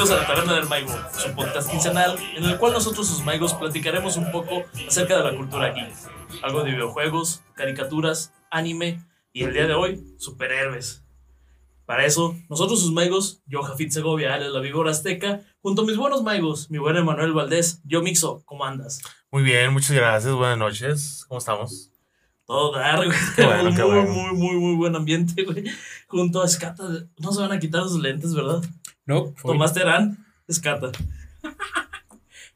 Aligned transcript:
Bienvenidos 0.00 0.18
a 0.18 0.22
la 0.22 0.34
Taberna 0.34 0.54
del 0.54 0.66
Maigo, 0.66 0.98
su 1.12 1.34
podcast 1.34 1.70
quincenal 1.70 2.16
en 2.34 2.44
el 2.44 2.56
cual 2.56 2.72
nosotros, 2.72 3.06
sus 3.06 3.22
maigos, 3.22 3.52
platicaremos 3.52 4.16
un 4.16 4.32
poco 4.32 4.64
acerca 4.88 5.18
de 5.18 5.30
la 5.30 5.36
cultura 5.36 5.74
geek. 5.74 5.92
Algo 6.42 6.62
de 6.62 6.70
videojuegos, 6.70 7.42
caricaturas, 7.54 8.32
anime 8.50 9.04
y 9.34 9.42
el 9.42 9.52
día 9.52 9.66
de 9.66 9.74
hoy, 9.74 10.02
superhéroes. 10.16 11.04
Para 11.84 12.06
eso, 12.06 12.34
nosotros, 12.48 12.80
sus 12.80 12.92
maigos, 12.92 13.42
yo, 13.44 13.62
Jafit 13.62 13.90
Segovia, 13.90 14.32
alias 14.32 14.52
la 14.52 14.60
víbora 14.60 14.90
azteca, 14.90 15.42
junto 15.60 15.82
a 15.82 15.84
mis 15.84 15.98
buenos 15.98 16.22
maigos, 16.22 16.70
mi 16.70 16.78
buen 16.78 16.96
Emanuel 16.96 17.34
Valdés, 17.34 17.82
yo, 17.84 18.00
Mixo, 18.00 18.42
¿cómo 18.46 18.64
andas? 18.64 19.02
Muy 19.30 19.42
bien, 19.42 19.70
muchas 19.70 19.90
gracias, 19.90 20.32
buenas 20.32 20.56
noches, 20.56 21.26
¿cómo 21.28 21.40
estamos? 21.40 21.90
Todo 22.46 22.72
dar, 22.72 23.04
güey. 23.04 23.18
Bueno, 23.36 23.70
muy, 23.70 23.82
bueno. 23.82 24.12
muy, 24.12 24.32
muy, 24.32 24.56
muy 24.56 24.76
buen 24.76 24.96
ambiente, 24.96 25.44
güey. 25.44 25.62
Junto 26.08 26.42
a 26.42 26.46
Escata. 26.46 26.82
No 27.18 27.32
se 27.32 27.42
van 27.42 27.52
a 27.52 27.60
quitar 27.60 27.82
sus 27.84 28.00
lentes, 28.00 28.34
¿verdad? 28.34 28.60
No, 29.06 29.32
fue- 29.36 29.52
Tomaste 29.52 29.80
Eran, 29.80 30.24
Escata. 30.48 30.90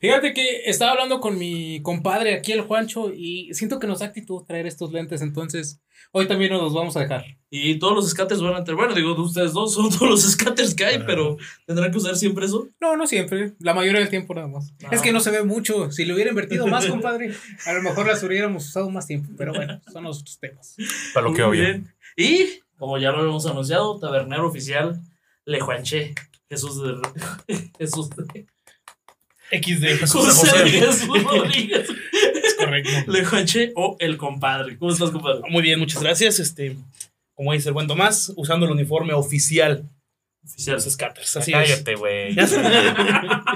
Fíjate 0.01 0.34
que 0.34 0.62
estaba 0.67 0.93
hablando 0.93 1.20
con 1.20 1.39
mi 1.39 1.80
compadre 1.83 2.34
aquí, 2.34 2.53
el 2.53 2.61
Juancho, 2.62 3.11
y 3.15 3.55
siento 3.55 3.79
que 3.79 3.87
nos 3.87 4.01
da 4.01 4.07
actitud 4.07 4.43
traer 4.45 4.67
estos 4.67 4.93
lentes, 4.93 5.23
entonces 5.23 5.80
hoy 6.12 6.29
también 6.29 6.53
nos 6.53 6.61
los 6.62 6.75
vamos 6.75 6.95
a 6.97 7.01
dejar. 7.01 7.25
Y 7.48 7.79
todos 7.79 7.95
los 7.95 8.11
skaters 8.11 8.43
van 8.43 8.55
a 8.55 8.65
tener. 8.65 8.77
Bueno, 8.77 8.95
digo, 8.95 9.15
de 9.15 9.20
ustedes 9.23 9.53
dos 9.55 9.72
son 9.72 9.89
todos 9.98 10.11
los 10.11 10.22
skaters 10.22 10.75
que 10.75 10.84
hay, 10.84 10.97
Ajá. 10.97 11.06
pero 11.06 11.39
tendrán 11.67 11.91
que 11.91 11.97
usar 11.97 12.17
siempre 12.17 12.45
eso. 12.45 12.69
No, 12.81 12.97
no 12.97 13.06
siempre, 13.06 13.55
la 13.61 13.72
mayoría 13.72 14.00
del 14.00 14.11
tiempo 14.11 14.34
nada 14.34 14.48
más. 14.48 14.75
No. 14.83 14.91
Es 14.91 15.00
que 15.00 15.12
no 15.12 15.20
se 15.20 15.31
ve 15.31 15.42
mucho, 15.42 15.91
si 15.91 16.05
le 16.05 16.12
hubiera 16.12 16.28
invertido 16.31 16.67
más, 16.67 16.84
compadre, 16.89 17.33
a 17.65 17.72
lo 17.72 17.83
mejor 17.83 18.06
las 18.06 18.22
hubiéramos 18.22 18.67
usado 18.67 18.91
más 18.91 19.06
tiempo, 19.06 19.31
pero 19.39 19.55
bueno, 19.55 19.81
son 19.91 20.05
los 20.05 20.20
otros 20.20 20.39
temas. 20.39 20.77
Para 21.15 21.27
lo 21.28 21.33
que 21.34 21.47
bien. 21.47 21.95
Y, 22.17 22.61
como 22.77 22.98
ya 22.98 23.11
lo 23.11 23.20
habíamos 23.20 23.47
anunciado, 23.47 23.98
tabernero 23.98 24.47
oficial, 24.47 25.00
Le 25.47 25.61
Juanché. 25.61 26.15
Jesús 26.55 26.83
de. 26.83 27.66
Jesús 27.78 28.10
de. 28.10 28.47
XD. 29.50 29.98
Jesús 29.98 30.10
José 30.24 30.50
José. 30.50 30.70
Jesús 30.70 31.22
Rodríguez. 31.24 31.88
Es 32.44 32.55
correcto. 32.55 33.12
Le 33.12 33.24
Juanché 33.24 33.72
o 33.77 33.97
el 34.00 34.16
compadre. 34.16 34.78
¿Cómo 34.78 34.91
estás, 34.92 35.10
compadre? 35.10 35.42
Muy 35.50 35.62
bien, 35.62 35.78
muchas 35.78 36.02
gracias. 36.02 36.38
Este, 36.38 36.77
como 37.34 37.52
dice 37.52 37.69
el 37.69 37.75
buen 37.75 37.86
Tomás, 37.86 38.32
usando 38.36 38.66
el 38.66 38.72
uniforme 38.72 39.12
oficial 39.12 39.88
Oficial. 40.44 40.77
los. 40.77 41.36
Así 41.36 41.52
es. 41.52 41.56
Cállate, 41.58 41.94
güey. 41.94 42.36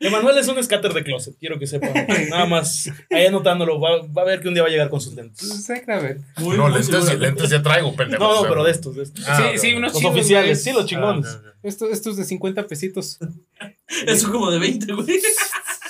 Emanuel 0.00 0.36
es 0.38 0.46
un 0.48 0.62
skater 0.62 0.92
de 0.92 1.02
closet, 1.04 1.36
quiero 1.38 1.58
que 1.58 1.66
sepan. 1.66 1.92
Nada 2.28 2.46
más, 2.46 2.90
ahí 3.10 3.26
anotándolo, 3.26 3.80
va, 3.80 4.02
va 4.06 4.22
a 4.22 4.24
ver 4.26 4.40
que 4.40 4.48
un 4.48 4.54
día 4.54 4.62
va 4.62 4.68
a 4.68 4.70
llegar 4.72 4.90
con 4.90 5.00
sus 5.00 5.14
lentes. 5.14 5.42
Exactamente. 5.50 6.22
Muy, 6.38 6.56
No, 6.56 6.68
muy 6.68 6.78
lentes 6.80 7.10
y 7.12 7.16
lentes 7.16 7.50
ya 7.50 7.62
traigo, 7.62 7.94
pendejo. 7.96 8.22
No, 8.22 8.42
no, 8.42 8.48
pero 8.48 8.64
de 8.64 8.72
estos, 8.72 8.94
de 8.96 9.02
estos. 9.04 9.26
Ah, 9.26 9.50
sí, 9.54 9.58
sí, 9.58 9.74
unos 9.74 9.94
Los 9.94 10.04
oficiales, 10.04 10.62
sí, 10.62 10.72
los 10.72 10.84
Ah, 10.84 10.86
chingones. 10.86 11.26
ok. 11.34 11.42
Estos, 11.62 11.90
estos 11.90 12.16
de 12.16 12.24
50 12.24 12.66
pesitos. 12.66 13.18
Eso 14.06 14.30
como 14.30 14.50
de 14.50 14.58
20, 14.58 14.92
güey. 14.92 15.20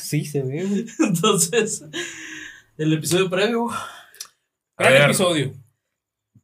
Sí, 0.01 0.25
se 0.25 0.43
ve, 0.43 0.65
güey. 0.65 0.87
Entonces, 1.01 1.85
el 2.79 2.93
episodio 2.93 3.29
previo, 3.29 3.67
Gran 4.79 5.03
episodio. 5.11 5.53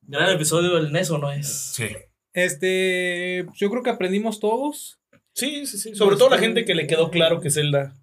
gran 0.03 0.31
episodio 0.31 0.75
del 0.77 0.91
NES 0.93 1.11
o 1.11 1.19
no 1.19 1.31
es. 1.31 1.47
Sí. 1.75 1.87
Este, 2.35 3.47
yo 3.55 3.71
creo 3.71 3.83
que 3.83 3.91
aprendimos 3.91 4.41
todos. 4.41 4.99
Sí, 5.35 5.67
sí, 5.67 5.79
sí. 5.79 5.95
Sobre 5.95 6.17
todo 6.17 6.31
la 6.31 6.39
gente 6.39 6.65
que 6.65 6.75
le 6.75 6.87
quedó 6.87 7.11
claro 7.11 7.41
que 7.41 7.51
Zelda. 7.51 7.95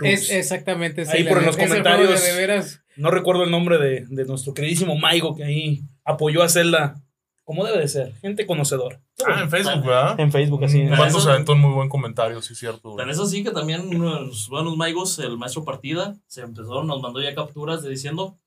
Es 0.00 0.30
exactamente 0.30 1.04
Ahí 1.08 1.24
por 1.24 1.38
le- 1.40 1.46
los 1.46 1.56
comentarios. 1.56 2.22
De, 2.22 2.30
de 2.32 2.36
veras. 2.36 2.80
No 2.96 3.10
recuerdo 3.10 3.44
el 3.44 3.50
nombre 3.50 3.78
de, 3.78 4.06
de 4.08 4.24
nuestro 4.26 4.54
queridísimo 4.54 4.96
Maigo 4.96 5.34
que 5.36 5.44
ahí 5.44 5.80
apoyó 6.04 6.42
a 6.42 6.48
Zelda 6.48 7.02
como 7.44 7.64
debe 7.64 7.78
de 7.78 7.88
ser. 7.88 8.12
Gente 8.20 8.44
conocedora. 8.46 9.00
Ah, 9.26 9.40
en 9.42 9.50
Facebook, 9.50 9.84
¿verdad? 9.86 10.20
En 10.20 10.30
Facebook, 10.30 10.64
así. 10.64 10.82
Mm, 10.82 10.96
Cuando 10.96 11.18
se 11.18 11.30
aventó 11.30 11.52
un 11.52 11.60
muy 11.60 11.72
buen 11.72 11.88
comentario, 11.88 12.42
sí, 12.42 12.54
cierto. 12.54 12.94
Tan 12.94 13.08
es 13.08 13.18
así 13.18 13.42
que 13.42 13.50
también 13.50 13.88
uno 13.88 14.14
de 14.16 14.26
los 14.26 14.48
buenos 14.50 14.76
maigos, 14.76 15.18
el 15.18 15.38
maestro 15.38 15.64
partida, 15.64 16.14
se 16.26 16.42
empezó, 16.42 16.84
nos 16.84 17.00
mandó 17.00 17.20
ya 17.22 17.34
capturas 17.34 17.82
de 17.82 17.88
diciendo. 17.90 18.38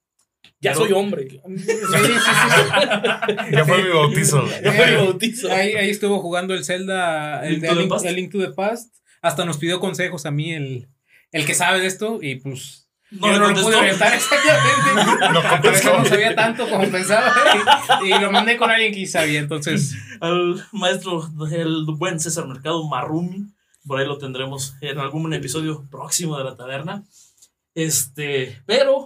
Ya 0.59 0.75
soy 0.75 0.91
hombre. 0.91 1.28
Sí, 1.29 1.40
sí, 1.57 1.66
sí, 1.66 1.74
sí. 1.74 3.35
Ya 3.52 3.66
fue 3.66 3.84
mi 3.84 3.90
bautizo. 3.90 4.47
Ya 4.63 4.72
fue 4.72 4.91
mi 4.91 4.96
bautizo. 4.97 5.52
Ahí, 5.52 5.74
ahí 5.74 5.90
estuvo 5.90 6.19
jugando 6.19 6.53
el 6.53 6.63
Zelda, 6.63 7.44
el 7.46 7.53
Link 7.53 7.62
de 7.63 7.68
to 7.69 7.75
the 7.75 7.81
Link, 7.81 8.06
el 8.06 8.16
Link 8.16 8.31
to 8.31 8.40
the 8.40 8.50
Past. 8.51 8.96
Hasta 9.22 9.44
nos 9.46 9.57
pidió 9.57 9.80
consejos 9.80 10.25
a 10.25 10.31
mí, 10.31 10.51
el, 10.53 10.88
el 11.31 11.46
que 11.46 11.53
sabe 11.56 11.80
de 11.80 11.88
esto, 11.88 12.19
y 12.22 12.35
pues. 12.35 12.88
No 13.12 13.28
yo 13.28 13.34
no 13.34 13.40
lo 13.40 13.46
contestó. 13.47 13.68
pude 13.69 13.78
orientar 13.78 14.13
exactamente. 14.16 14.94
No 14.94 15.40
eso 15.40 15.41
no 15.41 15.50
contestó. 15.50 16.06
sabía 16.06 16.35
tanto 16.35 16.69
como 16.69 16.90
pensaba. 16.90 17.34
Y, 18.03 18.07
y 18.13 18.19
lo 18.19 18.31
mandé 18.31 18.56
con 18.56 18.72
alguien 18.72 18.94
que 18.94 19.06
sabía. 19.06 19.40
Entonces, 19.40 19.96
Al 20.22 20.63
maestro, 20.72 21.28
el 21.51 21.85
buen 21.97 22.19
César 22.19 22.47
Mercado 22.47 22.88
Marrumi. 22.88 23.47
Por 23.85 24.00
ahí 24.00 24.07
lo 24.07 24.18
tendremos 24.18 24.75
en 24.80 25.00
algún 25.00 25.34
episodio 25.34 25.85
próximo 25.90 26.38
de 26.38 26.44
la 26.46 26.56
taberna. 26.56 27.03
Este, 27.74 28.62
pero 28.66 29.06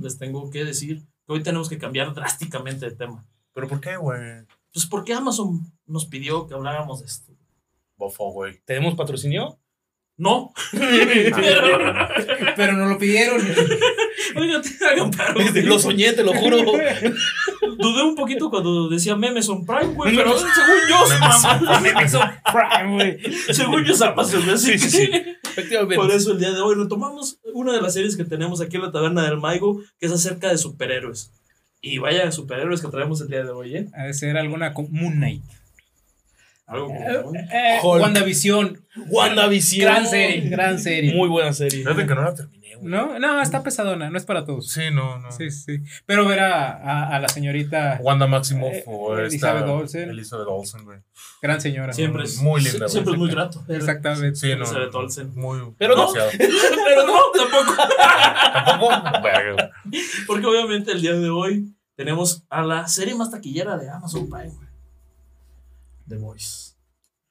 les 0.00 0.18
tengo 0.18 0.50
que 0.50 0.64
decir 0.64 1.02
que 1.26 1.32
hoy 1.32 1.42
tenemos 1.42 1.68
que 1.68 1.78
cambiar 1.78 2.12
drásticamente 2.14 2.88
de 2.88 2.96
tema. 2.96 3.24
¿Pero 3.52 3.68
por 3.68 3.80
qué, 3.80 3.96
güey? 3.96 4.46
Pues 4.72 4.86
porque 4.86 5.12
Amazon 5.12 5.72
nos 5.86 6.06
pidió 6.06 6.46
que 6.46 6.54
habláramos 6.54 7.00
de 7.00 7.06
esto. 7.06 7.32
Bofo, 7.96 8.32
güey. 8.32 8.58
¿Tenemos 8.64 8.94
patrocinio? 8.94 9.58
No. 10.20 10.52
pero, 10.72 11.32
pero 12.56 12.72
no 12.74 12.90
lo 12.90 12.98
pidieron. 12.98 13.40
oigan, 14.36 14.62
hagan 14.86 15.10
paro. 15.10 15.40
Lo 15.64 15.78
soñé, 15.78 16.12
te 16.12 16.22
lo 16.22 16.34
juro. 16.34 16.58
Dudé 16.58 18.02
un 18.02 18.14
poquito 18.14 18.50
cuando 18.50 18.90
decía 18.90 19.16
memes 19.16 19.48
on 19.48 19.64
Prime, 19.64 19.94
güey, 19.94 20.14
pero 20.14 20.36
según 20.36 20.76
yo, 20.90 21.18
mamá, 21.20 21.78
Amazon 21.94 22.30
Prime, 22.52 22.94
güey. 22.94 23.18
según 23.50 23.82
yo 23.82 23.94
es 23.94 24.02
Amazon, 24.02 24.50
así 24.50 24.78
Sí, 24.78 24.90
sí, 24.90 25.10
Efectivamente. 25.42 25.96
Por 25.96 26.10
eso 26.10 26.32
el 26.32 26.38
día 26.38 26.50
de 26.50 26.60
hoy 26.60 26.74
retomamos 26.74 27.38
una 27.54 27.72
de 27.72 27.80
las 27.80 27.94
series 27.94 28.14
que 28.14 28.24
tenemos 28.24 28.60
aquí 28.60 28.76
en 28.76 28.82
la 28.82 28.92
taberna 28.92 29.22
del 29.22 29.38
Maigo, 29.38 29.80
que 29.98 30.04
es 30.04 30.12
acerca 30.12 30.48
de 30.48 30.58
superhéroes. 30.58 31.32
Y 31.80 31.96
vaya 31.96 32.30
superhéroes 32.30 32.82
que 32.82 32.88
traemos 32.88 33.22
el 33.22 33.28
día 33.28 33.42
de 33.42 33.52
hoy, 33.52 33.74
¿eh? 33.74 33.88
Ha 33.94 34.04
de 34.04 34.12
ser 34.12 34.36
alguna 34.36 34.74
con 34.74 34.92
Moon 34.92 35.14
Knight. 35.14 35.42
Algo 36.70 36.86
como... 36.86 37.34
Eh, 37.34 37.78
Hulk. 37.82 38.02
WandaVision. 38.02 38.84
WandaVision. 39.08 39.80
Gran 39.84 40.06
serie, 40.06 40.48
gran 40.48 40.78
serie. 40.78 41.14
Muy 41.14 41.28
buena 41.28 41.52
serie. 41.52 41.80
Fíjate 41.82 42.06
que 42.06 42.14
no 42.14 42.22
la 42.22 42.34
terminé, 42.34 42.76
güey. 42.76 42.88
No, 42.90 43.18
no, 43.18 43.42
está 43.42 43.62
pesadona, 43.62 44.08
no 44.08 44.16
es 44.16 44.24
para 44.24 44.44
todos. 44.44 44.68
Sí, 44.70 44.82
no, 44.92 45.18
no. 45.18 45.32
Sí, 45.32 45.50
sí. 45.50 45.80
Pero 46.06 46.26
ver 46.26 46.40
a, 46.40 46.70
a, 46.72 47.16
a 47.16 47.18
la 47.20 47.28
señorita, 47.28 47.98
Wanda 48.02 48.26
Maximoff 48.26 48.72
Eh, 48.72 48.84
o 48.86 49.16
Elizabeth 49.18 49.62
esta 49.62 49.72
Olsen. 49.72 50.10
Elizabeth 50.10 50.46
Olsen, 50.48 50.84
güey. 50.84 50.98
gran 51.42 51.60
señora. 51.60 51.92
Siempre 51.92 52.24
es... 52.24 52.36
Muy 52.38 52.60
linda, 52.62 52.78
güey. 52.78 52.90
Siempre 52.90 53.12
es 53.14 53.18
muy 53.18 53.30
grato. 53.30 53.64
Exactamente. 53.68 54.36
Sí, 54.36 54.48
no. 54.50 54.54
Elizabeth 54.64 54.94
Olsen. 54.94 55.34
Muy. 55.34 55.60
Pero 55.76 55.96
no. 55.96 56.08
Pero 56.38 57.06
no, 57.06 57.18
tampoco. 57.36 57.82
Tampoco. 58.64 58.92
Porque 60.26 60.46
obviamente 60.46 60.92
el 60.92 61.02
día 61.02 61.14
de 61.14 61.30
hoy 61.30 61.74
tenemos 61.96 62.44
a 62.48 62.62
la 62.62 62.86
serie 62.88 63.14
más 63.14 63.30
taquillera 63.30 63.76
de 63.76 63.90
Amazon 63.90 64.28
Prime, 64.30 64.48
güey. 64.54 64.69
The 66.10 66.16
Voice. 66.18 66.74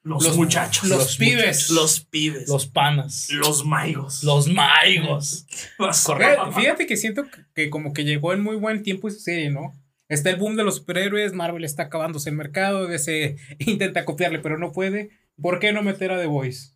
Los, 0.02 0.24
Los- 0.24 0.38
muchachos. 0.38 0.88
los 0.90 1.18
pibes. 1.18 1.70
Los 1.70 2.00
pibes. 2.06 2.48
Los 2.48 2.66
panas. 2.68 3.30
Los 3.32 3.66
maigos. 3.66 4.24
Los 4.24 4.48
maigos. 4.48 5.46
Los- 5.78 6.08
Fíjate, 6.56 6.88
que 6.88 6.96
siento 6.98 7.26
que, 7.54 7.70
como 7.70 7.94
que 7.94 8.06
llegó 8.06 8.34
en 8.34 8.42
muy 8.42 8.56
buen 8.56 8.82
tiempo 8.82 9.08
esa 9.10 9.20
serie, 9.20 9.50
¿no? 9.50 9.74
Está 10.08 10.30
el 10.32 10.38
boom 10.38 10.56
de 10.56 10.64
los 10.64 10.78
superhéroes, 10.78 11.34
Marvel 11.34 11.64
está 11.66 11.84
acabándose 11.84 12.30
el 12.30 12.36
mercado, 12.36 12.88
DC 12.88 13.36
intenta 13.60 14.06
copiarle, 14.06 14.40
pero 14.40 14.58
no 14.58 14.72
puede. 14.72 15.10
¿Por 15.40 15.60
qué 15.60 15.72
no 15.74 15.84
meter 15.84 16.12
a 16.12 16.18
The 16.20 16.26
Voice? 16.26 16.72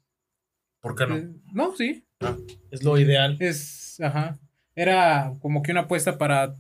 ¿Por 0.82 0.96
qué 0.96 1.08
no? 1.08 1.18
Eh, 1.18 1.30
no, 1.54 1.76
sí. 1.76 2.06
Es 2.72 2.84
lo 2.84 2.98
ideal. 3.00 3.38
Es, 3.40 4.00
ajá. 4.02 4.38
Era 4.76 5.34
como 5.42 5.64
que 5.64 5.72
una 5.72 5.82
apuesta 5.82 6.18
para 6.18 6.56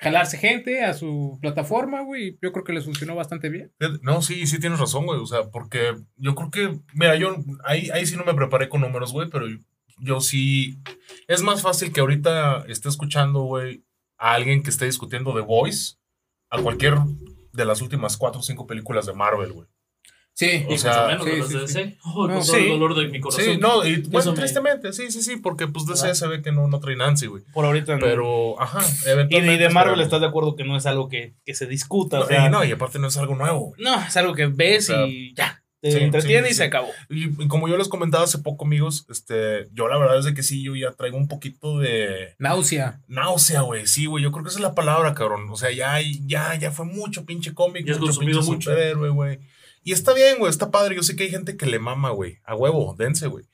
jalarse 0.00 0.38
gente 0.38 0.82
a 0.82 0.94
su 0.94 1.38
plataforma, 1.42 2.00
güey. 2.00 2.38
Yo 2.40 2.52
creo 2.52 2.64
que 2.64 2.72
les 2.72 2.84
funcionó 2.84 3.14
bastante 3.14 3.50
bien. 3.50 3.72
No, 4.02 4.22
sí, 4.22 4.46
sí 4.46 4.58
tienes 4.58 4.80
razón, 4.80 5.06
güey. 5.06 5.20
O 5.20 5.26
sea, 5.26 5.50
porque 5.50 5.94
yo 6.16 6.34
creo 6.34 6.50
que, 6.50 6.80
mira, 6.94 7.16
yo 7.16 7.36
ahí, 7.64 7.90
ahí 7.90 8.06
sí 8.06 8.16
no 8.16 8.24
me 8.24 8.34
preparé 8.34 8.68
con 8.68 8.80
números, 8.80 9.12
güey, 9.12 9.28
pero 9.28 9.46
yo 9.98 10.20
sí. 10.20 10.78
Es 11.28 11.42
más 11.42 11.62
fácil 11.62 11.92
que 11.92 12.00
ahorita 12.00 12.64
esté 12.68 12.88
escuchando, 12.88 13.42
güey, 13.42 13.84
a 14.16 14.32
alguien 14.32 14.62
que 14.62 14.70
esté 14.70 14.86
discutiendo 14.86 15.34
The 15.34 15.40
Voice 15.40 15.96
a 16.48 16.60
cualquier 16.60 16.94
de 17.52 17.64
las 17.64 17.82
últimas 17.82 18.16
cuatro 18.16 18.40
o 18.40 18.42
cinco 18.42 18.66
películas 18.66 19.06
de 19.06 19.12
Marvel, 19.12 19.52
güey. 19.52 19.68
Sí. 20.40 20.64
O 20.68 20.78
sea, 20.78 20.92
mucho 20.92 21.06
menos 21.06 21.24
de 21.26 21.32
sí, 21.32 21.38
los 21.38 21.48
sí, 21.48 21.58
sí. 21.74 21.78
DC. 21.80 21.98
Oh, 22.04 22.26
No, 22.26 22.42
sí. 22.42 22.56
el 22.56 22.68
dolor 22.70 22.96
de 22.96 23.08
mi 23.08 23.20
corazón. 23.20 23.44
Sí, 23.44 23.58
no, 23.58 23.84
y 23.86 23.96
bueno, 24.02 24.30
me- 24.32 24.38
tristemente, 24.38 24.92
sí, 24.94 25.10
sí, 25.10 25.20
sí, 25.22 25.36
porque 25.36 25.66
pues 25.68 25.84
DC 25.84 26.02
¿Verdad? 26.02 26.14
se 26.14 26.26
ve 26.28 26.40
que 26.40 26.50
no, 26.50 26.66
no 26.66 26.80
trae 26.80 26.96
Nancy, 26.96 27.26
güey. 27.26 27.42
Por 27.52 27.66
ahorita 27.66 27.94
no. 27.96 28.00
Pero, 28.00 28.60
ajá, 28.60 28.78
y 28.80 29.04
de, 29.04 29.12
eventualmente. 29.12 29.54
y 29.54 29.58
de 29.58 29.68
Marvel 29.68 30.00
estás 30.00 30.20
de 30.22 30.26
acuerdo 30.28 30.56
que 30.56 30.64
no 30.64 30.76
es 30.78 30.86
algo 30.86 31.08
que, 31.10 31.34
que 31.44 31.54
se 31.54 31.66
discuta. 31.66 32.18
No, 32.18 32.24
o 32.24 32.26
sea, 32.28 32.46
y 32.46 32.50
no, 32.50 32.64
y 32.64 32.72
aparte 32.72 32.98
no 32.98 33.08
es 33.08 33.16
algo 33.18 33.34
nuevo, 33.36 33.74
no, 33.78 34.00
es 34.00 34.16
algo 34.16 34.32
que 34.34 34.46
ves 34.46 34.88
O 34.88 34.94
sea, 34.94 35.06
y 35.06 35.34
ya. 35.34 35.62
Te 35.82 35.92
sí, 35.92 35.98
entretiene 35.98 36.42
sí, 36.48 36.50
y 36.50 36.52
sí. 36.52 36.58
se 36.58 36.64
acabó. 36.64 36.88
Y, 37.08 37.42
y 37.42 37.48
como 37.48 37.66
yo 37.66 37.78
les 37.78 37.88
comentaba 37.88 38.24
hace 38.24 38.36
poco, 38.38 38.66
amigos, 38.66 39.06
este, 39.08 39.66
yo 39.72 39.88
la 39.88 39.96
verdad 39.96 40.18
es 40.18 40.26
de 40.26 40.34
que 40.34 40.42
sí, 40.42 40.62
yo 40.62 40.76
ya 40.76 40.92
traigo 40.92 41.16
un 41.16 41.26
poquito 41.26 41.78
de 41.78 42.34
Náusea. 42.38 43.00
náusea, 43.08 43.62
güey. 43.62 43.86
Sí, 43.86 44.04
güey, 44.04 44.22
yo 44.22 44.30
creo 44.30 44.44
que 44.44 44.50
esa 44.50 44.58
es 44.58 44.62
la 44.62 44.74
palabra, 44.74 45.14
cabrón. 45.14 45.46
O 45.50 45.56
sea, 45.56 45.70
ya, 45.70 45.94
ya, 46.26 46.54
ya 46.56 46.70
fue 46.70 46.84
mucho 46.84 47.24
pinche 47.24 47.54
cómic, 47.54 47.86
Ya 47.86 47.94
mucho 47.94 48.04
consumido 48.06 48.40
pinche 48.40 48.52
mucho. 48.52 48.70
superhéroe, 48.70 49.08
güey. 49.08 49.38
Y 49.82 49.92
está 49.92 50.12
bien, 50.12 50.38
güey, 50.38 50.50
está 50.50 50.70
padre. 50.70 50.96
Yo 50.96 51.02
sé 51.02 51.16
que 51.16 51.24
hay 51.24 51.30
gente 51.30 51.56
que 51.56 51.66
le 51.66 51.78
mama, 51.78 52.10
güey. 52.10 52.38
A 52.44 52.54
huevo, 52.54 52.94
dense, 52.98 53.26
güey. 53.26 53.46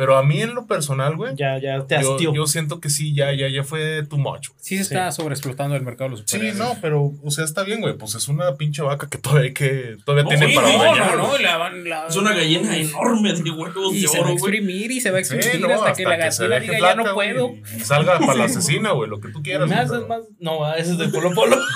Pero 0.00 0.16
a 0.16 0.22
mí 0.22 0.40
en 0.40 0.54
lo 0.54 0.64
personal, 0.66 1.14
güey, 1.14 1.34
Ya, 1.36 1.58
ya 1.58 1.84
te 1.84 2.00
yo, 2.00 2.12
hastió. 2.12 2.32
yo 2.34 2.46
siento 2.46 2.80
que 2.80 2.88
sí, 2.88 3.14
ya, 3.14 3.34
ya, 3.34 3.48
ya 3.48 3.64
fue 3.64 4.02
too 4.08 4.16
much, 4.16 4.48
güey. 4.48 4.58
Sí 4.58 4.76
se 4.76 4.82
está 4.84 5.12
sobreexplotando 5.12 5.76
el 5.76 5.82
mercado 5.82 6.08
de 6.08 6.16
los 6.16 6.24
Sí, 6.26 6.38
no, 6.56 6.74
pero, 6.80 7.12
o 7.22 7.30
sea, 7.30 7.44
está 7.44 7.64
bien, 7.64 7.82
güey. 7.82 7.98
Pues 7.98 8.14
es 8.14 8.26
una 8.28 8.54
pinche 8.54 8.80
vaca 8.80 9.08
que 9.10 9.18
todavía 9.18 9.48
hay 9.48 9.52
que, 9.52 9.98
todavía 10.06 10.22
No, 10.24 10.28
tiene 10.30 10.48
sí, 10.48 10.54
para 10.54 10.68
no, 10.72 10.78
ordeñar, 10.78 11.16
no, 11.18 11.26
no, 11.28 11.38
la, 11.38 11.70
la- 11.70 12.06
Es 12.06 12.16
una 12.16 12.32
gallina 12.32 12.74
enorme 12.78 13.34
de 13.34 13.50
huevos 13.50 13.94
Y 13.94 14.00
de 14.00 14.08
se 14.08 14.20
va 14.20 14.28
a 14.28 14.32
exprimir 14.32 14.90
y 14.90 15.00
se 15.02 15.10
va 15.10 15.18
a 15.18 15.24
Sí, 15.24 15.34
exprimir 15.34 15.68
no, 15.68 15.74
hasta, 15.74 15.92
que 15.92 16.04
la 16.04 16.16
gallina 16.16 16.58
diga 16.60 16.78
ya 16.80 16.94
no 16.94 17.12
puedo. 17.12 17.52
Salga 17.84 18.18
para 18.20 18.34
la 18.36 18.44
asesina, 18.46 18.92
güey, 18.92 19.10
lo 19.10 19.20
que 19.20 19.28
tú 19.28 19.42
quieras. 19.42 19.70
Haces 19.70 19.90
pero- 19.90 20.08
más. 20.08 20.20
No, 20.38 20.74
ese 20.74 20.92
es 20.92 20.98
de 20.98 21.08
Polo 21.08 21.34
Polo. 21.34 21.58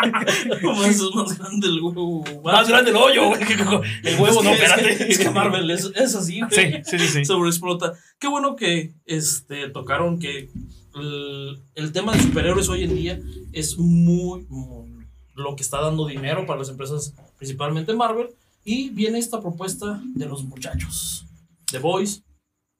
Es 0.00 1.00
más 1.14 1.38
grande 1.38 1.66
el 1.68 1.80
huevo. 1.80 2.24
más 2.42 2.68
grande 2.68 2.90
el 2.90 2.96
hoyo, 2.96 3.28
güey. 3.28 3.40
El 4.02 4.18
huevo, 4.20 4.42
no, 4.42 4.50
Es 4.50 4.60
es 4.60 4.70
espérate. 4.70 5.12
Es 5.12 5.18
que 5.18 5.30
Marvel 5.30 5.70
es, 5.70 5.90
es 5.94 6.14
así, 6.14 6.40
güey. 6.40 6.82
Sí, 6.84 6.98
sí, 6.98 7.06
sí. 7.06 7.09
Sí. 7.10 7.24
sobreexplota. 7.24 7.94
Qué 8.18 8.28
bueno 8.28 8.56
que 8.56 8.94
este, 9.04 9.68
tocaron 9.70 10.18
que 10.18 10.50
el, 10.94 11.92
tema 11.92 12.12
de 12.12 12.22
superhéroes 12.22 12.68
hoy 12.68 12.84
en 12.84 12.94
día 12.94 13.20
es 13.52 13.78
muy, 13.78 14.46
muy 14.48 15.06
lo 15.34 15.56
que 15.56 15.62
está 15.62 15.80
dando 15.80 16.06
dinero 16.06 16.46
para 16.46 16.58
las 16.58 16.68
empresas, 16.68 17.14
principalmente 17.36 17.94
Marvel. 17.94 18.30
Y 18.64 18.90
viene 18.90 19.18
esta 19.18 19.40
propuesta 19.40 20.02
de 20.14 20.26
los 20.26 20.44
muchachos, 20.44 21.26
The 21.70 21.78
Boys, 21.78 22.22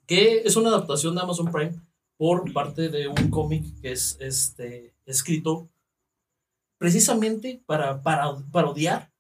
que 0.07 0.43
es 0.45 0.57
una 0.57 0.69
adaptación 0.69 1.15
de 1.15 1.23
Amazon 1.23 1.51
Prime 1.51 1.81
por 2.17 2.53
parte 2.53 2.91
de 2.91 3.09
un 3.09 3.31
cómic 3.31 3.65
que 3.81 3.93
es 3.93 4.19
este, 4.21 4.95
escrito 5.07 5.71
precisamente 6.79 7.63
para, 7.67 8.03
para 8.03 8.37
parodiar 8.53 9.11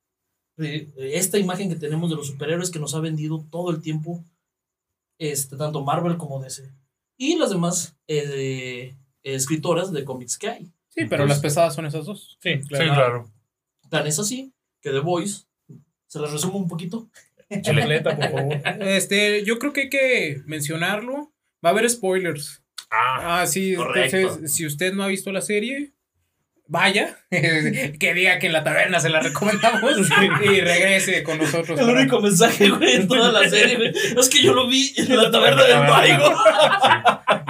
eh, 0.58 0.92
esta 0.96 1.38
imagen 1.38 1.70
que 1.70 1.76
tenemos 1.76 2.10
de 2.10 2.16
los 2.16 2.26
superhéroes 2.26 2.70
que 2.70 2.78
nos 2.78 2.94
ha 2.94 3.00
vendido 3.00 3.46
todo 3.50 3.70
el 3.70 3.80
tiempo 3.80 4.22
este, 5.20 5.56
tanto 5.56 5.84
Marvel 5.84 6.16
como 6.16 6.42
DC. 6.42 6.72
Y 7.16 7.36
las 7.36 7.50
demás 7.50 7.96
eh, 8.08 8.96
escritoras 9.22 9.92
de 9.92 10.04
cómics 10.04 10.36
que 10.38 10.48
hay. 10.48 10.72
Sí, 10.88 11.04
pero 11.04 11.26
las 11.26 11.38
pesadas 11.38 11.74
son 11.74 11.86
esas 11.86 12.06
dos. 12.06 12.38
Sí, 12.42 12.60
Sí, 12.62 12.68
claro. 12.68 13.30
Tan 13.88 14.06
es 14.06 14.18
así 14.18 14.52
que 14.80 14.90
The 14.90 15.00
Voice, 15.00 15.44
se 16.08 16.18
las 16.18 16.32
resumo 16.32 16.58
un 16.58 16.66
poquito. 16.68 17.08
Chuleta, 17.62 18.16
por 18.16 18.30
favor. 18.30 18.60
Este, 18.80 19.44
yo 19.44 19.58
creo 19.58 19.72
que 19.72 19.82
hay 19.82 19.90
que 19.90 20.42
mencionarlo. 20.46 21.32
Va 21.64 21.68
a 21.70 21.72
haber 21.72 21.88
spoilers. 21.90 22.62
Ah, 22.90 23.42
Ah, 23.42 23.46
sí, 23.46 23.74
Correcto. 23.74 24.16
entonces, 24.16 24.52
si 24.54 24.66
usted 24.66 24.94
no 24.94 25.02
ha 25.04 25.08
visto 25.08 25.30
la 25.30 25.42
serie, 25.42 25.92
vaya, 26.70 27.18
que 27.30 28.14
diga 28.14 28.38
que 28.38 28.46
en 28.46 28.52
la 28.52 28.62
taberna 28.62 29.00
se 29.00 29.10
la 29.10 29.20
recomendamos 29.20 29.92
y 30.44 30.60
regrese 30.60 31.22
con 31.24 31.38
nosotros. 31.38 31.78
El 31.80 31.86
para- 31.86 31.98
único 32.00 32.20
mensaje, 32.20 32.70
güey, 32.70 32.94
en 32.94 33.08
toda 33.08 33.32
la 33.32 33.48
serie, 33.50 33.76
güey, 33.76 33.92
es 34.18 34.28
que 34.28 34.40
yo 34.42 34.54
lo 34.54 34.68
vi 34.68 34.92
en 34.96 35.16
la 35.16 35.30
taberna 35.30 35.64
del 35.64 35.78
Maigo. 35.80 36.32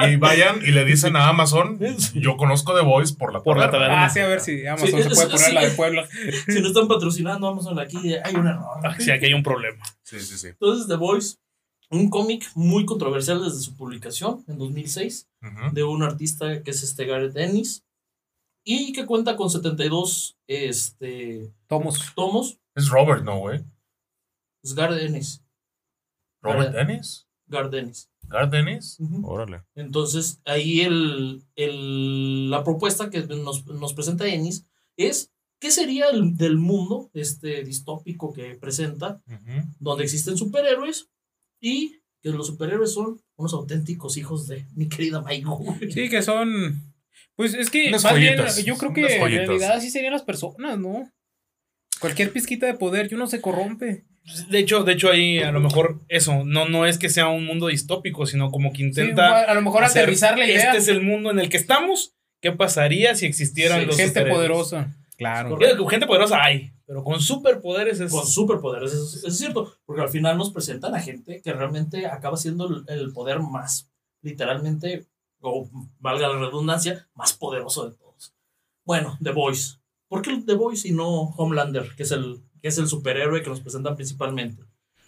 y 0.08 0.16
vayan 0.16 0.60
y 0.62 0.70
le 0.70 0.84
dicen 0.84 1.16
a 1.16 1.28
Amazon, 1.28 1.78
yo 2.14 2.36
conozco 2.36 2.74
The 2.74 2.82
Voice 2.84 3.14
por 3.14 3.32
la 3.32 3.42
Por 3.42 3.58
la 3.58 3.70
taberna. 3.70 3.86
taberna. 3.88 4.04
Ah, 4.06 4.10
sí, 4.10 4.20
a 4.20 4.26
ver 4.26 4.40
si 4.40 4.66
Amazon 4.66 4.88
Sí, 4.88 5.02
se 5.02 5.08
es- 5.08 5.14
puede 5.14 5.28
poner 5.30 5.46
sí. 5.48 5.54
la 5.54 5.60
de 5.64 5.70
Puebla. 5.72 6.08
Si 6.48 6.60
no 6.60 6.68
están 6.68 6.88
patrocinando 6.88 7.48
Amazon 7.48 7.78
aquí, 7.78 8.14
hay 8.24 8.34
un 8.34 8.46
error. 8.46 8.80
Ah, 8.82 8.96
Sí, 8.98 9.10
aquí 9.10 9.26
hay 9.26 9.34
un 9.34 9.42
problema. 9.42 9.84
Sí, 10.02 10.18
sí, 10.20 10.38
sí. 10.38 10.48
Entonces, 10.48 10.88
The 10.88 10.96
Voice, 10.96 11.36
un 11.90 12.08
cómic 12.08 12.46
muy 12.54 12.86
controversial 12.86 13.42
desde 13.44 13.60
su 13.60 13.76
publicación 13.76 14.44
en 14.48 14.56
2006. 14.58 15.26
Ujú. 15.42 15.72
de 15.74 15.82
un 15.84 16.02
artista 16.02 16.62
que 16.62 16.70
es 16.70 16.82
este 16.82 17.06
Gareth 17.06 17.34
Ennis 17.36 17.82
y 18.64 18.92
que 18.92 19.06
cuenta 19.06 19.36
con 19.36 19.50
72 19.50 20.36
este, 20.46 21.52
Tomos. 21.66 21.98
tomos. 22.14 22.58
Es 22.74 22.88
Robert, 22.88 23.24
¿no, 23.24 23.38
güey? 23.38 23.64
Es 24.62 24.74
Gareth 24.74 25.02
Ennis. 25.02 25.42
Robert 26.42 26.72
Dennis. 26.74 27.26
Gareth 27.46 27.74
Ennis. 27.74 28.10
Garth 28.28 28.50
Dennis. 28.52 28.96
Ujú. 29.00 29.26
Órale. 29.26 29.62
Entonces, 29.74 30.40
ahí 30.44 30.82
el, 30.82 31.42
el- 31.56 32.48
la 32.50 32.62
propuesta 32.62 33.10
que 33.10 33.22
nos, 33.22 33.66
nos 33.66 33.92
presenta 33.92 34.26
Ennis 34.28 34.64
es 34.96 35.32
qué 35.58 35.70
sería 35.72 36.08
el, 36.10 36.36
del 36.36 36.56
mundo 36.56 37.10
este 37.12 37.64
distópico 37.64 38.32
que 38.32 38.54
presenta, 38.54 39.20
donde 39.80 40.04
existen 40.04 40.36
superhéroes 40.36 41.08
y 41.60 41.96
que 42.22 42.30
los 42.30 42.46
superhéroes 42.46 42.92
son 42.92 43.20
unos 43.36 43.52
auténticos 43.54 44.16
hijos 44.16 44.46
de 44.46 44.66
mi 44.76 44.88
querida 44.88 45.20
Maigo. 45.22 45.60
Sí, 45.90 46.08
que 46.08 46.22
son. 46.22 46.89
Pues 47.40 47.54
es 47.54 47.70
que 47.70 47.90
más 47.90 48.14
bien, 48.14 48.36
yo 48.66 48.76
creo 48.76 48.92
que 48.92 49.00
en 49.16 49.46
realidad 49.46 49.72
así 49.72 49.90
serían 49.90 50.12
las 50.12 50.24
personas, 50.24 50.78
¿no? 50.78 51.10
Cualquier 51.98 52.32
pizquita 52.32 52.66
de 52.66 52.74
poder 52.74 53.08
y 53.10 53.14
uno 53.14 53.26
se 53.26 53.40
corrompe. 53.40 54.04
De 54.50 54.58
hecho, 54.58 54.84
de 54.84 54.92
hecho, 54.92 55.10
ahí 55.10 55.38
a 55.38 55.50
lo 55.50 55.60
mejor 55.60 56.00
eso, 56.08 56.44
no, 56.44 56.68
no 56.68 56.84
es 56.84 56.98
que 56.98 57.08
sea 57.08 57.28
un 57.28 57.46
mundo 57.46 57.68
distópico, 57.68 58.26
sino 58.26 58.50
como 58.50 58.72
que 58.72 58.78
Sí, 58.78 58.82
intenta. 58.84 59.40
a 59.44 59.54
lo 59.54 59.62
mejor 59.62 59.84
hacer, 59.84 60.02
aterrizar 60.02 60.38
la 60.38 60.44
idea. 60.44 60.66
Este 60.66 60.76
es 60.76 60.88
el 60.88 61.00
mundo 61.00 61.30
en 61.30 61.38
el 61.38 61.48
que 61.48 61.56
estamos. 61.56 62.14
¿Qué 62.42 62.52
pasaría 62.52 63.14
si 63.14 63.24
existieran 63.24 63.80
Sí, 63.80 63.86
los 63.86 63.96
gente 63.96 64.08
superhéroes? 64.20 64.36
poderosa. 64.36 64.94
Claro. 65.16 65.48
Correcto. 65.48 65.86
Gente 65.86 66.06
poderosa 66.06 66.42
hay, 66.42 66.72
pero 66.86 67.02
con 67.04 67.22
superpoderes 67.22 68.00
es. 68.00 68.10
con 68.12 68.26
superpoderes, 68.26 68.92
eso, 68.92 69.04
eso 69.16 69.28
es 69.28 69.38
cierto, 69.38 69.74
porque 69.86 70.02
al 70.02 70.10
final 70.10 70.36
nos 70.36 70.52
presentan 70.52 70.94
a 70.94 71.00
gente 71.00 71.40
que 71.42 71.52
realmente 71.54 72.04
acaba 72.06 72.36
siendo 72.36 72.68
el, 72.68 72.84
el 72.88 73.12
poder 73.14 73.40
más, 73.40 73.90
literalmente, 74.22 75.06
o 75.40 75.68
valga 75.98 76.28
la 76.28 76.38
redundancia, 76.38 77.08
más 77.14 77.32
poderoso 77.32 77.88
de 77.88 77.96
todos. 77.96 78.34
Bueno, 78.84 79.18
The 79.22 79.30
Voice. 79.32 79.78
¿Por 80.08 80.22
qué 80.22 80.36
The 80.44 80.54
Voice 80.54 80.88
y 80.88 80.92
no 80.92 81.08
Homelander, 81.36 81.94
que 81.96 82.02
es 82.02 82.10
el, 82.10 82.42
que 82.60 82.68
es 82.68 82.78
el 82.78 82.88
superhéroe 82.88 83.42
que 83.42 83.50
nos 83.50 83.60
presentan 83.60 83.94
principalmente? 83.96 84.62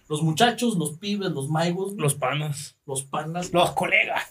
Los 0.09 0.23
muchachos, 0.23 0.77
los 0.77 0.99
pibes, 0.99 1.31
los 1.31 1.49
maigos, 1.49 1.95
Los 1.97 2.15
panas. 2.15 2.77
los 2.87 3.03
panas. 3.05 3.53
Los 3.53 3.71
colegas. 3.73 4.25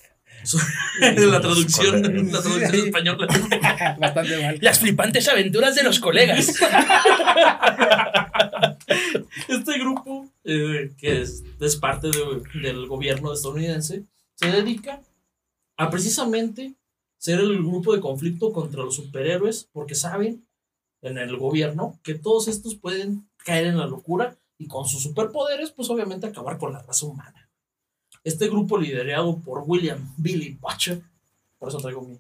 la 1.02 1.42
traducción, 1.42 2.02
colegas. 2.02 2.32
la 2.34 2.42
traducción 2.42 2.72
Sí. 2.72 2.80
española. 2.88 3.28
Bastante 4.00 4.42
mal. 4.42 4.58
Las 4.62 4.80
flipantes 4.80 5.28
aventuras 5.28 5.76
de 5.76 5.84
los 5.84 6.00
colegas. 6.00 6.54
Este 9.48 9.78
grupo, 9.80 10.28
eh, 10.44 10.92
que 10.98 11.22
es, 11.22 11.44
es 11.60 11.76
parte 11.76 12.08
de- 12.10 12.60
del 12.62 12.88
gobierno 12.88 13.34
estadounidense, 13.34 14.06
se 14.36 14.48
dedica 14.52 15.02
a 15.82 15.90
precisamente 15.90 16.76
ser 17.18 17.40
el 17.40 17.58
grupo 17.58 17.96
de 17.96 18.02
conflicto 18.02 18.54
contra 18.54 18.84
los 18.84 18.96
superhéroes, 18.96 19.68
porque 19.72 19.96
saben 19.96 20.46
en 21.02 21.18
el 21.18 21.36
gobierno 21.38 22.00
que 22.04 22.14
todos 22.14 22.48
estos 22.48 22.76
pueden 22.76 23.28
caer 23.38 23.66
en 23.66 23.80
la 23.80 23.88
locura 23.88 24.38
y 24.60 24.68
con 24.68 24.88
sus 24.88 25.02
superpoderes, 25.02 25.72
pues 25.72 25.90
obviamente 25.90 26.28
acabar 26.28 26.60
con 26.60 26.74
la 26.74 26.84
raza 26.84 27.08
humana. 27.08 27.50
Este 28.24 28.48
grupo 28.48 28.78
liderado 28.78 29.40
por 29.40 29.64
William 29.66 30.14
Billy 30.18 30.56
Butcher, 30.62 31.02
por 31.58 31.70
eso 31.70 31.80
traigo 31.80 32.04
mi, 32.04 32.20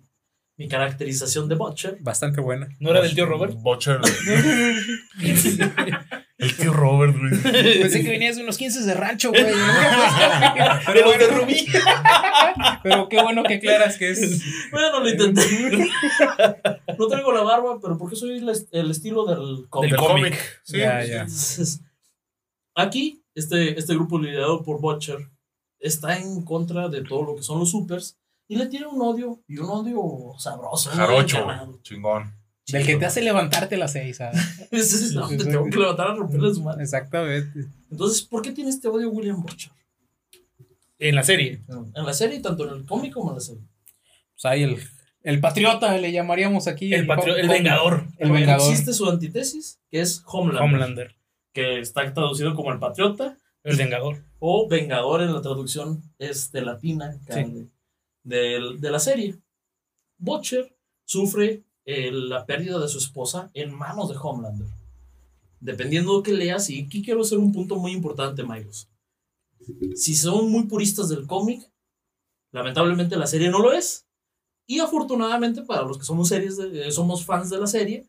mi 0.57 0.67
caracterización 0.67 1.47
de 1.47 1.53
Butcher, 1.53 1.99
Bastante 2.01 2.41
buena. 2.41 2.67
¿No 2.79 2.89
era 2.89 3.01
del 3.01 3.13
tío 3.13 3.27
Robert? 3.27 3.53
Butcher. 3.61 4.01
El 6.41 6.55
tío 6.57 6.73
Robert, 6.73 7.15
güey. 7.17 7.31
Pensé 7.81 8.03
que 8.03 8.09
venías 8.09 8.35
de 8.35 8.43
unos 8.43 8.57
15 8.57 8.81
de 8.81 8.93
rancho, 8.95 9.29
güey. 9.29 9.43
De 9.45 9.51
Pero, 10.85 11.05
los 11.05 11.17
de 11.19 11.27
bueno, 11.27 11.37
Rubí. 11.41 11.65
pero 12.83 13.07
qué 13.09 13.21
bueno 13.21 13.43
que 13.43 13.53
aclaras 13.55 13.97
que 13.97 14.09
es. 14.09 14.41
Bueno, 14.71 14.99
lo 14.99 15.09
intenté. 15.09 15.41
no 16.97 17.07
traigo 17.07 17.31
la 17.31 17.41
barba, 17.43 17.79
pero 17.81 17.97
porque 17.97 18.15
soy 18.15 18.39
el, 18.39 18.49
est- 18.49 18.67
el 18.73 18.89
estilo 18.91 19.25
del 19.25 19.67
cómic. 19.69 19.91
Del 19.91 19.99
cómic. 19.99 20.61
Sí. 20.63 20.77
Ya, 20.79 21.03
ya. 21.05 21.21
Entonces, 21.21 21.81
aquí, 22.75 23.23
este, 23.35 23.77
este 23.77 23.93
grupo 23.93 24.19
liderado 24.19 24.63
por 24.63 24.81
Butcher 24.81 25.19
está 25.79 26.17
en 26.17 26.43
contra 26.43 26.89
de 26.89 27.03
todo 27.03 27.23
lo 27.23 27.35
que 27.35 27.43
son 27.43 27.59
los 27.59 27.71
supers 27.71 28.17
y 28.47 28.55
le 28.55 28.65
tiene 28.67 28.87
un 28.87 29.01
odio, 29.01 29.41
y 29.47 29.57
un 29.59 29.69
odio 29.69 30.37
sabroso. 30.39 30.89
Jarocho, 30.89 31.79
chingón. 31.83 32.35
Del 32.67 32.85
que 32.85 32.95
te 32.95 33.05
hace 33.05 33.21
levantarte 33.21 33.75
a 33.75 33.77
las 33.79 33.91
6, 33.93 34.17
¿sabes? 34.17 34.39
Sí, 34.71 34.81
sí. 34.81 35.37
tengo 35.37 35.65
que 35.69 35.77
levantar 35.77 36.07
a 36.09 36.15
romperle 36.15 36.53
su 36.53 36.61
madre. 36.63 36.83
Exactamente. 36.83 37.67
Entonces, 37.89 38.21
¿por 38.21 38.41
qué 38.41 38.51
tiene 38.51 38.69
este 38.69 38.87
odio 38.87 39.09
William 39.09 39.41
Butcher? 39.41 39.71
En 40.99 41.15
la 41.15 41.23
serie. 41.23 41.61
En 41.95 42.05
la 42.05 42.13
serie, 42.13 42.39
tanto 42.39 42.67
en 42.67 42.75
el 42.81 42.85
cómic 42.85 43.13
como 43.13 43.29
en 43.31 43.35
la 43.35 43.41
serie. 43.41 43.63
Pues 44.33 44.45
ahí 44.45 44.63
el, 44.63 44.77
el 45.23 45.39
patriota 45.39 45.97
le 45.97 46.11
llamaríamos 46.11 46.67
aquí. 46.67 46.93
El, 46.93 47.07
patrio- 47.07 47.35
el 47.35 47.49
vengador. 47.49 48.05
El 48.19 48.31
vengador. 48.31 48.69
Existe 48.69 48.93
su 48.93 49.09
antítesis, 49.09 49.79
que 49.89 49.99
es 50.01 50.21
Homelander, 50.27 50.61
Homelander. 50.63 51.15
que 51.53 51.79
está 51.79 52.13
traducido 52.13 52.53
como 52.55 52.71
el 52.71 52.79
patriota, 52.79 53.35
El 53.63 53.75
vengador. 53.77 54.23
o 54.39 54.69
Vengador 54.69 55.23
en 55.23 55.33
la 55.33 55.41
traducción 55.41 56.03
este, 56.19 56.61
latina 56.61 57.19
Sí. 57.29 57.43
de, 57.43 57.67
del- 58.23 58.79
de 58.79 58.91
la 58.91 58.99
serie. 58.99 59.35
Butcher 60.19 60.75
sufre 61.03 61.63
eh, 61.85 62.11
la 62.11 62.45
pérdida 62.45 62.79
de 62.79 62.87
su 62.87 62.97
esposa 62.99 63.49
en 63.53 63.73
manos 63.73 64.09
de 64.09 64.15
Homelander. 64.21 64.67
Dependiendo 65.59 66.17
de 66.17 66.23
qué 66.23 66.33
leas, 66.33 66.69
y 66.69 66.81
aquí 66.83 67.03
quiero 67.03 67.21
hacer 67.21 67.37
un 67.37 67.51
punto 67.51 67.75
muy 67.77 67.91
importante, 67.91 68.43
Mayos. 68.43 68.87
Si 69.95 70.15
son 70.15 70.49
muy 70.51 70.63
puristas 70.65 71.09
del 71.09 71.27
cómic, 71.27 71.61
lamentablemente 72.51 73.15
la 73.15 73.27
serie 73.27 73.49
no 73.49 73.59
lo 73.59 73.73
es. 73.73 74.05
Y 74.67 74.79
afortunadamente 74.79 75.61
para 75.63 75.83
los 75.83 75.97
que 75.97 76.03
somos, 76.05 76.29
series 76.29 76.57
de- 76.57 76.87
eh, 76.87 76.91
somos 76.91 77.25
fans 77.25 77.49
de 77.49 77.59
la 77.59 77.67
serie, 77.67 78.07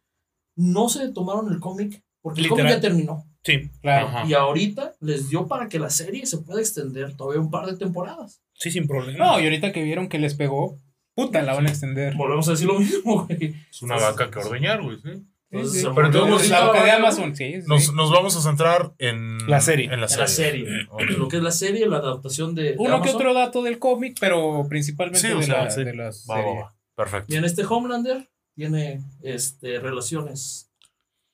no 0.57 0.89
se 0.89 1.11
tomaron 1.13 1.53
el 1.53 1.61
cómic 1.61 2.03
porque 2.21 2.41
el 2.43 2.49
cómic 2.49 2.69
ya 2.69 2.81
terminó. 2.81 3.25
Sí, 3.45 3.69
Claro. 3.81 4.07
Ajá. 4.09 4.27
Y 4.29 4.35
ahorita 4.35 4.95
les 5.01 5.29
dio 5.29 5.49
para 5.49 5.69
que 5.69 5.79
la 5.81 5.91
serie 5.91 6.25
se 6.27 6.39
pueda 6.39 6.61
extender 6.61 7.17
todavía 7.17 7.41
un 7.41 7.51
par 7.51 7.67
de 7.67 7.77
temporadas. 7.77 8.41
sí, 8.55 8.71
sin 8.71 8.87
problema. 8.87 9.19
No, 9.25 9.41
y 9.41 9.45
ahorita 9.45 9.73
que 9.73 9.83
vieron 9.83 10.09
que 10.09 10.21
les 10.21 10.35
pegó, 10.35 10.79
puta, 11.15 11.43
la 11.43 11.55
van 11.55 11.67
a 11.67 11.71
extender. 11.71 12.15
Volvemos 12.15 12.47
a 12.49 12.53
decir 12.53 12.67
lo 12.67 12.79
mismo, 12.79 13.27
güey. 13.27 13.55
Es 13.71 13.83
una 13.83 13.97
vaca 13.97 14.31
que 14.31 14.39
ordeñar, 14.39 14.83
güey, 14.83 14.99
sí. 14.99 15.11
Sí, 15.51 15.81
sí. 15.81 15.87
Pero 15.95 16.07
entonces, 16.07 16.49
la 16.49 16.65
boca 16.65 16.83
de 16.83 16.91
Amazon, 16.93 17.37
sí. 17.37 17.61
sí. 17.61 17.69
Nos, 17.69 17.93
nos 17.93 18.11
vamos 18.11 18.35
a 18.37 18.41
centrar 18.41 18.95
en 18.99 19.37
La 19.47 19.61
serie. 19.61 19.93
En 19.93 20.01
la 20.01 20.09
serie. 20.09 20.23
la 20.25 20.29
serie. 20.29 20.67
Ok. 20.91 21.03
Lo 21.19 21.29
que 21.29 21.37
es 21.37 21.43
la 21.43 21.51
serie, 21.51 21.87
la 21.87 21.99
adaptación 21.99 22.55
de. 22.55 22.63
de 22.63 22.75
Uno 22.79 23.03
que 23.03 23.11
otro 23.11 23.35
dato 23.35 23.63
del 23.63 23.79
cómic, 23.79 24.17
pero 24.19 24.65
principalmente 24.69 25.21
Sí, 25.29 25.31
o 25.35 25.41
de, 25.41 25.45
sea, 25.45 25.65
la, 25.65 25.71
sí. 25.71 25.85
de 25.85 25.95
la 25.95 26.05
Va, 26.05 26.09
va, 26.09 26.13
serie. 26.43 26.61
va. 26.63 26.75
Perfecto. 26.95 27.35
Y 27.35 27.37
en 27.37 27.45
este 27.45 27.65
Homelander 27.67 28.31
tiene 28.55 29.03
este, 29.23 29.79
relaciones 29.79 30.71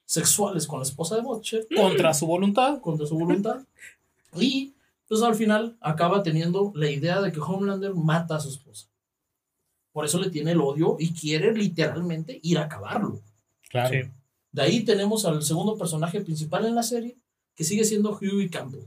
sexuales 0.04 0.66
con 0.66 0.80
la 0.80 0.84
esposa 0.84 1.14
de 1.14 1.22
Butcher 1.22 1.66
Contra 1.76 2.12
su 2.12 2.26
voluntad. 2.26 2.80
contra 2.80 3.06
su 3.06 3.16
voluntad. 3.16 3.60
Y 4.34 4.74
pues 5.08 5.22
al 5.22 5.36
final 5.36 5.76
acaba 5.80 6.22
teniendo 6.24 6.72
la 6.74 6.90
idea 6.90 7.20
de 7.20 7.30
que 7.30 7.38
Homelander 7.40 7.94
mata 7.94 8.34
a 8.36 8.40
su 8.40 8.48
esposa. 8.48 8.87
Por 9.98 10.04
eso 10.04 10.20
le 10.20 10.30
tiene 10.30 10.52
el 10.52 10.60
odio 10.60 10.94
y 11.00 11.12
quiere 11.12 11.52
literalmente 11.52 12.38
ir 12.44 12.58
a 12.58 12.66
acabarlo. 12.66 13.20
Claro. 13.68 13.90
Sí. 13.90 14.08
De 14.52 14.62
ahí 14.62 14.84
tenemos 14.84 15.24
al 15.24 15.42
segundo 15.42 15.76
personaje 15.76 16.20
principal 16.20 16.66
en 16.66 16.76
la 16.76 16.84
serie, 16.84 17.16
que 17.56 17.64
sigue 17.64 17.82
siendo 17.82 18.16
Huey 18.16 18.48
Campbell, 18.48 18.84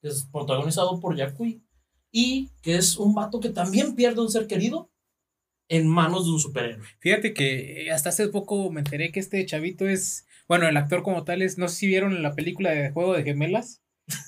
que 0.00 0.08
es 0.08 0.26
protagonizado 0.32 0.98
por 0.98 1.14
Jack 1.14 1.34
y 2.10 2.48
que 2.62 2.76
es 2.76 2.96
un 2.96 3.14
vato 3.14 3.38
que 3.38 3.50
también 3.50 3.94
pierde 3.94 4.22
un 4.22 4.30
ser 4.30 4.46
querido 4.46 4.88
en 5.68 5.86
manos 5.86 6.24
de 6.24 6.32
un 6.32 6.40
superhéroe. 6.40 6.86
Fíjate 7.00 7.34
que 7.34 7.90
hasta 7.92 8.08
hace 8.08 8.28
poco 8.28 8.70
me 8.70 8.80
enteré 8.80 9.12
que 9.12 9.20
este 9.20 9.44
chavito 9.44 9.86
es, 9.86 10.24
bueno, 10.48 10.66
el 10.66 10.76
actor 10.78 11.02
como 11.02 11.22
tal 11.22 11.42
es, 11.42 11.58
no 11.58 11.68
sé 11.68 11.76
si 11.76 11.86
vieron 11.86 12.16
en 12.16 12.22
la 12.22 12.34
película 12.34 12.70
de 12.70 12.92
Juego 12.92 13.12
de 13.12 13.24
Gemelas. 13.24 13.79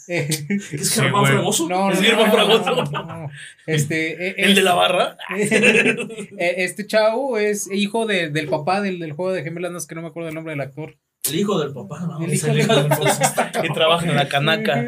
Es 0.08 0.46
Sí, 0.46 1.00
Germán 1.00 1.20
güey. 1.22 1.32
Fragoso. 1.32 1.68
no, 1.68 1.88
no, 1.88 1.92
Es 1.92 2.00
no, 2.00 2.26
no, 2.26 2.32
Fragoso. 2.32 2.70
no, 2.76 2.84
no, 2.84 3.04
no. 3.22 3.30
Este, 3.66 4.28
eh, 4.28 4.34
El 4.38 4.54
de 4.54 4.62
la 4.62 4.74
barra. 4.74 5.16
eh, 5.36 6.54
este 6.58 6.86
chavo 6.86 7.38
es 7.38 7.70
hijo 7.72 8.06
de- 8.06 8.30
del 8.30 8.48
papá 8.48 8.80
del, 8.80 8.98
del 8.98 9.12
Juego 9.12 9.32
de 9.32 9.42
Gemelas, 9.42 9.72
no 9.72 9.78
es 9.78 9.86
que 9.86 9.94
no 9.94 10.02
me 10.02 10.08
acuerdo 10.08 10.28
el 10.28 10.34
nombre 10.34 10.52
del 10.52 10.60
actor. 10.60 10.96
El 11.24 11.38
hijo 11.38 11.56
del 11.60 11.72
papá, 11.72 12.00
¿no? 12.00 12.20
El 12.24 12.32
Es 12.32 12.42
hijo 12.42 12.52
del 12.52 12.66
papá. 12.88 13.52
que 13.62 13.68
trabaja 13.70 14.06
en 14.06 14.16
la 14.16 14.28
canaca. 14.28 14.82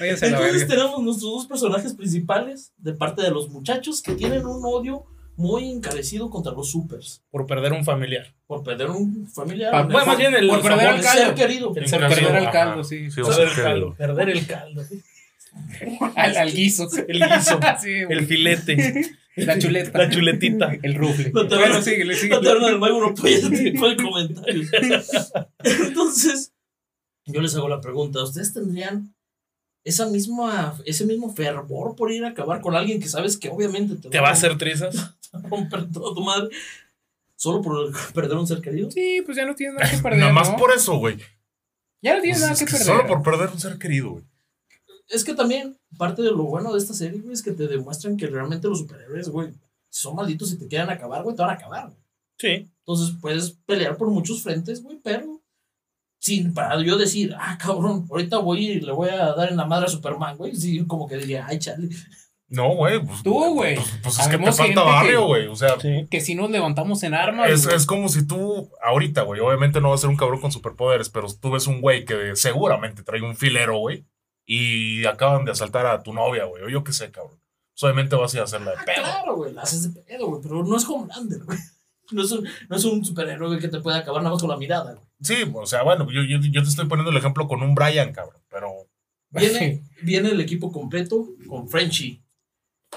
Entonces 0.00 0.66
tenemos 0.68 1.02
nuestros 1.02 1.30
dos 1.32 1.46
personajes 1.46 1.94
principales 1.94 2.72
de 2.78 2.94
parte 2.94 3.22
de 3.22 3.30
los 3.30 3.50
muchachos 3.50 4.02
que 4.02 4.12
tienen 4.14 4.46
un 4.46 4.62
odio 4.64 5.04
muy 5.36 5.70
encarecido 5.70 6.30
contra 6.30 6.52
los 6.52 6.70
supers. 6.70 7.22
Por 7.30 7.46
perder 7.46 7.72
un 7.72 7.84
familiar. 7.84 8.34
Por 8.46 8.62
perder 8.62 8.90
un 8.90 9.28
familiar. 9.28 9.70
Pa- 9.70 9.82
bueno, 9.82 10.06
más 10.06 10.16
bien 10.18 10.34
el 10.34 10.48
por 10.48 10.62
perder 10.62 10.94
el 10.94 11.00
caldo. 11.02 11.24
ser 11.26 11.34
querido. 11.34 11.72
El 11.76 11.88
ser 11.88 12.00
perder 12.00 12.36
el 12.36 12.50
caldo, 12.50 12.84
sí. 12.84 13.10
Sí, 13.10 13.20
o 13.20 13.26
Perder 13.28 13.48
sea, 13.50 13.56
el 13.58 13.62
caldo. 13.62 13.94
Perder 13.96 14.30
el 14.30 14.46
caldo. 14.46 14.82
Al, 16.16 16.36
al 16.36 16.52
guiso. 16.52 16.88
El 17.08 17.18
guiso. 17.20 17.60
Sí. 17.82 17.90
El 18.08 18.26
filete. 18.26 19.16
la 19.36 19.58
chuleta. 19.58 19.98
La 19.98 20.10
chuletita. 20.10 20.72
El 20.82 20.94
rufle. 20.94 21.30
No 21.32 21.46
te 21.46 21.56
Bueno, 21.56 21.74
La 21.76 21.82
síguele. 21.82 22.14
terna 22.16 22.66
del 22.68 22.78
mago 22.78 23.00
no 23.00 23.14
puede 23.14 23.34
ese 23.36 23.50
tipo 23.50 23.88
de 23.88 23.96
comentarios. 23.96 24.68
Entonces, 25.64 26.52
yo 27.26 27.40
les 27.40 27.54
hago 27.56 27.68
la 27.68 27.80
pregunta: 27.80 28.22
¿Ustedes 28.22 28.52
tendrían 28.54 29.14
esa 29.84 30.06
misma, 30.06 30.76
ese 30.84 31.06
mismo 31.06 31.32
fervor 31.34 31.94
por 31.96 32.10
ir 32.12 32.24
a 32.24 32.28
acabar 32.30 32.60
con 32.60 32.74
alguien 32.74 33.00
que 33.00 33.08
sabes 33.08 33.36
que 33.38 33.48
obviamente 33.48 33.94
te, 33.96 34.08
¿Te 34.08 34.20
va 34.20 34.28
a 34.30 34.32
hacer 34.32 34.58
trizas? 34.58 35.15
A 35.44 35.48
romper 35.48 35.90
toda 35.90 36.14
tu 36.14 36.20
madre 36.22 36.48
solo 37.36 37.60
por 37.62 37.92
perder 38.12 38.36
un 38.36 38.46
ser 38.46 38.60
querido? 38.60 38.90
Sí, 38.90 39.22
pues 39.24 39.36
ya 39.36 39.44
no 39.46 39.54
tienes 39.54 39.76
nada 39.76 39.90
que 39.90 39.98
perder. 40.02 40.20
Nada 40.20 40.32
más 40.32 40.50
¿no? 40.50 40.56
por 40.56 40.72
eso, 40.72 40.96
güey. 40.98 41.18
Ya 42.02 42.14
no 42.16 42.22
tienes 42.22 42.38
Pues 42.38 42.42
nada 42.42 42.52
es 42.52 42.58
que 42.58 42.64
que 42.66 42.70
perder. 42.72 42.86
Solo 42.86 43.06
por 43.06 43.22
perder 43.22 43.48
un 43.50 43.60
ser 43.60 43.78
querido, 43.78 44.10
güey. 44.10 44.24
Es 45.08 45.24
que 45.24 45.34
también 45.34 45.76
parte 45.96 46.22
de 46.22 46.30
lo 46.30 46.42
bueno 46.44 46.72
de 46.72 46.78
esta 46.78 46.92
serie, 46.94 47.20
güey, 47.20 47.32
es 47.32 47.42
que 47.42 47.52
te 47.52 47.68
demuestran 47.68 48.16
que 48.16 48.26
realmente 48.26 48.66
los 48.68 48.78
superhéroes, 48.80 49.28
güey, 49.28 49.52
si 49.88 50.00
son 50.02 50.16
malditos 50.16 50.52
y 50.52 50.58
te 50.58 50.66
quieren 50.66 50.90
acabar, 50.90 51.22
güey, 51.22 51.36
te 51.36 51.42
van 51.42 51.50
a 51.50 51.54
acabar. 51.54 51.84
güey. 51.86 51.98
Sí. 52.38 52.70
Entonces 52.80 53.14
puedes 53.20 53.52
pelear 53.66 53.96
por 53.96 54.08
muchos 54.10 54.42
frentes, 54.42 54.82
güey, 54.82 54.98
pero 55.02 55.40
sin 56.18 56.52
para 56.52 56.80
yo 56.82 56.96
decir, 56.98 57.34
ah, 57.38 57.56
cabrón, 57.60 58.04
ahorita 58.10 58.38
voy 58.38 58.66
y 58.66 58.80
le 58.80 58.90
voy 58.92 59.08
a 59.10 59.32
dar 59.34 59.48
en 59.50 59.56
la 59.56 59.64
madre 59.64 59.86
a 59.86 59.88
Superman, 59.88 60.36
güey. 60.36 60.56
Sí, 60.56 60.84
como 60.86 61.06
que 61.06 61.16
diría, 61.18 61.46
ay, 61.46 61.58
chale. 61.60 61.88
No, 62.48 62.74
güey. 62.74 63.00
Pues, 63.04 63.22
Tú, 63.24 63.54
güey. 63.54 63.74
Pues, 63.74 63.98
pues 64.02 64.18
es 64.20 64.28
que 64.28 64.38
te 64.38 64.52
falta 64.52 64.82
barrio, 64.82 65.26
güey. 65.26 65.46
O 65.48 65.56
sea, 65.56 65.80
Sí. 65.80 66.06
Que 66.10 66.20
si 66.20 66.34
nos 66.36 66.50
levantamos 66.50 67.02
en 67.02 67.14
armas. 67.14 67.50
es, 67.50 67.66
es 67.66 67.86
como 67.86 68.08
si 68.08 68.26
tú, 68.26 68.70
ahorita, 68.82 69.22
güey, 69.22 69.40
obviamente 69.40 69.80
no 69.80 69.88
va 69.88 69.96
a 69.96 69.98
ser 69.98 70.10
un 70.10 70.16
cabrón 70.16 70.40
con 70.40 70.52
superpoderes, 70.52 71.08
pero 71.08 71.26
tú 71.40 71.50
ves 71.50 71.66
un 71.66 71.80
güey 71.80 72.04
que 72.04 72.36
seguramente 72.36 73.02
trae 73.02 73.20
un 73.22 73.36
filero, 73.36 73.78
güey, 73.78 74.04
y 74.44 75.04
acaban 75.06 75.44
de 75.44 75.50
asaltar 75.50 75.86
a 75.86 76.02
tu 76.04 76.12
novia, 76.12 76.44
güey, 76.44 76.62
o 76.62 76.68
yo 76.68 76.84
qué 76.84 76.92
sé, 76.92 77.10
cabrón. 77.10 77.40
Pues, 77.72 77.82
obviamente 77.82 78.14
vas 78.16 78.32
a 78.32 78.36
ir 78.36 78.40
a 78.42 78.44
hacerla 78.44 78.70
de 78.70 78.76
Ah, 78.78 78.84
pedo. 78.86 79.02
claro, 79.04 79.36
güey, 79.36 79.52
la 79.52 79.62
haces 79.62 79.92
de 79.92 80.00
pedo, 80.02 80.28
güey, 80.28 80.40
pero 80.42 80.62
no 80.64 80.76
es 80.76 80.88
Homelander, 80.88 81.42
güey. 81.44 81.58
No 82.12 82.22
es, 82.22 82.30
un, 82.30 82.48
no 82.68 82.76
es 82.76 82.84
un 82.84 83.04
superhéroe 83.04 83.58
que 83.58 83.66
te 83.66 83.80
puede 83.80 83.98
acabar 83.98 84.22
nada 84.22 84.32
más 84.34 84.40
con 84.40 84.48
la 84.50 84.56
mirada, 84.56 84.92
güey. 84.94 85.04
Sí, 85.20 85.34
o 85.52 85.66
sea, 85.66 85.82
bueno, 85.82 86.06
yo, 86.12 86.22
yo, 86.22 86.38
yo 86.40 86.62
te 86.62 86.68
estoy 86.68 86.86
poniendo 86.86 87.10
el 87.10 87.16
ejemplo 87.16 87.48
con 87.48 87.60
un 87.64 87.74
Brian, 87.74 88.12
cabrón, 88.12 88.40
pero 88.48 88.70
Viene, 89.30 89.82
viene 90.02 90.30
el 90.30 90.40
equipo 90.40 90.70
completo 90.70 91.26
con 91.48 91.68
Frenchie. 91.68 92.22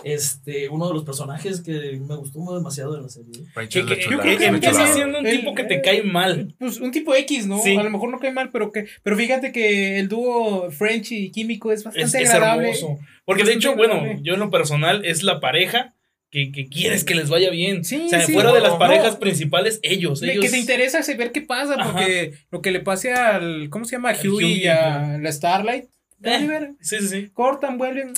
Este, 0.04 0.70
uno 0.70 0.88
de 0.88 0.94
los 0.94 1.04
personajes 1.04 1.62
que 1.62 2.00
me 2.00 2.16
gustó 2.16 2.56
demasiado 2.56 2.96
de 2.96 3.02
la 3.02 3.10
serie. 3.10 3.32
Que, 3.70 3.86
que, 3.86 4.38
que 4.38 4.46
empieza 4.46 4.88
siendo 4.94 5.20
un 5.20 5.28
El- 5.28 5.40
tipo 5.40 5.54
que 5.56 5.64
te 5.66 5.82
cae 5.82 6.04
mal. 6.04 6.56
Pues 6.60 6.80
un 6.80 6.92
tipo 6.92 7.14
X, 7.16 7.46
¿no? 7.48 7.60
Sí. 7.62 7.76
A 7.76 7.84
lo 7.84 7.90
mejor 7.90 8.10
no 8.10 8.20
cae 8.20 8.32
mal, 8.32 8.50
pero 8.52 8.72
que. 8.72 8.86
Pero 9.04 9.18
fíjate 9.18 9.52
que 9.52 10.00
el 10.00 10.08
dúo 10.08 10.72
French 10.72 11.12
y 11.12 11.32
Químico 11.32 11.72
es 11.72 11.84
bastante 11.84 12.22
es 12.22 12.30
agradable. 12.30 12.70
hermoso. 12.70 12.98
Porque 13.26 13.44
de 13.44 13.54
hecho, 13.54 13.76
bueno, 13.76 14.04
yo 14.22 14.34
en 14.36 14.40
lo 14.40 14.50
personal 14.50 15.04
es 15.06 15.24
la 15.24 15.40
pareja 15.40 15.96
que, 16.32 16.52
que 16.52 16.68
quieres 16.70 17.04
que 17.04 17.16
les 17.16 17.30
vaya 17.30 17.50
bien. 17.50 17.84
Sí, 17.84 18.04
o 18.06 18.10
sea, 18.10 18.22
sí. 18.22 18.34
fuera 18.34 18.54
de 18.54 18.62
las 18.62 18.76
parejas 18.76 19.14
no. 19.14 19.20
principales, 19.20 19.80
ellos. 19.84 20.22
Ellos 20.24 20.44
que 20.46 20.50
te 20.52 20.58
interesa 20.60 21.04
saber 21.04 21.32
qué 21.32 21.42
pasa, 21.42 21.76
Ajá. 21.76 21.92
porque 21.92 22.34
lo 22.52 22.62
que 22.62 22.72
le 22.72 22.80
pase 22.80 23.14
al. 23.14 23.70
¿Cómo 23.70 23.86
se 23.86 23.98
llama? 23.98 24.12
A 24.12 24.16
Huey 24.24 24.64
y 24.64 24.68
a 24.68 25.18
la 25.20 25.32
Starlight. 25.32 25.86
Eh. 26.22 26.46
ver, 26.48 26.72
Sí, 26.82 26.98
sí, 27.00 27.08
sí. 27.08 27.30
Cortan, 27.34 27.78
vuelven. 27.78 28.12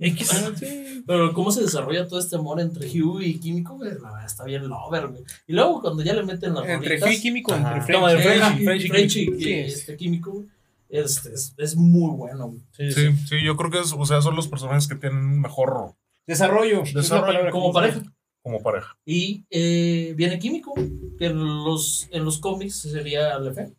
X. 0.00 0.28
Sí. 0.58 1.04
Pero 1.06 1.32
cómo 1.32 1.52
se 1.52 1.60
desarrolla 1.62 2.08
todo 2.08 2.18
este 2.18 2.36
amor 2.36 2.60
entre 2.60 2.88
Hugh 2.88 3.20
y 3.22 3.38
Químico, 3.38 3.76
güey, 3.76 3.90
la 3.92 4.10
verdad 4.10 4.24
está 4.26 4.44
bien 4.44 4.66
lover, 4.68 5.08
güey. 5.08 5.22
Y 5.46 5.52
luego 5.52 5.80
cuando 5.82 6.02
ya 6.02 6.14
le 6.14 6.22
meten 6.24 6.54
las 6.54 6.66
Entre 6.68 7.00
Huey 7.02 7.16
y 7.16 7.20
Químico, 7.20 7.52
Ajá. 7.52 7.76
entre 7.78 7.92
No, 7.94 8.04
French. 8.06 8.18
de 8.58 8.64
French. 8.64 8.88
French 8.88 9.16
y 9.16 9.44
y 9.48 9.52
este 9.60 9.96
Químico, 9.96 10.44
es, 10.88 11.24
es, 11.26 11.54
es 11.56 11.76
muy 11.76 12.16
bueno, 12.16 12.48
güey. 12.48 12.60
Sí, 12.72 12.92
Sí, 12.92 13.12
sí. 13.12 13.26
sí, 13.28 13.36
yo 13.44 13.56
creo 13.56 13.70
que 13.70 13.78
es, 13.80 13.92
o 13.96 14.04
sea, 14.06 14.20
son 14.22 14.34
los 14.36 14.48
personajes 14.48 14.88
que 14.88 14.96
tienen 14.96 15.40
mejor 15.40 15.94
Desarrollo. 16.26 16.82
Desarrollo 16.94 17.50
Como 17.50 17.72
pareja. 17.72 18.02
como 18.42 18.62
pareja. 18.62 18.96
Y 19.04 19.44
eh, 19.50 20.14
viene 20.16 20.38
Químico, 20.38 20.74
que 21.18 21.26
en 21.26 21.64
los, 21.64 22.08
en 22.10 22.24
los 22.24 22.38
cómics 22.38 22.76
sería 22.82 23.38
Lefe. 23.38 23.72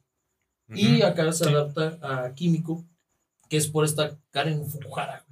Y 0.73 0.97
Ujú. 0.97 1.05
acá 1.05 1.31
se 1.33 1.45
Sí. 1.45 1.49
adapta 1.49 1.97
a 2.01 2.33
Químico, 2.33 2.85
que 3.49 3.57
es 3.57 3.67
por 3.67 3.83
esta 3.85 4.17
Karen 4.31 4.65
Fukuhara, 4.65 5.25
güey. 5.27 5.30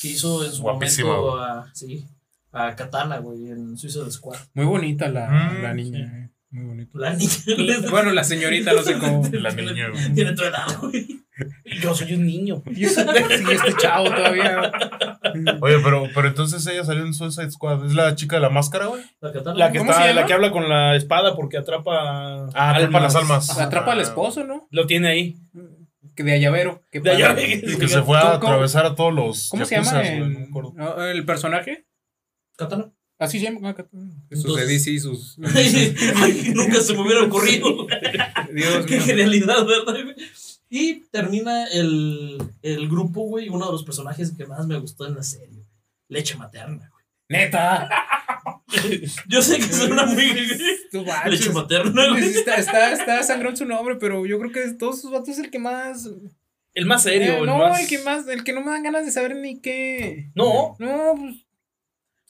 Que 0.00 0.08
hizo 0.08 0.44
en 0.44 0.52
su 0.52 0.62
momento 0.62 1.32
güey. 1.32 1.42
a, 1.44 1.66
sí, 1.74 2.06
a 2.52 2.74
Katana, 2.76 3.18
güey, 3.18 3.48
en 3.48 3.76
Suicide 3.76 4.10
Squad. 4.10 4.38
Muy 4.54 4.64
bonita 4.66 5.08
la, 5.08 5.28
Mm, 5.28 5.62
la 5.62 5.74
niña. 5.74 5.98
eh, 6.00 6.30
Muy 6.50 6.64
bonita. 6.64 6.90
La 6.94 7.12
niña. 7.14 7.30
Bueno, 7.90 8.10
la 8.12 8.24
señorita, 8.24 8.72
no 8.72 8.82
sé 8.82 8.98
cómo. 8.98 9.22
La 9.32 9.50
niña, 9.50 9.88
güey. 9.90 10.12
Tiene 10.14 10.32
tu 10.34 10.42
edad, 10.44 10.66
güey. 10.80 11.06
Yo 11.82 11.94
soy 11.94 12.14
un 12.14 12.26
niño. 12.26 12.62
Y 12.66 12.84
eso- 12.86 13.02
sí, 13.02 13.44
este 13.52 13.74
chavo 13.76 14.06
todavía. 14.06 14.72
Oye, 15.60 15.76
pero, 15.84 16.04
pero 16.14 16.28
entonces 16.28 16.66
ella 16.66 16.84
salió 16.84 17.04
en 17.04 17.12
Suicide 17.14 17.50
Squad. 17.50 17.84
¿Es 17.86 17.94
la 17.94 18.14
chica 18.16 18.36
de 18.36 18.42
la 18.42 18.48
máscara, 18.50 18.86
güey? 18.86 19.02
La 19.20 19.32
Katana. 19.32 19.56
La 19.58 19.70
que, 19.72 19.78
¿Cómo 19.78 19.90
está, 19.90 20.06
llama? 20.08 20.20
la 20.20 20.26
que 20.26 20.32
habla 20.32 20.50
con 20.50 20.68
la 20.68 20.96
espada 20.96 21.36
porque 21.36 21.58
atrapa. 21.58 22.46
Ah, 22.54 22.70
atrapa 22.74 23.00
las 23.00 23.14
almas. 23.14 23.58
Atrapa 23.58 23.92
al 23.92 23.98
Ah, 24.00 24.02
esposo, 24.02 24.42
¿no? 24.44 24.66
Lo 24.70 24.86
tiene 24.86 25.08
ahí. 25.08 25.36
Que 26.18 26.24
de 26.24 26.34
allavero. 26.34 26.82
que 26.90 26.98
De 26.98 27.76
que 27.78 27.86
se 27.86 28.02
fue 28.02 28.18
a 28.18 28.22
¿Cómo- 28.22 28.40
cómo- 28.40 28.52
atravesar 28.52 28.86
a 28.86 28.96
todos 28.96 29.14
los. 29.14 29.48
¿Cómo 29.50 29.64
se 29.64 29.76
llama 29.76 30.02
el, 30.02 30.50
no 30.50 30.72
no, 30.74 31.04
el 31.04 31.24
personaje? 31.24 31.86
Katana. 32.56 32.92
Así 33.20 33.38
se 33.38 33.44
llama. 33.44 33.70
ah, 33.70 33.84
Sus 34.32 34.56
de 34.56 34.66
DC, 34.66 34.98
sus. 34.98 35.38
Ay, 36.16 36.52
nunca 36.56 36.80
se 36.80 36.92
me 36.94 37.02
hubiera 37.02 37.22
ocurrido. 37.22 37.86
Dios 38.52 38.84
Qué 38.86 38.96
mío. 38.96 39.04
genialidad, 39.06 39.64
¿verdad? 39.64 39.94
Y 40.68 41.02
termina 41.12 41.66
el, 41.68 42.38
el 42.62 42.88
grupo, 42.88 43.22
güey, 43.22 43.48
uno 43.48 43.66
de 43.66 43.72
los 43.72 43.84
personajes 43.84 44.32
que 44.36 44.44
más 44.44 44.66
me 44.66 44.76
gustó 44.80 45.06
en 45.06 45.14
la 45.14 45.22
serie. 45.22 45.64
Leche 46.08 46.36
materna, 46.36 46.90
güey. 46.90 46.97
Neta. 47.28 47.88
Yo 49.28 49.42
sé 49.42 49.56
que 49.58 49.64
suena 49.64 50.06
muy... 50.06 50.24
Leche 51.30 51.50
materna, 51.50 52.08
güey. 52.10 52.24
Está, 52.24 52.56
está, 52.56 52.92
está 52.92 53.22
sangrón 53.22 53.56
su 53.56 53.64
nombre, 53.64 53.96
pero 53.96 54.24
yo 54.26 54.38
creo 54.38 54.52
que 54.52 54.60
de 54.60 54.74
todos 54.74 55.00
sus 55.00 55.10
vatos 55.10 55.28
es 55.30 55.38
el 55.38 55.50
que 55.50 55.58
más. 55.58 56.08
El 56.74 56.86
más 56.86 57.02
serio. 57.02 57.32
Eh, 57.34 57.38
el 57.40 57.46
no, 57.46 57.58
más... 57.58 57.80
el 57.80 57.86
que 57.88 57.98
más, 57.98 58.26
el 58.28 58.44
que 58.44 58.52
no 58.52 58.60
me 58.62 58.70
dan 58.70 58.82
ganas 58.82 59.04
de 59.04 59.10
saber 59.12 59.36
ni 59.36 59.60
qué. 59.60 60.30
No. 60.34 60.76
No, 60.78 61.14
pues. 61.18 61.36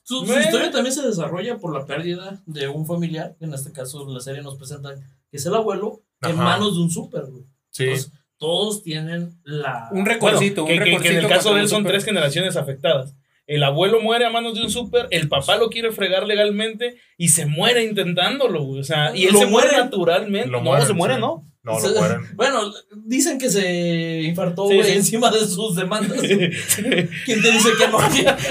Su, 0.02 0.20
su 0.20 0.26
Bueno. 0.26 0.40
historia 0.42 0.70
también 0.70 0.94
se 0.94 1.02
desarrolla 1.02 1.58
por 1.58 1.72
la 1.78 1.84
pérdida 1.86 2.40
de 2.46 2.68
un 2.68 2.86
familiar. 2.86 3.36
En 3.40 3.52
este 3.52 3.72
caso, 3.72 4.02
en 4.06 4.14
la 4.14 4.20
serie 4.20 4.42
nos 4.42 4.56
presentan 4.56 4.96
que 5.30 5.36
es 5.36 5.46
el 5.46 5.54
abuelo. 5.54 6.02
en 6.22 6.36
manos 6.36 6.76
de 6.76 6.82
un 6.82 6.90
super, 6.90 7.24
güey. 7.26 7.44
Sí. 7.70 7.84
Entonces, 7.84 8.12
todos 8.38 8.82
tienen 8.82 9.38
la. 9.44 9.88
Un 9.92 10.02
Bueno, 10.04 10.10
recorcito, 10.14 10.64
que, 10.64 10.72
un 10.74 10.78
que- 10.84 10.96
que 10.98 11.08
en 11.10 11.16
el 11.18 11.28
caso 11.28 11.54
de 11.54 11.60
él 11.60 11.68
son 11.68 11.80
super- 11.80 11.92
tres 11.92 12.04
generaciones 12.04 12.56
afectadas. 12.56 13.14
El 13.48 13.64
abuelo 13.64 14.00
muere 14.00 14.26
a 14.26 14.30
manos 14.30 14.54
de 14.54 14.60
un 14.60 14.70
súper, 14.70 15.08
el 15.10 15.28
papá 15.28 15.56
lo 15.56 15.70
quiere 15.70 15.90
fregar 15.90 16.26
legalmente 16.26 16.96
y 17.16 17.28
se 17.30 17.46
muere 17.46 17.82
intentándolo, 17.82 18.62
güey. 18.62 18.80
O 18.80 18.84
sea, 18.84 19.16
y 19.16 19.24
él 19.24 19.32
Lo 19.32 19.38
se 19.40 19.46
muere 19.46 19.68
mueren. 19.68 19.84
naturalmente. 19.86 20.48
Lo 20.48 20.58
no, 20.58 20.64
mueren, 20.64 20.86
se 20.86 20.92
muere, 20.92 21.14
sí. 21.14 21.20
¿no? 21.20 21.44
No, 21.74 21.80
Se- 21.80 21.90
lo 21.90 22.00
mueren. 22.00 22.20
Bueno, 22.34 22.72
dicen 23.04 23.38
que 23.38 23.50
se 23.50 24.22
infartó, 24.22 24.68
Sí, 24.68 24.76
güey, 24.76 24.90
sí. 24.90 24.96
encima 24.96 25.30
de 25.30 25.40
sus 25.46 25.76
demandas. 25.76 26.20
¿Quién 26.20 27.42
te 27.42 27.50
dice 27.52 27.70
que 27.78 27.88
no, 27.88 27.98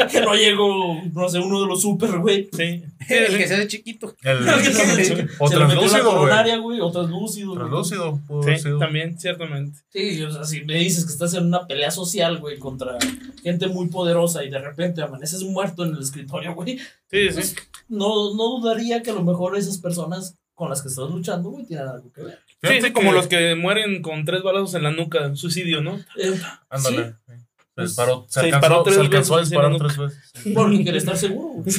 que 0.10 0.22
no 0.22 0.34
llegó, 0.36 1.02
no 1.14 1.30
sé, 1.30 1.40
uno 1.40 1.62
de 1.62 1.68
los 1.68 1.82
super, 1.82 2.18
güey? 2.20 2.50
sí. 2.54 2.84
El 3.10 3.38
que 3.38 3.48
se 3.48 3.54
hace 3.56 3.68
chiquito. 3.68 4.14
El, 4.22 4.44
se 4.44 5.14
o 5.40 5.48
le 5.50 5.66
metió 5.66 5.82
la 5.82 5.88
translúcido, 5.88 6.04
güey. 6.04 6.04
coronaria, 6.16 6.58
güey, 6.58 6.82
o 6.82 6.92
translúcido. 6.92 7.48
güey. 7.48 7.60
Translúcido. 7.60 8.20
Sí, 8.46 8.58
sido. 8.58 8.80
también, 8.80 9.18
ciertamente. 9.18 9.80
Sí, 9.94 10.22
o 10.24 10.32
sea, 10.32 10.44
si 10.44 10.66
me 10.66 10.76
dices 10.76 11.06
que 11.06 11.14
estás 11.14 11.34
en 11.36 11.46
una 11.46 11.66
pelea 11.68 11.90
social, 11.90 12.38
güey, 12.40 12.60
contra 12.60 12.98
gente 13.44 13.68
muy 13.68 13.88
poderosa 13.88 14.44
y 14.44 14.50
de 14.50 14.60
repente 14.60 15.02
amaneces 15.02 15.42
muerto 15.44 15.86
en 15.86 15.94
el 15.96 16.02
escritorio, 16.02 16.54
güey, 16.54 16.78
Sí, 17.10 17.30
pues, 17.34 17.50
sí. 17.52 17.56
no, 17.88 18.34
no 18.36 18.60
dudaría 18.60 19.02
que 19.02 19.12
a 19.12 19.14
lo 19.14 19.24
mejor 19.24 19.56
esas 19.58 19.78
personas 19.78 20.36
con 20.54 20.70
las 20.70 20.82
que 20.82 20.90
estás 20.90 21.10
luchando, 21.10 21.50
güey, 21.52 21.66
tienen 21.66 21.88
algo 21.88 22.12
que 22.12 22.24
ver. 22.24 22.40
Sí, 22.62 22.68
Fíjate 22.70 22.88
sí, 22.88 22.94
como 22.94 23.12
que- 23.12 23.16
los 23.16 23.28
que 23.28 23.56
mueren 23.56 24.02
con 24.02 24.26
tres 24.26 24.42
balazos 24.44 24.74
en 24.76 24.84
la 24.84 24.92
nuca, 24.92 25.36
suicidio, 25.36 25.82
¿no? 25.82 25.98
Eh, 26.18 26.40
Ándale. 26.70 27.14
sí, 27.28 27.34
Se 27.76 27.82
disparó, 27.84 28.26
se 28.28 28.40
Se 28.40 28.46
alcanzó, 28.48 28.58
disparó 28.68 28.84
tres 28.84 28.96
se 28.96 29.02
alcanzó 29.02 29.34
a 29.36 29.38
veces, 29.38 29.50
disparar 29.52 29.72
sí, 29.74 29.78
tres 29.80 29.98
veces. 29.98 30.32
sí. 30.34 30.52
porque 30.56 30.82
quiere 30.84 30.98
estar 30.98 31.16
seguro, 31.18 31.62
güey. 31.62 31.72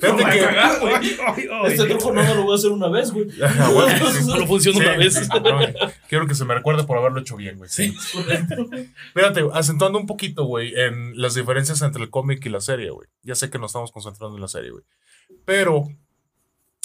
Fíjate 0.00 0.24
que. 0.30 1.66
Este 1.66 1.84
truco 1.86 2.12
no 2.12 2.34
lo 2.34 2.42
voy 2.44 2.52
a 2.52 2.54
hacer 2.56 2.70
una 2.70 2.88
vez, 2.88 3.10
güey. 3.10 3.26
Ah, 3.42 3.70
bueno, 3.72 4.10
sí. 4.12 4.22
Solo 4.22 4.46
funciona 4.46 4.78
Sí, 4.78 4.84
una 4.84 4.96
vez. 4.96 5.28
cabrón. 5.32 5.74
Quiero 6.08 6.26
que 6.26 6.34
se 6.34 6.44
me 6.44 6.54
recuerde 6.54 6.84
por 6.84 6.98
haberlo 6.98 7.20
hecho 7.20 7.36
bien, 7.36 7.56
güey. 7.58 7.68
Sí. 7.68 7.92
Fíjate, 9.14 9.42
acentuando 9.52 9.98
un 9.98 10.06
poquito, 10.06 10.44
güey, 10.44 10.72
en 10.78 11.20
las 11.20 11.34
diferencias 11.34 11.82
entre 11.82 12.02
el 12.02 12.10
cómic 12.10 12.44
y 12.46 12.48
la 12.50 12.60
serie, 12.60 12.90
güey. 12.90 13.08
Ya 13.22 13.34
sé 13.34 13.50
que 13.50 13.58
nos 13.58 13.70
estamos 13.70 13.90
concentrando 13.92 14.36
en 14.36 14.42
la 14.42 14.48
serie, 14.48 14.70
güey. 14.70 14.84
Pero 15.44 15.88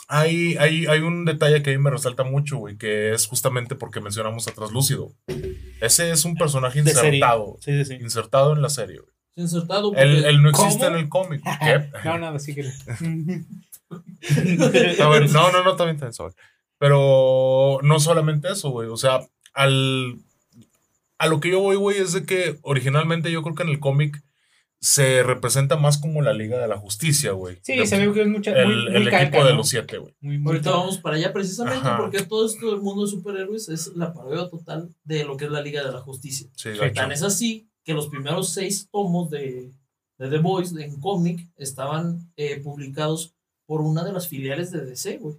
hay, 0.08 0.56
hay, 0.58 0.86
hay 0.86 1.00
un 1.00 1.26
detalle 1.26 1.64
que 1.64 1.72
a 1.72 1.74
mí 1.74 1.80
me 1.80 1.90
resalta 1.90 2.24
mucho, 2.24 2.58
güey, 2.58 2.78
que 2.78 3.14
es 3.14 3.26
justamente 3.26 3.76
porque 3.76 4.02
mencionamos 4.02 4.48
a 4.48 4.54
Traslúcido. 4.54 5.14
Ese 5.82 6.12
es 6.12 6.26
un 6.26 6.36
personaje 6.36 6.84
De 6.84 6.92
insertado. 6.92 7.58
Sí, 7.62 7.84
sí, 7.84 7.86
sí. 7.86 7.94
Insertado 7.96 8.54
en 8.54 8.62
la 8.62 8.70
serie, 8.70 9.00
güey. 9.00 9.12
Insertado. 9.36 9.94
Él, 9.96 10.26
él 10.26 10.42
no 10.42 10.50
existe 10.50 10.86
¿Cómo? 10.86 10.96
en 10.96 11.04
el 11.04 11.10
cómic. 11.10 11.42
¿Qué? 11.60 11.90
No, 12.06 12.18
nada, 12.18 12.40
sí 12.40 12.56
que. 12.56 12.62
A 15.04 15.10
ver, 15.10 15.30
no, 15.32 15.52
no, 15.52 15.64
no, 15.64 15.76
también, 15.76 15.98
también, 15.98 16.14
sorry. 16.14 16.34
Pero 16.78 17.80
no 17.84 18.00
solamente 18.00 18.52
eso, 18.52 18.70
güey. 18.70 18.90
O 18.90 18.98
sea, 18.98 19.20
al. 19.54 20.18
A 21.18 21.28
lo 21.28 21.40
que 21.40 21.50
yo 21.50 21.62
voy, 21.62 21.78
güey, 21.78 21.98
es 21.98 22.14
de 22.14 22.26
que 22.26 22.60
originalmente 22.62 23.32
yo 23.32 23.42
creo 23.42 23.56
que 23.56 23.64
en 23.64 23.70
el 23.70 23.80
cómic 23.80 24.22
se 24.82 25.24
representa 25.24 25.78
más 25.78 25.98
como 25.98 26.22
la 26.22 26.34
Liga 26.34 26.60
de 26.60 26.68
la 26.68 26.78
Justicia, 26.78 27.32
güey. 27.32 27.58
Sí, 27.64 27.76
De- 27.78 27.88
se 27.88 27.98
ve 28.06 28.14
que 28.14 28.22
es 28.22 28.28
mucha. 28.28 28.52
El, 28.52 28.68
muy, 28.68 28.76
muy 28.92 28.96
el 28.96 29.10
calca, 29.10 29.24
equipo 29.24 29.44
de 29.44 29.52
¿no? 29.52 29.58
los 29.58 29.70
siete, 29.70 29.98
güey. 29.98 30.14
Ahorita 30.46 30.72
vamos 30.72 30.98
para 31.00 31.16
allá 31.16 31.34
precisamente 31.34 31.88
Ajá. 31.88 31.98
porque 31.98 32.22
todo 32.24 32.46
esto 32.46 32.70
del 32.72 32.82
mundo 32.82 33.06
de 33.06 33.12
superhéroes 33.12 33.70
es 33.70 33.88
la 33.96 34.14
parodia 34.14 34.50
total 34.50 34.90
de 35.04 35.24
lo 35.26 35.38
que 35.38 35.46
es 35.46 35.52
la 35.52 35.62
Liga 35.62 35.84
de 35.84 35.92
la 35.92 36.00
Justicia. 36.02 36.48
Sí, 36.56 36.70
gacho. 36.72 36.94
Tan 36.94 37.12
es 37.12 37.24
así 37.24 37.68
que 37.84 37.94
los 37.94 38.08
primeros 38.08 38.50
seis 38.54 38.88
tomos 38.92 39.30
de, 39.30 39.72
de 40.18 40.30
The 40.30 40.38
Boys 40.38 40.76
en 40.76 41.00
cómic 41.00 41.48
estaban 41.58 42.32
eh, 42.36 42.60
publicados 42.64 43.34
por 43.66 43.82
una 43.82 44.04
de 44.04 44.14
las 44.14 44.28
filiales 44.28 44.72
de 44.72 44.86
DC, 44.86 45.18
güey. 45.18 45.36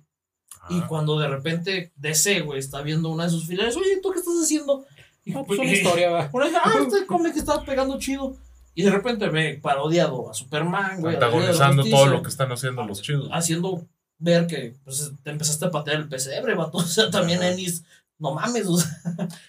Y 0.69 0.81
cuando 0.83 1.17
de 1.21 1.29
repente 1.29 1.93
DC, 1.95 2.41
güey, 2.41 2.59
está 2.59 2.83
viendo 2.83 3.09
una 3.11 3.25
de 3.25 3.31
sus 3.31 3.47
filiales, 3.47 3.77
oye, 3.77 4.01
¿tú 4.03 4.11
qué 4.11 4.19
estás 4.19 4.35
haciendo? 4.43 4.85
Y 5.25 5.31
No, 5.31 5.45
pues 5.45 5.61
una 5.61 5.73
historia, 5.73 6.11
va. 6.11 6.29
Por 6.31 6.43
ahí, 6.43 6.53
ah, 6.57 6.73
este 6.85 7.07
cómic 7.07 7.37
está 7.37 7.63
pegando 7.65 7.97
chido. 8.01 8.37
Y 8.79 8.83
de 8.83 8.91
repente 8.91 9.31
ve 9.31 9.59
parodiado 9.61 10.31
a 10.31 10.35
Superman, 10.35 11.01
güey. 11.01 11.15
a 11.15 11.17
Antagonizando 11.17 11.83
todo 11.83 12.07
lo 12.07 12.23
que 12.23 12.29
están 12.29 12.53
haciendo 12.53 12.85
los 12.85 13.01
chidos. 13.01 13.31
Haciendo 13.33 13.87
ver 14.19 14.47
que 14.47 14.75
pues, 14.85 15.13
te 15.23 15.31
empezaste 15.31 15.65
a 15.65 15.71
patear 15.71 15.97
el 15.97 16.09
pesebre, 16.09 16.55
vato. 16.55 16.77
O 16.79 16.83
sea, 16.83 17.11
también. 17.11 17.43
Ennis, 17.43 17.85
no 18.19 18.35
mames, 18.35 18.67
o 18.67 18.77
sea, 18.77 18.91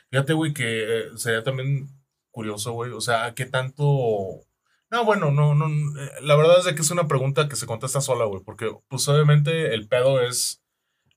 Fíjate, 0.09 0.31
güey, 0.31 0.53
que 0.53 0.63
eh, 0.65 1.03
sería 1.17 1.43
también 1.43 1.89
curioso, 2.31 2.71
güey. 2.71 2.91
O 2.91 3.01
sea, 3.01 3.33
¿qué 3.35 3.45
tanto...? 3.45 4.45
No, 4.89 5.03
bueno, 5.03 5.29
no, 5.31 5.53
no. 5.53 5.65
eh, 6.01 6.09
La 6.21 6.37
verdad 6.37 6.59
es 6.59 6.63
de 6.65 6.73
que 6.73 6.81
es 6.81 6.91
una 6.91 7.09
pregunta 7.09 7.49
que 7.49 7.57
se 7.57 7.65
contesta 7.65 7.99
sola, 7.99 8.23
güey. 8.23 8.41
Porque, 8.45 8.73
pues, 8.87 9.05
obviamente, 9.09 9.73
el 9.73 9.89
pedo 9.89 10.21
es 10.21 10.61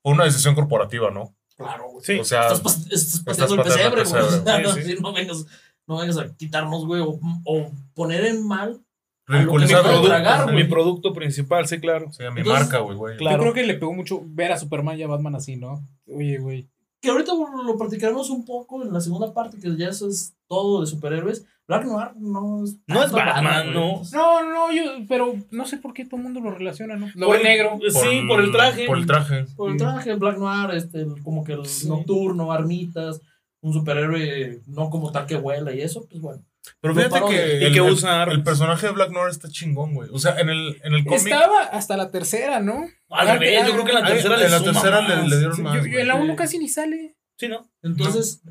una 0.03 0.25
decisión 0.25 0.57
corporativa, 0.57 1.13
¿no? 1.13 1.37
claro, 1.57 1.91
güey. 1.91 2.05
Sí. 2.05 2.19
O 2.19 2.25
sea, 2.25 2.51
estás, 2.51 2.87
estás 2.91 3.21
pateando 3.21 3.55
el 3.55 3.63
pesebre, 3.63 4.03
güey. 4.05 4.73
Sí, 4.75 4.83
sí. 4.97 4.97
no 5.01 5.13
vengas, 5.13 5.47
no 5.91 5.99
vengas 5.99 6.17
a 6.19 6.35
quitarnos, 6.37 6.87
güey, 6.87 7.03
o, 7.03 7.19
o 7.45 7.71
poner 7.95 8.25
en 8.25 8.47
mal. 8.47 8.81
A 9.27 9.43
lo 9.43 9.53
que 9.53 9.59
Mi 9.59 9.67
me 9.67 9.67
ridiculizar 9.67 10.27
Ajá. 10.27 10.45
güey. 10.45 10.57
Mi 10.57 10.65
producto 10.65 11.13
principal, 11.13 11.67
sí, 11.69 11.79
claro. 11.79 12.11
Sí, 12.13 12.25
a 12.25 12.31
mi 12.31 12.41
Entonces, 12.41 12.65
marca, 12.65 12.79
güey, 12.79 12.97
güey. 12.97 13.17
claro. 13.17 13.37
Yo 13.37 13.43
creo 13.43 13.55
que 13.55 13.73
le 13.73 13.79
pegó 13.79 13.93
mucho 13.93 14.23
ver 14.25 14.51
a 14.53 14.59
Superman 14.59 14.99
y 14.99 15.03
a 15.03 15.09
Batman 15.09 15.35
así, 15.37 15.57
¿no? 15.57 15.87
Oye, 16.07 16.39
güey. 16.39 16.69
Que 17.03 17.11
ahorita 17.11 17.33
lo 17.65 17.79
platicaremos 17.79 18.29
un 18.31 18.45
poco 18.45 18.83
en 18.83 18.93
la 18.93 19.01
segunda 19.01 19.33
parte, 19.33 19.59
que 19.59 19.77
ya 19.77 19.89
eso 19.89 20.09
es 20.09 20.35
todo 20.49 20.81
de 20.81 20.87
superhéroes. 20.87 21.47
Black 21.69 21.85
Noir 21.85 22.09
no 22.17 22.65
es. 22.65 22.77
No 22.89 23.05
es 23.05 23.13
Batman, 23.13 23.73
güey. 23.73 23.75
no. 23.75 24.03
No, 24.13 24.43
no, 24.51 24.73
yo, 24.73 24.83
pero 25.09 25.35
no 25.53 25.65
sé 25.65 25.77
por 25.79 25.93
qué 25.95 26.05
todo 26.05 26.17
el 26.17 26.25
mundo 26.25 26.41
lo 26.41 26.51
relaciona, 26.51 26.97
¿no? 26.97 27.09
Lo 27.15 27.29
Por 27.29 27.37
el- 27.37 27.43
negro. 27.45 27.79
Sí, 27.89 28.23
por 28.29 28.41
el 28.41 28.51
traje. 28.51 28.87
Por 28.87 28.99
el 28.99 29.07
traje. 29.07 29.45
Por 29.57 29.71
el 29.71 29.77
traje, 29.77 30.15
Black 30.17 30.39
Noir, 30.39 30.75
este, 30.77 31.03
el- 31.03 31.23
como 31.23 31.45
que 31.45 31.53
el 31.53 31.65
Sí. 31.67 31.89
nocturno, 31.89 32.51
armitas, 32.53 33.21
un 33.63 33.73
superhéroe 33.73 34.63
no 34.67 34.91
como 34.91 35.13
tal 35.13 35.27
que 35.27 35.37
vuela 35.37 35.73
y 35.75 35.81
eso, 35.83 36.07
pues 36.09 36.21
bueno. 36.21 36.43
Pero 36.81 36.95
fíjate 36.95 37.21
que, 37.29 37.59
Y 37.61 37.65
el, 37.65 37.73
que 37.73 37.79
el- 37.81 37.93
usa 37.93 38.23
armas. 38.23 38.37
el 38.37 38.43
personaje 38.45 38.87
de 38.87 38.93
Black 38.93 39.11
Noir 39.11 39.31
está 39.31 39.49
chingón, 39.49 39.95
güey. 39.95 40.09
O 40.13 40.19
sea, 40.19 40.39
en 40.41 40.51
el, 40.51 40.81
en 40.85 40.95
el 40.95 41.05
cómic. 41.05 41.19
Estaba 41.27 41.63
hasta 41.65 41.97
la 41.97 42.11
tercera, 42.11 42.61
¿no? 42.61 42.85
Al 43.09 43.29
Ah, 43.29 43.33
revés, 43.39 43.67
yo 43.67 43.73
creo 43.73 43.85
que 43.85 43.91
en 43.93 44.01
la 44.01 44.07
Ay, 44.07 44.13
tercera 44.15 44.35
en 44.37 44.41
le 44.43 44.49
la 44.51 44.59
suma 44.59 44.73
tercera 44.73 45.01
le, 45.03 45.17
más. 45.17 45.29
le 45.29 45.37
dieron 45.39 45.57
Sí, 45.57 45.63
más. 45.63 45.75
yo- 45.77 45.99
en 45.99 46.07
la 46.09 46.15
uno 46.17 46.33
Sí. 46.33 46.37
casi 46.37 46.59
ni 46.59 46.69
sale. 46.69 47.17
Sí, 47.39 47.49
¿no? 47.49 47.67
Entonces, 47.83 48.43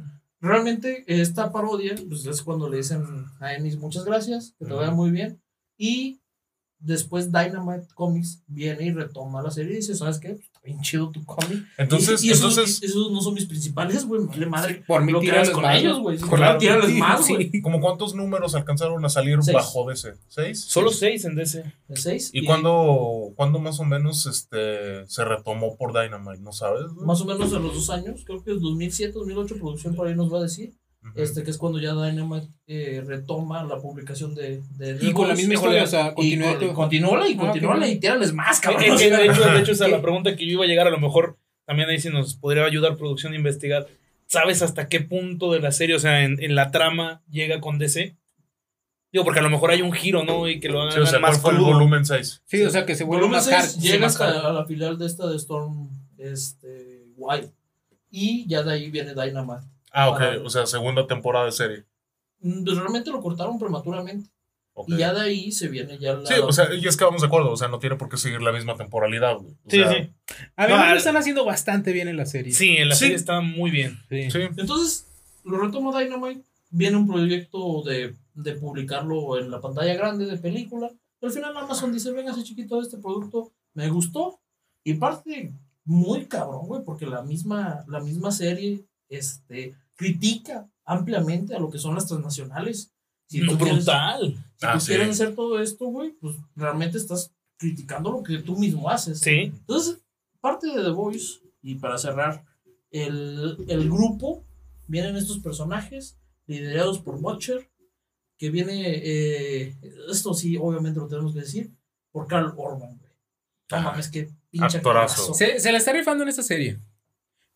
realmente 0.42 1.04
esta 1.08 1.52
parodia, 1.52 1.96
pues 2.08 2.26
es 2.26 2.42
cuando 2.42 2.68
le 2.70 2.78
dicen 2.78 3.04
a 3.40 3.54
Ennis 3.54 3.78
muchas 3.78 4.06
gracias, 4.06 4.56
que 4.58 4.66
te 4.66 4.74
vaya 4.74 4.92
muy 4.92 5.12
bien. 5.12 5.42
Y 5.78 6.20
después 6.80 7.32
Dynamite 7.32 7.88
Comics 7.94 8.42
viene 8.48 8.86
y 8.86 8.92
retoma 8.92 9.42
la 9.44 9.52
serie 9.52 9.74
y 9.74 9.78
dice, 9.78 9.96
¿sabes 9.96 10.20
qué? 10.20 10.40
Bien 10.64 10.82
chido 10.82 11.10
tu 11.12 11.24
cómic. 11.26 11.64
Entonces, 11.78 12.24
y, 12.24 12.28
y 12.28 12.32
esos, 12.32 12.58
entonces 12.58 12.84
esos 12.84 13.12
no 13.12 13.22
son 13.22 13.34
mis 13.34 13.46
principales, 13.46 14.06
güey, 14.06 14.22
me 14.22 14.28
vale 14.28 14.46
madre. 14.46 14.84
Por 14.86 15.04
mí 15.04 15.12
lo 15.12 15.20
tírales 15.20 15.50
con 15.52 15.64
más, 15.64 15.80
ellos, 15.80 16.00
güey. 16.00 16.18
Claro. 16.18 16.58
Tírales 16.60 16.92
Sí, 16.92 16.98
más, 17.00 17.26
sí. 17.26 17.34
güey. 17.34 17.62
¿como 17.62 17.80
cuántos 17.82 18.14
números 18.16 18.56
alcanzaron 18.56 19.04
a 19.06 19.10
salir 19.10 19.38
Seis. 19.42 19.56
bajo 19.56 19.88
de 19.88 19.94
ese? 19.94 20.14
¿Seis? 20.28 20.62
Solo 20.66 20.92
seis 20.92 21.26
en 21.26 21.36
DC. 21.36 21.64
De 21.88 21.98
seis. 21.98 22.30
¿Y 22.34 22.46
cuándo, 22.46 23.32
cuándo 23.36 23.60
más 23.60 23.80
o 23.80 23.86
menos 23.86 24.26
este, 24.26 25.08
se 25.08 25.26
retomó 25.26 25.76
por 25.78 25.94
Dynamite? 25.94 26.42
¿No 26.42 26.52
sabes? 26.52 26.84
güey? 26.94 27.06
Más 27.06 27.22
o 27.22 27.26
menos 27.26 27.54
a 27.54 27.60
los 27.60 27.74
dos 27.74 27.90
años, 27.90 28.24
creo 28.26 28.44
que 28.44 28.52
es 28.54 28.62
2007, 28.62 29.14
2008, 29.14 29.56
producción 29.58 29.96
por 29.96 30.08
ahí 30.08 30.16
nos 30.16 30.32
va 30.34 30.40
a 30.40 30.44
decir. 30.44 30.74
Este, 31.16 31.44
que 31.44 31.50
es 31.52 31.58
cuando 31.58 31.80
ya 31.80 31.94
Dynamite 31.94 32.48
eh, 32.68 33.02
retoma 33.06 33.64
la 33.64 33.80
publicación 33.80 34.36
de. 34.36 34.62
de 34.78 34.98
Y 35.02 35.12
con 35.14 35.28
la 35.30 35.34
misma 35.34 35.54
historia, 35.56 35.84
o 35.84 35.88
sea, 35.88 36.10
Y 36.10 36.14
continúa 36.16 36.50
con- 36.52 36.60
todo. 36.60 36.74
continúala 36.74 37.28
y 37.30 37.34
Ah, 37.34 37.38
continúala 37.38 37.88
y 37.88 38.00
tírales 38.00 38.34
más, 38.34 38.60
Eh, 38.60 38.62
cabrón. 38.64 38.84
eh, 38.84 38.92
O 38.92 38.98
sea, 38.98 39.18
de, 39.18 39.26
hecho, 39.28 39.42
de 39.50 39.60
hecho, 39.60 39.72
esa 39.72 39.86
es 39.86 39.92
la 39.94 40.02
pregunta 40.02 40.36
que 40.36 40.46
yo 40.46 40.52
iba 40.54 40.66
a 40.66 40.68
llegar. 40.68 40.88
A 40.88 40.92
lo 40.92 41.00
mejor 41.00 41.38
también 41.66 41.90
ahí 41.90 42.00
si 42.00 42.10
nos 42.10 42.36
podría 42.36 42.66
ayudar 42.66 42.98
producción 42.98 43.34
a 43.34 43.38
investigar. 43.38 43.88
¿Sabes 44.28 44.62
hasta 44.62 44.88
qué 44.90 45.00
punto 45.00 45.52
de 45.54 45.60
la 45.60 45.72
serie, 45.72 45.96
o 45.96 46.00
sea, 46.00 46.24
en, 46.24 46.42
en 46.44 46.54
la 46.54 46.70
trama 46.70 47.24
llega 47.32 47.60
con 47.62 47.80
DC? 47.80 48.16
Digo, 49.12 49.24
porque 49.26 49.40
a 49.40 49.44
lo 49.44 49.50
mejor 49.50 49.72
hay 49.72 49.82
un 49.82 49.92
giro, 49.92 50.24
¿no? 50.24 50.48
Y 50.48 50.60
que 50.60 50.70
lo 50.70 50.82
hagan 50.82 50.94
Sí, 50.94 51.00
o 51.00 51.06
sea, 51.08 51.20
¿cuál 51.20 51.32
más 51.32 51.42
fue 51.42 51.54
el 51.54 51.60
volumen 51.60 52.06
6? 52.06 52.44
Sí, 52.46 52.62
o 52.62 52.70
sea, 52.70 52.86
que 52.86 52.94
se 52.94 53.04
vuelve 53.06 53.24
Volumen 53.26 53.38
más 53.44 53.52
hard. 53.76 53.82
llega 53.82 54.06
más 54.06 54.22
hard. 54.22 54.36
hasta 54.36 54.50
a 54.50 54.54
la 54.54 54.66
filial 54.66 55.00
de 55.00 55.06
esta 55.08 55.26
de 55.28 55.36
Storm 55.38 55.90
este, 56.20 57.06
Wild. 57.18 57.50
Y 58.12 58.48
ya 58.48 58.62
de 58.64 58.74
ahí 58.74 58.92
viene 58.92 59.14
Dynamite. 59.16 59.66
Ah, 59.92 60.10
ok. 60.10 60.18
Para- 60.18 60.42
O 60.44 60.50
sea, 60.50 60.66
segunda 60.66 61.06
temporada 61.08 61.46
de 61.46 61.52
serie. 61.52 61.86
Mm, 62.42 62.64
pues 62.64 62.78
realmente 62.78 63.10
lo 63.12 63.22
cortaron 63.22 63.60
prematuramente. 63.60 64.30
Ok. 64.74 64.90
Y 64.90 64.98
ya 64.98 65.14
de 65.14 65.22
ahí 65.22 65.52
se 65.52 65.68
viene 65.68 65.98
ya 65.98 66.14
la. 66.14 66.26
Sí, 66.26 66.36
o 66.42 66.52
sea, 66.54 66.74
y 66.74 66.88
es 66.88 66.96
que 66.96 67.04
vamos 67.04 67.22
de 67.22 67.28
acuerdo. 67.28 67.52
O 67.52 67.58
sea, 67.58 67.68
no 67.68 67.80
tiene 67.80 67.98
por 67.98 68.08
qué 68.08 68.16
seguir 68.18 68.42
la 68.42 68.52
misma 68.54 68.76
temporalidad, 68.78 69.38
güey. 69.38 69.52
O 69.54 69.70
Sí, 69.70 69.78
sea, 69.78 69.90
sí. 69.92 70.10
A 70.56 70.62
ver, 70.68 70.76
No, 70.76 70.78
lo 70.78 70.84
al- 70.92 70.98
están 70.98 71.18
haciendo 71.18 71.44
bastante 71.44 71.92
bien 71.92 72.08
en 72.08 72.16
la 72.18 72.26
serie. 72.26 72.54
Sí, 72.54 72.78
en 72.78 72.88
la 72.90 72.96
Sí. 72.96 73.02
serie 73.02 73.16
está 73.18 73.42
muy 73.42 73.72
bien. 73.72 74.00
Sí. 74.10 74.32
Sí. 74.32 74.40
Entonces, 74.58 75.06
lo 75.44 75.58
retomo 75.60 75.98
Dynamite. 75.98 76.44
Viene 76.70 76.96
un 76.98 77.08
proyecto 77.08 77.82
de, 77.84 78.16
de 78.36 78.54
publicarlo 78.54 79.38
en 79.40 79.50
la 79.52 79.60
pantalla 79.60 79.94
grande 79.96 80.26
de 80.28 80.38
película. 80.38 80.90
Al 81.22 81.32
final 81.32 81.58
Amazon 81.58 81.92
dice, 81.92 82.12
venga 82.12 82.32
ese 82.32 82.44
chiquito, 82.44 82.80
este 82.82 82.98
producto 83.00 83.52
me 83.74 83.90
gustó. 83.90 84.40
Y 84.86 84.94
parte 84.94 85.52
muy 85.84 86.26
cabrón, 86.28 86.68
güey, 86.68 86.84
porque 86.86 87.06
la 87.06 87.22
misma, 87.24 87.84
la 87.90 88.00
misma 88.00 88.32
serie 88.32 88.86
este, 89.10 89.76
critica 89.96 90.70
ampliamente 90.86 91.54
a 91.56 91.60
lo 91.60 91.70
que 91.70 91.78
son 91.80 91.96
las 91.96 92.08
transnacionales. 92.08 92.92
Si 93.28 93.42
No, 93.42 93.58
quieres- 93.58 93.86
brutal. 93.86 94.36
Si 94.58 94.66
Ah, 94.66 94.74
tú 94.74 94.80
sí. 94.80 94.88
quieres 94.88 95.10
hacer 95.10 95.36
todo 95.36 95.60
esto, 95.60 95.86
güey, 95.88 96.12
pues 96.14 96.36
realmente 96.56 96.98
estás 96.98 97.32
criticando 97.58 98.12
lo 98.12 98.24
que 98.24 98.38
tú 98.40 98.58
mismo 98.58 98.90
haces. 98.90 99.20
Sí. 99.20 99.32
Entonces, 99.54 99.98
parte 100.42 100.68
de 100.68 100.82
The 100.82 100.90
Voice, 100.92 101.40
y 101.62 101.76
para 101.76 101.98
cerrar 101.98 102.44
el, 102.92 103.58
el 103.68 103.90
grupo, 103.90 104.44
vienen 104.88 105.16
estos 105.16 105.40
personajes 105.40 106.18
liderados 106.48 107.00
por 107.00 107.20
Butcher, 107.20 107.70
que 108.38 108.50
viene, 108.50 108.84
eh, 109.04 109.76
esto 110.10 110.34
sí, 110.34 110.58
obviamente 110.58 111.00
lo 111.00 111.08
tenemos 111.08 111.34
que 111.34 111.42
decir, 111.42 111.72
por 112.12 112.26
Carl 112.28 112.54
Orban, 112.58 112.98
güey. 112.98 113.12
No 113.72 113.78
Ah, 113.78 113.82
mames, 113.82 114.08
qué 114.10 114.30
pinche. 114.50 114.82
Se, 115.36 115.60
se 115.60 115.72
la 115.72 115.78
está 115.78 115.92
rifando 115.94 116.24
en 116.24 116.30
esta 116.30 116.42
serie. 116.42 116.80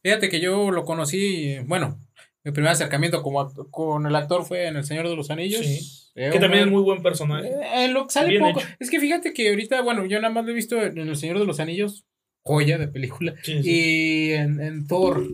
Fíjate 0.03 0.29
que 0.29 0.39
yo 0.41 0.69
lo 0.71 0.83
conocí, 0.83 1.57
bueno, 1.65 1.97
mi 2.43 2.51
primer 2.51 2.71
acercamiento 2.71 3.23
como 3.23 3.51
con 3.71 4.05
el 4.05 4.15
actor 4.15 4.43
fue 4.45 4.67
en 4.67 4.75
El 4.75 4.83
Señor 4.83 5.07
de 5.09 5.15
los 5.15 5.31
Anillos. 5.31 5.65
Sí. 5.65 5.79
Eh, 6.15 6.29
Que 6.31 6.39
también 6.39 6.65
es 6.65 6.69
muy 6.71 6.83
buen 6.83 7.01
personaje. 7.01 7.47
Eh, 7.47 7.85
en 7.85 7.93
lo 7.93 8.05
que 8.05 8.11
sale 8.13 8.29
Bien 8.29 8.41
poco. 8.43 8.59
hecho. 8.59 8.69
Es 8.79 8.89
que 8.91 8.99
fíjate 8.99 9.33
que 9.33 9.49
ahorita, 9.49 9.81
bueno, 9.81 10.05
yo 10.05 10.19
nada 10.21 10.33
más 10.33 10.45
lo 10.45 10.51
he 10.51 10.53
visto 10.53 10.79
en 10.81 10.97
El 10.97 11.15
Señor 11.15 11.39
de 11.39 11.45
los 11.45 11.59
Anillos, 11.59 12.05
joya 12.45 12.77
de 12.77 12.87
película, 12.89 13.33
Sí, 13.41 13.63
sí. 13.63 13.69
y 13.69 14.31
en, 14.33 14.59
en 14.61 14.85
Thor, 14.87 15.25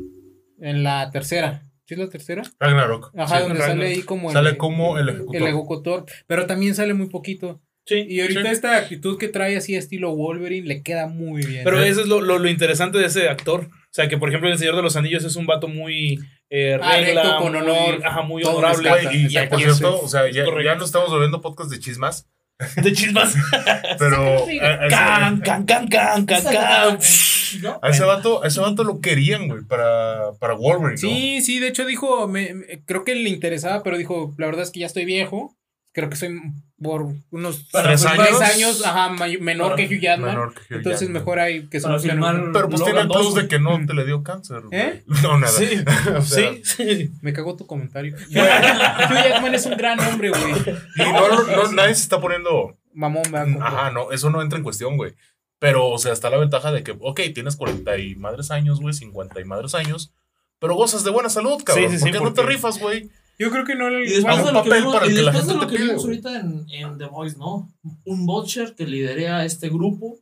en 0.62 0.84
la 0.84 1.10
tercera. 1.12 1.64
¿Sí 1.86 1.96
es 1.96 2.00
la 2.00 2.08
tercera? 2.10 2.44
Ragnarok. 2.60 3.12
Ajá, 3.18 3.38
Sí. 3.38 3.42
donde 3.48 3.60
Ragnarok. 3.60 3.68
sale 3.82 3.88
ahí 3.88 4.02
como 4.04 4.32
Sale 4.32 4.50
el, 4.52 4.58
como 4.58 4.98
el 5.00 5.10
el 5.10 5.16
ejecutor. 5.16 5.48
ejecutor, 5.48 6.06
pero 6.28 6.46
también 6.46 6.76
sale 6.76 6.94
muy 6.94 7.08
poquito. 7.10 7.60
Sí, 7.88 8.06
Y 8.08 8.22
ahorita 8.22 8.42
Sí. 8.44 8.48
esta 8.50 8.78
actitud 8.78 9.18
que 9.18 9.28
trae 9.30 9.58
así 9.58 9.76
estilo 9.76 10.16
Wolverine 10.16 10.68
le 10.68 10.84
queda 10.84 11.08
muy 11.08 11.44
bien. 11.44 11.64
Pero 11.64 11.82
eso 11.82 12.02
es 12.02 12.08
lo, 12.08 12.22
lo, 12.22 12.38
lo 12.38 12.48
interesante 12.48 13.00
de 13.00 13.08
ese 13.08 13.28
actor. 13.28 13.68
O 13.91 13.91
sea, 13.91 14.08
que 14.08 14.17
por 14.17 14.30
ejemplo, 14.30 14.49
El 14.49 14.58
Señor 14.60 14.75
de 14.75 14.84
los 14.84 14.95
Anillos 14.95 15.23
es 15.23 15.36
un 15.36 15.47
vato 15.47 15.67
muy 15.67 16.19
eh, 16.52 16.78
regla, 16.80 17.38
con 17.39 17.54
muy- 17.54 17.62
honor, 17.62 18.02
ajá, 18.06 18.21
muy 18.21 18.43
honorable. 18.43 18.89
y, 19.13 19.25
Exacto. 19.25 19.49
por 19.49 19.60
cierto, 19.63 20.02
o 20.02 20.08
sea, 20.08 20.30
ya, 20.32 20.45
ya 20.63 20.75
no 20.75 20.86
estamos 20.86 21.10
volviendo 21.10 21.41
podcast 21.41 21.71
de 21.71 21.80
chismas, 21.80 22.28
De 22.84 22.91
chismas. 22.93 23.36
pero 23.99 24.45
a, 24.62 24.86
a 24.86 24.88
can, 24.89 25.41
can, 25.41 25.65
can, 25.65 25.88
can, 25.88 26.25
can, 26.25 26.43
can. 26.43 26.99
¿No? 27.63 27.80
a 27.82 27.89
ese 27.89 28.04
vato, 28.04 28.43
a 28.43 28.47
ese 28.47 28.60
vato 28.60 28.84
lo 28.84 29.02
querían, 29.02 29.47
güey, 29.47 29.63
para, 29.63 30.34
para 30.39 30.54
Wolverine, 30.54 30.91
¿no? 30.91 30.97
Sí, 30.97 31.41
sí, 31.41 31.58
de 31.60 31.69
hecho 31.69 31.84
dijo, 31.86 32.28
me, 32.28 32.54
me- 32.54 32.84
creo 32.86 33.04
que 33.04 33.15
le 33.15 33.30
interesaba, 33.30 33.82
pero 33.82 33.97
dijo, 33.97 34.36
la 34.38 34.45
verdad 34.45 34.62
es 34.63 34.69
que 34.71 34.82
ya 34.82 34.86
estoy 34.86 35.06
viejo. 35.06 35.56
Creo 36.00 36.10
que 36.10 36.16
soy 36.16 36.40
por 36.82 37.08
unos 37.32 37.68
¿Tres 37.70 38.06
años? 38.06 38.40
años, 38.42 38.86
ajá, 38.86 39.10
menor 39.42 39.72
Para- 39.72 39.76
que 39.88 39.94
Hugh 39.94 40.00
Jackman. 40.00 40.30
Menor 40.30 40.54
que 40.54 40.60
Hugh 40.62 40.78
entonces 40.78 41.02
Jackman. 41.02 41.14
mejor 41.22 41.40
hay 41.40 41.64
que 41.68 41.80
solucionar. 41.82 42.36
filmar- 42.36 42.52
Pero 42.54 42.70
pues 42.70 42.84
tiene 42.86 43.02
el 43.02 43.08
plus 43.10 43.24
dos, 43.26 43.36
de 43.36 43.48
que 43.50 43.60
no 43.60 43.86
te 43.86 43.94
le 43.94 44.06
dio 44.06 44.24
cáncer. 44.24 44.62
¿Eh? 44.72 45.04
No, 45.24 45.38
nada. 45.38 45.52
Sí, 45.52 45.68
O 46.18 46.22
sea, 46.22 46.54
sí, 46.54 46.62
sí. 46.64 47.12
Me 47.22 47.34
cagó 47.34 47.58
tu 47.58 47.68
comentario. 47.68 48.16
Hugh 48.16 48.32
Jackman 48.32 49.56
es 49.56 49.66
un 49.66 49.76
gran 49.76 50.00
hombre, 50.00 50.30
güey. 50.30 50.42
Y 50.96 51.02
no, 51.12 51.46
no, 51.46 51.72
nadie 51.74 51.96
se 51.96 52.04
está 52.04 52.22
poniendo. 52.22 52.78
Mamón. 52.94 53.24
Ajá, 53.62 53.92
no, 53.92 54.12
eso 54.12 54.30
no 54.30 54.42
entra 54.42 54.58
en 54.58 54.64
cuestión, 54.64 54.96
güey. 54.96 55.14
Pero, 55.60 55.88
o 55.90 55.98
sea, 55.98 56.14
está 56.14 56.30
la 56.30 56.38
ventaja 56.38 56.72
de 56.72 56.84
que, 56.84 56.96
ok, 56.98 57.20
tienes 57.34 57.58
40 57.58 57.98
y 57.98 58.16
madres 58.16 58.52
años, 58.52 58.80
güey, 58.80 58.94
50 58.94 59.42
y 59.42 59.44
madres 59.44 59.76
años, 59.76 60.14
pero 60.60 60.76
gozas 60.76 61.04
de 61.04 61.10
buena 61.12 61.30
salud, 61.30 61.62
cabrón. 61.66 61.92
Sí, 61.92 61.98
sí, 61.98 62.04
sí, 62.06 62.12
¿Por 62.12 62.20
qué 62.20 62.24
no 62.24 62.34
te 62.34 62.44
rifas, 62.44 62.80
güey? 62.80 63.10
Yo 63.39 63.49
creo 63.49 63.63
que 63.65 63.73
no 63.75 63.89
le. 63.89 64.06
Y 64.06 64.10
después 64.15 64.45
de 64.45 64.52
lo 64.52 64.63
que 64.63 64.69
vimos, 64.73 64.93
para 64.93 65.08
y 65.08 65.15
que 65.15 65.21
la 65.23 65.32
de 65.32 65.54
lo 65.56 65.67
que 65.67 65.75
pide, 65.78 65.88
vimos 65.88 66.04
ahorita 66.04 66.39
en, 66.41 66.65
en 66.69 66.97
The 66.97 67.06
Voice, 67.06 67.38
¿no? 67.38 67.71
Un 68.06 68.25
Butcher 68.25 68.75
que 68.75 68.86
lidera 68.86 69.45
este 69.45 69.69
grupo, 69.69 70.19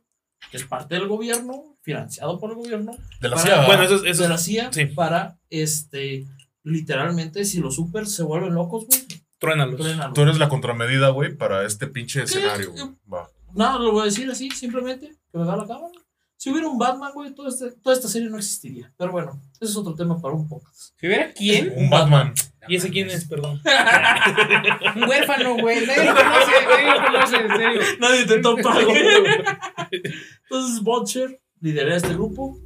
que 0.50 0.56
es 0.56 0.64
parte 0.64 0.94
del 0.94 1.08
gobierno, 1.08 1.76
financiado 1.82 2.38
por 2.38 2.50
el 2.50 2.56
gobierno, 2.56 2.92
De 3.20 3.28
la 3.28 3.36
Para- 3.36 3.46
CIA. 3.56 3.66
Bueno, 3.66 3.82
eso, 3.82 3.96
es- 3.96 4.02
eso 4.04 4.22
de 4.22 4.28
la 4.28 4.38
CIA, 4.38 4.72
sí. 4.72 4.84
para, 4.86 5.38
este, 5.50 6.26
literalmente, 6.62 7.44
si 7.44 7.58
los 7.60 7.74
super 7.74 8.06
se 8.06 8.22
vuelven 8.22 8.54
locos, 8.54 8.86
güey, 8.86 9.00
truénalos. 9.38 9.76
truénalo. 9.80 10.12
Tú 10.14 10.22
eres 10.22 10.38
la 10.38 10.48
contramedida, 10.48 11.08
güey, 11.10 11.34
para 11.34 11.64
este 11.66 11.86
pinche 11.88 12.22
escenario, 12.22 12.72
güey. 12.72 12.84
Va. 13.12 13.28
Nada, 13.54 13.78
lo 13.78 13.92
voy 13.92 14.02
a 14.02 14.04
decir 14.04 14.30
así, 14.30 14.50
simplemente, 14.50 15.12
que 15.32 15.38
me 15.38 15.44
da 15.44 15.56
la 15.56 15.66
cámara. 15.66 15.92
Si 16.36 16.50
hubiera 16.50 16.68
un 16.68 16.78
Batman, 16.78 17.10
güey, 17.14 17.34
toda, 17.34 17.48
este- 17.48 17.72
toda 17.82 17.96
esta 17.96 18.06
serie 18.06 18.28
no 18.30 18.36
existiría. 18.38 18.92
Pero 18.96 19.10
bueno, 19.10 19.40
ese 19.60 19.72
es 19.72 19.76
otro 19.76 19.94
tema 19.94 20.20
para 20.20 20.34
un 20.34 20.46
podcast. 20.48 20.92
Si 20.96 21.06
hubiera 21.08 21.32
quién, 21.32 21.72
Un 21.76 21.90
Batman. 21.90 22.32
¿Y 22.68 22.76
ese 22.76 22.90
quién 22.90 23.08
es? 23.10 23.26
Perdón. 23.26 23.60
un 24.96 25.04
huérfano, 25.08 25.56
güey. 25.56 25.86
Nadie 25.86 26.04
lo 26.04 26.14
conoce, 26.14 26.52
nadie 26.68 26.86
lo 26.86 27.06
conoce, 27.06 27.36
en 27.36 27.48
serio. 27.56 27.80
Nadie 28.00 28.24
te 28.26 28.38
topa, 28.38 28.82
güey. 28.84 28.98
Entonces, 30.44 30.82
Butcher 30.82 31.40
lidera 31.60 31.96
este 31.96 32.14
grupo. 32.14 32.58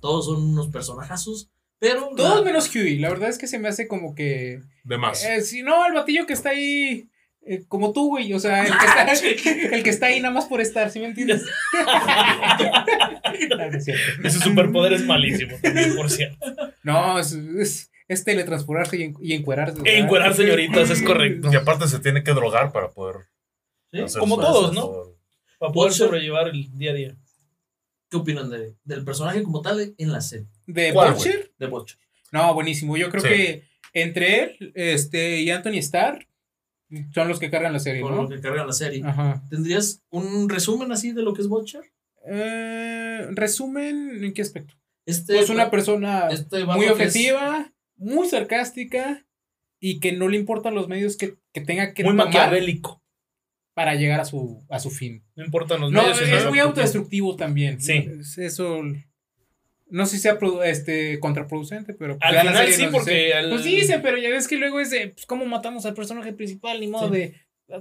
Todos 0.00 0.26
son 0.26 0.42
unos 0.50 0.68
personajazos. 0.68 1.50
Pero. 1.78 2.10
Todos 2.16 2.36
la- 2.40 2.42
menos 2.44 2.74
Huey. 2.74 2.98
La 2.98 3.10
verdad 3.10 3.28
es 3.28 3.38
que 3.38 3.46
se 3.46 3.58
me 3.58 3.68
hace 3.68 3.86
como 3.88 4.14
que. 4.14 4.60
De 4.84 4.98
más. 4.98 5.24
Eh, 5.24 5.42
si 5.42 5.62
no, 5.62 5.84
el 5.86 5.92
batillo 5.94 6.26
que 6.26 6.32
está 6.32 6.50
ahí. 6.50 7.08
eh, 7.46 7.64
como 7.68 7.92
tú, 7.92 8.08
güey. 8.08 8.32
O 8.32 8.40
sea, 8.40 8.64
el 8.64 8.72
que, 8.72 8.86
está, 8.86 9.72
el 9.76 9.82
que 9.82 9.90
está 9.90 10.06
ahí 10.06 10.20
nada 10.20 10.32
más 10.34 10.46
por 10.46 10.60
estar, 10.60 10.90
¿sí 10.90 11.00
me 11.00 11.06
entiendes? 11.06 11.44
No, 13.50 13.56
no 13.70 13.76
es 13.76 13.84
cierto. 13.84 14.02
Ese 14.24 14.38
superpoder 14.40 14.92
es 14.94 15.04
malísimo 15.04 15.56
también, 15.62 15.96
por 15.96 16.10
cierto. 16.10 16.38
No, 16.82 17.18
es, 17.18 17.32
es, 17.32 17.90
es 18.08 18.24
teletransportarse 18.24 18.96
y, 18.98 19.02
en- 19.02 19.16
y 19.20 19.32
encuerarse. 19.34 19.80
E 19.84 19.98
encuerar 19.98 20.34
señoritas, 20.34 20.90
es 20.90 21.02
correcto. 21.02 21.50
Y 21.52 21.56
aparte 21.56 21.88
se 21.88 21.98
tiene 21.98 22.22
que 22.22 22.32
drogar 22.32 22.72
para 22.72 22.90
poder. 22.90 23.26
Como 24.18 24.38
todos, 24.38 24.72
¿no? 24.74 24.92
Para 25.58 25.72
poder 25.72 25.92
sobrellevar 25.92 26.48
el 26.48 26.70
día 26.76 26.90
a 26.90 26.94
día. 26.94 27.16
¿Qué 28.10 28.16
opinan 28.18 28.50
de, 28.50 28.76
del 28.84 29.04
personaje 29.04 29.42
como 29.42 29.62
tal 29.62 29.94
en 29.98 30.12
la 30.12 30.20
serie 30.20 30.46
¿De 30.66 30.92
¿Cuál, 30.92 31.14
Butcher? 31.14 31.52
de 31.58 31.66
Butcher? 31.66 31.98
No, 32.30 32.54
buenísimo. 32.54 32.96
Yo 32.96 33.10
creo 33.10 33.22
Sí. 33.22 33.28
que 33.28 33.64
entre 33.94 34.44
él 34.44 34.72
este, 34.76 35.40
y 35.40 35.50
Anthony 35.50 35.78
Starr 35.78 36.28
son 37.12 37.26
los 37.26 37.40
que 37.40 37.50
cargan 37.50 37.72
la 37.72 37.80
serie, 37.80 38.02
Con 38.02 38.14
¿no? 38.14 38.22
lo 38.24 38.28
que 38.28 38.40
carga 38.40 38.64
la 38.64 38.72
serie. 38.72 39.02
Ajá. 39.04 39.42
¿Tendrías 39.50 40.02
un 40.10 40.48
resumen 40.48 40.92
así 40.92 41.10
de 41.12 41.22
lo 41.22 41.34
que 41.34 41.42
es 41.42 41.48
Butcher? 41.48 41.82
Eh, 42.28 43.26
resumen, 43.32 44.22
¿en 44.22 44.34
qué 44.34 44.42
aspecto? 44.42 44.74
Este, 45.04 45.34
Pues 45.36 45.50
una 45.50 45.70
persona 45.70 46.28
este 46.30 46.64
muy 46.64 46.86
objetiva, 46.86 47.72
muy 47.96 48.28
sarcástica 48.28 49.26
y 49.80 50.00
que 50.00 50.12
no 50.12 50.28
le 50.28 50.36
importan 50.36 50.74
los 50.74 50.88
medios 50.88 51.16
que, 51.16 51.34
que 51.52 51.60
tenga 51.60 51.92
que 51.94 52.02
Muy 52.04 52.12
tomar 52.12 52.26
maquiavélico. 52.26 53.02
para 53.74 53.94
llegar 53.94 54.20
a 54.20 54.24
su, 54.24 54.64
a 54.70 54.78
su 54.80 54.90
fin. 54.90 55.22
No 55.34 55.44
importan 55.44 55.80
los 55.80 55.92
No, 55.92 56.02
medios. 56.02 56.20
es 56.22 56.28
el 56.44 56.48
muy 56.48 56.58
autodestructivo 56.60 57.36
también. 57.36 57.80
Sí. 57.80 58.08
Es- 58.20 58.38
Eso 58.38 58.82
no 59.88 60.06
sé 60.06 60.16
si 60.16 60.22
sea 60.22 60.38
este, 60.64 61.20
contraproducente, 61.20 61.94
pero 61.94 62.16
Al 62.20 62.38
final 62.40 62.68
sí, 62.72 62.86
porque 62.90 63.10
dice- 63.10 63.34
al- 63.34 63.50
Pues 63.50 63.64
dicen, 63.64 64.02
pero 64.02 64.16
ya 64.18 64.30
ves 64.30 64.48
que 64.48 64.56
luego 64.56 64.80
es 64.80 64.90
de, 64.90 65.08
pues, 65.08 65.26
¿cómo 65.26 65.44
matamos 65.46 65.84
al 65.86 65.94
personaje 65.94 66.32
principal? 66.32 66.80
Ni 66.80 66.88
modo 66.88 67.08
Sí. 67.12 67.18
de 67.18 67.34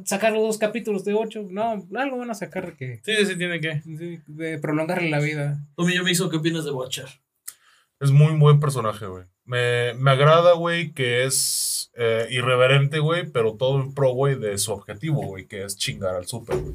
sacar 0.04 0.34
los 0.34 0.42
dos 0.42 0.58
capítulos 0.58 1.04
de 1.06 1.14
ocho. 1.14 1.48
No, 1.50 1.88
algo 1.96 2.18
van 2.18 2.30
a 2.30 2.36
sacar 2.36 2.68
de 2.68 2.76
que 2.76 3.02
Sí, 3.04 3.16
sí, 3.20 3.26
sí, 3.32 3.38
tiene 3.38 3.60
que. 3.62 3.82
de, 3.86 4.22
de 4.28 4.60
prolongarle 4.60 5.10
la 5.10 5.20
vida. 5.20 5.66
Tomillo 5.76 6.04
me 6.04 6.12
hizo, 6.12 6.30
¿qué 6.30 6.38
opinas 6.38 6.66
de 6.66 6.72
Butcher? 6.72 7.06
Es 8.00 8.12
muy 8.12 8.34
buen 8.38 8.60
personaje, 8.60 9.06
güey. 9.08 9.24
Me, 9.46 9.94
me 9.94 10.12
agrada, 10.12 10.54
güey, 10.54 10.92
que 10.92 11.24
es 11.26 11.92
eh, 11.96 12.28
irreverente, 12.32 13.00
güey, 13.00 13.28
pero 13.32 13.54
todo 13.54 13.82
en 13.82 13.94
pro, 13.94 14.12
güey, 14.12 14.36
de 14.36 14.58
su 14.58 14.72
objetivo, 14.74 15.22
güey, 15.22 15.46
que 15.46 15.64
es 15.64 15.78
chingar 15.78 16.16
al 16.16 16.28
súper, 16.28 16.58
güey. 16.58 16.74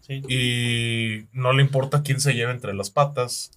Sí. 0.00 0.22
Y 0.28 1.26
no 1.32 1.52
le 1.52 1.62
importa 1.62 2.02
quién 2.02 2.20
se 2.20 2.34
lleve 2.34 2.52
entre 2.52 2.74
las 2.74 2.90
patas, 2.90 3.52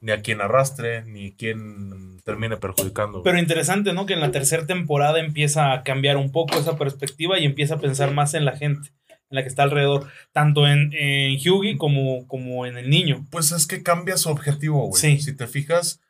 ni 0.00 0.10
a 0.12 0.20
quién 0.20 0.40
arrastre, 0.40 1.04
ni 1.04 1.32
quién 1.32 2.20
termine 2.24 2.56
perjudicando. 2.56 3.20
güey. 3.20 3.24
Pero 3.24 3.38
interesante, 3.38 3.92
¿no? 3.92 4.04
Que 4.04 4.14
en 4.14 4.20
la 4.20 4.32
tercera 4.32 4.66
temporada 4.66 5.20
empieza 5.20 5.72
a 5.72 5.82
cambiar 5.82 6.16
un 6.16 6.32
poco 6.32 6.58
esa 6.58 6.76
perspectiva 6.76 7.38
y 7.38 7.44
empieza 7.44 7.74
a 7.74 7.80
pensar 7.80 8.12
más 8.12 8.34
en 8.34 8.44
la 8.44 8.56
gente, 8.56 8.90
en 9.08 9.36
la 9.36 9.42
que 9.42 9.48
está 9.48 9.62
alrededor, 9.62 10.08
tanto 10.32 10.66
en, 10.66 10.92
en 10.92 11.36
Hughie 11.36 11.78
como, 11.78 12.26
como 12.26 12.66
en 12.66 12.76
el 12.76 12.90
niño. 12.90 13.24
Pues 13.30 13.52
es 13.52 13.66
que 13.66 13.82
cambia 13.82 14.16
su 14.16 14.28
objetivo, 14.28 14.88
güey. 14.88 15.00
Sí. 15.00 15.18
Si 15.20 15.36
te 15.36 15.46
fijas, 15.46 16.00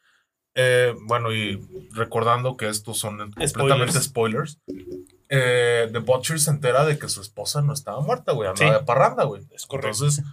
eh, 0.55 0.95
bueno, 1.03 1.33
y 1.33 1.61
recordando 1.93 2.57
que 2.57 2.69
estos 2.69 2.99
son 2.99 3.19
completamente 3.33 4.01
spoilers, 4.01 4.59
eh, 5.29 5.88
The 5.93 5.99
Butcher 6.01 6.38
se 6.41 6.51
entera 6.51 6.85
de 6.85 6.99
que 6.99 7.09
su 7.09 7.21
esposa 7.21 7.62
no 7.62 7.73
estaba 7.73 8.01
muerta, 8.01 8.33
güey. 8.33 8.49
Andaba 8.51 8.73
Sí. 8.73 8.79
de 8.81 8.85
parranda, 8.85 9.25
güey. 9.25 9.43
Es 9.53 9.67
correcto. 9.67 10.05
Entonces, 10.05 10.25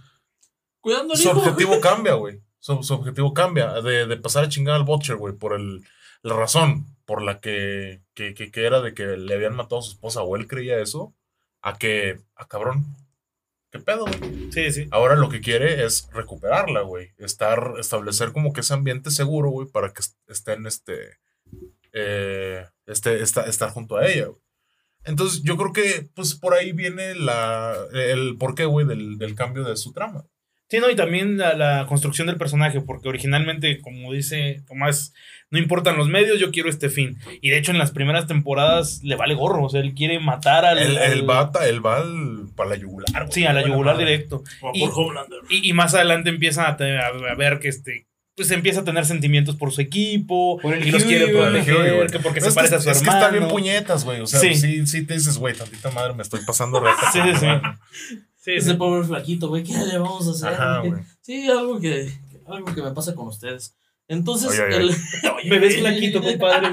Cuidando 0.80 1.14
su 1.16 1.28
hijo. 1.28 1.38
objetivo 1.38 1.80
cambia, 1.80 2.14
güey. 2.14 2.40
Su, 2.58 2.82
su 2.82 2.94
objetivo 2.94 3.32
cambia 3.34 3.80
de, 3.80 4.06
de 4.06 4.16
pasar 4.16 4.44
a 4.44 4.48
chingar 4.48 4.76
al 4.76 4.84
Butcher, 4.84 5.16
güey, 5.16 5.34
por 5.34 5.54
el, 5.54 5.84
la 6.22 6.34
razón 6.36 6.86
por 7.06 7.22
la 7.22 7.40
que, 7.40 8.02
que, 8.14 8.34
que, 8.34 8.50
que 8.50 8.64
era 8.66 8.80
de 8.82 8.92
que 8.94 9.04
le 9.16 9.34
habían 9.34 9.56
matado 9.56 9.78
a 9.80 9.82
su 9.82 9.90
esposa 9.92 10.22
o 10.22 10.36
él 10.36 10.46
creía 10.46 10.78
eso, 10.78 11.14
a 11.62 11.76
que, 11.78 12.20
a 12.36 12.46
cabrón, 12.46 12.84
¿qué 13.70 13.78
pedo, 13.78 14.04
güey? 14.06 14.50
Sí, 14.52 14.70
sí. 14.72 14.88
Ahora 14.90 15.14
lo 15.16 15.28
que 15.28 15.40
quiere 15.40 15.84
es 15.84 16.08
recuperarla, 16.12 16.82
güey. 16.82 17.12
Estar, 17.18 17.74
establecer 17.78 18.32
como 18.32 18.52
que 18.52 18.60
ese 18.60 18.74
ambiente 18.74 19.10
seguro, 19.10 19.50
güey, 19.50 19.68
para 19.68 19.92
que 19.92 20.00
est- 20.00 20.18
estén, 20.28 20.66
este, 20.66 21.18
eh, 21.92 22.66
este, 22.86 23.22
esta- 23.22 23.46
estar 23.46 23.70
junto 23.70 23.96
a 23.96 24.06
ella, 24.06 24.26
güey. 24.26 24.40
Entonces, 25.04 25.42
yo 25.42 25.56
creo 25.56 25.72
que, 25.72 26.10
pues, 26.14 26.34
por 26.34 26.52
ahí 26.54 26.72
viene 26.72 27.14
la, 27.14 27.74
el 27.92 28.36
porqué, 28.38 28.66
güey, 28.66 28.86
del, 28.86 29.16
del 29.18 29.34
cambio 29.34 29.64
de 29.64 29.76
su 29.76 29.92
trama. 29.92 30.26
Sí, 30.70 30.78
no, 30.78 30.88
y 30.88 30.94
también 30.94 31.36
la, 31.36 31.54
la 31.54 31.86
construcción 31.88 32.28
del 32.28 32.36
personaje, 32.36 32.80
porque 32.80 33.08
originalmente, 33.08 33.80
como 33.80 34.12
dice 34.12 34.62
Tomás, 34.68 35.12
no 35.50 35.58
importan 35.58 35.96
los 35.96 36.08
medios, 36.08 36.38
yo 36.38 36.52
quiero 36.52 36.70
este 36.70 36.88
fin. 36.90 37.18
Y 37.40 37.50
de 37.50 37.58
hecho, 37.58 37.72
en 37.72 37.78
las 37.78 37.90
primeras 37.90 38.28
temporadas 38.28 39.00
le 39.02 39.16
vale 39.16 39.34
gorro, 39.34 39.64
o 39.64 39.68
sea, 39.68 39.80
él 39.80 39.94
quiere 39.94 40.20
matar 40.20 40.64
al. 40.64 40.78
Él, 40.78 40.96
al- 40.96 41.12
él 41.12 41.28
va, 41.28 41.50
a- 41.52 41.66
él 41.66 41.84
va 41.84 41.96
al- 41.96 42.46
para 42.54 42.70
la 42.70 42.76
yugular. 42.76 43.26
Sí, 43.30 43.44
a 43.44 43.52
la 43.52 43.66
yugular 43.66 43.96
madre. 43.96 44.06
directo. 44.12 44.44
Y- 44.72 44.86
por. 44.86 45.26
Y, 45.50 45.68
y 45.68 45.72
más 45.72 45.92
adelante 45.94 46.30
empiezan 46.30 46.66
a, 46.66 46.76
te- 46.76 46.98
a- 46.98 47.08
a 47.08 47.34
ver 47.34 47.58
que 47.58 47.66
este. 47.68 48.06
pues 48.36 48.50
empieza 48.52 48.80
a 48.80 48.84
tener 48.84 49.04
sentimientos 49.04 49.56
por 49.56 49.72
su 49.72 49.80
equipo 49.82 50.58
Por 50.62 50.72
el 50.74 50.86
y 50.86 50.92
los 50.92 51.04
quiere 51.04 51.26
proteger, 51.28 52.06
porque 52.22 52.38
No, 52.40 52.44
se 52.44 52.48
es 52.50 52.54
parece 52.54 52.74
que, 52.74 52.76
a 52.76 52.80
su 52.80 52.90
es 52.90 52.98
hermano. 53.00 53.18
que 53.18 53.24
está 53.26 53.36
bien 53.38 53.48
puñetas, 53.50 54.04
güey. 54.04 54.20
O 54.20 54.26
sea, 54.26 54.38
Sí. 54.40 54.54
sí, 54.54 54.86
sí, 54.86 55.04
te 55.04 55.14
dices, 55.14 55.36
güey, 55.36 55.54
tantita 55.54 55.90
madre, 55.90 56.14
me 56.14 56.22
estoy 56.22 56.40
pasando 56.46 56.78
reta. 56.80 57.10
Sí, 57.12 57.18
sí, 57.24 57.36
sí. 57.40 58.20
Sí, 58.42 58.52
Ese 58.52 58.70
sí. 58.72 58.76
pobre 58.76 59.04
flaquito, 59.06 59.48
güey, 59.48 59.62
¿qué 59.62 59.74
le 59.74 59.98
vamos 59.98 60.26
a 60.26 60.30
hacer? 60.30 60.48
Ajá, 60.60 60.78
güey? 60.80 60.90
güey. 60.92 61.02
Sí, 61.20 61.46
algo 61.48 61.78
que, 61.78 62.10
algo 62.46 62.74
que 62.74 62.82
me 62.82 62.90
pasa 62.92 63.14
con 63.14 63.28
ustedes. 63.28 63.76
Entonces, 64.08 64.50
Oye, 64.50 64.62
oye, 64.64 64.76
el. 64.78 64.90
Me 65.50 65.58
ves 65.60 65.76
flaquito, 65.78 66.20
compadre. 66.22 66.70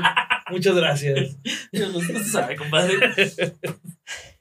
Muchas 0.50 0.76
gracias. 0.76 1.38
Usted 1.72 2.24
sabe, 2.26 2.56
compadre. 2.56 2.96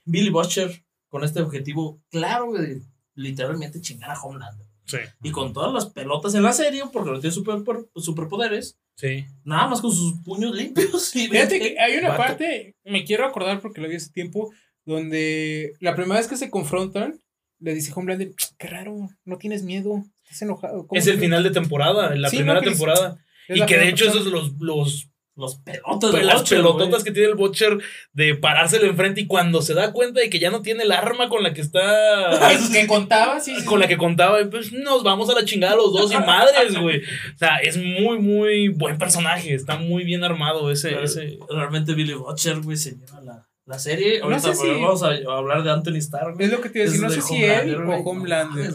Billy 0.04 0.30
Butcher, 0.30 0.82
con 1.08 1.24
este 1.24 1.40
objetivo 1.42 2.00
claro 2.10 2.52
de 2.52 2.80
literalmente 3.14 3.80
chingar 3.80 4.10
a 4.12 4.20
Homelander. 4.22 4.66
Sí, 4.84 4.98
Y 5.22 5.32
con 5.32 5.52
todas 5.52 5.74
las 5.74 5.86
pelotas 5.86 6.34
en 6.36 6.44
la 6.44 6.52
serie, 6.52 6.84
porque 6.92 7.10
no 7.10 7.18
tiene 7.18 7.34
super, 7.34 7.56
superpoderes, 7.96 8.78
sí. 8.94 9.26
nada 9.42 9.66
más 9.66 9.80
con 9.80 9.90
sus 9.90 10.20
puños 10.20 10.54
limpios. 10.54 11.14
Y 11.16 11.26
Fíjate 11.26 11.58
que 11.58 11.78
hay 11.78 11.96
una 11.96 12.10
Vato. 12.10 12.22
parte, 12.22 12.76
me 12.84 13.04
quiero 13.04 13.26
acordar 13.26 13.60
porque 13.60 13.80
lo 13.80 13.88
vi 13.88 13.96
hace 13.96 14.10
tiempo, 14.12 14.52
donde 14.86 15.74
la 15.80 15.94
primera 15.94 16.18
vez 16.18 16.28
que 16.28 16.36
se 16.36 16.48
confrontan, 16.48 17.20
le 17.58 17.74
dice 17.74 17.92
Homelander, 17.94 18.30
qué 18.58 18.68
raro, 18.68 19.08
no 19.24 19.36
tienes 19.36 19.62
miedo, 19.62 20.04
estás 20.24 20.42
enojado. 20.42 20.86
¿cómo 20.86 20.98
Es 20.98 21.06
el 21.06 21.18
final 21.18 21.42
de 21.42 21.50
temporada, 21.50 22.14
la 22.14 22.30
Sí, 22.30 22.36
primera 22.36 22.60
no, 22.60 22.66
temporada. 22.70 23.18
es 23.48 23.58
Y 23.58 23.66
que 23.66 23.78
de 23.78 23.88
hecho 23.88 24.06
esos 24.08 24.26
los, 24.26 24.52
los 24.60 25.08
Los 25.34 25.56
pelotas 25.56 26.12
de 26.12 26.16
Pues 26.18 26.24
las 26.26 26.40
Butcher, 26.40 26.58
pelototas 26.58 27.04
que 27.04 27.10
tiene 27.10 27.28
el 27.28 27.34
Butcher 27.34 27.78
de 28.12 28.36
parárselo 28.36 28.86
enfrente 28.86 29.20
y 29.22 29.26
cuando 29.26 29.60
se 29.60 29.74
da 29.74 29.92
cuenta 29.92 30.20
de 30.20 30.30
que 30.30 30.38
ya 30.38 30.50
no 30.50 30.62
tiene 30.62 30.84
el 30.84 30.92
arma 30.92 31.28
con 31.28 31.42
la 31.42 31.52
que 31.52 31.60
está. 31.60 32.38
que 32.72 32.86
contaba, 32.86 33.40
sí, 33.40 33.54
sí, 33.58 33.64
con 33.66 33.80
la 33.80 33.86
que 33.88 33.98
contaba, 33.98 34.38
pues 34.50 34.72
nos 34.72 35.02
vamos 35.02 35.28
a 35.28 35.34
la 35.34 35.44
chingada 35.44 35.76
los 35.76 35.92
dos 35.92 36.10
y 36.12 36.16
madres, 36.16 36.78
güey. 36.80 37.00
O 37.00 37.38
sea, 37.38 37.56
es 37.58 37.76
muy, 37.76 38.18
muy 38.18 38.68
buen 38.68 38.96
personaje. 38.96 39.52
Está 39.52 39.76
muy 39.76 40.04
bien 40.04 40.24
armado 40.24 40.70
ese. 40.70 40.90
Pero 40.90 41.04
ese... 41.04 41.38
Realmente 41.50 41.92
Billy 41.94 42.14
Butcher, 42.14 42.60
güey, 42.60 42.78
se 42.78 42.92
lleva 42.92 43.20
la, 43.20 43.46
la 43.66 43.78
serie. 43.78 44.18
No 44.20 44.26
Ahorita 44.26 44.54
sé 44.54 44.54
si- 44.54 44.68
vamos 44.68 45.02
a, 45.02 45.08
a 45.08 45.36
hablar 45.38 45.62
de 45.62 45.70
Anthony 45.70 45.96
Starr. 45.96 46.34
Es 46.38 46.50
lo 46.50 46.60
que 46.60 46.70
te 46.70 46.78
iba 46.78 46.84
a 46.84 46.90
decir, 46.90 47.02
no 47.02 47.10
sé 47.10 47.20
si 47.20 47.44
él 47.44 47.76
o 47.76 47.96
Homelander. 47.98 48.72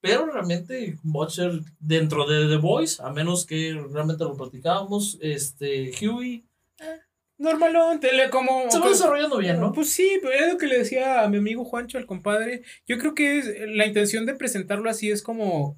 Pero 0.00 0.26
realmente 0.26 0.98
Butcher, 1.02 1.60
dentro 1.78 2.26
de 2.26 2.46
The 2.48 2.56
Voice, 2.58 3.02
a 3.02 3.10
menos 3.10 3.46
que 3.46 3.72
realmente 3.90 4.24
lo 4.24 4.36
platicábamos, 4.36 5.16
este, 5.22 5.92
Huey 5.98 6.44
Normalón, 7.38 8.00
tele 8.00 8.30
como... 8.30 8.70
se 8.70 8.78
va 8.78 8.90
desarrollando 8.90 9.38
bien, 9.38 9.58
¿no? 9.58 9.72
Pues 9.72 9.90
sí, 9.92 10.18
pero 10.22 10.34
es 10.34 10.52
lo 10.52 10.58
que 10.58 10.66
le 10.68 10.78
decía 10.78 11.22
a 11.22 11.28
mi 11.28 11.38
amigo 11.38 11.64
Juancho, 11.64 11.98
al 11.98 12.06
compadre. 12.06 12.62
Yo 12.86 12.96
creo 12.98 13.14
que 13.14 13.38
es, 13.38 13.50
la 13.70 13.86
intención 13.86 14.24
de 14.24 14.34
presentarlo 14.34 14.88
así 14.88 15.10
es 15.10 15.22
como 15.22 15.76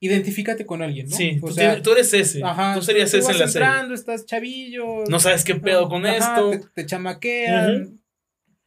identifícate 0.00 0.64
con 0.66 0.82
alguien, 0.82 1.08
¿no? 1.08 1.16
Sí, 1.16 1.38
o 1.42 1.48
tú, 1.48 1.52
sea, 1.54 1.70
tienes- 1.72 1.82
tú 1.82 1.92
eres 1.92 2.12
ese. 2.14 2.42
ajá, 2.44 2.74
tú 2.74 2.82
serías 2.82 3.08
ese 3.12 3.18
vas 3.26 3.34
en 3.34 3.40
la 3.40 3.48
serie. 3.48 3.94
estás 3.94 4.26
chavillo. 4.26 5.04
No 5.08 5.18
sabes 5.20 5.44
qué 5.44 5.54
pedo 5.56 5.88
con 5.88 6.06
ajá, 6.06 6.16
esto. 6.16 6.50
Te, 6.50 6.58
te 6.82 6.86
chamaquean. 6.86 8.00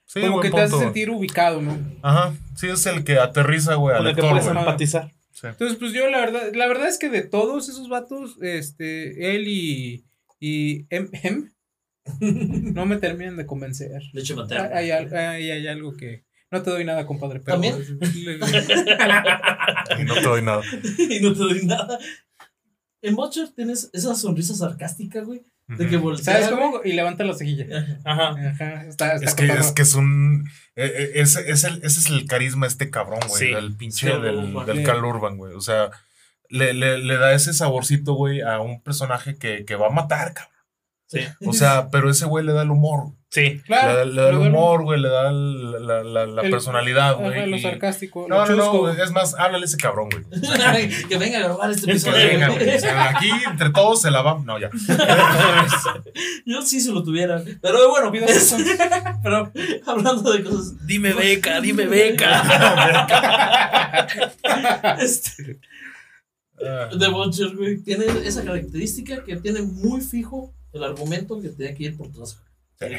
Sí, 0.06 0.20
como 0.22 0.41
que 0.41 0.50
te 0.52 0.60
hace 0.60 0.78
sentir 0.78 1.10
ubicado, 1.10 1.62
¿no? 1.62 1.80
Ajá, 2.02 2.36
sí, 2.58 2.67
es 2.67 2.86
el 2.86 3.06
que 3.06 3.17
aterriza, 3.17 3.76
güey, 3.76 3.96
al 3.96 4.02
Con 4.02 4.08
el 4.10 4.15
que 4.15 4.22
puedes 4.22 4.46
empatizar. 4.48 5.13
Sí. 5.32 5.48
Entonces, 5.48 5.78
pues 5.80 5.94
yo 5.94 6.10
la 6.10 6.20
verdad, 6.20 6.52
la 6.54 6.67
verdad 6.67 6.89
es 6.89 6.98
que 7.00 7.10
de 7.10 7.22
todos 7.22 7.70
esos 7.70 7.88
vatos, 7.88 8.36
este, 8.41 9.34
él 9.36 9.48
y, 9.48 10.04
y 10.39 10.86
M, 10.89 11.10
M, 11.24 11.50
no 12.20 12.86
me 12.86 12.98
terminan 12.98 13.38
de 13.38 13.46
convencer. 13.46 14.02
Leche 14.12 14.34
Hay, 14.34 14.39
materna. 14.39 14.70
hay, 14.76 14.91
hay- 14.91 15.52
hay 15.52 15.67
algo 15.67 15.96
que 15.96 16.26
no 16.52 16.62
te 16.62 16.70
doy 16.70 16.84
nada, 16.86 17.06
compadre, 17.06 17.40
pero 17.40 17.54
¿También? 17.60 17.76
Y 20.00 20.04
no 20.04 20.14
te 20.16 20.22
doy 20.22 20.42
nada. 20.42 20.62
y 20.98 21.20
no 21.20 21.34
te 21.34 21.40
doy 21.40 21.66
nada. 21.66 21.98
En 23.02 23.16
Butcher 23.16 23.50
tienes 23.56 23.90
esa 23.94 24.14
sonrisa 24.16 24.54
sarcástica, 24.54 25.22
güey, 25.22 25.44
de 25.68 25.88
que 25.88 25.98
voltea. 25.98 26.34
¿Sabes 26.36 26.50
güey. 26.52 26.62
cómo? 26.62 26.82
Y 26.84 26.94
levanta 26.94 27.24
la 27.24 27.34
cejilla. 27.34 27.66
Ajá. 28.04 28.30
Ajá, 28.30 28.84
está, 28.88 29.16
está 29.16 29.26
Es 29.26 29.34
que, 29.36 29.46
es 29.48 29.72
que 29.72 29.82
es 29.82 29.96
un. 29.96 30.48
eh, 30.76 30.86
eh, 30.86 31.12
ese, 31.16 31.50
es 31.50 31.64
el, 31.64 31.78
ese 31.78 32.00
es 32.00 32.10
el 32.10 32.26
carisma 32.28 32.66
de 32.68 32.72
este 32.72 32.90
cabrón, 32.90 33.20
güey. 33.28 33.48
Sí. 33.48 33.54
Del 33.54 33.76
pinche 33.76 34.08
Sí, 34.12 34.22
del, 34.22 34.54
del 34.66 34.78
Sí. 34.78 34.84
Cal 34.84 35.04
Urban, 35.04 35.38
güey. 35.38 35.54
O 35.56 35.62
sea, 35.62 35.90
le, 36.50 36.74
le, 36.74 36.98
le 37.00 37.18
da 37.18 37.34
ese 37.34 37.54
saborcito, 37.54 38.14
güey, 38.14 38.42
a 38.42 38.60
un 38.60 38.82
personaje 38.84 39.36
que, 39.38 39.66
que 39.66 39.76
va 39.76 39.88
a 39.88 39.92
matar, 39.92 40.34
cabrón. 40.34 40.54
Sí. 41.08 41.20
O 41.46 41.54
sea, 41.54 41.90
pero 41.92 42.10
ese 42.10 42.26
güey 42.26 42.46
le 42.46 42.54
da 42.54 42.62
el 42.62 42.72
humor. 42.72 43.14
Sí. 43.34 43.41
Le, 43.44 43.62
Claro, 43.62 43.96
da- 43.96 44.04
le 44.06 44.22
da 44.22 44.30
el 44.30 44.36
humor, 44.36 44.84
güey, 44.84 45.00
le 45.00 45.08
da 45.08 45.32
la, 45.32 46.04
la, 46.04 46.26
la 46.26 46.41
El- 46.41 46.52
personalidad, 46.52 47.15
güey. 47.15 47.50
lo 47.50 47.58
sarcástico. 47.60 48.26
No, 48.28 48.46
lo 48.46 48.56
no, 48.58 48.74
no, 48.74 48.89
es 48.89 49.12
más, 49.12 49.36
háblale 49.39 49.63
a 49.63 49.67
ese 49.67 49.78
cabrón, 49.78 50.10
güey. 50.12 50.26
que 51.08 51.17
venga 51.17 51.38
a 51.38 51.41
grabar 51.44 51.72
este 51.72 51.86
Que 51.86 51.91
episodio. 51.94 52.28
venga, 52.28 52.48
güey. 52.50 52.65
güey. 52.65 52.76
O 52.76 52.80
sea, 52.82 53.10
aquí 53.10 53.30
entre 53.50 53.70
todos 53.70 54.02
se 54.02 54.12
la 54.12 54.22
va. 54.22 54.38
No, 54.44 54.60
ya. 54.60 54.70
Yo 56.46 56.62
sí 56.62 56.82
se 56.82 56.91
lo 56.91 57.04
tuviera. 57.04 57.41
Pero 57.62 57.89
bueno, 57.89 58.12
Pido 58.12 58.26
es- 58.26 58.54
pero 59.24 59.50
hablando 59.86 60.30
de 60.34 60.44
cosas. 60.44 60.86
Dime 60.86 61.13
beca, 61.13 61.62
dime 61.62 61.86
beca. 61.88 62.44
Este, 65.00 65.58
The 66.58 67.08
Butcher, 67.08 67.56
güey, 67.56 67.82
tiene 67.82 68.06
esa 68.26 68.44
característica 68.44 69.24
que 69.24 69.38
tiene 69.38 69.62
muy 69.62 70.02
fijo 70.02 70.54
el 70.74 70.84
argumento 70.84 71.41
que 71.41 71.48
tiene 71.50 71.74
que 71.76 71.84
ir 71.86 71.98
por 71.98 72.12
todas. 72.12 72.38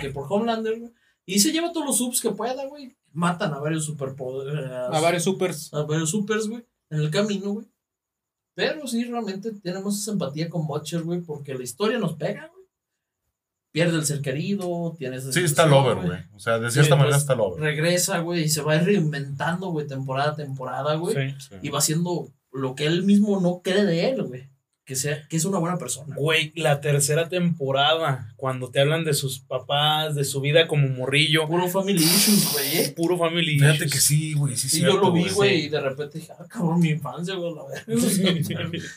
Que 0.00 0.10
por 0.10 0.26
Homelander, 0.28 0.78
güey. 0.78 0.92
Y 1.24 1.38
se 1.38 1.52
lleva 1.52 1.72
todos 1.72 1.86
los 1.86 1.98
subs 1.98 2.20
que 2.20 2.30
pueda, 2.30 2.66
güey. 2.66 2.96
Matan 3.12 3.52
a 3.52 3.58
varios 3.58 3.84
superpoderes. 3.84 4.70
A 4.70 5.00
varios 5.00 5.24
supers. 5.24 5.72
a 5.74 5.82
varios 5.82 6.10
supers, 6.10 6.48
güey, 6.48 6.64
en 6.90 7.00
el 7.00 7.10
camino, 7.10 7.50
güey. 7.52 7.66
Pero 8.54 8.86
sí, 8.86 9.04
realmente 9.04 9.52
tenemos 9.62 9.98
esa 9.98 10.12
empatía 10.12 10.48
con 10.48 10.66
Butcher, 10.66 11.02
güey, 11.02 11.20
porque 11.20 11.54
la 11.54 11.62
historia 11.62 11.98
nos 11.98 12.14
pega, 12.14 12.48
güey. 12.48 12.66
Pierde 13.72 13.96
el 13.96 14.04
ser 14.04 14.20
querido, 14.20 14.94
tiene 14.98 15.16
esa 15.16 15.32
Sí, 15.32 15.40
está 15.40 15.64
situación, 15.64 15.70
lover, 15.70 16.06
güey. 16.06 16.20
O 16.34 16.38
sea, 16.38 16.58
de 16.58 16.70
cierta 16.70 16.94
Sí, 16.94 16.98
manera 16.98 17.08
pues, 17.16 17.22
está 17.22 17.34
lover. 17.34 17.60
Regresa, 17.62 18.18
güey, 18.18 18.42
y 18.44 18.48
se 18.50 18.60
va 18.60 18.78
reinventando, 18.78 19.68
güey, 19.70 19.86
temporada 19.86 20.32
a 20.32 20.36
temporada, 20.36 20.94
güey. 20.96 21.14
Sí. 21.14 21.36
Sí. 21.48 21.54
Y 21.62 21.68
va 21.70 21.78
haciendo 21.78 22.28
lo 22.52 22.74
que 22.74 22.84
él 22.84 23.04
mismo 23.04 23.40
no 23.40 23.62
cree 23.62 23.84
de 23.86 24.10
él, 24.10 24.22
güey. 24.24 24.50
Que, 24.84 24.96
sea, 24.96 25.28
que 25.28 25.36
es 25.36 25.44
una 25.44 25.58
buena 25.58 25.78
persona. 25.78 26.16
Güey, 26.16 26.52
la 26.56 26.80
tercera 26.80 27.28
temporada, 27.28 28.34
cuando 28.36 28.68
te 28.72 28.80
hablan 28.80 29.04
de 29.04 29.14
sus 29.14 29.38
papás, 29.38 30.16
de 30.16 30.24
su 30.24 30.40
vida 30.40 30.66
como 30.66 30.88
morrillo, 30.88 31.46
Puro 31.46 31.68
family 31.68 32.02
issues, 32.02 32.52
güey. 32.52 32.76
¿eh? 32.78 32.92
puro 32.96 33.16
family 33.16 33.60
Fíjate 33.60 33.76
issues. 33.76 33.92
que 33.92 34.00
sí, 34.00 34.32
güey. 34.34 34.56
Sí, 34.56 34.66
Y 34.66 34.70
cierto, 34.70 34.94
yo 34.96 35.00
lo 35.00 35.12
vi, 35.12 35.28
güey, 35.30 35.60
sí. 35.60 35.66
y 35.66 35.68
de 35.68 35.80
repente 35.80 36.18
dije, 36.18 36.32
ah, 36.36 36.44
cabrón, 36.48 36.80
mi 36.80 36.88
infancia, 36.90 37.34
güey, 37.36 37.54
la. 37.54 37.62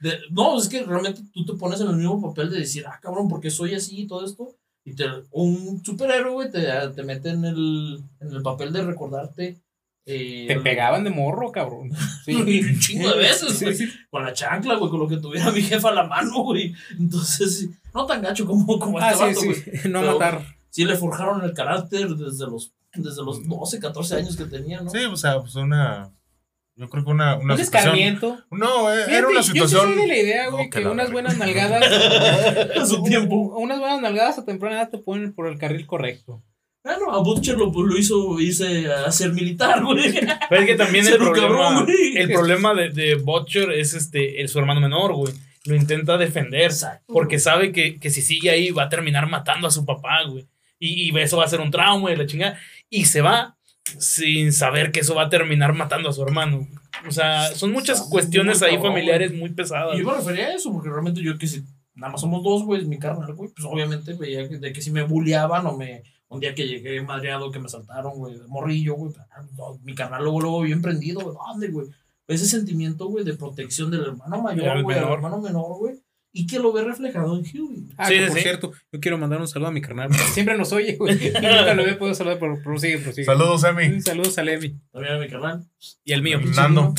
De- 0.00 0.18
no, 0.30 0.58
es 0.58 0.68
que 0.68 0.82
realmente 0.82 1.22
tú 1.32 1.44
te 1.46 1.54
pones 1.54 1.80
en 1.80 1.88
el 1.88 1.96
mismo 1.96 2.20
papel 2.20 2.50
de 2.50 2.58
decir, 2.58 2.84
ah, 2.86 2.98
cabrón, 3.00 3.28
¿por 3.28 3.40
qué 3.40 3.50
soy 3.50 3.74
así 3.74 4.02
y 4.02 4.06
todo 4.06 4.24
esto? 4.24 4.54
Y 4.84 4.94
te, 4.94 5.04
un 5.30 5.82
superhéroe, 5.82 6.32
güey, 6.32 6.50
te, 6.50 6.66
te 6.94 7.02
mete 7.02 7.30
en 7.30 7.44
el, 7.46 8.02
en 8.20 8.32
el 8.32 8.42
papel 8.42 8.72
de 8.72 8.82
recordarte. 8.84 9.58
Eh, 10.06 10.44
Te 10.48 10.60
pegaban 10.60 11.02
de 11.04 11.10
morro, 11.10 11.50
cabrón. 11.52 11.90
Sí. 12.24 12.34
Un 12.34 12.78
chingo 12.80 13.10
de 13.10 13.18
veces, 13.18 13.54
Sí, 13.58 13.64
güey. 13.64 13.76
sí. 13.76 13.88
Con 14.10 14.24
la 14.24 14.32
chancla, 14.32 14.74
güey, 14.76 14.90
con 14.90 15.00
lo 15.00 15.08
que 15.08 15.16
tuviera 15.16 15.50
mi 15.50 15.62
jefa 15.62 15.88
a 15.88 15.94
la 15.94 16.04
mano, 16.04 16.42
güey. 16.42 16.74
Entonces, 16.98 17.68
no 17.94 18.04
tan 18.06 18.20
gacho 18.22 18.46
como, 18.46 18.78
como 18.78 18.98
Ah, 18.98 19.12
este 19.12 19.34
sí, 19.34 19.48
vato, 19.48 19.54
sí. 19.54 19.70
güey. 19.70 19.92
No 19.92 20.00
Pero- 20.00 20.12
matar. 20.14 20.42
Sí 20.70 20.84
le 20.84 20.96
forjaron 20.96 21.42
el 21.44 21.54
carácter 21.54 22.08
desde 22.08 22.46
los, 22.46 22.72
desde 22.94 23.22
los 23.22 23.48
12, 23.48 23.78
14 23.78 24.16
años 24.16 24.36
que 24.36 24.44
tenía, 24.44 24.80
¿no? 24.80 24.90
Sí, 24.90 25.04
o 25.04 25.16
sea, 25.16 25.40
pues 25.40 25.54
una. 25.54 26.10
Yo 26.76 26.90
creo 26.90 27.04
que 27.04 27.10
una, 27.12 27.36
una 27.36 27.54
Un 27.54 27.60
situación. 27.60 27.94
escarmiento. 27.94 28.38
No, 28.50 28.92
eh, 28.92 28.96
Fíjate, 28.96 29.16
era 29.16 29.26
una 29.28 29.36
Yo 29.36 29.42
sí 29.44 29.52
situación. 29.52 29.82
soy 29.84 29.94
de 29.94 30.06
la 30.08 30.16
idea, 30.18 30.50
güey, 30.50 30.64
No, 30.64 30.70
que 30.70 30.80
que 30.82 30.88
unas 30.88 31.12
buenas 31.12 31.38
nalgadas. 31.38 31.84
A 32.82 32.84
su 32.86 33.04
tiempo. 33.04 33.36
Unas 33.56 33.78
buenas 33.78 34.00
nalgadas 34.00 34.38
a 34.38 34.44
temprana 34.44 34.76
edad 34.80 34.90
te 34.90 34.98
ponen 34.98 35.32
por 35.32 35.46
el 35.46 35.56
carril 35.58 35.86
correcto. 35.86 36.42
Bueno, 36.84 37.10
a 37.10 37.22
Butcher 37.22 37.56
lo, 37.56 37.72
lo 37.72 37.98
hizo 37.98 38.38
irse 38.38 38.92
a 38.92 39.10
ser 39.10 39.32
militar, 39.32 39.82
güey. 39.82 40.12
Pero 40.48 40.60
es 40.60 40.66
que 40.66 40.74
también 40.74 41.06
el 41.08 41.16
problema, 41.16 41.48
cabrón, 41.48 41.84
güey. 41.86 42.16
el 42.16 42.30
problema 42.30 42.74
de, 42.74 42.90
de 42.90 43.14
Butcher 43.14 43.72
es 43.72 43.94
este, 43.94 44.42
el, 44.42 44.48
su 44.48 44.58
hermano 44.58 44.80
menor, 44.80 45.14
güey. 45.14 45.32
Lo 45.64 45.74
intenta 45.74 46.18
defender. 46.18 46.66
Exacto. 46.66 47.10
Porque 47.10 47.38
sabe 47.38 47.72
que, 47.72 47.98
que 47.98 48.10
si 48.10 48.20
sigue 48.20 48.50
ahí 48.50 48.70
va 48.70 48.84
a 48.84 48.88
terminar 48.90 49.26
matando 49.28 49.66
a 49.66 49.70
su 49.70 49.86
papá, 49.86 50.24
güey. 50.28 50.46
Y, 50.78 51.10
y 51.10 51.18
eso 51.18 51.38
va 51.38 51.44
a 51.44 51.48
ser 51.48 51.60
un 51.60 51.70
trauma 51.70 52.12
y 52.12 52.16
la 52.16 52.26
chingada. 52.26 52.58
Y 52.90 53.06
se 53.06 53.22
va 53.22 53.56
sin 53.98 54.52
saber 54.52 54.92
que 54.92 55.00
eso 55.00 55.14
va 55.14 55.24
a 55.24 55.30
terminar 55.30 55.72
matando 55.72 56.08
a 56.08 56.12
su 56.12 56.22
hermano. 56.22 56.68
O 57.08 57.10
sea, 57.10 57.54
son 57.54 57.72
muchas 57.72 58.02
cuestiones 58.02 58.62
ahí 58.62 58.74
cabrón, 58.74 58.92
familiares 58.92 59.32
muy 59.32 59.50
pesadas. 59.50 59.96
Y 59.96 60.00
yo 60.00 60.06
me 60.06 60.14
refería 60.14 60.48
a 60.48 60.54
eso, 60.54 60.72
porque 60.72 60.88
realmente 60.88 61.22
yo 61.22 61.36
que 61.38 61.46
si 61.46 61.62
nada 61.94 62.12
más 62.12 62.20
somos 62.20 62.42
dos, 62.42 62.64
güey, 62.64 62.84
mi 62.84 62.98
carnal, 62.98 63.34
güey, 63.34 63.50
pues 63.54 63.66
obviamente 63.66 64.14
veía 64.14 64.46
de 64.46 64.72
que 64.72 64.80
si 64.80 64.90
me 64.90 65.02
bulleaban 65.02 65.66
o 65.66 65.76
me. 65.76 66.02
Un 66.34 66.40
día 66.40 66.54
que 66.54 66.66
llegué 66.66 67.00
madreado, 67.02 67.50
que 67.50 67.58
me 67.58 67.68
saltaron, 67.68 68.14
güey, 68.14 68.38
de 68.38 68.46
morrillo, 68.46 68.94
güey, 68.94 69.12
pues, 69.12 69.26
ah, 69.30 69.42
mi 69.82 69.94
carnal 69.94 70.22
luego, 70.22 70.40
luego 70.40 70.60
bien 70.62 70.82
prendido, 70.82 71.20
güey, 71.20 71.36
¿dónde, 71.36 71.68
güey? 71.68 71.86
Ese 72.26 72.46
sentimiento, 72.46 73.06
güey, 73.06 73.24
de 73.24 73.34
protección 73.34 73.90
del 73.90 74.02
hermano 74.02 74.42
mayor, 74.42 74.74
Del 74.74 74.82
güey, 74.82 74.96
al 74.96 75.02
menor. 75.04 75.18
hermano 75.18 75.40
menor, 75.40 75.76
güey, 75.78 76.00
y 76.32 76.46
que 76.46 76.58
lo 76.58 76.72
ve 76.72 76.82
reflejado 76.82 77.36
en 77.36 77.42
Huey. 77.44 77.86
Ah, 77.96 78.08
Sí, 78.08 78.14
que 78.14 78.26
por 78.26 78.36
sí. 78.36 78.42
cierto, 78.42 78.72
yo 78.92 78.98
quiero 79.00 79.18
mandar 79.18 79.40
un 79.40 79.46
saludo 79.46 79.68
a 79.68 79.72
mi 79.72 79.80
carnal. 79.80 80.10
Siempre 80.32 80.56
nos 80.58 80.72
oye, 80.72 80.96
güey. 80.96 81.14
Y 81.28 81.30
nunca 81.30 81.74
lo 81.74 81.82
había 81.82 81.96
podido 81.98 82.14
saludar, 82.14 82.38
pero 82.40 82.60
prosigue, 82.62 82.98
prosigue. 82.98 83.24
Saludos, 83.24 83.62
Emi. 83.62 83.86
Un 83.86 84.02
saludo 84.02 84.30
a 84.36 84.42
Levi. 84.42 84.76
También 84.90 85.14
a 85.14 85.18
mi 85.20 85.28
carnal. 85.28 85.64
Y 86.02 86.12
el 86.12 86.22
mío. 86.22 86.40
Nando. 86.56 86.92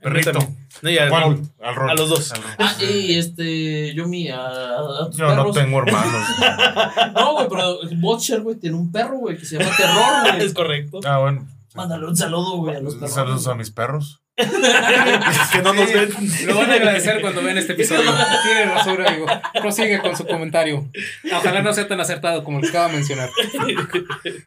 Perrito. 0.00 0.32
también. 0.32 0.68
No, 0.82 0.90
y 0.90 0.98
al 0.98 1.08
¿Cuál? 1.08 1.22
Raúl. 1.22 1.42
Al 1.60 1.74
rol. 1.74 1.90
A 1.90 1.94
los 1.94 2.08
dos. 2.08 2.32
Al 2.32 2.42
rol. 2.42 2.52
Ah, 2.58 2.74
y 2.80 3.14
este, 3.14 3.94
yo 3.94 4.06
mi, 4.06 4.28
a, 4.28 4.46
a 4.46 5.06
tus 5.06 5.16
Yo 5.16 5.34
no 5.34 5.50
tengo 5.50 5.78
hermanos. 5.78 6.26
No, 7.14 7.32
güey, 7.34 7.48
pero 7.48 7.78
Butcher, 7.96 8.42
güey, 8.42 8.56
tiene 8.56 8.76
un 8.76 8.92
perro, 8.92 9.18
güey, 9.18 9.36
que 9.38 9.44
se 9.44 9.58
llama 9.58 9.74
Terror, 9.76 10.32
güey. 10.32 10.42
Es 10.46 10.54
correcto. 10.54 11.00
Ah, 11.04 11.18
bueno. 11.18 11.46
Mándale 11.74 12.06
un 12.06 12.16
saludo, 12.16 12.56
güey, 12.58 12.76
a 12.76 12.80
los 12.80 12.94
perros. 12.94 13.12
Saludos 13.12 13.48
a 13.48 13.54
mis 13.54 13.70
perros. 13.70 14.22
Que 14.36 15.62
no 15.62 15.72
nos 15.72 15.92
ven. 15.92 16.10
Lo 16.46 16.56
van 16.56 16.70
a 16.70 16.74
agradecer 16.74 17.20
cuando 17.20 17.42
vean 17.42 17.56
este 17.56 17.72
episodio. 17.72 18.12
Tiene 18.44 18.66
razón, 18.66 19.06
amigo. 19.06 19.26
Prosigue 19.54 20.00
con 20.00 20.14
su 20.16 20.26
comentario. 20.26 20.90
Ojalá 21.34 21.62
no 21.62 21.72
sea 21.72 21.88
tan 21.88 22.00
acertado 22.00 22.44
como 22.44 22.58
el 22.58 22.64
que 22.64 22.68
acaba 22.68 22.88
de 22.88 22.94
mencionar. 22.94 23.30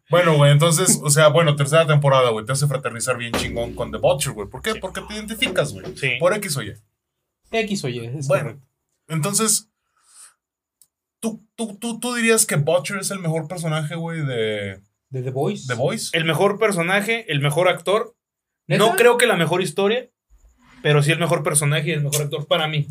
Bueno, 0.10 0.36
güey, 0.36 0.52
entonces, 0.52 1.00
o 1.04 1.10
sea, 1.10 1.30
bueno, 1.30 1.56
tercera 1.56 1.88
temporada, 1.88 2.30
güey, 2.30 2.46
te 2.46 2.52
hace 2.52 2.68
fraternizar 2.68 3.18
bien 3.18 3.34
chingón 3.34 3.74
con 3.74 3.92
The 3.92 3.98
Butcher, 3.98 4.34
güey. 4.34 4.48
¿Por 4.48 4.62
qué? 4.62 4.76
Porque 4.76 5.02
te 5.02 5.16
identificas, 5.16 5.74
güey. 5.74 5.86
Sí. 5.98 6.12
Por 6.20 6.34
X 6.36 6.58
o 6.58 6.62
Y. 6.62 6.76
X 7.52 7.84
o 7.84 7.90
Y, 7.90 8.06
es 8.06 8.28
Bueno, 8.28 8.44
correcto. 8.44 8.68
entonces, 9.08 9.70
¿tú, 11.20 11.44
tú, 11.56 11.78
tú, 11.80 12.00
tú 12.00 12.14
dirías 12.14 12.46
que 12.46 12.58
Butcher 12.58 12.98
es 12.98 13.10
el 13.10 13.20
mejor 13.20 13.48
personaje, 13.48 13.96
güey, 13.96 14.24
de 14.24 14.82
¿De 15.10 15.24
The 15.24 15.32
Voice? 15.32 15.66
The 15.68 15.74
Voice? 15.74 16.16
El 16.16 16.26
mejor 16.26 16.60
personaje, 16.60 17.32
el 17.32 17.42
mejor 17.42 17.68
actor. 17.68 18.16
¿Neta? 18.70 18.86
No 18.86 18.96
creo 18.96 19.18
que 19.18 19.26
la 19.26 19.36
mejor 19.36 19.64
historia, 19.64 20.10
pero 20.84 21.02
sí 21.02 21.12
el 21.12 21.18
mejor 21.20 21.42
personaje 21.42 21.90
y 21.90 21.94
el 21.94 22.04
mejor 22.04 22.22
actor 22.22 22.46
para 22.48 22.68
mí. 22.68 22.86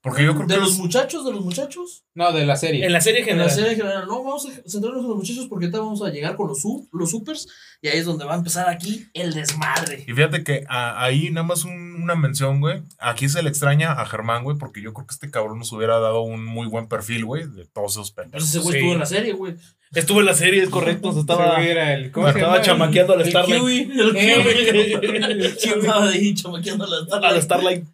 Porque 0.00 0.22
yo 0.24 0.32
creo 0.36 0.46
De 0.46 0.54
que 0.54 0.60
los 0.60 0.72
es- 0.74 0.78
muchachos, 0.78 1.24
de 1.24 1.32
los 1.32 1.44
muchachos. 1.44 2.04
No, 2.14 2.32
de 2.32 2.46
la 2.46 2.54
serie. 2.56 2.86
En 2.86 2.92
la 2.92 3.00
serie 3.00 3.20
En 3.22 3.26
la 3.26 3.32
general. 3.48 3.50
serie 3.50 3.74
general, 3.76 4.06
no, 4.06 4.22
vamos 4.22 4.46
a 4.46 4.50
centrarnos 4.68 5.02
en 5.02 5.08
los 5.08 5.16
muchachos 5.16 5.46
porque 5.48 5.64
ahorita 5.66 5.80
vamos 5.80 6.02
a 6.02 6.10
llegar 6.10 6.36
con 6.36 6.46
los, 6.46 6.62
los 6.92 7.10
supers 7.10 7.48
y 7.82 7.88
ahí 7.88 7.98
es 7.98 8.04
donde 8.06 8.24
va 8.24 8.34
a 8.34 8.36
empezar 8.38 8.68
aquí 8.68 9.06
el 9.12 9.34
desmadre. 9.34 10.04
Y 10.06 10.12
fíjate 10.12 10.44
que 10.44 10.64
a- 10.68 11.02
ahí 11.02 11.30
nada 11.30 11.46
más 11.46 11.64
un- 11.64 12.00
una 12.02 12.14
mención, 12.14 12.60
güey. 12.60 12.82
Aquí 13.00 13.28
se 13.28 13.42
le 13.42 13.48
extraña 13.48 13.90
a 13.92 14.06
Germán, 14.06 14.44
güey, 14.44 14.56
porque 14.56 14.80
yo 14.80 14.92
creo 14.94 15.06
que 15.06 15.14
este 15.14 15.30
cabrón 15.32 15.58
nos 15.58 15.72
hubiera 15.72 15.98
dado 15.98 16.20
un 16.22 16.44
muy 16.44 16.68
buen 16.68 16.86
perfil, 16.86 17.24
güey, 17.24 17.48
de 17.48 17.66
todos 17.66 17.92
esos 17.92 18.12
Pero 18.12 18.30
pendejos. 18.30 18.48
ese 18.48 18.58
güey 18.60 18.72
Sí. 18.72 18.78
estuvo 18.78 18.92
en 18.92 18.98
la 19.00 19.06
serie, 19.06 19.32
güey. 19.32 19.56
Estuvo 19.94 20.20
en 20.20 20.26
la 20.26 20.34
serie, 20.34 20.62
es 20.62 20.68
correcto. 20.70 21.12
se 21.12 21.20
estaba, 21.20 21.56
güey 21.56 21.70
era 21.70 21.94
el, 21.94 22.12
¿cómo 22.12 22.30
se 22.30 22.38
estaba 22.38 22.62
chamaqueando 22.62 23.14
al 23.14 23.22
El 23.22 23.28
Starlight. 23.30 23.60
Kiwi. 23.60 24.00
El 24.00 24.10
Kiwi. 24.14 25.48
Estaba 25.80 26.08
ahí 26.08 26.34
chamaqueando 26.34 26.86
la 26.86 26.96
a 26.98 27.00
la 27.32 27.40
Starlight. 27.40 27.42
Starlight. 27.42 27.84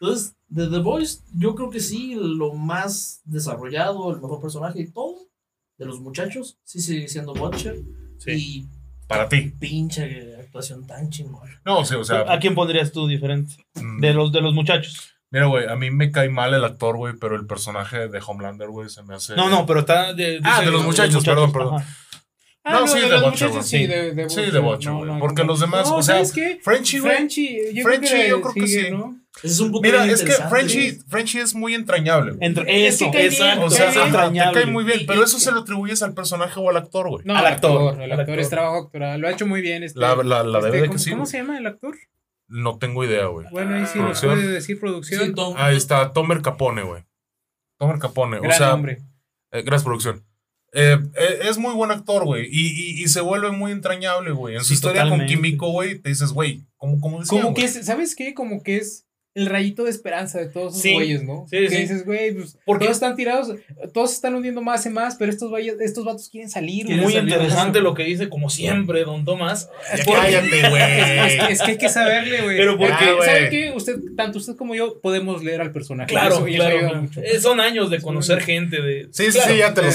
Entonces, 0.00 0.34
de 0.50 0.68
The 0.68 0.78
Voice, 0.80 1.20
yo 1.34 1.54
creo 1.54 1.70
que 1.70 1.80
sí, 1.80 2.14
lo 2.20 2.52
más 2.54 3.22
desarrollado, 3.24 4.10
el 4.12 4.20
mejor 4.20 4.40
personaje 4.40 4.80
y 4.82 4.90
todo, 4.90 5.16
de 5.78 5.86
los 5.86 6.00
muchachos, 6.00 6.58
sí 6.64 6.80
sigue 6.80 7.08
siendo 7.08 7.32
Butcher. 7.32 7.76
Sí. 8.18 8.66
Para 9.06 9.28
ti. 9.28 9.36
Y 9.36 9.50
pinche 9.50 10.36
actuación 10.36 10.86
tan 10.86 11.08
chingona. 11.10 11.60
No, 11.64 11.84
sí, 11.84 11.94
o 11.94 12.04
sea. 12.04 12.30
¿A 12.32 12.38
quién 12.38 12.54
pondrías 12.54 12.92
tú 12.92 13.06
diferente? 13.08 13.54
mm, 13.74 14.00
De 14.00 14.12
los, 14.12 14.30
de 14.30 14.40
los 14.40 14.52
muchachos. 14.54 15.14
Mira, 15.32 15.46
güey, 15.46 15.66
a 15.68 15.76
mí 15.76 15.90
me 15.90 16.10
cae 16.10 16.28
mal 16.28 16.52
el 16.54 16.64
actor, 16.64 16.96
güey, 16.96 17.14
pero 17.20 17.36
el 17.36 17.46
personaje 17.46 18.08
de 18.08 18.20
Homelander, 18.24 18.68
güey, 18.68 18.88
se 18.88 19.02
me 19.04 19.14
hace. 19.14 19.36
No, 19.36 19.48
no, 19.48 19.64
pero 19.64 19.80
está. 19.80 20.12
De, 20.12 20.40
Ah, 20.42 20.58
dice 20.58 20.66
de 20.66 20.72
los 20.76 20.84
muchachos, 20.84 21.24
perdón, 21.24 21.52
perdón. 21.52 21.76
Ajá. 21.76 21.96
Ah, 22.62 22.72
No, 22.74 22.80
no, 22.80 22.86
sí, 22.88 23.00
de 23.00 23.08
de 23.08 23.20
güey. 23.20 23.62
sí, 23.62 23.86
de, 23.86 24.12
de 24.12 24.28
Sí, 24.28 24.42
de 24.50 24.58
güey. 24.58 24.78
no, 24.84 25.18
Porque 25.18 25.42
no. 25.42 25.48
los 25.48 25.60
demás, 25.60 25.88
No, 25.88 25.96
o 25.96 26.02
sea, 26.02 26.16
¿sabes 26.16 26.32
qué? 26.32 26.60
Frenchie, 26.62 27.00
güey. 27.00 27.14
Frenchie, 27.14 27.72
yo 27.74 27.84
creo 27.84 28.00
que, 28.00 28.28
yo 28.28 28.40
creo 28.42 28.52
que 28.54 28.66
sigue, 28.66 28.90
sí. 28.90 28.96
es 29.44 29.60
un 29.60 29.72
punto 29.72 29.86
Mira, 29.88 30.04
es 30.04 30.22
que. 30.22 30.32
Frenchie, 30.32 30.98
Frenchie 31.08 31.40
es 31.40 31.54
muy 31.54 31.74
entrañable. 31.74 32.32
güey. 32.32 32.46
Entre 32.46 32.86
Es 32.86 32.98
que 32.98 33.06
eso, 33.06 33.06
exacto. 33.16 33.64
O 33.64 33.70
sea, 33.70 33.86
bien. 33.90 33.94
te 34.02 34.06
entrañable. 34.08 34.60
cae 34.62 34.70
muy 34.70 34.84
bien, 34.84 35.00
pero 35.06 35.24
eso 35.24 35.38
se 35.38 35.50
lo 35.52 35.60
atribuyes 35.60 36.02
al 36.02 36.12
personaje 36.12 36.60
o 36.60 36.68
al 36.68 36.76
actor, 36.76 37.08
güey. 37.08 37.24
No, 37.24 37.34
Al 37.34 37.46
actor, 37.46 37.94
El 38.00 38.12
actor 38.12 38.20
actor. 38.20 38.38
es 38.40 38.50
trabajo 38.50 38.76
actoral. 38.84 39.18
Lo 39.20 39.28
ha 39.28 39.30
hecho 39.30 39.46
muy 39.46 39.62
bien. 39.62 39.82
Este, 39.82 39.98
La, 39.98 40.14
la, 40.16 40.42
la 40.42 40.58
este, 40.58 40.66
debe 40.70 40.80
de 40.82 40.86
¿cómo, 40.88 40.92
que 40.92 41.02
sí. 41.02 41.10
¿Cómo 41.12 41.24
se 41.26 41.38
llama 41.38 41.56
el 41.56 41.66
actor? 41.66 41.96
No 42.46 42.78
tengo 42.78 43.04
idea, 43.04 43.24
güey. 43.26 43.46
Bueno, 43.50 43.76
ahí 43.76 43.86
sí 43.86 43.98
nos 43.98 44.20
Producción. 44.20 44.34
puede 44.34 44.48
decir 44.48 44.78
producción. 44.80 45.24
Sí, 45.28 45.32
Tom- 45.34 45.54
Ahí 45.56 45.76
está, 45.76 46.12
Tomer 46.12 46.42
Capone, 46.42 46.82
güey. 46.82 47.04
Tomer 47.78 47.98
Capone. 47.98 48.38
Gran 48.40 48.50
o 48.50 48.54
sea, 48.54 48.74
hombre. 48.74 48.98
eh, 49.52 49.62
gracias, 49.62 49.84
producción. 49.84 50.26
Eh, 50.72 50.98
eh, 51.16 51.38
es 51.48 51.58
muy 51.58 51.74
buen 51.74 51.90
actor, 51.90 52.24
güey. 52.24 52.46
Y, 52.50 52.68
y, 53.00 53.02
y 53.04 53.08
se 53.08 53.20
vuelve 53.20 53.50
muy 53.50 53.72
entrañable, 53.72 54.30
güey. 54.32 54.54
En 54.54 54.60
su 54.60 54.68
Sí, 54.68 54.74
historia 54.74 55.02
totalmente. 55.02 55.34
con 55.34 55.42
Kimiko, 55.42 55.70
güey, 55.72 55.98
te 55.98 56.10
dices, 56.10 56.32
güey, 56.32 56.64
¿cómo, 56.76 57.00
cómo 57.00 57.20
decían, 57.20 57.42
Como 57.42 57.54
que 57.54 57.62
güey? 57.62 57.74
es, 57.78 57.86
¿sabes 57.86 58.14
qué? 58.14 58.34
Como 58.34 58.62
que 58.62 58.76
es 58.76 59.06
el 59.32 59.46
rayito 59.46 59.84
de 59.84 59.90
esperanza 59.90 60.40
de 60.40 60.46
todos 60.46 60.72
esos 60.72 60.82
Sí, 60.82 60.92
güeyes, 60.92 61.22
¿no? 61.22 61.46
sí, 61.48 61.58
que 61.58 61.68
sí. 61.70 61.76
dices, 61.76 62.04
güey, 62.04 62.34
pues 62.34 62.58
Porque- 62.66 62.86
todos 62.86 62.96
están 62.96 63.14
tirados, 63.14 63.54
todos 63.94 64.12
están 64.12 64.34
hundiendo 64.34 64.60
más 64.60 64.84
y 64.86 64.90
más, 64.90 65.14
pero 65.14 65.30
estos 65.30 65.50
güeyes, 65.50 65.76
estos 65.80 66.04
vatos 66.04 66.28
quieren 66.28 66.50
salir, 66.50 66.86
güey. 66.86 66.98
Muy 66.98 67.12
Salir. 67.12 67.32
interesante 67.34 67.80
lo 67.80 67.94
que 67.94 68.02
dice, 68.02 68.28
como 68.28 68.50
siempre, 68.50 69.04
don 69.04 69.24
Tomás. 69.24 69.70
Ya 69.96 70.04
cállate, 70.04 70.60
Es, 70.60 70.68
güey. 70.70 70.82
que- 71.46 71.52
es 71.52 71.62
que 71.62 71.70
hay 71.70 71.78
que 71.78 71.88
saberle, 71.88 72.42
güey. 72.42 72.56
Pero 72.56 72.76
porque- 72.76 72.92
Ah, 72.92 73.12
güey. 73.16 73.28
¿Sabe 73.28 73.50
qué? 73.50 73.72
Usted, 73.74 73.96
tanto 74.16 74.38
usted 74.38 74.56
como 74.56 74.74
yo, 74.74 75.00
podemos 75.00 75.44
leer 75.44 75.60
al 75.60 75.70
personaje. 75.72 76.08
Claro, 76.10 76.34
Eso- 76.38 76.46
eso 76.48 76.56
claro. 76.56 77.02
mucho. 77.02 77.20
Eh, 77.22 77.40
Son 77.40 77.60
años 77.60 77.88
de 77.90 78.00
conocer 78.00 78.40
gente. 78.42 78.82
de 78.82 79.08
Sí, 79.12 79.26
sí, 79.26 79.32
Claro. 79.32 79.52
sí, 79.52 79.58
ya 79.58 79.74
te 79.74 79.82
lo 79.82 79.90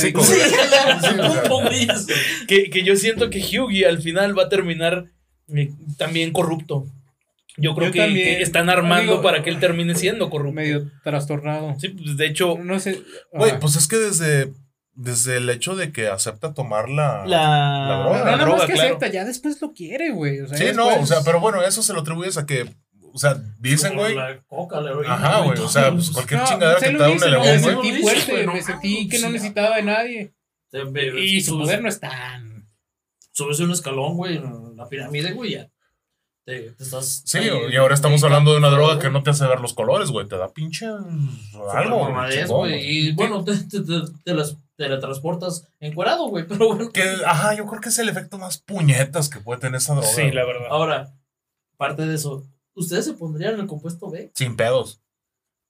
güey. 1.62 1.88
que, 2.48 2.70
que 2.70 2.84
yo 2.84 2.96
siento 2.96 3.30
que 3.30 3.40
Hughie 3.40 3.86
al 3.86 4.02
final 4.02 4.38
va 4.38 4.44
a 4.44 4.50
terminar 4.50 5.06
eh, 5.54 5.70
también 5.98 6.32
corrupto. 6.32 6.88
Yo 7.58 7.74
creo 7.76 7.88
Yo 7.88 7.94
que, 7.94 8.00
también. 8.00 8.38
que 8.38 8.44
están 8.44 8.70
armando 8.70 9.14
Digo, 9.14 9.24
para 9.24 9.42
que 9.44 9.50
él 9.50 9.60
termine 9.60 9.96
siendo 9.96 10.30
corrupto. 10.30 10.54
Medio 10.56 10.92
trastornado. 11.04 11.76
Sí, 11.80 11.90
pues, 11.90 12.18
de 12.18 12.26
hecho, 12.28 12.58
No 12.58 12.80
sé. 12.80 13.02
Güey, 13.32 13.60
pues 13.60 13.76
es 13.78 13.88
que 13.88 13.96
desde, 13.98 14.52
desde 14.94 15.38
el 15.38 15.50
hecho 15.50 15.76
de 15.76 15.92
que 15.92 16.08
acepta 16.08 16.54
tomar 16.54 16.90
la. 16.90 17.26
la, 17.26 17.88
La 17.88 17.98
droga. 18.04 18.20
No, 18.20 18.26
nada 18.26 18.38
droga, 18.38 18.58
más 18.58 18.66
que 18.68 18.74
claro. 18.74 18.90
acepta, 18.90 19.08
ya 19.08 19.24
después 19.26 19.62
lo 19.62 19.72
quiere, 19.74 20.12
güey. 20.12 20.42
O 20.42 20.48
sea, 20.48 20.58
Sí, 20.58 20.66
ya 20.66 20.74
no, 20.74 20.86
o 20.86 20.90
después- 20.90 21.10
sea, 21.10 21.22
pero 21.24 21.40
bueno, 21.40 21.62
eso 21.64 21.82
se 21.82 21.94
lo 21.94 22.02
atribuyes 22.02 22.38
a 22.38 22.46
que. 22.46 22.66
O 23.14 23.18
sea, 23.18 23.38
dicen, 23.60 23.96
güey. 23.96 24.14
La 24.16 24.42
coca, 24.48 24.82
la 24.82 24.90
heroína, 24.92 25.14
Ajá, 25.14 25.40
güey. 25.42 25.58
O 25.58 25.70
sea, 25.70 25.90
pues 25.94 26.10
cualquier 26.12 26.42
No, 26.42 26.48
chingadera 26.48 26.80
que 26.80 26.86
te 26.90 26.98
da 26.98 27.10
un 27.10 27.24
elevón, 27.24 27.46
me 27.48 27.58
güey. 27.60 27.64
sentí 27.64 28.02
fuerte, 28.02 28.32
güey, 28.34 28.46
no 28.46 28.54
me 28.54 28.62
sentí 28.62 29.08
que 29.08 29.20
no 29.20 29.30
necesitaba 29.30 29.78
de 29.78 29.84
nadie. 29.84 30.34
Y 31.22 31.40
su 31.42 31.58
poder 31.58 31.82
no 31.82 31.88
es 31.88 32.00
tan. 32.02 32.68
Subes 33.32 33.60
un 33.62 33.72
escalón, 33.72 34.16
güey, 34.18 34.36
en 34.38 34.76
la 34.76 34.88
pirámide, 34.90 35.32
güey, 35.32 35.52
ya. 35.52 35.70
Te, 36.46 36.72
te 36.72 36.84
estás. 36.84 37.24
Sí, 37.26 37.40
ahí, 37.40 37.50
y 37.72 37.76
ahora 37.76 37.96
estamos 37.96 38.24
hablando 38.24 38.52
de 38.52 38.60
una 38.60 38.70
droga 38.70 39.00
que 39.00 39.10
no 39.10 39.24
te 39.24 39.32
hace 39.32 39.48
ver 39.48 39.60
los 39.60 39.74
colores, 39.74 40.12
güey. 40.12 40.28
Te 40.28 40.38
da 40.38 40.54
pinche 40.54 40.86
algo. 40.86 42.04
Mamadez, 42.04 42.46
chingón. 42.46 42.70
Y 42.72 43.14
bueno, 43.14 43.44
te, 43.44 43.58
te, 43.58 43.82
te, 43.82 44.02
te 44.24 44.34
las 44.36 44.56
teletransportas 44.76 45.68
encuerado, 45.80 46.28
güey. 46.28 46.44
Pero 46.48 46.68
bueno. 46.68 46.92
Que, 46.92 47.04
ajá, 47.26 47.56
yo 47.56 47.66
creo 47.66 47.82
que 47.82 47.90
es 47.90 47.98
el 47.98 48.10
efecto 48.10 48.38
más 48.38 48.60
puñetas 48.60 49.28
que 49.28 49.40
puede 49.40 49.60
tener 49.60 49.78
esa 49.78 49.94
droga. 49.94 50.08
Sí, 50.08 50.32
la 50.32 50.46
verdad. 50.46 50.68
Ahora, 50.70 51.16
parte 51.78 52.06
de 52.06 52.14
eso, 52.14 52.46
¿ustedes 52.76 53.06
se 53.06 53.14
pondrían 53.14 53.56
en 53.56 53.62
el 53.62 53.68
compuesto 53.68 54.12
B? 54.12 54.32
Sin 54.36 54.56
pedos. 54.56 55.02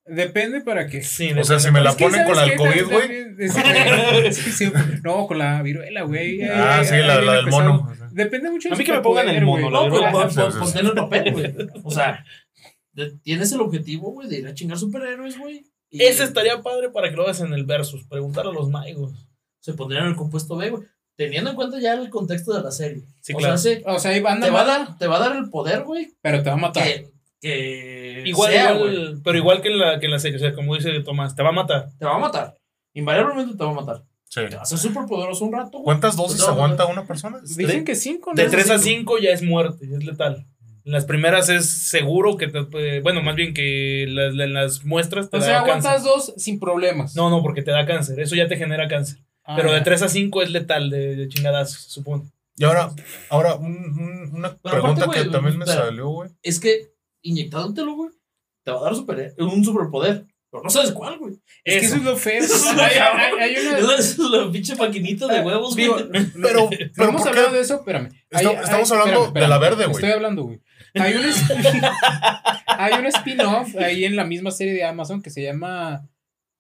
Depende 0.08 0.62
para 0.62 0.88
qué. 0.88 1.02
Sí, 1.04 1.32
O 1.34 1.44
sea, 1.44 1.60
si 1.60 1.72
me 1.72 1.82
la 1.82 1.90
Es 1.92 1.96
ponen 1.96 2.26
con 2.26 2.36
la 2.36 2.46
¿sabes 2.46 2.58
del? 2.60 2.84
COVID, 2.84 2.94
güey. 2.94 4.34
Sí, 4.34 4.52
sí, 4.52 4.72
no, 5.04 5.26
con 5.28 5.38
la 5.40 5.62
viruela, 5.64 6.04
güey. 6.04 6.42
Ah, 6.44 6.84
sí, 6.84 6.96
la, 6.98 7.20
del 7.20 7.48
mono. 7.48 7.92
Depende 8.12 8.50
mucho 8.52 8.70
A 8.70 8.72
del 8.72 8.78
mí 8.80 8.86
que 8.86 8.92
me 8.94 9.02
pongan 9.02 9.28
el 9.30 9.44
mono, 9.44 9.70
No, 9.70 9.90
pues 9.90 10.36
ponte 10.56 10.80
en 10.80 10.86
el 10.86 10.94
papel, 10.94 11.32
güey. 11.34 11.54
O 11.84 11.92
sea, 11.92 12.24
de- 12.94 13.18
tienes 13.24 13.52
el 13.52 13.62
objetivo, 13.62 14.12
güey, 14.12 14.30
de 14.30 14.38
ir 14.40 14.48
a 14.48 14.54
chingar 14.54 14.78
superhéroes, 14.78 15.38
güey. 15.40 15.66
Ese 15.92 16.24
estaría 16.24 16.62
padre 16.62 16.90
para 16.90 17.10
que 17.10 17.16
lo 17.16 17.24
hagas 17.24 17.42
en 17.42 17.54
el 17.54 17.66
versus. 17.66 18.06
Preguntar 18.06 18.46
a 18.48 18.52
los 18.52 18.70
maigos. 18.70 19.12
Se 19.60 19.74
pondrían 19.74 20.04
en 20.06 20.12
el 20.12 20.16
compuesto 20.16 20.56
B, 20.56 20.70
güey. 20.70 20.84
Teniendo 21.18 21.50
en 21.50 21.56
cuenta 21.56 21.80
ya 21.80 21.94
el 21.94 22.10
contexto 22.10 22.54
de 22.54 22.62
la 22.62 22.72
serie. 22.72 23.04
Sí, 23.22 23.34
o 23.34 23.38
claro. 23.38 23.58
sea, 23.58 23.76
se- 23.78 23.84
O 23.86 23.98
sea, 24.00 24.12
ahí 24.12 24.20
van 24.20 24.40
te, 24.42 24.50
va 24.50 24.62
a 24.62 24.66
dar, 24.66 24.98
te 24.98 25.08
va 25.08 25.16
a 25.18 25.20
dar 25.30 25.36
el 25.38 25.50
poder, 25.50 25.84
güey, 25.84 26.14
Pero 26.22 26.44
te 26.44 26.50
va 26.50 26.56
a 26.56 26.60
matar. 26.60 26.84
que, 26.84 27.10
que 27.42 28.24
Igual, 28.26 28.52
sea, 28.52 28.74
igual, 28.76 29.10
güey. 29.12 29.22
pero 29.24 29.38
igual 29.38 29.62
que 29.62 29.70
en, 29.70 29.80
la, 29.80 30.00
que 30.00 30.06
en 30.06 30.12
la 30.12 30.20
serie. 30.20 30.38
O 30.38 30.40
sea, 30.40 30.54
como 30.54 30.76
dice 30.76 30.92
Tomás, 31.02 31.36
te 31.36 31.44
va 31.44 31.50
a 31.50 31.54
matar. 31.54 31.90
Te 32.00 32.06
va 32.06 32.16
a 32.16 32.20
matar. 32.20 32.58
Invariablemente 32.94 33.58
te 33.58 33.64
va 33.64 33.72
a 33.72 33.74
matar. 33.74 34.04
Sí. 34.26 34.42
Te 34.50 34.56
va 34.56 34.64
a 34.64 34.66
ser 34.66 34.78
súper 34.80 35.06
poderoso 35.06 35.46
un 35.46 35.54
rato, 35.54 35.72
güey. 35.78 35.84
¿Cuántas 35.84 36.16
dosis 36.16 36.40
No, 36.42 36.48
no, 36.48 36.54
aguanta 36.54 36.86
una 36.86 37.06
persona? 37.06 37.40
Dicen 37.44 37.86
que 37.86 37.96
cinco, 37.96 38.32
¿no? 38.34 38.42
De 38.42 38.50
3 38.50 38.70
a 38.72 38.80
Cinco. 38.80 39.14
5 39.18 39.24
ya 39.24 39.30
es 39.32 39.44
muerte, 39.44 39.86
es 39.86 40.04
letal. 40.04 40.46
En 40.84 40.92
las 40.92 41.06
primeras 41.06 41.50
es 41.50 41.68
seguro 41.90 42.38
que 42.38 42.48
te 42.48 43.00
Bueno, 43.02 43.22
más 43.22 43.36
bien 43.36 43.54
que 43.54 44.06
las, 44.10 44.34
en 44.34 44.54
las 44.54 44.84
muestras 44.86 45.30
te 45.30 45.38
O 45.38 45.40
da 45.40 45.46
sea, 45.46 45.64
cáncer. 45.64 45.92
aguantas 45.92 46.04
dos 46.04 46.34
sin 46.38 46.60
problemas. 46.60 47.16
No, 47.16 47.30
no, 47.30 47.42
porque 47.42 47.62
te 47.64 47.72
da 47.72 47.86
cáncer. 47.86 48.20
Eso 48.20 48.36
ya 48.36 48.48
te 48.48 48.58
genera 48.58 48.88
cáncer. 48.88 49.20
Ah, 49.44 49.56
pero 49.56 49.72
de. 49.72 49.82
3 49.82 50.02
a 50.04 50.10
5 50.10 50.42
es 50.42 50.52
letal 50.52 50.90
de, 50.90 51.16
de 51.16 51.28
chingadas, 51.30 51.72
supone. 51.72 52.24
Y 52.58 52.64
ahora, 52.66 52.92
ahora 53.30 53.56
un- 53.56 53.66
un- 53.76 54.30
una 54.34 54.58
Pero 54.62 54.76
pregunta 54.82 55.04
aparte, 55.06 55.24
que 55.24 55.30
también 55.30 55.58
me 55.58 55.66
espera. 55.66 55.86
salió, 55.88 56.08
güey. 56.10 56.30
Es 56.42 56.60
que 56.60 56.94
inyectándotelo, 57.30 57.96
güey, 57.96 58.12
te 58.64 58.72
va 58.72 58.80
a 58.80 58.84
dar 58.84 58.96
super, 58.96 59.34
un 59.40 59.64
superpoder. 59.64 60.26
Pero 60.52 60.64
no 60.64 60.70
sabes 60.70 60.92
cuál, 60.94 61.18
güey. 61.18 61.34
Es 61.66 61.82
que 61.82 61.86
eso 61.88 61.96
es 61.98 62.04
lo 62.04 62.16
feo. 62.16 62.42
Eso 62.42 62.56
es 62.56 62.66
hay, 62.80 62.98
hay- 62.98 63.40
hay 63.56 63.68
una. 63.68 63.96
Es 63.98 64.18
la, 64.18 64.50
pinche 64.50 64.76
maquinita 64.76 65.28
de 65.28 65.42
huevos, 65.42 65.76
Digo, 65.76 65.96
güey. 65.96 66.08
Pero, 66.42 66.70
pero 66.96 67.10
hemos 67.10 67.22
¿por 67.24 67.30
hablado 67.30 67.50
qué? 67.50 67.56
de 67.56 67.62
eso, 67.62 67.76
espérame. 67.76 68.10
Hay- 68.32 68.46
estamos 68.46 68.92
hay- 68.92 68.98
hablando 69.00 69.26
espérame, 69.26 69.44
de 69.44 69.48
la 69.50 69.58
verde, 69.58 69.86
güey. 69.86 69.96
Estoy 69.96 70.12
hablando, 70.12 70.44
güey. 70.44 70.62
Hay 70.94 71.14
un, 71.14 71.24
hay 72.68 72.94
un 72.94 73.06
spin-off 73.08 73.76
ahí 73.76 74.06
en 74.06 74.16
la 74.16 74.24
misma 74.24 74.52
serie 74.52 74.74
de 74.74 74.86
Amazon 74.86 75.22
que 75.22 75.30
se 75.30 75.44
llama 75.44 76.08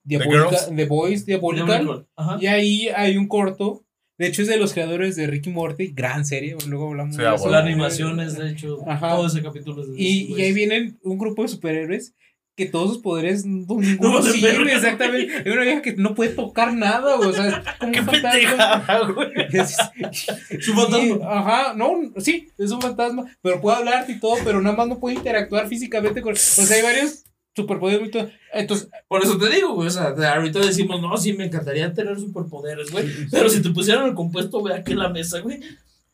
Diabolica, 0.03 0.49
Girls? 0.49 0.75
The 0.75 0.85
Boys 0.85 1.25
Diabolical. 1.25 2.05
Y 2.41 2.47
ahí 2.47 2.89
hay 2.89 3.15
un 3.15 3.27
corto 3.29 3.84
De 4.17 4.27
hecho, 4.27 4.41
es 4.43 4.47
de 4.47 4.57
los 4.57 4.73
creadores 4.73 5.15
de 5.15 5.27
Ricky 5.27 5.49
Morty, 5.49 5.87
gran 5.93 6.25
serie. 6.25 6.55
Luego 6.67 6.89
hablamos 6.89 7.15
Sí, 7.15 7.21
de 7.21 7.35
eso. 7.35 7.49
La 7.49 7.59
animación 7.59 8.19
es, 8.21 8.37
de 8.37 8.51
hecho, 8.51 8.77
Ajá. 8.87 9.09
todo 9.15 9.27
ese 9.27 9.41
capítulo 9.43 9.81
es 9.81 9.89
de 9.89 9.95
Y, 9.97 10.33
y 10.33 10.41
ahí 10.41 10.53
vienen 10.53 10.97
un 11.03 11.17
grupo 11.17 11.41
de 11.41 11.49
superhéroes 11.49 12.13
que 12.57 12.65
todos 12.65 12.93
sus 12.93 13.01
poderes 13.01 13.45
no, 13.45 13.65
No 13.99 14.13
valen 14.13 14.31
sirve, 14.33 14.73
exactamente. 14.73 15.33
Hay 15.45 15.51
una 15.51 15.63
vieja 15.63 15.81
que 15.81 15.93
no 15.97 16.15
puede 16.15 16.31
tocar 16.31 16.73
nada, 16.73 17.17
güey, 17.17 17.27
o 17.29 17.33
sea, 17.33 17.47
es 17.49 17.55
como 17.77 17.91
¡Qué 17.91 17.99
un 17.99 18.05
fantasma. 18.05 19.11
güey! 19.13 19.31
Su 20.61 20.73
fantasma. 20.73 21.17
Ajá, 21.29 21.73
no, 21.75 21.89
sí, 22.17 22.47
es 22.57 22.71
un 22.71 22.81
fantasma, 22.81 23.25
pero 23.41 23.59
puede 23.59 23.75
hablarte 23.77 24.13
y 24.13 24.19
todo, 24.21 24.37
pero 24.45 24.61
nada 24.61 24.77
más 24.77 24.87
no 24.87 24.99
puede 24.99 25.17
interactuar 25.17 25.67
físicamente 25.67 26.21
con. 26.21 26.31
O 26.31 26.37
sea, 26.37 26.77
hay 26.77 26.83
varios 26.83 27.24
superpoderes 27.55 28.01
muy 28.01 28.11
todo. 28.11 28.29
Entonces, 28.53 28.89
Por 29.07 29.23
eso 29.23 29.37
te 29.37 29.49
digo, 29.49 29.73
güey. 29.73 29.87
O 29.87 29.91
sea, 29.91 30.11
de 30.11 30.27
ahorita 30.27 30.59
decimos, 30.59 31.01
no, 31.01 31.15
sí, 31.17 31.33
me 31.33 31.45
encantaría 31.45 31.93
tener 31.93 32.19
superpoderes, 32.19 32.91
güey. 32.91 33.07
Pero 33.31 33.49
si 33.49 33.61
te 33.61 33.69
pusieran 33.69 34.05
el 34.07 34.13
compuesto, 34.13 34.59
güey, 34.59 34.73
aquí 34.73 34.91
en 34.91 34.99
la 34.99 35.09
mesa, 35.09 35.39
güey, 35.39 35.59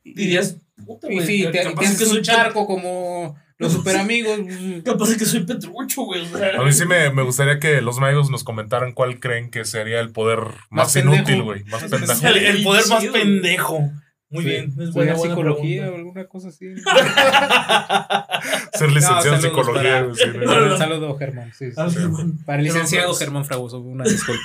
dirías, 0.03 0.57
puta, 0.85 1.11
y 1.11 1.15
güey. 1.15 1.27
sí, 1.27 1.47
te, 1.51 1.63
capaz 1.63 1.81
te 1.81 1.85
es 1.85 1.99
que 1.99 2.05
soy 2.05 2.17
un 2.17 2.23
charco 2.23 2.65
como 2.65 3.35
los 3.57 3.73
super 3.73 3.97
amigos. 3.97 4.39
Capaz 4.83 5.11
es 5.11 5.17
que 5.17 5.25
soy 5.25 5.45
Petrucho, 5.45 6.03
güey. 6.03 6.21
O 6.21 6.37
sea, 6.37 6.59
A 6.59 6.63
mí 6.63 6.71
sí 6.71 6.85
me, 6.85 7.11
me 7.11 7.21
gustaría 7.23 7.59
que 7.59 7.81
los 7.81 7.99
magos 7.99 8.29
nos 8.31 8.43
comentaran 8.43 8.93
cuál 8.93 9.19
creen 9.19 9.51
que 9.51 9.65
sería 9.65 9.99
el 9.99 10.11
poder 10.11 10.39
más, 10.69 10.87
Más 10.87 10.95
inútil, 10.95 11.43
güey. 11.43 11.63
Más 11.65 11.83
pendejo. 11.83 12.27
El, 12.27 12.37
el 12.37 12.63
poder 12.63 12.87
más 12.87 13.05
pendejo. 13.05 13.91
Muy 14.32 14.43
Sí. 14.43 14.49
bien. 14.49 14.65
Es 14.79 14.91
buena, 14.93 15.13
buena 15.13 15.15
psicología 15.36 15.82
pregunta. 15.82 15.91
o 15.91 15.95
alguna 15.97 16.25
cosa 16.27 16.47
así. 16.47 16.65
Ser 18.73 18.89
licenciado 18.91 19.36
en 19.36 19.41
saludos 19.41 19.65
psicología. 19.65 20.01
para- 20.01 20.15
sí, 20.15 20.23
No, 20.45 20.45
no, 20.59 20.65
no. 20.67 20.77
Saludo, 20.77 21.17
Germán. 21.17 21.51
Sí, 21.53 21.67
sí. 21.71 21.75
ah, 21.77 21.88
bueno. 22.09 22.34
Para 22.45 22.61
licenciado 22.61 23.13
Germán 23.13 23.45
Fragoso, 23.45 23.79
una 23.79 24.03
disculpa. 24.05 24.41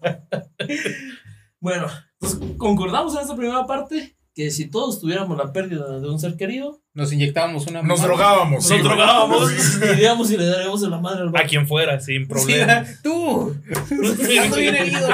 Bueno, 1.60 1.86
pues 2.18 2.36
concordamos 2.56 3.14
en 3.14 3.20
esta 3.20 3.36
primera 3.36 3.64
parte 3.66 4.16
que 4.34 4.50
si 4.50 4.70
todos 4.70 5.00
tuviéramos 5.00 5.36
la 5.36 5.52
pérdida 5.52 5.98
de 6.00 6.08
un 6.08 6.18
ser 6.18 6.36
querido, 6.36 6.80
Nos 6.94 7.12
inyectábamos 7.12 7.66
una. 7.66 7.82
Nos 7.82 8.02
drogábamos. 8.02 8.58
nos 8.64 8.68
güey. 8.68 8.82
drogábamos, 8.82 9.50
Sí. 9.50 9.80
iríamos 9.94 10.30
y 10.30 10.36
le 10.38 10.46
daríamos 10.46 10.82
en 10.82 10.90
la 10.90 11.00
madre 11.00 11.22
al 11.22 11.28
A 11.36 11.44
quien 11.46 11.66
fuera, 11.66 11.98
sin 12.00 12.22
Sí, 12.22 12.28
problema. 12.28 12.84
tú. 13.02 13.54
Bien 13.90 14.74
herido. 14.74 15.08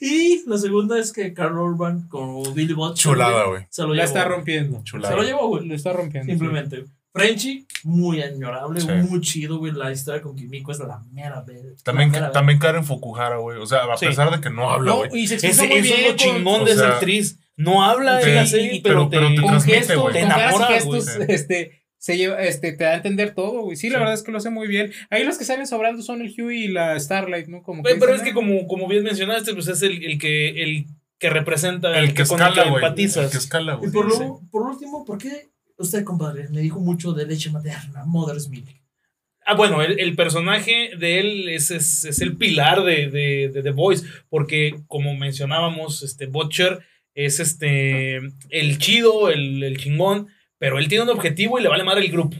Y 0.00 0.48
la 0.48 0.56
segunda 0.58 0.98
es 0.98 1.12
que 1.12 1.34
Carl 1.34 1.58
Urban 1.58 2.08
con 2.08 2.54
Billy 2.54 2.72
Butcher 2.72 2.96
Chulada, 3.12 3.46
güey, 3.46 3.66
se 3.68 3.82
lo 3.82 3.88
La 3.88 3.94
llevó. 4.04 4.06
está 4.06 4.24
rompiendo. 4.28 4.80
Chulada. 4.84 5.12
Se 5.12 5.20
lo 5.20 5.26
llevó, 5.26 5.48
güey. 5.48 5.66
Lo 5.66 5.74
está 5.74 5.92
rompiendo. 5.92 6.30
Simplemente. 6.32 6.84
Frenchy, 7.12 7.66
muy 7.84 8.22
añorable, 8.22 8.80
Sí. 8.80 8.86
muy 8.88 9.20
chido, 9.20 9.58
güey. 9.58 9.72
La 9.72 9.90
historia 9.90 10.20
con 10.22 10.36
Kimiko 10.36 10.72
es 10.72 10.78
la 10.78 11.02
mera 11.12 11.42
verga. 11.42 11.70
También, 11.82 12.10
mera 12.10 12.30
también 12.32 12.58
Karen 12.58 12.84
Fukuhara, 12.84 13.36
güey. 13.38 13.58
O 13.58 13.66
sea, 13.66 13.80
a 13.92 13.96
Sí. 13.96 14.06
pesar 14.06 14.30
de 14.30 14.40
que 14.40 14.50
no 14.50 14.70
habla, 14.70 14.90
No, 14.90 14.96
güey. 14.98 15.10
y 15.14 15.26
se 15.26 15.36
Ese, 15.36 15.48
expresa 15.48 15.64
eso 15.64 15.70
muy 15.72 15.78
es 15.90 15.96
bien. 15.96 16.10
lo 16.10 16.16
chingón 16.16 16.60
o 16.62 16.64
de 16.64 16.72
esa 16.72 16.88
actriz. 16.88 17.40
No 17.56 17.82
habla 17.82 18.20
Sí, 18.22 18.28
en 18.28 18.34
la 18.36 18.42
y- 18.44 18.46
serie, 18.46 18.74
y- 18.76 18.80
pero, 18.80 19.08
pero- 19.10 19.22
pero 19.22 19.28
te, 19.30 19.34
te 19.34 19.40
con 19.40 19.50
transmite, 19.50 19.78
gestos, 19.78 19.96
güey. 19.96 20.04
con 20.04 20.12
Te 20.12 20.18
y 20.20 20.22
enamora, 20.22 20.66
gestos, 20.66 21.16
güey. 21.16 21.26
este, 21.32 21.82
se 21.96 22.16
lleva, 22.16 22.40
este, 22.42 22.72
te 22.72 22.84
da 22.84 22.90
a 22.90 22.94
entender 22.96 23.34
todo, 23.34 23.62
güey. 23.62 23.76
Sí, 23.76 23.88
la 23.88 23.94
Sí. 23.94 23.98
verdad 24.00 24.14
es 24.14 24.22
que 24.22 24.30
lo 24.30 24.38
hace 24.38 24.50
muy 24.50 24.68
bien. 24.68 24.92
Ahí 25.10 25.24
los 25.24 25.38
que 25.38 25.44
salen 25.44 25.66
sobrando 25.66 26.02
son 26.02 26.20
el 26.20 26.28
Hugh 26.38 26.52
y 26.52 26.68
la 26.68 26.98
Starlight, 27.00 27.48
¿no? 27.48 27.62
Como 27.64 27.82
Pero, 27.82 27.98
pero 27.98 28.14
es 28.14 28.22
que 28.22 28.30
"Ah". 28.30 28.34
como, 28.34 28.68
como 28.68 28.86
bien 28.86 29.02
mencionaste, 29.02 29.54
pues 29.54 29.66
es 29.66 29.82
el, 29.82 30.04
el 30.04 30.18
que 30.18 30.62
el 30.62 30.86
que 31.18 31.30
representa, 31.30 31.98
El 31.98 32.14
que 32.14 32.24
con 32.26 32.40
el 32.40 32.46
escala, 32.48 32.70
güey. 32.70 32.84
El 32.84 32.90
empatizas. 32.90 33.32
que 33.32 33.38
escala, 33.38 33.74
Y 33.74 33.76
güey. 33.78 33.90
por, 33.90 34.12
Sí. 34.12 34.20
lo- 34.20 34.40
por 34.52 34.62
último, 34.62 35.04
¿por 35.04 35.18
qué 35.18 35.48
usted, 35.78 36.04
compadre, 36.04 36.48
me 36.50 36.60
dijo 36.60 36.80
mucho 36.80 37.12
de 37.12 37.26
leche 37.26 37.50
materna, 37.50 38.04
Mother's 38.04 38.48
Milk? 38.48 38.68
Ah, 39.46 39.54
bueno, 39.54 39.80
el, 39.82 39.98
el 39.98 40.14
personaje 40.14 40.90
de 40.98 41.20
él 41.20 41.48
es, 41.48 41.70
es, 41.70 42.04
es 42.04 42.20
el 42.20 42.36
pilar 42.36 42.84
de, 42.84 43.08
de, 43.08 43.48
de 43.48 43.62
The 43.62 43.70
Voice, 43.70 44.06
porque 44.28 44.74
como 44.86 45.14
mencionábamos, 45.14 46.02
este 46.02 46.26
Butcher 46.26 46.80
es 47.14 47.40
este 47.40 48.16
el 48.50 48.78
chido, 48.78 49.30
el, 49.30 49.62
el 49.62 49.78
chingón, 49.78 50.28
pero 50.58 50.78
él 50.78 50.88
tiene 50.88 51.04
un 51.04 51.10
objetivo 51.10 51.58
y 51.58 51.62
le 51.62 51.68
vale 51.68 51.84
madre 51.84 52.04
el 52.04 52.12
grupo. 52.12 52.36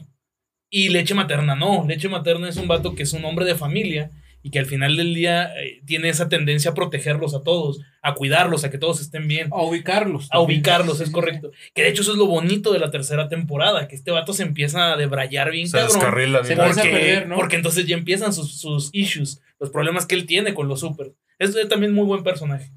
Y 0.70 0.90
Leche 0.90 1.14
Materna 1.14 1.56
no, 1.56 1.86
Leche 1.88 2.10
Materna 2.10 2.48
es 2.48 2.58
un 2.58 2.68
vato 2.68 2.94
que 2.94 3.04
es 3.04 3.12
un 3.14 3.24
hombre 3.24 3.46
de 3.46 3.54
familia 3.54 4.10
y 4.42 4.50
que 4.50 4.58
al 4.60 4.66
final 4.66 4.96
del 4.96 5.14
día 5.14 5.52
eh, 5.60 5.80
tiene 5.84 6.08
esa 6.08 6.28
tendencia 6.28 6.70
a 6.70 6.74
protegerlos 6.74 7.34
a 7.34 7.42
todos, 7.42 7.80
a 8.02 8.14
cuidarlos, 8.14 8.64
a 8.64 8.70
que 8.70 8.78
todos 8.78 9.00
estén 9.00 9.26
bien. 9.28 9.48
A 9.52 9.62
ubicarlos. 9.62 10.28
A 10.30 10.40
ubicarlos, 10.40 10.98
Sí, 10.98 11.02
es 11.02 11.08
sí, 11.08 11.14
correcto. 11.14 11.50
Que 11.74 11.82
de 11.82 11.88
hecho 11.88 12.02
eso 12.02 12.12
es 12.12 12.18
lo 12.18 12.26
bonito 12.26 12.72
de 12.72 12.78
la 12.78 12.90
tercera 12.90 13.28
temporada, 13.28 13.88
que 13.88 13.96
este 13.96 14.10
vato 14.10 14.32
se 14.32 14.44
empieza 14.44 14.92
a 14.92 14.96
debrayar 14.96 15.50
bien 15.50 15.66
Se 15.68 15.78
cabrón. 15.78 15.94
descarrila 15.98 16.44
Se 16.44 16.54
bien. 16.54 16.60
empieza 16.60 16.80
a 16.80 16.84
Porque, 16.84 16.96
perder, 16.98 17.28
¿no? 17.28 17.36
porque 17.36 17.56
entonces 17.56 17.86
ya 17.86 17.96
empiezan 17.96 18.32
sus, 18.32 18.60
sus 18.60 18.90
issues, 18.92 19.40
los 19.58 19.70
problemas 19.70 20.06
que 20.06 20.14
él 20.14 20.26
tiene 20.26 20.54
con 20.54 20.68
los 20.68 20.80
super. 20.80 21.12
Es 21.38 21.54
es 21.54 21.68
también 21.68 21.92
muy 21.92 22.04
buen 22.04 22.22
personaje. 22.22 22.70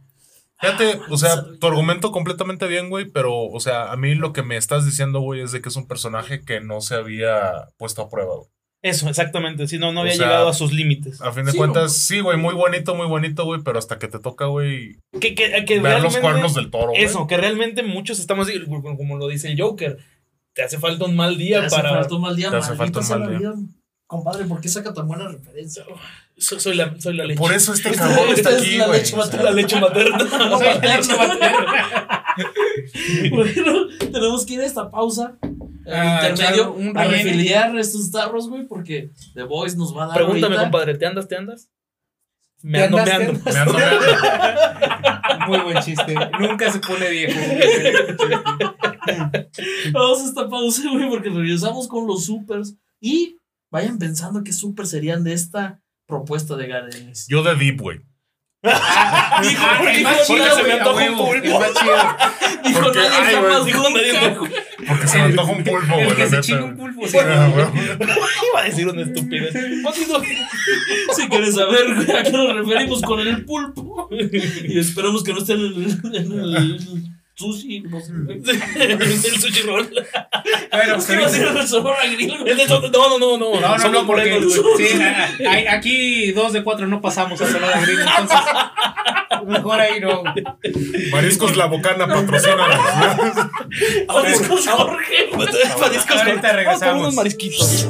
Fíjate, 0.60 1.00
o 1.10 1.18
sea, 1.18 1.44
tu 1.60 1.66
argumento 1.68 2.12
completamente 2.12 2.68
bien, 2.68 2.90
güey, 2.90 3.06
pero, 3.06 3.36
o 3.46 3.60
sea, 3.60 3.92
a 3.92 3.98
mí 3.98 4.14
lo 4.14 4.32
que 4.32 4.44
me 4.44 4.58
estás 4.58 4.86
diciendo, 4.86 5.20
güey, 5.20 5.42
es 5.42 5.52
de 5.52 5.60
que 5.60 5.70
es 5.70 5.76
un 5.76 5.88
personaje 5.88 6.42
que 6.46 6.62
no 6.62 6.82
se 6.82 6.94
había 6.94 7.70
puesto 7.78 8.04
a 8.04 8.10
prueba, 8.10 8.36
güey. 8.36 8.50
Eso, 8.82 9.08
exactamente. 9.10 9.68
Si 9.68 9.78
no, 9.78 9.92
no 9.92 10.00
O 10.00 10.04
había 10.04 10.16
sea, 10.16 10.26
llegado 10.26 10.50
a 10.50 10.54
sus 10.54 10.74
límites. 10.74 11.22
A 11.22 11.32
fin 11.32 11.46
de 11.46 11.52
Sí, 11.52 11.58
cuentas, 11.58 11.96
sí, 11.96 12.20
güey, 12.20 12.38
muy 12.38 12.56
bonito, 12.56 12.96
muy 12.96 13.06
bonito, 13.06 13.46
güey, 13.46 13.62
pero 13.64 13.78
hasta 13.78 14.00
que 14.00 14.08
te 14.08 14.18
toca, 14.20 14.46
güey, 14.46 14.98
Que, 15.20 15.36
que, 15.36 15.66
que 15.66 15.80
ver 15.80 16.02
los 16.02 16.18
cuernos 16.18 16.56
del 16.56 16.72
toro, 16.72 16.90
güey. 16.90 17.04
Eso, 17.04 17.28
que 17.28 17.38
realmente 17.38 17.84
muchos 17.84 18.20
estamos, 18.20 18.48
como 18.66 18.98
como 18.98 19.18
lo 19.18 19.28
dice 19.28 19.52
el 19.52 19.62
Joker, 19.62 20.00
te 20.54 20.64
hace 20.64 20.80
falta 20.80 21.06
un 21.06 21.16
mal 21.16 21.38
Te 21.38 21.44
día 21.44 21.66
hace 21.66 21.76
para... 21.76 21.90
falta 21.92 22.16
un 22.16 22.22
mal 22.22 22.36
día, 22.36 22.50
te 22.50 22.56
hace 22.58 22.76
falta 22.76 23.00
un 23.00 23.08
mal 23.10 23.30
día. 23.30 23.38
vida. 23.40 23.54
Compadre, 24.08 24.44
¿por 24.44 24.60
qué 24.60 24.68
saca 24.68 24.94
tan 24.94 25.08
buena 25.08 25.30
referencia? 25.30 25.86
Soy, 26.38 26.60
soy 26.60 26.76
la, 26.76 27.00
soy 27.00 27.16
la 27.16 27.24
leche. 27.24 27.38
Por 27.40 27.54
eso 27.54 27.74
este 27.74 27.92
cabrón 27.92 28.28
está 28.34 28.50
es 28.50 28.62
aquí, 28.62 28.78
la 28.78 28.88
o 28.90 28.94
sea, 28.94 29.44
la 29.44 29.52
leche 29.52 29.80
materna. 29.80 30.20
Soy 30.20 30.80
la 30.82 30.98
leche 30.98 31.16
materna. 31.18 32.26
Bueno, 33.30 33.88
tenemos 34.12 34.46
que 34.46 34.54
ir 34.56 34.62
a 34.62 34.66
esta 34.66 34.90
pausa. 34.90 35.38
Eh, 35.86 35.92
Ah, 35.94 36.28
intermedio 36.30 36.62
echar 36.64 36.70
un 36.70 36.98
a 36.98 37.04
refiliar 37.06 37.78
estos 37.80 38.12
tarros, 38.12 38.50
güey, 38.50 38.66
porque 38.68 39.12
The 39.34 39.44
Voice 39.44 39.76
nos 39.78 39.96
va 39.96 40.04
a 40.04 40.08
dar. 40.08 40.16
Pregúntame, 40.18 40.56
ahorita- 40.56 40.62
compadre, 40.64 40.98
¿te 40.98 41.06
andas, 41.06 41.28
te 41.28 41.36
andas? 41.36 41.70
Me 42.64 42.78
¿Te 42.78 42.84
ando, 42.86 42.98
andas, 43.00 43.20
me 43.20 43.26
te 43.26 43.32
ando. 43.32 43.44
me 43.44 43.60
ando- 43.60 43.74
me 43.74 43.84
ando. 43.84 45.42
Muy 45.48 45.60
buen 45.62 45.78
chiste. 45.84 46.14
Nunca 46.40 46.72
se 46.72 46.80
pone 46.80 47.10
viejo. 47.10 47.40
Vamos 49.94 50.22
a 50.22 50.26
esta 50.26 50.50
pausa, 50.50 50.84
güey, 50.92 51.10
porque 51.10 51.30
regresamos 51.30 51.88
con 51.88 52.08
los 52.08 52.26
supers. 52.26 52.76
Y 53.00 53.38
vayan 53.72 53.98
pensando 53.98 54.44
qué 54.44 54.54
super 54.54 54.86
serían 54.86 55.24
de 55.24 55.34
esta 55.34 55.82
propuesta 56.06 56.56
de 56.56 56.68
Garenis. 56.68 57.26
Yo 57.28 57.44
de 57.44 57.56
Deep, 57.56 57.82
güey. 57.82 58.02
Dijo, 58.64 58.76
Ah, 59.66 59.76
porque 59.80 59.98
dijo, 59.98 60.10
más 60.12 60.28
chido, 60.28 60.38
nadie, 60.46 60.56
se 60.62 60.64
me 60.64 60.74
antoja 60.74 61.04
un 61.12 61.18
pulpo. 61.18 61.34
el 61.34 61.50
más 61.60 61.74
chido. 61.74 61.96
dijo 62.64 62.80
Porque- 62.82 63.00
nadie 63.00 63.18
ay, 63.18 63.34
jamás 63.36 63.52
güey, 63.62 63.66
dijo 63.74 63.90
nadie 63.90 64.14
nunca, 64.14 64.28
nunca. 64.28 64.40
güey. 64.40 64.52
Porque 64.88 65.08
se 65.08 65.18
me 65.18 65.24
antoja 65.24 65.52
un 65.52 65.64
pulpo, 65.64 65.94
güey. 65.96 66.08
El 66.10 66.16
que 66.16 66.28
se 66.30 66.40
chinga 66.42 66.64
un 66.66 66.78
pulpo. 66.78 67.08
sí. 67.08 67.18
Güey. 67.18 67.26
Iba 68.52 68.60
a 68.60 68.64
decir 68.64 68.88
una 68.88 69.02
estupidez. 69.02 69.54
Continúa. 69.84 70.22
Si 71.16 71.28
quieres 71.30 71.56
saber 71.56 72.16
a 72.18 72.24
qué 72.24 72.32
nos 72.32 72.56
referimos 72.56 73.02
con 73.02 73.20
el 73.20 73.46
pulpo. 73.46 74.10
Y 74.12 74.80
esperamos 74.80 75.24
que 75.24 75.34
no 75.34 75.40
esté 75.40 75.54
en 75.54 75.60
el, 75.62 76.00
en 76.16 76.32
el 76.32 77.12
sushi, 77.36 77.82
no 77.82 78.00
sé. 78.00 78.12
güey. 78.14 78.42
el 78.80 79.22
sushi 79.22 79.62
roll. 79.64 79.90
Bueno, 80.72 80.96
Es 80.96 81.06
que 81.06 81.14
iba 81.14 81.26
a 81.26 81.30
ser 81.30 81.48
el 82.04 82.16
grill, 82.16 82.46
No, 82.92 83.10
no, 83.10 83.20
no, 83.20 83.38
no. 83.38 83.60
No, 83.60 83.78
no, 83.78 83.90
no, 83.90 84.08
porque 84.08 84.42
sí, 84.78 84.88
aquí 85.70 86.32
dos 86.32 86.54
de 86.54 86.64
cuatro 86.64 86.88
no 86.88 87.02
pasamos 87.02 87.42
a 87.42 87.52
Sonora 87.52 87.82
Grill, 87.82 88.00
entonces 88.00 88.40
mejor 89.46 89.80
ahí 89.80 90.00
no. 90.00 90.24
Mariscos 91.12 91.58
La 91.58 91.66
Bocana 91.66 92.08
patrocínanos. 92.08 92.78
Mariscos 94.08 94.68
Jorge. 94.68 95.30
Mariscos 95.80 96.22
Ahorita 96.22 96.54
regresamos. 96.54 96.80
Vamos 96.82 96.82
por 96.82 96.96
unos 96.96 97.16
marisquitos. 97.16 97.88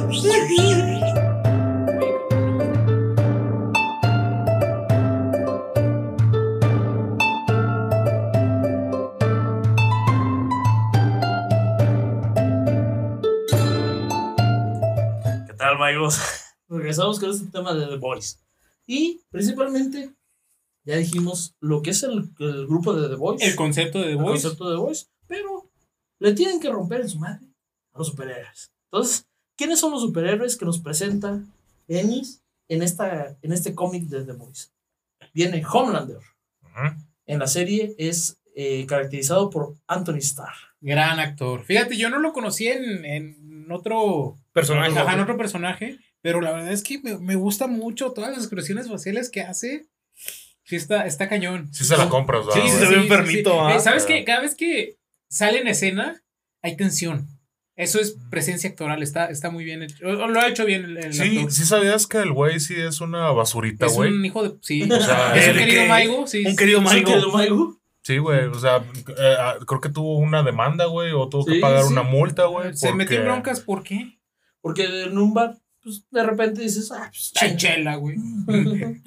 amigos? 15.92 16.18
Regresamos 16.68 17.20
con 17.20 17.30
este 17.30 17.46
tema 17.46 17.74
de 17.74 17.86
The 17.86 17.96
Voice. 17.96 18.38
Y 18.86 19.20
principalmente, 19.30 20.12
ya 20.84 20.96
dijimos 20.96 21.54
lo 21.60 21.82
que 21.82 21.90
es 21.90 22.02
el, 22.02 22.30
el 22.38 22.66
grupo 22.66 22.94
de 22.94 23.08
The 23.08 23.14
Voice. 23.14 23.44
El 23.46 23.56
concepto 23.56 23.98
de 23.98 24.06
The 24.06 24.10
el 24.12 24.16
Voice. 24.16 24.42
concepto 24.42 24.68
de 24.68 24.76
The 24.76 24.80
Voice. 24.80 25.06
Pero 25.26 25.70
le 26.18 26.32
tienen 26.32 26.60
que 26.60 26.70
romper 26.70 27.02
en 27.02 27.08
su 27.08 27.18
madre 27.18 27.46
a 27.92 27.98
los 27.98 28.08
superhéroes. 28.08 28.72
Entonces, 28.90 29.26
¿quiénes 29.56 29.80
son 29.80 29.92
los 29.92 30.02
superhéroes 30.02 30.56
que 30.56 30.64
nos 30.64 30.80
presenta 30.80 31.42
Ennis 31.88 32.42
en, 32.68 32.82
esta, 32.82 33.36
en 33.42 33.52
este 33.52 33.74
cómic 33.74 34.04
de 34.04 34.24
The 34.24 34.32
Voice? 34.32 34.68
Viene 35.34 35.62
Homelander. 35.64 36.18
Ujú. 36.62 36.96
En 37.26 37.38
la 37.38 37.46
serie 37.46 37.94
es 37.98 38.38
eh, 38.54 38.86
caracterizado 38.86 39.50
por 39.50 39.74
Anthony 39.86 40.18
Starr. 40.18 40.54
Gran 40.80 41.20
actor. 41.20 41.64
Fíjate, 41.64 41.96
yo 41.96 42.10
no 42.10 42.18
lo 42.18 42.32
conocí 42.32 42.66
en, 42.66 43.04
en 43.04 43.70
otro 43.70 44.38
Personaje. 44.52 44.98
Ajá, 44.98 45.14
en 45.14 45.20
otro 45.20 45.36
personaje, 45.36 45.98
pero 46.20 46.40
la 46.40 46.52
verdad 46.52 46.72
es 46.72 46.82
que 46.82 47.00
me, 47.02 47.18
me 47.18 47.34
gusta 47.36 47.66
mucho 47.66 48.12
todas 48.12 48.30
las 48.30 48.40
expresiones 48.40 48.88
faciales 48.88 49.30
que 49.30 49.40
hace. 49.42 49.86
Sí, 50.64 50.76
está, 50.76 51.06
está 51.06 51.28
cañón. 51.28 51.68
Sí 51.72 51.84
se 51.84 51.96
la 51.96 52.08
compras, 52.08 52.44
Sí, 52.52 52.60
¿verdad, 52.60 52.78
se 52.78 52.84
güey? 52.86 52.96
ve 52.96 53.02
enfermito, 53.02 53.66
¿ah? 53.66 53.74
Eh, 53.76 53.80
¿Sabes 53.80 54.04
qué? 54.04 54.24
Cada 54.24 54.40
vez 54.42 54.54
que 54.54 54.98
sale 55.28 55.60
en 55.60 55.68
escena, 55.68 56.22
hay 56.62 56.76
tensión. 56.76 57.26
Eso 57.74 57.98
es 57.98 58.16
presencia 58.30 58.68
actoral, 58.70 59.02
está, 59.02 59.26
está 59.26 59.50
muy 59.50 59.64
bien 59.64 59.82
hecho. 59.82 60.06
O- 60.06 60.28
Lo 60.28 60.38
ha 60.40 60.46
hecho 60.48 60.66
bien 60.66 60.84
el, 60.84 60.98
el 60.98 61.14
Sí, 61.14 61.38
actor. 61.38 61.52
sí 61.52 61.64
sabías 61.64 62.06
que 62.06 62.18
el 62.18 62.30
güey 62.32 62.60
sí 62.60 62.74
es 62.78 63.00
una 63.00 63.30
basurita, 63.32 63.86
es 63.86 63.94
güey. 63.94 64.12
un 64.12 64.24
hijo 64.24 64.42
de. 64.46 64.54
Sí, 64.60 64.82
O 64.82 65.00
sea, 65.00 65.34
es 65.34 65.48
un 65.48 65.56
¿de 65.56 65.64
querido? 65.64 65.86
Maigo. 65.86 66.26
Sí, 66.26 66.44
Un 66.46 66.54
querido 66.56 66.78
¿Sí, 66.80 66.84
Maigo. 67.32 67.80
Sí, 68.02 68.18
güey. 68.18 68.44
O 68.46 68.54
sea, 68.58 68.76
eh, 69.18 69.34
ah, 69.38 69.56
creo 69.66 69.80
que 69.80 69.88
tuvo 69.88 70.18
una 70.18 70.42
demanda, 70.42 70.84
güey, 70.84 71.12
o 71.12 71.28
tuvo 71.28 71.46
que 71.46 71.54
Sí, 71.54 71.60
pagar 71.60 71.84
sí. 71.84 71.92
una 71.92 72.02
multa, 72.02 72.44
güey. 72.44 72.76
Se 72.76 72.92
metió 72.92 73.18
en 73.18 73.24
broncas, 73.24 73.60
¿por 73.60 73.82
qué? 73.82 74.18
Porque 74.62 75.04
en 75.04 75.18
un 75.18 75.34
bar, 75.34 75.58
pues 75.82 76.04
de 76.10 76.22
repente 76.22 76.62
dices, 76.62 76.90
ah, 76.92 77.08
pues 77.10 77.32
Chanchela, 77.32 77.96
güey. 77.96 78.16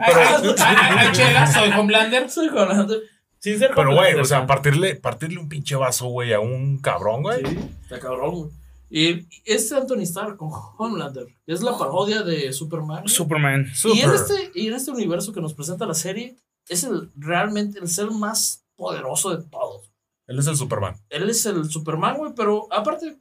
Ay, 0.00 0.14
ay, 0.58 1.08
Chela, 1.12 1.46
soy 1.50 1.70
Homelander. 1.70 2.28
Soy 2.28 2.48
Holanda. 2.48 2.94
Sin 3.38 3.58
ser 3.58 3.70
Pero, 3.74 3.88
güey, 3.88 3.98
Homelander, 3.98 4.20
o 4.20 4.24
sea, 4.24 4.46
partirle, 4.46 4.96
partirle 4.96 5.38
un 5.38 5.48
pinche 5.48 5.74
vaso, 5.76 6.08
güey, 6.08 6.32
a 6.34 6.40
un 6.40 6.78
cabrón, 6.78 7.22
güey. 7.22 7.46
Sí, 7.46 7.58
está 7.82 7.98
cabrón, 7.98 8.34
güey. 8.34 8.50
Y 8.90 9.26
es 9.44 9.72
Anthony 9.72 10.02
Starr 10.02 10.36
con 10.36 10.50
Homelander. 10.76 11.28
Es 11.46 11.62
la 11.62 11.78
parodia 11.78 12.22
de 12.22 12.52
Superman. 12.52 13.02
güey. 13.02 13.08
Superman. 13.14 13.66
Y 13.94 14.00
en, 14.00 14.10
este, 14.10 14.50
y 14.54 14.66
en 14.66 14.74
este 14.74 14.90
universo 14.90 15.32
que 15.32 15.40
nos 15.40 15.54
presenta 15.54 15.86
la 15.86 15.94
serie, 15.94 16.36
es 16.68 16.82
el, 16.84 17.08
realmente 17.16 17.78
el 17.78 17.88
ser 17.88 18.10
más 18.10 18.64
poderoso 18.74 19.34
de 19.36 19.44
todos. 19.44 19.90
Él 20.26 20.38
es 20.38 20.46
el 20.48 20.56
Superman. 20.56 20.96
Él 21.08 21.30
es 21.30 21.46
el 21.46 21.70
Superman, 21.70 22.16
güey, 22.16 22.32
pero 22.34 22.66
aparte, 22.72 23.16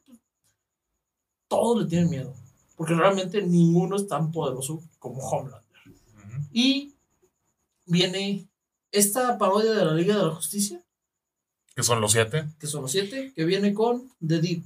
todos 1.49 1.83
le 1.83 1.89
tienen 1.89 2.09
miedo. 2.09 2.33
Porque 2.77 2.93
realmente 2.93 3.41
ninguno 3.41 3.97
es 3.97 4.07
tan 4.07 4.31
poderoso 4.31 4.81
como 4.99 5.19
Homelander. 5.21 5.67
Y 6.53 6.95
viene 7.85 8.47
esta 8.91 9.37
parodia 9.37 9.71
de 9.73 9.83
la 9.83 9.93
Liga 9.93 10.15
de 10.17 10.23
la 10.23 10.33
Justicia, 10.35 10.81
Que 11.75 11.83
son 11.83 11.99
los 11.99 12.13
siete. 12.13 12.45
que 12.59 12.67
son 12.67 12.83
los 12.83 12.91
siete, 12.91 13.33
que 13.35 13.43
viene 13.45 13.73
con 13.73 14.09
The 14.25 14.39
Deep. 14.39 14.63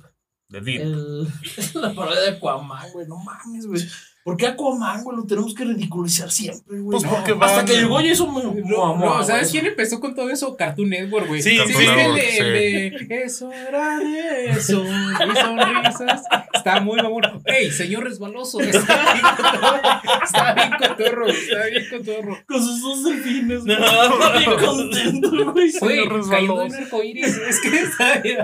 De 0.50 0.62
Deep. 0.62 0.82
El, 0.82 1.24
la 1.74 1.94
parodia 1.96 2.22
de 2.22 2.30
Aquaman, 2.38 2.92
güey, 2.92 3.08
no 3.08 3.18
mames, 3.18 3.66
güey. 3.66 3.82
¿Por 4.24 4.38
qué 4.38 4.48
Aquaman, 4.48 5.04
güey? 5.04 5.18
Lo 5.18 5.26
tenemos 5.26 5.54
que 5.54 5.66
ridiculizar 5.66 6.32
siempre, 6.32 6.80
güey. 6.80 6.92
Pues 7.00 7.04
No. 7.04 7.10
porque 7.10 7.36
Hasta 7.42 7.66
que 7.66 7.74
llegó 7.74 7.98
Jason 7.98 8.32
Momoa, 8.32 8.54
No, 8.64 8.98
no, 8.98 9.24
¿sabes 9.24 9.50
güey. 9.50 9.52
quién 9.62 9.66
empezó 9.72 10.00
con 10.00 10.16
todo 10.16 10.30
eso? 10.30 10.56
Cartoon 10.56 10.90
Network, 10.90 11.28
güey. 11.28 11.42
Sí, 11.42 11.58
sí, 11.58 11.64
¿Viste 11.68 11.84
el 11.84 11.96
Network, 11.98 12.22
de, 12.22 12.88
el 12.88 13.08
de 13.10 13.24
Eso 13.24 13.52
era 13.52 14.00
de 14.00 14.50
eso 14.52 14.84
y 14.86 15.36
sonrisas? 15.36 16.22
Está 16.54 16.80
muy 16.80 16.96
mamón. 17.02 17.24
¡Ey, 17.46 17.70
señor 17.72 18.06
resbaloso! 18.06 18.62
Está 18.62 19.14
bien 19.14 19.20
cotorro. 19.36 20.24
Está 20.24 20.54
bien 20.56 20.74
cotorro. 20.80 21.28
Está 21.28 21.66
bien 21.66 21.84
cotorro. 21.92 22.38
Con 22.48 22.64
sus 22.64 22.82
dos 22.82 23.04
delfines, 23.04 23.64
No. 23.66 23.76
güey. 23.76 24.38
Bien 24.40 24.60
contento, 24.66 25.30
güey. 25.32 25.44
Güey, 25.54 25.72
Señor 25.72 26.08
cayendo 26.08 26.16
resbaloso. 26.18 26.66
en 26.78 26.84
arcoíris. 26.84 27.38
Es 27.38 27.60
que 27.62 27.80
está 27.82 28.20
bien, 28.20 28.38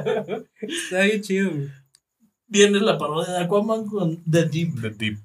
está 0.61 1.01
bien 1.03 1.21
chido, 1.21 1.51
güey. 1.51 1.69
Viene 2.47 2.79
la 2.81 2.97
parodia 2.97 3.33
de 3.33 3.43
Aquaman 3.45 3.85
con 3.85 4.23
The 4.29 4.43
Deep. 4.45 4.73
De 4.81 4.89
Deep. 4.89 5.19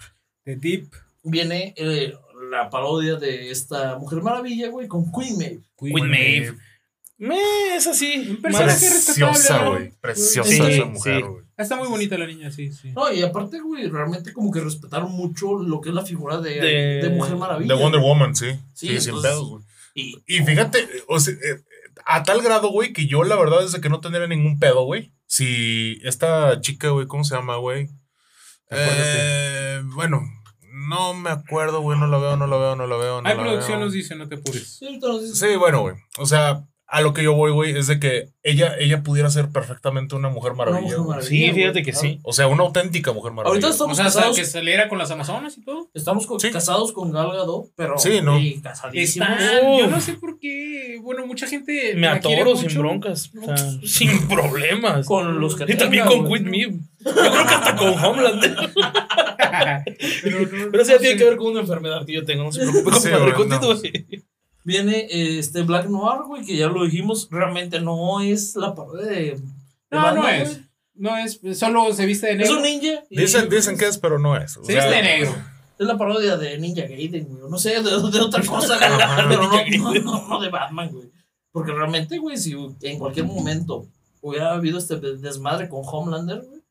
The 0.44 0.56
Deep. 0.56 0.88
Viene 1.22 1.74
eh, 1.76 2.14
la 2.50 2.68
parodia 2.70 3.16
de 3.16 3.50
esta 3.50 3.98
Mujer 3.98 4.22
Maravilla, 4.22 4.68
güey, 4.68 4.86
con 4.88 5.10
Queen 5.10 5.38
Maeve. 5.38 5.60
Queen 5.78 6.10
Maeve. 6.10 6.54
Me, 7.16 7.76
es 7.76 7.86
así. 7.86 8.26
Un 8.30 8.42
personaje 8.42 8.86
Preciosa, 8.88 9.68
güey. 9.68 9.92
Preciosa 10.00 10.50
Sí, 10.50 10.60
esa 10.60 10.84
mujer, 10.86 11.16
sí. 11.16 11.22
güey. 11.22 11.44
Está 11.56 11.76
muy 11.76 11.86
bonita 11.88 12.18
la 12.18 12.26
niña, 12.26 12.50
sí, 12.50 12.72
sí. 12.72 12.90
No, 12.90 13.10
y 13.12 13.22
aparte, 13.22 13.60
güey, 13.60 13.88
realmente 13.88 14.32
como 14.32 14.50
que 14.50 14.60
respetaron 14.60 15.12
mucho 15.12 15.56
lo 15.56 15.80
que 15.80 15.90
es 15.90 15.94
la 15.94 16.04
figura 16.04 16.40
de, 16.40 16.60
De- 16.60 17.00
de 17.02 17.10
Mujer 17.10 17.36
Maravilla. 17.36 17.72
De 17.74 17.80
Wonder 17.80 18.00
Woman, 18.00 18.34
sí. 18.34 18.46
Sí, 18.74 18.88
Sí, 18.88 19.00
sin 19.00 19.22
pedos, 19.22 19.48
güey. 19.48 19.62
Y 19.94 20.16
Y 20.26 20.40
fíjate, 20.42 20.86
o 21.06 21.20
sea, 21.20 21.32
eh, 21.34 21.62
a 22.04 22.24
tal 22.24 22.42
grado, 22.42 22.70
güey, 22.70 22.92
que 22.92 23.06
yo 23.06 23.22
la 23.22 23.36
verdad 23.36 23.64
es 23.64 23.74
que 23.78 23.88
no 23.88 24.00
tendría 24.00 24.26
ningún 24.26 24.58
pedo, 24.58 24.84
güey. 24.84 25.12
Si 25.26 26.00
esta 26.02 26.60
chica, 26.60 26.88
güey, 26.90 27.06
¿cómo 27.06 27.22
se 27.22 27.36
llama, 27.36 27.56
güey? 27.56 27.88
Eh, 28.76 29.82
bueno, 29.94 30.20
no 30.72 31.14
me 31.14 31.30
acuerdo, 31.30 31.80
güey, 31.80 31.98
no 31.98 32.06
la 32.06 32.18
veo, 32.18 32.36
no 32.36 32.46
la 32.46 32.56
veo, 32.56 32.76
no 32.76 32.86
la 32.86 32.96
veo. 32.96 33.22
No 33.22 33.28
Hay 33.28 33.36
producción 33.36 33.78
veo. 33.78 33.86
nos 33.86 33.92
dice, 33.92 34.14
no 34.16 34.28
te 34.28 34.36
apures. 34.36 34.80
Sí, 35.34 35.56
bueno, 35.56 35.80
güey. 35.82 35.96
O 36.18 36.26
sea, 36.26 36.64
a 36.86 37.00
lo 37.00 37.12
que 37.14 37.22
yo 37.24 37.32
voy, 37.34 37.50
güey, 37.50 37.76
es 37.76 37.86
de 37.86 37.98
que 37.98 38.28
ella, 38.42 38.74
ella 38.78 39.02
pudiera 39.02 39.30
ser 39.30 39.48
perfectamente 39.48 40.14
una 40.14 40.28
mujer 40.28 40.52
Una 40.52 40.58
maravilla. 40.66 40.82
Mujer 40.82 40.98
güey. 40.98 41.08
Maravilla, 41.16 41.46
Sí, 41.48 41.52
fíjate 41.52 41.82
que 41.82 41.92
claro. 41.92 42.06
sí. 42.08 42.20
O 42.22 42.32
sea, 42.32 42.46
una 42.46 42.62
auténtica 42.62 43.12
mujer 43.12 43.32
maravilla. 43.32 43.50
Ahorita 43.54 43.68
O 43.68 43.70
estamos 43.70 43.96
sea, 43.96 44.06
casados. 44.06 44.36
que 44.36 44.44
saliera 44.44 44.88
con 44.88 44.98
las 44.98 45.10
Amazonas 45.10 45.56
y 45.56 45.64
todo. 45.64 45.88
Estamos 45.94 46.26
con- 46.26 46.38
Sí. 46.40 46.50
casados 46.50 46.92
con 46.92 47.10
Gal 47.10 47.32
Gadot, 47.32 47.70
pero 47.74 47.96
Sí, 47.98 48.20
¿no? 48.22 48.38
casadísimos. 48.62 49.28
Están, 49.30 49.78
yo 49.78 49.86
no 49.86 50.00
sé 50.00 50.12
por 50.14 50.38
qué. 50.38 50.98
Bueno, 51.02 51.26
mucha 51.26 51.46
gente. 51.46 51.94
Me 51.96 52.06
atoro 52.06 52.54
sin 52.56 52.78
broncas. 52.78 53.30
O 53.42 53.44
sea, 53.56 53.56
sin 53.84 54.28
problemas. 54.28 55.06
Con 55.06 55.40
los 55.40 55.56
que 55.56 55.64
Y 55.72 55.76
también 55.76 56.06
tenga, 56.06 56.22
con. 56.22 56.28
Queen 56.30 56.44
Maeve. 56.50 56.78
Yo 57.04 57.12
creo 57.12 57.32
que 57.32 57.54
hasta 57.54 57.76
con 57.76 57.88
Homelander. 58.04 58.56
pero, 60.22 60.40
no- 60.40 60.70
Pero 60.70 60.82
eso 60.82 60.92
no 60.92 60.96
ya 60.96 60.98
tiene 60.98 61.12
sé. 61.12 61.16
que 61.16 61.24
ver 61.24 61.36
con 61.36 61.46
una 61.52 61.60
enfermedad 61.60 62.04
que 62.06 62.12
yo 62.12 62.24
tengo. 62.24 62.44
No 62.44 62.52
se 62.52 62.60
preocupe, 62.60 62.96
Sí, 62.96 63.10
compadre. 63.10 63.32
güey, 63.32 63.48
no. 63.48 64.24
Viene 64.64 65.00
eh, 65.10 65.38
este 65.38 65.62
Black 65.62 65.88
Noir, 65.88 66.22
güey, 66.26 66.44
que 66.44 66.56
ya 66.56 66.68
lo 66.68 66.84
dijimos, 66.84 67.28
realmente 67.30 67.80
no 67.80 68.20
es 68.20 68.56
la 68.56 68.74
parodia 68.74 69.06
de. 69.06 69.14
de 69.16 69.42
No, 69.90 70.02
Batman, 70.02 70.22
no 70.22 70.28
es. 70.28 70.48
güey. 70.48 70.64
No 70.96 71.16
es. 71.18 71.40
Solo 71.58 71.92
se 71.92 72.06
viste 72.06 72.26
de 72.28 72.32
Es 72.32 72.38
negro. 72.38 72.56
un 72.56 72.62
ninja. 72.62 73.02
y- 73.10 73.16
Dicen, 73.20 73.48
dicen 73.50 73.76
que 73.76 73.86
es, 73.86 73.98
pero 73.98 74.18
no 74.18 74.36
es. 74.36 74.56
O 74.56 74.64
Se 74.64 74.72
sea, 74.72 74.82
viste 74.86 74.96
de 74.96 75.02
negro. 75.02 75.34
Es 75.78 75.86
la 75.86 75.98
parodia 75.98 76.36
de 76.36 76.56
Ninja 76.58 76.82
Gaiden, 76.82 77.24
güey. 77.26 77.50
No 77.50 77.58
sé, 77.58 77.70
de, 77.70 77.82
de 77.82 78.20
otra 78.20 78.42
cosa, 78.46 78.78
pero 79.28 79.42
no, 79.42 79.92
no, 79.92 79.94
no, 80.00 80.28
no 80.28 80.40
de 80.40 80.48
Batman, 80.48 80.88
güey. 80.92 81.10
Porque 81.50 81.72
realmente, 81.72 82.16
güey, 82.18 82.36
si 82.38 82.54
en 82.82 82.98
cualquier 82.98 83.26
momento 83.26 83.86
hubiera 84.20 84.52
habido 84.54 84.78
este 84.78 84.96
desmadre 84.96 85.68
con 85.68 85.82
Homelander, 85.84 86.40
güey, 86.42 86.62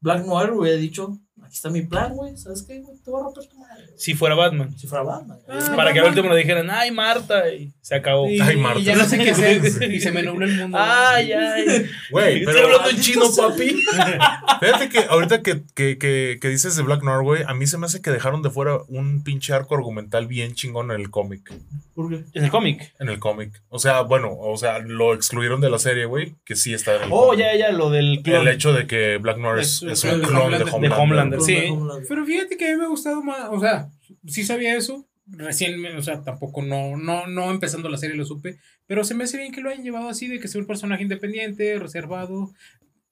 Black 0.00 0.24
Noir 0.26 0.50
hubiera 0.52 0.76
dicho: 0.76 1.18
aquí 1.54 1.58
está 1.58 1.70
mi 1.70 1.82
plan, 1.82 2.12
güey. 2.14 2.36
¿Sabes 2.36 2.64
qué, 2.66 2.80
güey? 2.80 2.96
Te 3.04 3.10
voy 3.12 3.20
a 3.20 3.24
romper 3.24 3.46
tu 3.46 3.56
madre. 3.58 3.84
güey". 3.86 3.96
Si 3.98 4.14
fuera 4.14 4.34
Batman. 4.34 4.76
Si 4.76 4.88
fuera 4.88 5.04
Batman. 5.04 5.38
Ah, 5.48 5.72
Para 5.76 5.92
que 5.92 6.00
al 6.00 6.08
último 6.08 6.28
le 6.30 6.38
dijeran, 6.38 6.68
ay, 6.68 6.90
Marta. 6.90 7.48
Y 7.48 7.72
se 7.80 7.94
acabó. 7.94 8.28
Y, 8.28 8.40
Ay, 8.40 8.56
Marta. 8.56 8.80
y 8.80 8.82
ya 8.84 8.96
no 8.96 9.04
sé 9.04 9.18
qué 9.18 9.30
hacer. 9.30 9.92
y 9.92 10.00
se 10.00 10.10
me 10.10 10.22
nubló 10.24 10.46
el 10.46 10.56
mundo. 10.56 10.76
Ay, 10.80 11.30
ay. 11.32 11.86
Güey, 12.10 12.44
pero 12.44 12.64
hablando 12.64 12.90
en 12.90 13.00
chino, 13.00 13.24
papi. 13.36 13.70
fíjate 14.60 14.88
que 14.88 14.98
ahorita 15.08 15.42
que, 15.42 15.62
que, 15.74 15.96
que, 15.98 16.38
que 16.40 16.48
dices 16.48 16.74
de 16.76 16.82
Black 16.82 17.02
Noir, 17.02 17.22
güey, 17.22 17.42
a 17.46 17.54
mí 17.54 17.66
se 17.66 17.78
me 17.78 17.86
hace 17.86 18.02
que 18.02 18.10
dejaron 18.10 18.42
de 18.42 18.50
fuera 18.50 18.78
un 18.88 19.22
pinche 19.22 19.52
arco 19.52 19.74
argumental 19.76 20.26
bien 20.26 20.54
chingón 20.54 20.90
en 20.90 21.00
el 21.00 21.10
cómic. 21.10 21.52
¿Por 21.94 22.10
qué? 22.10 22.24
En 22.34 22.44
el 22.44 22.50
cómic. 22.50 22.92
En 22.98 23.08
el 23.08 23.18
cómic. 23.20 23.62
O 23.68 23.78
sea, 23.78 24.00
bueno, 24.02 24.32
o 24.36 24.56
sea, 24.56 24.80
lo 24.80 25.14
excluyeron 25.14 25.60
de 25.60 25.70
la 25.70 25.78
serie, 25.78 26.04
güey, 26.06 26.34
que 26.44 26.56
sí 26.56 26.74
está 26.74 26.96
en 26.96 27.02
el 27.04 27.08
Oh, 27.12 27.28
cómic. 27.28 27.40
ya, 27.40 27.56
ya, 27.56 27.70
lo 27.72 27.90
del 27.90 28.20
clon. 28.22 28.42
El 28.46 28.48
hecho 28.54 28.72
de 28.72 28.86
que 28.86 29.18
Black 29.18 29.38
Noir 29.38 29.60
es, 29.60 29.82
Es- 29.82 29.82
es 29.82 30.04
es 30.04 30.12
un 30.14 30.20
clon 30.22 30.50
de. 30.50 30.64
Homelander. 30.64 30.80
De 30.90 30.96
Homelander. 30.96 31.40
Sí. 31.44 32.06
Pero 32.08 32.24
fíjate 32.26 32.56
que 32.56 32.68
a 32.68 32.72
mí 32.72 32.78
me 32.78 32.84
ha 32.84 32.88
gustado 32.88 33.22
más. 33.22 33.48
O 33.50 33.60
sea, 33.60 33.88
sí 34.26 34.44
sabía 34.44 34.76
eso. 34.76 35.06
Recién, 35.26 35.84
o 35.96 36.02
sea, 36.02 36.22
tampoco 36.22 36.60
no, 36.62 36.96
no, 36.98 37.26
no 37.26 37.50
empezando 37.50 37.88
la 37.88 37.96
serie 37.96 38.16
lo 38.16 38.26
supe. 38.26 38.58
Pero 38.86 39.04
se 39.04 39.14
me 39.14 39.24
hace 39.24 39.38
bien 39.38 39.52
que 39.52 39.60
lo 39.62 39.70
hayan 39.70 39.82
llevado 39.84 40.08
así, 40.10 40.28
de 40.28 40.38
que 40.38 40.48
sea 40.48 40.60
un 40.60 40.66
personaje 40.66 41.02
independiente, 41.02 41.78
reservado. 41.78 42.52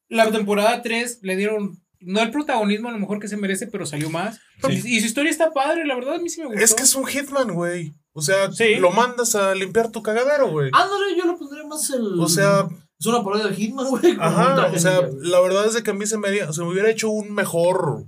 La 0.08 0.30
temporada 0.30 0.82
3 0.82 1.20
le 1.22 1.36
dieron. 1.36 1.78
No 2.00 2.20
el 2.20 2.30
protagonismo 2.32 2.88
a 2.88 2.92
lo 2.92 2.98
mejor 2.98 3.20
que 3.20 3.28
se 3.28 3.36
merece, 3.36 3.68
pero 3.68 3.86
salió 3.86 4.10
más. 4.10 4.40
Sí. 4.68 4.80
Y, 4.84 4.96
y 4.96 5.00
su 5.00 5.06
historia 5.06 5.30
está 5.30 5.52
padre, 5.52 5.86
la 5.86 5.94
verdad 5.94 6.14
a 6.16 6.18
mí 6.18 6.28
sí 6.28 6.40
me 6.40 6.48
gustó. 6.48 6.60
Es 6.62 6.74
que 6.74 6.82
es 6.82 6.94
un 6.96 7.06
hitman, 7.06 7.54
güey. 7.54 7.92
O 8.12 8.20
sea, 8.20 8.50
Sí. 8.52 8.74
lo 8.74 8.90
mandas 8.90 9.34
a 9.36 9.54
limpiar 9.54 9.90
tu 9.90 10.02
cagadero, 10.02 10.50
güey. 10.50 10.68
Ándale, 10.74 11.16
yo 11.16 11.24
lo 11.24 11.38
pondría 11.38 11.64
más 11.64 11.88
el. 11.90 12.18
O 12.20 12.28
sea, 12.28 12.66
Es 13.00 13.06
una 13.06 13.24
parodia 13.24 13.46
de 13.46 13.54
Hitman, 13.54 13.88
güey. 13.88 14.16
Ajá, 14.20 14.66
o 14.72 14.78
sea, 14.78 15.00
la 15.22 15.40
verdad 15.40 15.66
es 15.66 15.74
de 15.74 15.82
que 15.82 15.90
a 15.90 15.94
mí 15.94 16.04
se 16.06 16.18
me, 16.18 16.28
haría- 16.28 16.52
se 16.52 16.60
me 16.62 16.68
hubiera 16.70 16.90
hecho 16.90 17.08
un 17.10 17.32
mejor, 17.32 18.04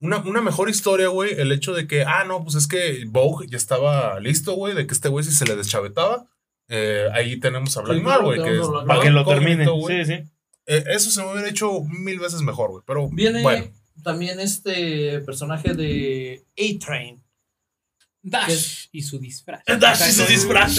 una, 0.00 0.18
una 0.18 0.40
mejor 0.40 0.68
historia, 0.70 1.08
güey, 1.08 1.32
el 1.40 1.50
hecho 1.52 1.72
de 1.74 1.86
que, 1.86 2.02
ah, 2.02 2.24
no, 2.24 2.42
pues 2.44 2.54
es 2.56 2.66
que 2.68 3.04
Vogue 3.06 3.46
ya 3.48 3.56
estaba 3.56 4.18
listo, 4.20 4.54
güey, 4.54 4.74
de 4.74 4.86
que 4.86 4.94
este 4.94 5.08
güey 5.08 5.24
si 5.24 5.32
se 5.32 5.44
le 5.46 5.56
deschavetaba, 5.56 6.26
eh, 6.68 7.08
ahí 7.12 7.38
tenemos 7.40 7.76
a 7.76 7.82
Black 7.82 7.96
Sí, 7.98 8.02
claro, 8.04 8.24
güey, 8.24 8.42
que 8.42 8.60
Para 8.86 9.00
que 9.00 9.10
lo 9.10 9.24
termine. 9.24 9.66
güey. 9.68 10.04
Sí, 10.04 10.12
sí. 10.16 10.22
Eh, 10.66 10.84
eso 10.88 11.10
se 11.10 11.22
me 11.22 11.32
hubiera 11.32 11.48
hecho 11.48 11.80
mil 11.84 12.18
veces 12.20 12.42
mejor, 12.42 12.70
güey, 12.70 12.82
pero 12.86 13.08
Viene 13.08 13.42
bueno. 13.42 13.66
también 14.04 14.38
este 14.38 15.20
personaje 15.20 15.72
de 15.74 16.44
A-Train. 16.58 17.22
Dash 18.22 18.86
y 18.92 19.02
su 19.02 19.18
disfraz. 19.18 19.62
Dash 19.64 20.08
y 20.08 20.12
su 20.12 20.24
disfraz. 20.26 20.74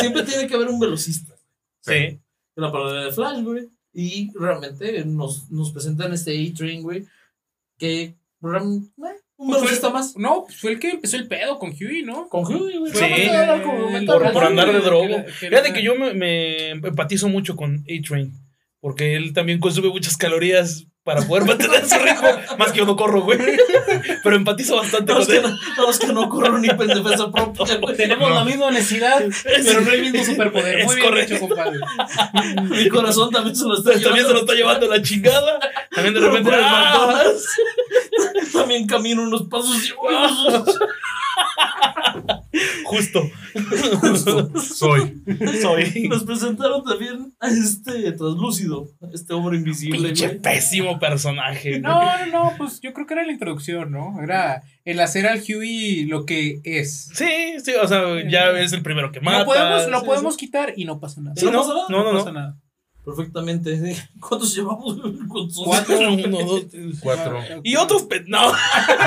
Siempre 0.00 0.24
tiene 0.24 0.46
que 0.48 0.54
haber 0.54 0.68
un 0.68 0.80
velocista. 0.80 1.34
Sí. 1.82 2.18
La 2.56 2.72
parodia 2.72 3.02
de 3.02 3.12
Flash, 3.12 3.42
güey. 3.42 3.68
Y 3.92 4.30
realmente 4.38 5.04
nos, 5.04 5.50
nos 5.50 5.70
presentan 5.70 6.12
este 6.12 6.32
A-Train, 6.32 6.82
güey. 6.82 7.06
Que. 7.80 8.02
eh, 8.02 8.14
un 8.42 8.92
Pues 9.36 9.80
fue- 9.80 9.90
más. 9.90 10.16
No, 10.16 10.44
pues 10.44 10.58
fue 10.60 10.72
el 10.72 10.78
que 10.78 10.90
empezó 10.90 11.16
el 11.16 11.26
pedo 11.26 11.58
con 11.58 11.70
Huey, 11.70 12.02
¿no? 12.02 12.28
Con 12.28 12.44
Huey, 12.44 12.76
güey. 12.76 12.92
Sí. 12.92 13.04
Por, 14.06 14.32
por 14.32 14.44
andar 14.44 14.70
de 14.72 14.80
droga. 14.80 15.24
Fíjate 15.24 15.72
que 15.72 15.82
yo 15.82 15.94
me, 15.94 16.12
me 16.14 16.68
empatizo 16.70 17.28
mucho 17.28 17.56
con 17.56 17.76
A-Train. 17.88 18.32
Porque 18.80 19.14
él 19.16 19.32
también 19.32 19.58
consume 19.60 19.88
muchas 19.88 20.16
calorías 20.16 20.86
para 21.04 21.22
poder 21.22 21.44
mantener 21.46 21.86
su 21.86 21.96
ritmo. 21.96 22.28
Más 22.58 22.72
que 22.72 22.78
yo 22.78 22.86
no 22.86 22.96
corro, 22.96 23.22
güey. 23.22 23.38
Pero 24.22 24.36
empatizo 24.36 24.76
bastante 24.76 25.12
con 25.12 25.22
él. 25.30 25.42
no, 25.42 25.82
no, 25.84 25.90
es 25.90 25.98
que 25.98 26.06
no 26.08 26.28
corro 26.28 26.58
ni 26.58 26.68
en 26.68 26.76
defensa 26.76 27.30
propia, 27.30 27.76
güey. 27.76 27.96
Tenemos 27.96 28.28
No. 28.28 28.34
la 28.34 28.44
misma 28.44 28.66
honestidad, 28.66 29.22
pero 29.44 29.80
no 29.80 29.90
el 29.92 30.02
mismo 30.02 30.24
superpoder. 30.24 30.80
Es 30.80 30.86
Muy 30.86 30.94
bien 30.96 31.08
correcto. 31.08 31.34
hecho, 31.34 31.46
compadre. 31.48 31.78
Mi 32.68 32.88
corazón 32.88 33.30
también 33.30 33.56
se 33.56 33.64
lo 33.64 33.76
está 33.76 33.92
También 34.00 34.26
se 34.26 34.32
lo 34.32 34.40
está 34.40 34.54
llevando 34.54 34.86
la 34.88 35.02
chingada. 35.02 35.58
También 35.90 36.14
de 36.14 36.20
repente. 36.20 36.50
Más. 36.50 37.46
También 38.52 38.86
camino 38.86 39.22
unos 39.22 39.42
pasos 39.48 39.76
y 39.86 39.90
Justo. 42.84 43.22
Soy. 44.60 45.22
Soy. 45.62 46.08
Nos 46.08 46.24
presentaron 46.24 46.82
también 46.84 47.32
a 47.40 47.48
este 47.48 48.12
translúcido, 48.12 48.88
a 49.00 49.06
este 49.14 49.32
hombre 49.32 49.56
invisible, 49.58 50.08
Pinche 50.08 50.26
güey. 50.26 50.40
pésimo 50.40 50.98
personaje. 50.98 51.70
güey. 51.70 51.82
No, 51.82 52.26
no, 52.26 52.26
no, 52.26 52.52
pues 52.58 52.80
yo 52.80 52.92
creo 52.92 53.06
que 53.06 53.14
era 53.14 53.24
la 53.24 53.32
introducción, 53.32 53.92
¿no? 53.92 54.20
Era 54.22 54.62
el 54.84 54.98
hacer 55.00 55.26
al 55.26 55.40
Huey 55.40 56.04
lo 56.06 56.26
que 56.26 56.60
es. 56.64 57.10
Sí, 57.14 57.54
sí, 57.62 57.72
o 57.80 57.86
sea, 57.86 58.28
ya 58.28 58.50
es 58.58 58.72
el 58.72 58.82
primero 58.82 59.12
que 59.12 59.20
mata. 59.20 59.40
Lo 59.40 59.44
podemos, 59.46 59.88
lo 59.88 60.00
sí, 60.00 60.06
podemos 60.06 60.36
quitar 60.36 60.72
y 60.76 60.84
no 60.84 60.98
pasa 60.98 61.20
nada. 61.20 61.36
Sí, 61.36 61.44
¿No 61.46 61.52
no, 61.52 61.68
nada? 61.68 61.84
no, 61.88 62.04
no, 62.12 62.18
pasa 62.18 62.32
no. 62.32 62.40
nada. 62.40 62.56
Perfectamente. 63.04 63.96
¿Cuántos 64.20 64.54
llevamos? 64.54 64.96
¿Cuántos? 65.28 65.62
Cuatro. 65.64 65.98
Uno, 66.12 66.38
dos, 66.46 66.66
Cuatro. 67.00 67.40
Y 67.62 67.76
otros, 67.76 68.02
pe- 68.04 68.24
no. 68.26 68.52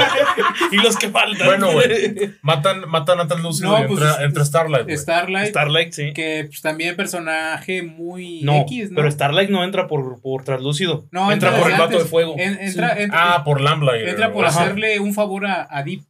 y 0.72 0.78
los 0.78 0.98
que 0.98 1.10
faltan. 1.10 1.48
Bueno, 1.48 1.72
güey. 1.72 2.34
Matan, 2.42 2.90
matan 2.90 3.20
a 3.20 3.28
Translúcido 3.28 3.70
No, 3.70 3.88
pues, 3.88 4.02
entra, 4.02 4.24
entra 4.24 4.46
Starlight, 4.46 4.84
güey. 4.86 4.98
Starlight, 4.98 5.50
Starlight, 5.50 5.92
sí. 5.94 6.14
que 6.14 6.46
pues, 6.48 6.62
también 6.62 6.96
personaje 6.96 7.84
muy 7.84 8.42
No, 8.42 8.62
X, 8.62 8.92
¿no? 8.92 8.96
pero 8.96 9.12
Starlight 9.12 9.50
no 9.50 9.64
entra 9.64 9.88
por, 9.88 10.20
por 10.22 10.44
translúcido. 10.44 11.06
No, 11.12 11.32
entra 11.32 11.50
entra 11.50 11.62
por 11.62 11.72
el 11.72 11.78
vato 11.80 12.00
de 12.00 12.06
fuego. 12.06 12.36
En- 12.38 12.60
entra, 12.60 13.00
entra, 13.00 13.36
Ah, 13.36 13.44
por 13.44 13.62
Lamplighter. 13.62 14.10
entra 14.10 14.34
por 14.34 14.46
Ajá. 14.46 14.62
hacerle 14.64 15.00
un 15.00 15.14
favor 15.14 15.46
a, 15.46 15.68
a 15.70 15.84
Deep. 15.84 16.02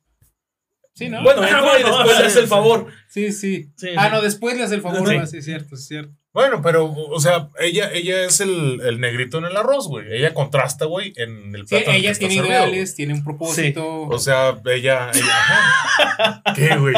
Sí, 0.96 1.10
¿no? 1.10 1.24
Bueno, 1.24 1.42
entra 1.44 1.60
y 1.60 1.84
Bueno, 1.84 1.98
después 1.98 2.16
sí, 2.16 2.22
le 2.22 2.28
hace 2.28 2.40
el 2.40 2.46
sí. 2.46 2.50
favor. 2.50 2.88
sí, 3.10 3.32
sí, 3.32 3.70
Sí, 3.76 3.88
Ah, 3.98 4.06
sí. 4.10 4.16
no, 4.16 4.22
después 4.22 4.58
le 4.58 4.64
hace 4.64 4.76
el 4.76 4.82
favor. 4.82 5.08
Sí. 5.10 5.16
ah, 5.20 5.26
Sí, 5.26 5.38
es 5.38 5.46
cierto, 5.46 5.76
es 5.76 5.88
cierto. 5.88 6.14
Bueno, 6.34 6.62
pero, 6.64 6.92
o 6.92 7.20
sea, 7.20 7.50
ella, 7.60 7.92
ella 7.92 8.26
es 8.26 8.40
el, 8.42 8.82
el 8.82 9.00
negrito 9.00 9.38
en 9.38 9.46
el 9.46 9.56
arroz, 9.58 9.88
güey. 9.88 10.06
Ella 10.12 10.34
contrasta, 10.34 10.86
güey, 10.86 11.14
en 11.16 11.54
el 11.56 11.62
Sí, 11.68 11.76
plato. 11.76 11.92
que 11.92 11.98
ella 11.98 12.12
está 12.12 12.20
tiene 12.28 12.36
servido, 12.44 12.60
ideales, 12.68 12.96
tiene 12.96 13.14
un 13.14 13.24
propósito. 13.24 14.02
O 14.04 14.18
sea, 14.20 14.60
ella. 14.66 15.12
ella 15.14 15.26
ajá. 15.28 16.44
¿Qué, 16.56 16.76
güey? 16.78 16.96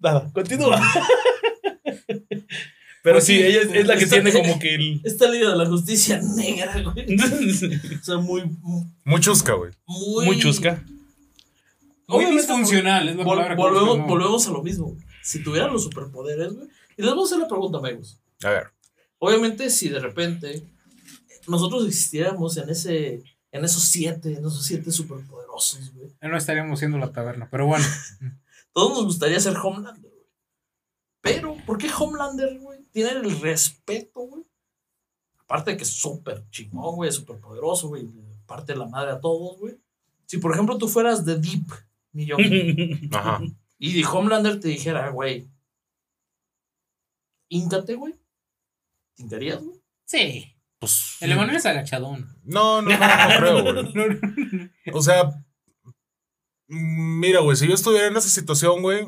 Nada, 0.00 0.30
continúa. 0.32 0.80
Pero 3.02 3.16
Pues 3.18 3.24
sí, 3.24 3.36
sí, 3.36 3.42
ella 3.44 3.60
es, 3.62 3.68
es 3.72 3.86
la 3.86 3.96
que 3.96 4.06
tiene 4.06 4.32
como 4.32 4.58
que 4.58 4.74
el. 4.74 5.00
Esta 5.04 5.30
Liga 5.30 5.50
de 5.50 5.56
la 5.56 5.66
Justicia 5.66 6.20
negra, 6.36 6.82
güey. 6.82 7.16
O 8.00 8.04
sea, 8.04 8.16
muy, 8.16 8.42
Muy 9.04 9.20
chusca, 9.20 9.52
güey. 9.52 9.72
muy. 9.86 10.24
Muy 10.26 10.38
chusca. 10.38 10.82
Muy 12.08 12.18
Obviamente, 12.18 12.42
disfuncional, 12.42 13.08
es 13.08 13.16
la 13.16 13.24
vol- 13.24 13.28
palabra 13.36 13.54
volvemos, 13.56 14.06
volvemos 14.06 14.46
a 14.46 14.50
lo 14.52 14.62
mismo. 14.62 14.96
Si 15.22 15.42
tuvieran 15.42 15.72
los 15.72 15.82
superpoderes, 15.84 16.54
güey. 16.54 16.68
Y 16.96 17.02
les 17.02 17.10
vamos 17.10 17.30
a 17.30 17.34
hacer 17.34 17.42
la 17.42 17.48
pregunta, 17.48 17.78
amigos. 17.78 18.20
A 18.44 18.50
ver. 18.50 18.68
Obviamente, 19.18 19.70
si 19.70 19.88
de 19.88 19.98
repente 20.00 20.62
nosotros 21.48 21.86
existiéramos 21.86 22.56
en 22.56 22.70
ese. 22.70 23.22
En 23.52 23.64
esos 23.64 23.84
siete, 23.84 24.32
en 24.34 24.38
esos 24.40 24.64
siete 24.64 24.90
superpoderosos, 24.92 25.92
güey. 25.94 26.12
No 26.20 26.36
estaríamos 26.36 26.78
siendo 26.78 26.98
la 26.98 27.10
taberna, 27.12 27.48
pero 27.50 27.66
bueno. 27.66 27.84
Todos 28.72 28.92
nos 28.98 29.04
gustaría 29.06 29.40
ser 29.40 29.56
Homelander, 29.56 30.10
güey. 30.10 30.26
Pero, 31.22 31.56
¿por 31.66 31.78
qué 31.78 31.88
Homelander, 31.98 32.58
güey? 32.58 32.80
Tiene 32.92 33.10
el 33.12 33.40
respeto, 33.40 34.20
güey. 34.20 34.42
Aparte 35.38 35.70
de 35.70 35.76
que 35.78 35.84
es 35.84 35.90
súper 35.90 36.44
chingón, 36.50 36.96
güey, 36.96 37.10
súper 37.10 37.38
poderoso, 37.38 37.88
güey. 37.88 38.06
Parte 38.46 38.74
de 38.74 38.78
la 38.78 38.86
madre 38.86 39.12
a 39.12 39.20
todos, 39.20 39.58
güey. 39.58 39.78
Si, 40.26 40.36
por 40.38 40.52
ejemplo, 40.52 40.76
tú 40.76 40.88
fueras 40.88 41.24
de 41.24 41.36
Deep, 41.38 41.66
millón, 42.16 42.40
Ajá. 43.12 43.40
y 43.78 44.02
Homelander 44.04 44.58
te 44.60 44.68
dijera, 44.68 45.10
güey, 45.10 45.48
íncate, 47.48 47.94
güey. 47.94 48.14
¿Te 49.14 49.22
hincarías, 49.22 49.62
güey? 49.62 49.78
Sí. 50.04 50.52
Pues. 50.78 51.16
El 51.20 51.32
Emanuel 51.32 51.56
es 51.56 51.66
agachadón. 51.66 52.26
No, 52.44 52.82
no, 52.82 52.90
no, 52.90 52.98
no 52.98 53.38
creo, 53.38 53.62
güey. 53.92 54.70
O 54.92 55.02
sea, 55.02 55.30
mira, 56.68 57.40
güey, 57.40 57.56
si 57.56 57.66
yo 57.66 57.74
estuviera 57.74 58.06
en 58.08 58.16
esa 58.16 58.28
situación, 58.28 58.82
güey, 58.82 59.06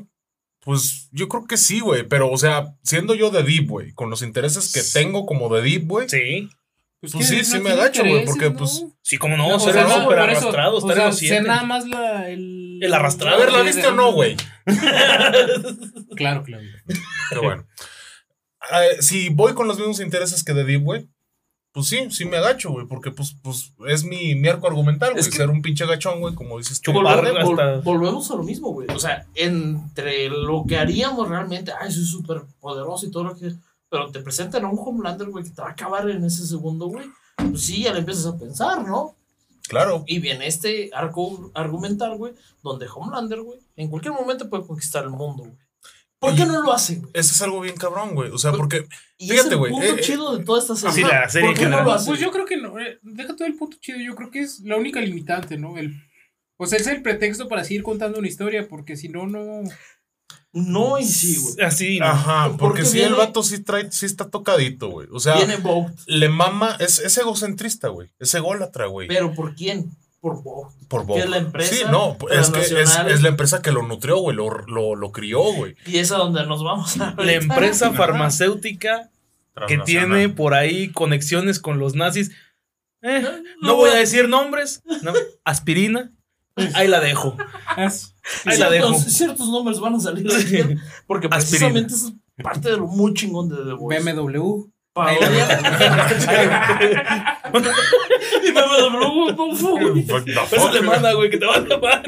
pues 0.60 1.08
yo 1.12 1.28
creo 1.28 1.46
que 1.46 1.56
sí, 1.56 1.80
güey. 1.80 2.06
Pero, 2.08 2.30
o 2.30 2.38
sea, 2.38 2.76
siendo 2.82 3.14
yo 3.14 3.30
de 3.30 3.42
Deep, 3.42 3.68
güey, 3.68 3.92
con 3.92 4.10
los 4.10 4.22
intereses 4.22 4.72
que 4.72 4.82
tengo 4.98 5.26
como 5.26 5.54
de 5.54 5.62
Deep, 5.62 5.86
güey, 5.86 6.08
Sí. 6.08 6.48
Pues 7.00 7.12
sí, 7.12 7.44
sí 7.44 7.60
me 7.60 7.70
agacho, 7.70 8.02
güey, 8.04 8.24
porque, 8.24 8.50
¿no? 8.50 8.56
pues, 8.56 8.84
Sí, 9.02 9.18
como 9.18 9.36
no, 9.36 9.48
No, 9.48 9.54
o 9.56 9.60
ser 9.60 9.74
sea, 9.74 9.82
el 9.82 9.88
no, 9.88 10.02
súper 10.02 10.18
arrastrado, 10.18 10.76
o 10.76 10.78
estar 10.80 10.94
sea, 10.94 11.04
en 11.04 11.10
los 11.10 11.18
siete. 11.18 11.40
nada 11.42 11.62
más 11.62 11.86
la, 11.86 12.28
el... 12.28 12.80
El 12.82 12.92
arrastrado. 12.94 13.36
a 13.36 13.38
ver, 13.38 13.52
¿la 13.52 13.62
viste 13.62 13.86
o 13.86 13.92
no, 13.92 14.12
güey? 14.12 14.36
Claro 16.16 16.42
vi. 16.44 16.52
Qué 17.30 17.38
bueno. 17.38 17.66
Eh, 18.72 19.00
si 19.02 19.28
voy 19.28 19.54
con 19.54 19.68
los 19.68 19.78
mismos 19.78 20.00
intereses 20.00 20.42
que 20.44 20.52
de 20.52 20.64
Deep, 20.64 20.82
güey, 20.82 21.08
pues 21.72 21.86
sí, 21.86 22.08
sí 22.10 22.24
me 22.24 22.38
agacho, 22.38 22.70
güey, 22.70 22.86
porque 22.86 23.10
pues, 23.12 23.36
pues 23.42 23.72
es 23.86 24.02
mi, 24.04 24.34
mi 24.34 24.48
arco 24.48 24.66
argumental, 24.66 25.10
güey, 25.12 25.20
Es 25.20 25.28
que- 25.30 25.36
ser 25.36 25.48
un 25.50 25.62
pinche 25.62 25.86
gachón, 25.86 26.20
güey, 26.20 26.34
como 26.34 26.58
dices 26.58 26.80
tú. 26.80 26.92
Chupar 26.92 27.16
Volvemos, 27.18 27.44
vol- 27.44 27.60
hasta- 27.60 27.80
volvemos 27.82 28.30
a 28.30 28.34
lo 28.36 28.42
mismo, 28.42 28.72
güey. 28.72 28.88
O 28.92 28.98
sea, 28.98 29.26
entre 29.34 30.28
lo 30.28 30.64
que 30.66 30.76
haríamos 30.78 31.28
realmente, 31.28 31.72
ay, 31.80 31.92
soy 31.92 32.04
súper 32.04 32.42
poderoso 32.60 33.06
y 33.06 33.10
todo 33.12 33.24
lo 33.24 33.36
que. 33.36 33.52
Pero 33.90 34.10
te 34.10 34.20
presentan 34.20 34.64
a 34.64 34.68
un 34.68 34.78
Homelander, 34.78 35.28
güey, 35.30 35.44
que 35.44 35.50
te 35.50 35.62
va 35.62 35.68
a 35.68 35.72
acabar 35.72 36.08
en 36.10 36.24
ese 36.24 36.46
segundo, 36.46 36.86
güey. 36.86 37.06
Pues 37.36 37.62
sí, 37.64 37.84
ya 37.84 37.92
le 37.92 38.00
empiezas 38.00 38.26
a 38.26 38.38
pensar, 38.38 38.86
¿no? 38.86 39.14
Claro. 39.68 40.04
Y 40.06 40.18
viene 40.18 40.46
este 40.46 40.90
arco 40.94 41.50
argumental, 41.54 42.16
güey, 42.16 42.34
donde 42.62 42.86
Homelander, 42.92 43.40
güey, 43.42 43.58
en 43.76 43.88
cualquier 43.88 44.14
momento 44.14 44.48
puede 44.48 44.66
conquistar 44.66 45.04
el 45.04 45.10
mundo, 45.10 45.44
güey. 45.44 45.56
¿Por 46.18 46.34
qué 46.34 46.44
no 46.46 46.60
lo 46.62 46.72
hace, 46.72 46.96
güey? 46.96 47.10
Ese 47.14 47.32
es 47.32 47.42
algo 47.42 47.60
bien 47.60 47.76
cabrón, 47.76 48.14
güey. 48.14 48.30
O 48.32 48.38
sea, 48.38 48.50
Pues, 48.50 48.58
porque 48.58 48.88
Y 49.18 49.28
Fíjate, 49.30 49.46
es 49.48 49.52
el 49.52 49.58
güey, 49.58 49.70
punto 49.72 49.86
eh, 49.86 49.94
eh, 49.96 50.00
chido 50.00 50.36
de 50.36 50.44
toda 50.44 50.58
esta 50.58 50.74
serie. 50.74 50.94
Sí, 50.96 51.02
la 51.02 51.28
serie 51.28 51.48
¿Por 51.50 51.56
qué 51.56 51.64
en 51.64 51.70
no 51.70 51.76
general. 51.76 51.84
lo 51.86 51.92
hace? 51.92 52.06
Pues 52.08 52.18
yo 52.20 52.30
creo 52.32 52.44
que 52.44 52.56
no. 52.56 52.78
eh, 52.80 52.98
Deja 53.02 53.36
todo 53.36 53.46
el 53.46 53.54
punto 53.54 53.76
chido. 53.80 53.98
Yo 54.00 54.16
creo 54.16 54.28
que 54.30 54.40
es 54.40 54.58
la 54.60 54.76
única 54.76 55.00
limitante, 55.00 55.56
¿no? 55.56 55.78
El, 55.78 55.94
o 56.56 56.66
sea, 56.66 56.78
es 56.80 56.88
el 56.88 57.02
pretexto 57.02 57.46
para 57.46 57.62
seguir 57.62 57.84
contando 57.84 58.18
una 58.18 58.26
historia, 58.26 58.66
porque 58.68 58.96
si 58.96 59.08
no, 59.08 59.26
no. 59.28 59.62
No, 60.52 60.98
y 60.98 61.04
sí, 61.04 61.36
güey. 61.36 61.66
Así, 61.66 61.98
¿no? 61.98 62.06
Ajá, 62.06 62.44
Porque 62.44 62.58
porque 62.58 62.84
sí, 62.84 63.00
el 63.00 63.14
vato 63.14 63.42
sí 63.42 63.60
trae, 63.60 63.92
sí 63.92 64.06
está 64.06 64.30
tocadito, 64.30 64.88
güey. 64.88 65.06
O 65.12 65.20
sea, 65.20 65.36
Viene 65.36 65.56
Vogt. 65.56 65.98
le 66.06 66.28
mama, 66.28 66.76
es, 66.78 66.98
es 66.98 67.18
egocentrista, 67.18 67.88
güey. 67.88 68.08
Es 68.18 68.34
ególatra, 68.34 68.86
güey. 68.86 69.08
¿Pero 69.08 69.34
por 69.34 69.54
quién? 69.54 69.90
Por 70.20 70.42
Vogt. 70.42 70.72
Por 70.88 71.06
que 71.06 71.18
es 71.18 71.28
la 71.28 71.36
empresa 71.36 71.74
Sí, 71.74 71.82
no, 71.90 72.16
es 72.30 72.50
que 72.50 72.60
es, 72.60 73.22
la 73.22 73.28
empresa 73.28 73.60
que 73.60 73.72
lo 73.72 73.82
nutrió, 73.82 74.18
güey. 74.18 74.34
Lo, 74.34 74.48
lo, 74.66 74.96
lo 74.96 75.12
crió, 75.12 75.40
güey. 75.52 75.76
Y 75.86 75.98
es 75.98 76.10
a 76.12 76.16
donde 76.16 76.44
nos 76.46 76.64
vamos 76.64 76.98
a 76.98 77.14
La 77.18 77.34
empresa 77.34 77.92
farmacéutica 77.92 79.10
que 79.66 79.78
tiene 79.78 80.28
por 80.28 80.54
ahí 80.54 80.90
conexiones 80.92 81.58
con 81.58 81.78
los 81.78 81.94
nazis. 81.94 82.30
Eh, 83.02 83.24
no 83.60 83.76
voy 83.76 83.90
a 83.90 83.94
decir 83.94 84.28
nombres. 84.28 84.82
No, 85.02 85.12
aspirina. 85.44 86.10
Ahí 86.74 86.88
la 86.88 87.00
dejo. 87.00 87.36
Es- 87.76 88.14
Ahí 88.44 88.58
la 88.58 88.70
dejo. 88.70 88.94
ciertos 88.94 89.48
nombres 89.48 89.80
van 89.80 89.94
a 89.94 90.00
salir 90.00 90.26
porque 91.06 91.26
Aspirina. 91.26 91.36
precisamente 91.36 91.94
eso 91.94 92.08
es 92.08 92.14
parte 92.44 92.70
de 92.70 92.76
lo 92.76 92.86
muy 92.86 93.14
chingón 93.14 93.48
de 93.48 93.56
The 93.56 93.72
Voice. 93.74 94.00
BMW. 94.12 94.70
Parodia. 94.92 95.60
y 98.42 98.50
BMW, 98.52 99.56
fuck, 100.48 100.72
te 100.72 100.80
manda, 100.82 101.12
güey, 101.14 101.30
que 101.30 101.38
te 101.38 101.46
van 101.46 101.64
a 101.64 101.68
llamar. 101.68 102.02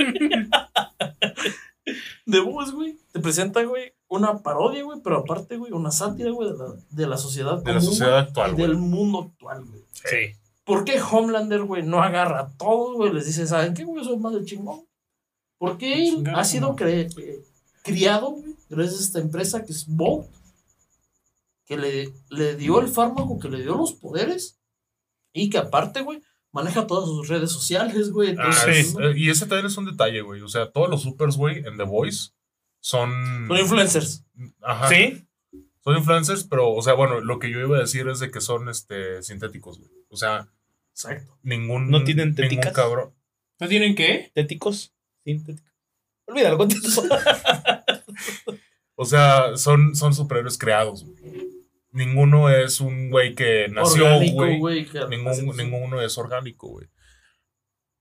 The 2.31 2.41
Voice, 2.41 2.73
güey, 2.73 2.97
te 3.13 3.21
presenta, 3.21 3.63
güey, 3.65 3.93
una 4.09 4.39
parodia, 4.43 4.83
güey, 4.85 5.01
pero 5.03 5.19
aparte, 5.19 5.57
güey, 5.57 5.73
una 5.73 5.91
sátira, 5.91 6.31
güey, 6.31 6.51
de 6.51 6.57
la, 6.59 6.65
de 6.91 7.07
la 7.07 7.17
sociedad 7.17 7.59
De 7.63 7.73
la 7.73 7.79
común, 7.79 7.91
sociedad 7.95 8.19
actual, 8.19 8.51
y 8.51 8.55
güey. 8.55 8.67
del 8.69 8.77
mundo 8.77 9.31
actual, 9.33 9.65
güey. 9.65 9.81
Sí. 9.93 10.37
¿Por 10.71 10.85
qué 10.85 11.01
Homelander, 11.01 11.65
güey, 11.65 11.83
no 11.83 12.01
agarra 12.01 12.43
a 12.43 12.57
todos, 12.57 12.97
güey? 12.97 13.13
Les 13.13 13.27
dice, 13.27 13.45
¿saben 13.45 13.75
qué, 13.75 13.83
güey? 13.83 14.05
Soy 14.05 14.17
más 14.19 14.33
del 14.33 14.45
chingón. 14.45 14.87
Porque 15.59 15.95
él 15.95 16.15
Chingado, 16.15 16.39
ha 16.39 16.45
sido 16.45 16.77
eh, 16.79 17.09
criado, 17.83 18.31
güey, 18.31 18.55
gracias 18.69 19.01
a 19.01 19.03
esta 19.03 19.19
empresa 19.19 19.65
que 19.65 19.73
es 19.73 19.85
Bolt, 19.89 20.29
que 21.67 21.77
le, 21.77 22.15
le 22.29 22.55
dio 22.55 22.81
el 22.81 22.87
fármaco, 22.87 23.41
que 23.41 23.49
le 23.49 23.63
dio 23.63 23.75
los 23.75 23.95
poderes, 23.95 24.61
y 25.33 25.51
que 25.51 25.59
aparte, 25.59 26.03
güey, 26.03 26.23
maneja 26.53 26.87
todas 26.87 27.09
sus 27.09 27.27
redes 27.27 27.51
sociales, 27.51 28.13
güey. 28.13 28.29
Ah, 28.29 28.45
Entonces, 28.47 28.95
¿no? 28.95 29.09
eh, 29.09 29.19
y 29.19 29.29
ese 29.29 29.47
también 29.47 29.67
es 29.67 29.77
un 29.77 29.87
detalle, 29.87 30.21
güey. 30.21 30.41
O 30.41 30.49
sea, 30.49 30.71
todos 30.71 30.89
los 30.89 31.03
supers, 31.03 31.37
güey, 31.37 31.67
en 31.67 31.79
The 31.79 31.83
Voice 31.83 32.31
son. 32.79 33.11
Son 33.49 33.59
influencers. 33.59 34.25
Ajá. 34.63 34.89
Sí. 34.89 35.27
Son 35.83 35.97
influencers, 35.97 36.45
pero, 36.45 36.71
o 36.73 36.81
sea, 36.81 36.95
bueno, 36.95 37.21
lo 37.21 37.41
que 37.41 37.51
yo 37.51 37.59
iba 37.59 37.77
a 37.77 37.81
decir 37.81 38.07
es 38.07 38.21
de 38.21 38.31
que 38.31 38.41
son 38.41 38.69
este 38.69 39.21
sintéticos, 39.25 39.81
güey. 39.81 39.91
O 40.11 40.17
sea, 40.17 40.49
Exacto. 40.93 41.39
ningún. 41.43 41.89
¿No 41.91 42.05
tienen 42.05 42.29
ningún 42.29 42.37
teticas? 42.37 42.73
cabrón. 42.73 43.15
¿No 43.59 43.69
tienen 43.69 43.95
qué? 43.95 44.31
Téticos. 44.35 44.95
Sintéticos. 45.25 45.71
Olvídalo, 46.27 46.59
continúa. 46.59 46.85
O 48.95 49.07
sea, 49.07 49.57
son, 49.57 49.97
son 49.97 50.13
superhéroes 50.15 50.59
creados, 50.59 51.07
güey. 51.07 51.49
Ninguno 51.93 52.51
es 52.51 52.81
un 52.83 53.09
güey 53.11 53.35
que 53.35 53.67
nació, 53.71 54.05
Orgánico, 54.05 54.35
güey. 54.37 54.59
güey. 54.59 54.87
que- 54.87 55.07
Ningún, 55.09 55.57
ninguno 55.57 56.03
es 56.03 56.19
orgánico, 56.19 56.69
güey. 56.69 56.87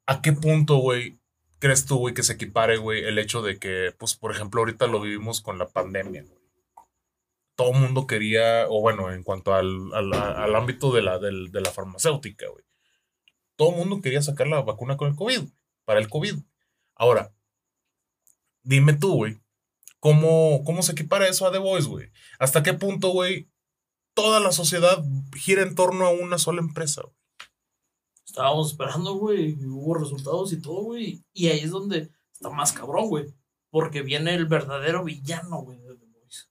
¿A 0.06 0.22
qué 0.22 0.34
punto, 0.34 0.78
güey, 0.78 1.18
crees 1.60 1.86
tú, 1.86 1.98
güey, 2.00 2.14
que 2.14 2.24
se 2.24 2.34
equipare, 2.34 2.78
güey, 2.78 3.04
el 3.06 3.18
hecho 3.18 3.42
de 3.42 3.60
que, 3.60 3.94
pues, 3.98 4.16
por 4.16 4.32
ejemplo, 4.34 4.60
ahorita 4.60 4.88
lo 4.88 5.00
vivimos 5.00 5.40
con 5.40 5.58
la 5.58 5.70
pandemia, 5.70 6.24
güey? 6.24 6.38
Todo 7.56 7.72
el 7.74 7.80
mundo 7.80 8.06
quería, 8.06 8.66
o 8.68 8.82
bueno, 8.82 9.12
en 9.14 9.24
cuanto 9.24 9.54
al, 9.54 9.94
al- 9.94 10.14
al 10.14 10.56
ámbito 10.56 10.92
de 10.92 11.02
la, 11.02 11.18
del- 11.18 11.50
de 11.52 11.62
la 11.62 11.72
farmacéutica, 11.72 12.48
güey. 12.50 12.66
Todo 13.60 13.72
el 13.72 13.76
mundo 13.76 13.99
quería 13.99 14.22
sacar 14.22 14.47
la 14.47 14.62
vacuna 14.62 14.95
con 14.95 15.10
el 15.10 15.18
COVID, 15.18 15.49
para 15.84 15.99
el 15.99 16.07
COVID. 16.07 16.36
Ahora, 16.95 17.36
dime 18.64 18.93
tú, 18.93 19.16
güey, 19.16 19.41
¿cómo, 19.99 20.64
¿cómo 20.64 20.82
se 20.82 20.93
equipara 20.93 21.28
eso 21.28 21.45
a 21.45 21.51
The 21.51 21.57
Voice, 21.57 21.89
güey? 21.89 22.10
¿Hasta 22.39 22.64
qué 22.64 22.74
punto, 22.74 23.10
güey, 23.10 23.49
toda 24.14 24.39
la 24.39 24.53
sociedad 24.53 25.03
gira 25.36 25.62
en 25.62 25.76
torno 25.76 26.05
a 26.05 26.12
una 26.12 26.38
sola 26.38 26.62
empresa, 26.62 27.01
güey? 27.01 27.16
Estábamos 28.26 28.72
esperando, 28.72 29.16
güey, 29.16 29.57
y 29.60 29.66
hubo 29.66 29.93
resultados 29.93 30.53
y 30.53 30.62
todo, 30.62 30.84
güey. 30.84 31.26
Y 31.34 31.49
ahí 31.49 31.60
es 31.60 31.72
donde 31.72 32.12
está 32.32 32.49
más 32.49 32.72
cabrón, 32.72 33.10
güey. 33.10 33.26
Porque 33.72 34.03
viene 34.03 34.36
el 34.36 34.45
verdadero 34.45 35.03
villano, 35.03 35.64
güey, 35.64 35.80
de 35.80 35.97
The 35.97 36.05
Voice. 36.05 36.43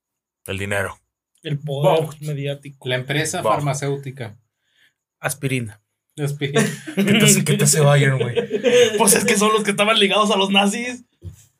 El 0.44 0.58
dinero. 0.58 1.00
El 1.42 1.58
poder 1.58 2.04
Vogt. 2.04 2.20
mediático. 2.20 2.86
La 2.86 2.96
empresa 2.96 3.42
farmacéutica. 3.42 4.38
Aspirina. 5.20 5.82
¿Qué 6.94 7.02
te, 7.02 7.44
qué 7.44 7.54
te 7.54 7.64
hace 7.64 7.80
Bayern, 7.80 8.18
güey? 8.18 8.34
Pues 8.98 9.14
es 9.14 9.24
que 9.24 9.36
son 9.36 9.52
los 9.52 9.62
que 9.62 9.70
estaban 9.70 9.98
ligados 9.98 10.30
a 10.30 10.36
los 10.36 10.50
nazis. 10.50 11.04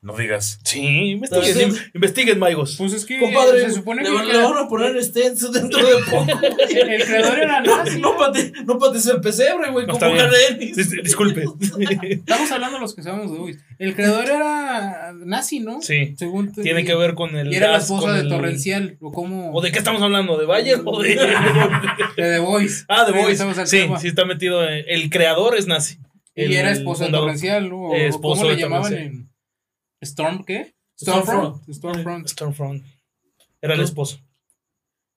No 0.09 0.17
digas. 0.17 0.59
Sí, 0.65 0.81
investiguen, 1.11 1.49
Entonces- 1.61 1.83
in- 1.85 1.91
investiguen, 1.95 2.39
Maigos. 2.39 2.77
Pues 2.79 2.95
es 2.95 3.05
que 3.05 3.19
Compadre, 3.19 3.61
se 3.69 3.73
supone 3.73 4.03
que 4.03 4.09
le 4.11 4.39
van 4.43 4.57
a 4.57 4.67
poner 4.69 5.05
stents 5.05 5.53
dentro 5.53 5.87
de 5.87 6.03
poco, 6.05 6.27
el 6.71 7.05
creador 7.05 7.39
era 7.39 7.61
nazi. 7.61 8.01
No 8.01 8.17
pate, 8.17 8.53
no 8.65 8.79
pates 8.79 9.07
el 9.07 9.21
pesebre, 9.21 9.71
güey, 9.71 9.87
No, 9.87 9.99
como 9.99 10.11
Disculpe. 11.03 11.45
Estamos 12.11 12.51
hablando 12.53 12.77
de 12.77 12.81
los 12.81 12.95
que 12.95 13.03
sabemos 13.03 13.33
de 13.33 13.39
hoy. 13.39 13.59
El 13.79 13.95
creador 13.95 14.25
era 14.25 15.13
nazi, 15.13 15.61
¿no? 15.61 15.83
Sí. 15.83 16.15
Según 16.19 16.53
te- 16.53 16.63
Tiene 16.63 16.85
que 16.85 16.95
ver 16.95 17.15
con 17.15 17.37
el. 17.37 17.53
Y 17.53 17.57
era 17.57 17.73
la 17.73 17.79
esposa 17.79 18.13
de 18.15 18.21
el- 18.23 18.29
Torrencial. 18.29 18.97
¿O 19.01 19.13
cómo? 19.13 19.53
¿O 19.53 19.61
de 19.61 19.71
qué 19.73 19.79
estamos 19.79 20.01
hablando? 20.03 20.37
¿De 20.39 20.47
Bayer 20.47 20.81
o 20.85 21.03
de.? 21.03 21.17
De 21.17 21.27
The 22.17 22.39
Voice. 22.39 22.85
ah, 22.89 23.05
de 23.05 23.13
Boys. 23.13 23.23
Regresamos 23.25 23.59
al 23.59 23.67
Sí, 23.67 23.79
tema. 23.81 24.01
sí 24.01 24.09
está 24.09 24.25
metido. 24.25 24.67
en- 24.67 24.85
El 24.89 25.11
creador 25.11 25.57
es 25.57 25.67
nazi. 25.67 25.99
Y 26.35 26.45
El- 26.45 26.53
era 26.55 26.71
esposa 26.71 27.05
de. 27.07 27.11
Torrencial, 27.11 27.69
¿no? 27.69 27.89
¿O 27.89 27.95
Eh, 27.95 28.11
¿Cómo 28.21 28.45
le 28.45 28.57
llamaban 28.57 28.95
en 28.95 29.28
Storm 30.01 30.45
qué? 30.45 30.75
Stormfront. 31.01 31.69
Stormfront. 31.73 32.29
Stormfront. 32.29 32.85
Era 33.61 33.75
el 33.75 33.81
esposo. 33.81 34.19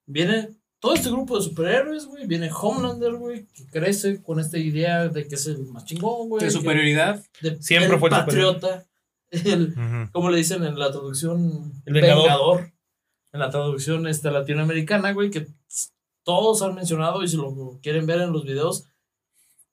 Viene 0.06 0.50
todo 0.80 0.94
este 0.94 1.10
grupo 1.10 1.36
de 1.36 1.44
superhéroes, 1.44 2.06
güey. 2.06 2.26
Viene 2.26 2.50
Homelander, 2.52 3.14
güey, 3.14 3.46
que 3.46 3.66
crece 3.66 4.22
con 4.22 4.40
esta 4.40 4.58
idea 4.58 5.08
de 5.08 5.26
que 5.28 5.34
es 5.36 5.46
el 5.46 5.66
más 5.66 5.84
chingón, 5.84 6.28
güey. 6.28 6.44
De 6.44 6.50
superioridad. 6.50 7.22
de- 7.40 7.62
Siempre 7.62 7.94
el 7.94 8.00
fue 8.00 8.08
el 8.08 8.14
patriota. 8.16 8.86
El, 9.32 9.70
Ujú. 9.72 10.12
como 10.12 10.28
le 10.28 10.36
dicen 10.36 10.62
en 10.62 10.78
la 10.78 10.90
traducción? 10.90 11.72
El 11.86 11.94
Vengador. 11.94 12.70
En 13.32 13.40
la 13.40 13.48
traducción 13.48 14.06
este, 14.06 14.30
latinoamericana, 14.30 15.12
güey, 15.14 15.30
que 15.30 15.46
todos 16.22 16.60
han 16.60 16.74
mencionado 16.74 17.22
y 17.22 17.28
si 17.28 17.38
lo 17.38 17.78
quieren 17.82 18.04
ver 18.04 18.20
en 18.20 18.30
los 18.32 18.44
videos, 18.44 18.84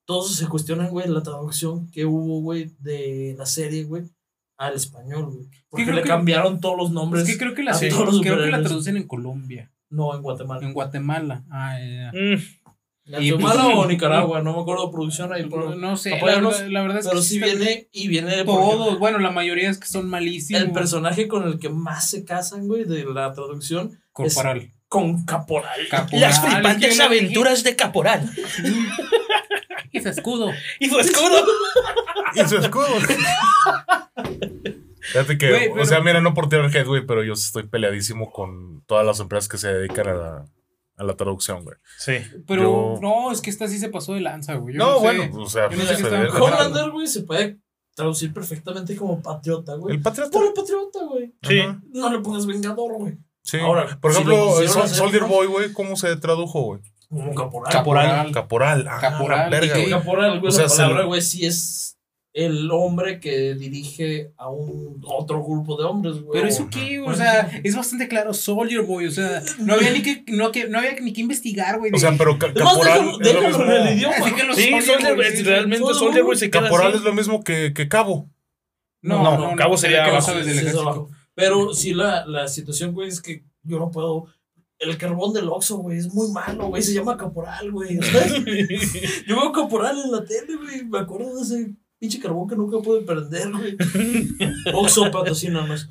todos 0.06 0.34
se 0.34 0.48
cuestionan, 0.48 0.90
güey, 0.92 1.10
la 1.10 1.24
traducción 1.24 1.92
que 1.92 2.06
hubo, 2.06 2.40
güey, 2.42 2.72
de 2.80 3.36
la 3.38 3.46
serie, 3.46 3.84
güey, 3.84 4.04
al 4.60 4.76
español, 4.76 5.26
güey. 5.34 5.48
Porque 5.70 5.86
creo 5.86 5.96
le 5.96 6.02
que- 6.04 6.08
cambiaron 6.10 6.60
todos 6.60 6.78
los 6.78 6.92
nombres. 6.92 7.24
Es 7.24 7.30
que 7.32 7.38
creo 7.40 7.56
que 7.56 7.64
la, 7.64 7.76
creo 7.80 8.22
que 8.22 8.52
la 8.52 8.62
traducen 8.62 8.98
en 8.98 9.08
Colombia. 9.08 9.72
No, 9.90 10.14
en 10.14 10.22
Guatemala. 10.22 10.64
En 10.68 10.74
Guatemala. 10.74 11.44
Ah, 11.50 11.80
ya, 11.80 11.88
ya. 11.88 12.12
Mm, 12.12 12.42
¿En 13.12 13.24
Y- 13.24 13.32
Guatemala 13.32 13.68
o 13.70 13.86
Nicaragua? 13.88 14.42
No 14.44 14.54
me 14.56 14.62
acuerdo 14.62 14.92
producción 14.92 15.34
ahí. 15.34 15.48
pero- 15.50 15.74
No 15.76 15.98
sé, 15.98 16.12
la 16.12 16.26
verdad, 16.26 16.68
la 16.68 16.82
verdad 16.84 17.00
es 17.00 17.08
Pero 17.08 17.20
que 17.22 17.26
sí 17.26 17.36
está- 17.42 17.46
viene 17.58 17.88
y 17.92 18.08
viene 18.10 18.34
ejemplo, 18.34 18.54
Todos, 18.56 19.00
bueno, 19.00 19.18
la 19.18 19.32
mayoría 19.32 19.70
es 19.70 19.80
que 19.80 19.88
son 19.88 20.08
malísimos. 20.10 20.62
el 20.62 20.72
personaje 20.74 21.28
con 21.28 21.48
el 21.48 21.58
que 21.58 21.70
más 21.70 22.10
se 22.10 22.24
casan, 22.26 22.68
güey, 22.68 22.84
de 22.84 23.04
la 23.06 23.34
traducción, 23.34 24.00
Corporal. 24.12 24.74
con 24.90 25.26
Caporal. 25.26 25.80
Caporal. 25.90 26.20
Las 26.22 26.40
flipantes 26.46 27.00
aventuras 27.00 27.64
de 27.64 27.76
Caporal. 27.76 28.30
Y 29.92 30.02
su 30.02 30.10
escudo. 30.10 30.52
Y 30.80 30.88
su 30.88 31.00
escudo. 31.00 31.44
Y 32.36 32.48
su 32.48 32.58
escudo. 32.58 32.86
Fíjate 35.12 35.38
que, 35.38 35.72
o 35.80 35.86
sea, 35.86 36.02
mira, 36.02 36.22
no 36.22 36.34
por 36.34 36.50
tirar 36.50 36.76
head, 36.76 36.86
güey, 36.86 37.06
pero 37.06 37.24
yo 37.24 37.34
estoy 37.34 37.64
peleadísimo 37.68 38.32
con 38.32 38.84
todas 38.86 39.06
las 39.06 39.20
empresas 39.20 39.48
que 39.50 39.58
se 39.58 39.74
dedican 39.74 40.08
a 40.08 40.14
la, 40.14 40.46
a 40.98 41.04
la 41.04 41.16
traducción, 41.16 41.64
güey. 41.64 41.78
Sí. 41.98 42.14
Pero 42.48 42.96
Yo- 42.96 43.00
no, 43.02 43.32
es 43.32 43.42
que 43.42 43.50
esta 43.50 43.68
sí 43.68 43.80
se 43.80 43.90
pasó 43.90 44.14
de 44.14 44.22
lanza, 44.22 44.56
güey. 44.56 44.76
No, 44.76 44.96
sé. 44.96 45.02
bueno, 45.02 45.24
o 45.42 45.50
sea, 45.50 45.68
no 45.70 45.82
sé 45.82 46.90
güey, 46.92 47.08
se 47.08 47.22
puede 47.24 47.60
traducir 47.96 48.34
perfectamente 48.34 48.96
como 48.96 49.22
patriota, 49.22 49.76
güey. 49.76 49.96
el 49.96 50.02
patriota. 50.02 50.32
Ponle 50.32 50.52
patriota, 50.56 51.00
güey. 51.10 51.34
Sí. 51.42 51.60
Ajá, 51.60 51.82
No 51.92 52.12
le 52.12 52.20
pongas 52.20 52.46
vengador, 52.46 52.94
güey. 52.98 53.18
sí. 53.44 53.58
Ahora, 53.60 53.98
por 54.00 54.12
ejemplo, 54.12 54.36
Sol- 54.68 54.84
hacer, 54.84 54.96
Soldier. 54.98 55.24
Boy, 55.26 55.48
güey, 55.48 55.74
¿cómo 55.74 55.96
se 55.96 56.16
tradujo, 56.16 56.62
güey? 56.62 56.82
Como 57.10 57.34
caporal. 57.34 57.72
Caporal. 57.74 58.32
Caporal. 58.32 58.88
Ah, 58.88 59.00
Caporal, 59.02 59.50
verga, 59.50 59.74
güey. 59.74 59.90
Caporal, 59.90 60.40
güey, 60.40 60.50
O 60.50 60.52
sea, 60.52 60.66
la 60.66 60.70
palabra, 60.70 61.04
güey, 61.06 61.22
sí 61.22 61.46
es 61.46 61.98
el 62.34 62.70
hombre 62.72 63.20
que 63.20 63.56
dirige 63.56 64.32
a 64.38 64.50
un 64.50 65.02
otro 65.04 65.44
grupo 65.44 65.78
de 65.78 65.86
hombres, 65.86 66.22
güey. 66.22 66.40
Pero 66.40 66.48
eso 66.48 66.68
qué, 66.72 67.00
o 67.02 67.14
sea, 67.14 67.50
es 67.64 67.76
bastante 67.76 68.08
claro, 68.08 68.34
Soldier 68.34 68.84
Boy, 68.84 69.08
o 69.08 69.12
sea, 69.12 69.42
no 69.60 69.74
había 69.74 69.92
ni 69.92 70.02
que, 70.04 70.24
no, 70.28 70.52
que, 70.52 70.68
no 70.70 70.78
había 70.78 70.94
ni 71.00 71.12
que 71.12 71.22
investigar, 71.22 71.80
güey. 71.80 71.92
O 71.94 71.98
sea, 71.98 72.14
pero 72.18 72.38
ca- 72.38 72.48
Además, 72.48 72.74
caporal 72.74 73.00
déjalo, 73.00 73.12
es 73.12 73.18
lo 73.18 73.24
déjalo 73.42 73.48
mismo. 73.58 73.64
en 73.74 73.88
el 73.88 73.98
idioma. 73.98 74.16
Así 74.16 74.32
que 74.36 74.44
los 74.44 74.56
Sí, 74.56 74.64
Soldier 74.70 74.84
Soldier, 74.84 75.16
Boy, 75.16 75.26
es- 75.26 75.38
sí, 75.38 75.44
realmente 75.44 75.78
Soldier 75.86 76.00
Soldier 76.00 76.24
Boy. 76.24 76.30
Boy 76.30 76.38
se 76.38 76.52
queda 76.52 76.62
Caporal 76.64 76.88
así. 76.90 76.98
es 76.98 77.04
lo 77.04 77.14
mismo 77.14 77.44
que, 77.44 77.74
que 77.74 77.88
cabo. 77.88 78.30
No, 79.02 79.24
No, 79.24 79.38
no, 79.38 79.50
no, 79.52 79.56
cabo 79.56 79.78
sería 79.78 80.06
abajo, 80.06 80.32
Sí, 80.32 80.38
es 80.42 80.48
ejército. 80.48 80.82
abajo. 80.82 81.10
Pero 81.34 81.74
sí, 81.74 81.94
la, 81.94 82.26
la 82.28 82.48
situación, 82.48 82.94
güey, 82.94 83.08
es 83.10 83.22
que 83.22 83.44
yo 83.64 83.80
no 83.80 83.90
puedo. 83.92 84.28
El 84.78 84.98
carbón 84.98 85.34
del 85.34 85.50
Oxxo, 85.50 85.78
güey, 85.80 85.98
es 85.98 86.14
muy 86.14 86.32
malo, 86.32 86.68
güey. 86.68 86.82
Se 86.82 86.94
llama 86.94 87.18
Caporal, 87.18 87.70
güey. 87.72 87.98
Yo 89.28 89.36
veo 89.36 89.52
Caporal 89.52 90.00
en 90.06 90.12
la 90.12 90.24
tele, 90.24 90.56
güey. 90.56 90.86
Me 90.86 91.00
acuerdo 91.00 91.36
de 91.36 91.42
ese 91.42 91.72
pinche 92.00 92.20
carbón 92.20 92.48
que 92.48 92.56
nunca 92.56 92.80
pude 92.80 93.02
prender, 93.02 93.52
güey. 93.52 93.78
Oxxo 94.74 95.12
patrocínanos. 95.12 95.88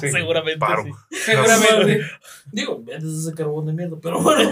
Sí, 0.00 0.08
Seguramente. 0.12 0.58
Paro. 0.58 0.84
sí. 0.84 0.90
Seguramente. 1.26 2.02
Digo, 2.52 2.82
vendes 2.84 3.12
ese 3.12 3.34
carbón 3.34 3.66
de 3.66 3.72
mierda, 3.72 3.96
pero 4.00 4.20
bueno. 4.22 4.50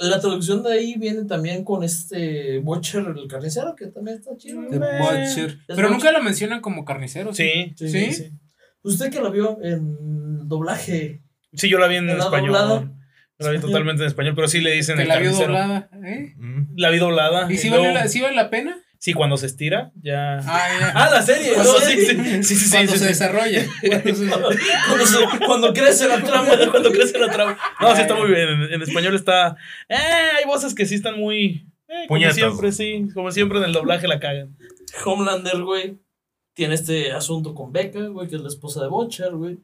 La 0.00 0.20
traducción 0.20 0.62
de 0.62 0.72
ahí 0.74 0.94
viene 0.96 1.24
también 1.24 1.64
con 1.64 1.82
este 1.82 2.58
Butcher, 2.60 3.04
el 3.16 3.26
carnicero, 3.26 3.74
que 3.74 3.86
también 3.88 4.18
está 4.18 4.36
chido. 4.36 4.60
The 4.70 4.78
güey. 4.78 4.98
Butcher. 5.00 5.50
Es 5.50 5.56
Pero 5.66 5.76
Butcher. 5.76 5.90
nunca 5.90 6.12
lo 6.12 6.22
mencionan 6.22 6.60
como 6.60 6.84
carnicero. 6.84 7.34
Sí. 7.34 7.74
Sí. 7.76 7.88
¿Sí? 7.88 8.12
sí. 8.12 8.30
Usted 8.82 9.10
que 9.10 9.20
la 9.20 9.30
vio 9.30 9.58
en 9.62 10.46
doblaje. 10.48 11.20
Sí, 11.52 11.68
yo 11.68 11.78
la 11.78 11.88
vi 11.88 11.96
en 11.96 12.06
¿La 12.06 12.18
español. 12.18 12.52
doblada? 12.52 12.92
La 13.38 13.50
vi 13.50 13.58
totalmente 13.60 14.02
en 14.02 14.08
español, 14.08 14.34
pero 14.34 14.48
sí 14.48 14.60
le 14.60 14.72
dicen 14.72 14.96
Que 14.96 15.02
el 15.02 15.08
la 15.08 15.14
carnicero. 15.14 15.46
doblada. 15.52 15.88
¿eh? 16.04 16.34
Mm. 16.36 16.72
La 16.76 16.90
vi 16.90 16.98
doblada. 16.98 17.52
¿Y 17.52 17.56
si 17.56 17.68
luego- 17.68 17.84
vale, 17.84 17.94
la, 17.94 18.08
sí 18.08 18.20
vale 18.20 18.34
la 18.36 18.50
pena? 18.50 18.76
Sí, 19.00 19.12
cuando 19.12 19.36
se 19.36 19.46
estira, 19.46 19.92
ya. 20.02 20.38
Ah, 20.38 20.68
ya. 20.80 20.92
Ah, 20.92 21.08
la 21.10 21.22
serie. 21.22 21.52
Cuando 21.54 21.72
No, 21.74 21.78
se- 21.78 21.94
sí, 21.94 22.42
sí, 22.42 22.54
sí, 22.56 22.70
Cuando 22.72 22.92
sí, 22.92 22.98
se 22.98 23.04
sí. 23.04 23.08
desarrolla. 23.10 23.64
Cuando 23.80 24.14
se- 24.14 24.26
Cuando, 24.28 25.06
se- 25.06 25.46
cuando 25.46 25.72
crece 25.72 26.08
la 26.08 26.20
trama. 26.20 26.48
Cuando 26.72 26.90
crece 26.90 27.16
la 27.16 27.30
trama. 27.30 27.56
No, 27.80 27.94
sí 27.94 28.00
está 28.02 28.16
muy 28.16 28.28
bien. 28.28 28.48
En, 28.48 28.72
en 28.72 28.82
español 28.82 29.14
está. 29.14 29.56
Eh, 29.88 29.94
hay 29.96 30.44
voces 30.46 30.74
que 30.74 30.84
sí 30.84 30.96
están 30.96 31.16
muy. 31.20 31.64
Eh, 31.86 32.06
como 32.08 32.18
Puñetas. 32.18 32.34
siempre, 32.34 32.72
sí. 32.72 33.06
Como 33.14 33.30
siempre 33.30 33.58
en 33.58 33.64
el 33.66 33.72
doblaje 33.72 34.08
la 34.08 34.18
cagan. 34.18 34.56
Homelander, 35.04 35.62
güey, 35.62 35.98
tiene 36.54 36.74
este 36.74 37.12
asunto 37.12 37.54
con 37.54 37.72
Becca, 37.72 38.00
güey, 38.08 38.26
que 38.28 38.34
es 38.34 38.42
la 38.42 38.48
esposa 38.48 38.82
de 38.82 38.88
Butcher, 38.88 39.30
güey. 39.30 39.58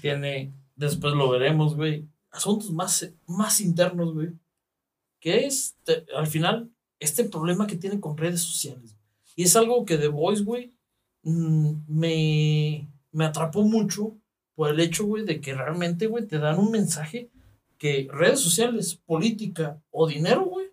Tiene, 0.00 0.52
después 0.76 1.14
lo 1.14 1.28
veremos, 1.30 1.74
güey, 1.74 2.06
asuntos 2.32 2.70
más, 2.72 3.08
más 3.26 3.60
internos, 3.60 4.12
güey. 4.14 4.30
Que 5.20 5.46
es, 5.46 5.76
te- 5.84 6.04
al 6.16 6.26
final, 6.26 6.70
este 6.98 7.24
problema 7.24 7.66
que 7.66 7.76
tiene 7.76 8.00
con 8.00 8.16
redes 8.16 8.40
sociales. 8.40 8.96
Y 9.36 9.44
es 9.44 9.54
algo 9.56 9.84
que 9.84 9.96
The 9.98 10.08
Voice, 10.08 10.42
güey, 10.42 10.72
mm, 11.22 11.72
me, 11.86 12.88
me 13.12 13.24
atrapó 13.24 13.62
mucho 13.62 14.16
por 14.54 14.70
el 14.70 14.80
hecho, 14.80 15.04
güey, 15.06 15.24
de 15.24 15.40
que 15.40 15.54
realmente, 15.54 16.06
güey, 16.06 16.26
te 16.26 16.38
dan 16.38 16.58
un 16.58 16.70
mensaje 16.70 17.30
que 17.78 18.08
redes 18.12 18.40
sociales, 18.40 18.96
política 19.06 19.80
o 19.90 20.06
dinero, 20.06 20.44
güey, 20.44 20.66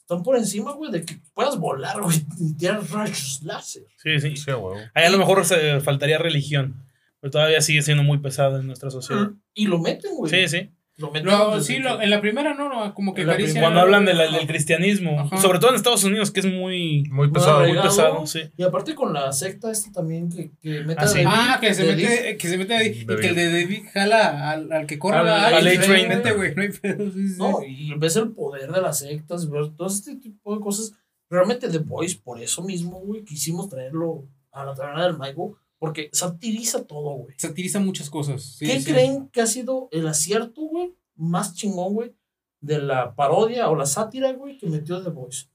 están 0.00 0.22
por 0.22 0.36
encima, 0.36 0.72
güey, 0.72 0.90
de 0.90 1.04
que 1.04 1.20
puedas 1.34 1.58
volar, 1.58 2.00
güey, 2.00 2.24
y 2.40 2.54
tirar 2.54 2.82
rayos 2.90 3.40
láser. 3.42 3.86
Sí, 3.96 4.18
sí. 4.20 4.36
Sí. 4.36 4.50
Ahí 4.94 5.04
a 5.04 5.10
lo 5.10 5.18
mejor 5.18 5.44
se 5.44 5.80
faltaría 5.80 6.18
religión. 6.18 6.84
Pero 7.20 7.32
todavía 7.32 7.60
sigue 7.60 7.82
siendo 7.82 8.02
muy 8.02 8.16
pesado 8.18 8.58
en 8.58 8.66
nuestra 8.66 8.90
sociedad. 8.90 9.30
Y 9.52 9.66
lo 9.66 9.78
meten, 9.78 10.16
güey. 10.16 10.30
Sí, 10.30 10.48
sí. 10.48 10.70
Lo 11.00 11.60
sí, 11.62 11.78
lo- 11.78 12.00
en 12.00 12.10
la 12.10 12.20
primera 12.20 12.54
no, 12.54 12.68
no, 12.68 12.94
como 12.94 13.14
que 13.14 13.24
la 13.24 13.36
Cuando 13.58 13.80
hablan 13.80 14.04
de 14.04 14.14
la- 14.14 14.30
del 14.30 14.46
cristianismo, 14.46 15.18
Ajá. 15.20 15.38
sobre 15.38 15.58
todo 15.58 15.70
en 15.70 15.76
Estados 15.76 16.04
Unidos, 16.04 16.30
que 16.30 16.40
es 16.40 16.46
muy, 16.46 17.04
Muy 17.10 17.30
pesado. 17.30 17.60
muy 17.66 17.76
pesado, 17.80 18.26
sí. 18.26 18.40
Y 18.56 18.62
aparte 18.62 18.94
con 18.94 19.12
la 19.12 19.32
secta 19.32 19.70
esta 19.70 19.90
también 19.92 20.28
que, 20.30 20.50
que 20.60 20.80
mete 20.84 21.02
Ah, 21.02 21.08
sí. 21.08 21.20
Ah, 21.26 21.58
que 21.60 21.72
se 21.74 21.84
mete, 21.84 22.36
que 22.36 22.48
se 22.48 22.58
mete 22.58 22.74
ahí, 22.74 22.88
y 23.00 23.04
David. 23.04 23.20
que 23.20 23.28
el 23.28 23.34
de 23.34 23.52
David 23.62 23.82
jala 23.92 24.50
al, 24.50 24.72
al 24.72 24.86
que 24.86 24.98
corre 24.98 25.16
Al- 25.18 25.28
a- 25.28 25.46
al 25.56 25.64
y 25.66 25.76
A-Train. 25.76 26.08
vente, 26.08 26.32
güey, 26.32 26.54
no 26.54 26.62
hay 26.62 26.68
pedo, 26.70 27.10
sí, 27.12 27.28
sí. 27.28 27.34
No, 27.38 27.58
y 27.66 27.94
ves 27.98 28.16
el 28.16 28.30
poder 28.32 28.70
de 28.70 28.80
las 28.82 28.98
sectas, 28.98 29.48
ver 29.48 29.70
todo 29.76 29.88
este 29.88 30.16
tipo 30.16 30.54
de 30.54 30.60
cosas 30.60 30.92
realmente 31.30 31.68
The 31.68 31.78
Voice, 31.78 32.20
por 32.22 32.40
eso 32.40 32.62
mismo, 32.62 33.00
güey, 33.00 33.24
quisimos 33.24 33.68
traerlo 33.68 34.24
a 34.52 34.64
la 34.64 34.74
taberna 34.74 35.04
del 35.04 35.16
Maigo, 35.16 35.56
porque 35.80 36.10
satiriza 36.12 36.84
todo, 36.86 37.10
güey. 37.16 37.34
Satiriza 37.38 37.80
muchas 37.80 38.08
cosas. 38.08 38.42
sí, 38.42 38.66
¿Qué 38.66 38.80
sí. 38.80 38.92
creen 38.92 39.28
que 39.30 39.40
ha 39.40 39.46
sido 39.46 39.88
el 39.90 40.06
acierto, 40.06 40.60
güey, 40.62 40.94
más 41.16 41.54
chingón, 41.54 41.94
güey, 41.94 42.14
de 42.60 42.78
la 42.80 43.16
parodia 43.16 43.68
o 43.70 43.74
la 43.74 43.86
sátira, 43.86 44.32
güey, 44.34 44.58
que 44.58 44.66
metió 44.68 45.02
The 45.02 45.10
Voice? 45.10 45.46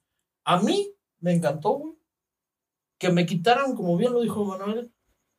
A 0.43 0.59
mí 0.61 0.89
me 1.21 1.31
encantó, 1.31 1.73
güey, 1.73 1.93
que 2.97 3.09
me 3.09 3.25
quitaran, 3.25 3.75
como 3.75 3.95
bien 3.95 4.11
lo 4.13 4.21
dijo 4.21 4.43
Manuel, 4.43 4.91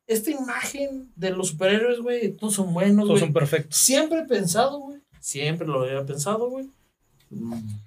esta 0.06 0.30
imagen 0.30 1.12
de 1.16 1.30
los 1.30 1.48
superhéroes, 1.48 2.00
güey, 2.00 2.32
todos 2.32 2.54
son 2.54 2.72
buenos, 2.72 3.06
Todos 3.06 3.18
güey. 3.18 3.20
son 3.20 3.32
perfectos. 3.32 3.76
Siempre 3.76 4.20
he 4.20 4.24
pensado, 4.24 4.78
güey, 4.78 5.00
siempre 5.20 5.66
lo 5.66 5.82
había 5.82 6.06
pensado, 6.06 6.48
güey. 6.48 6.70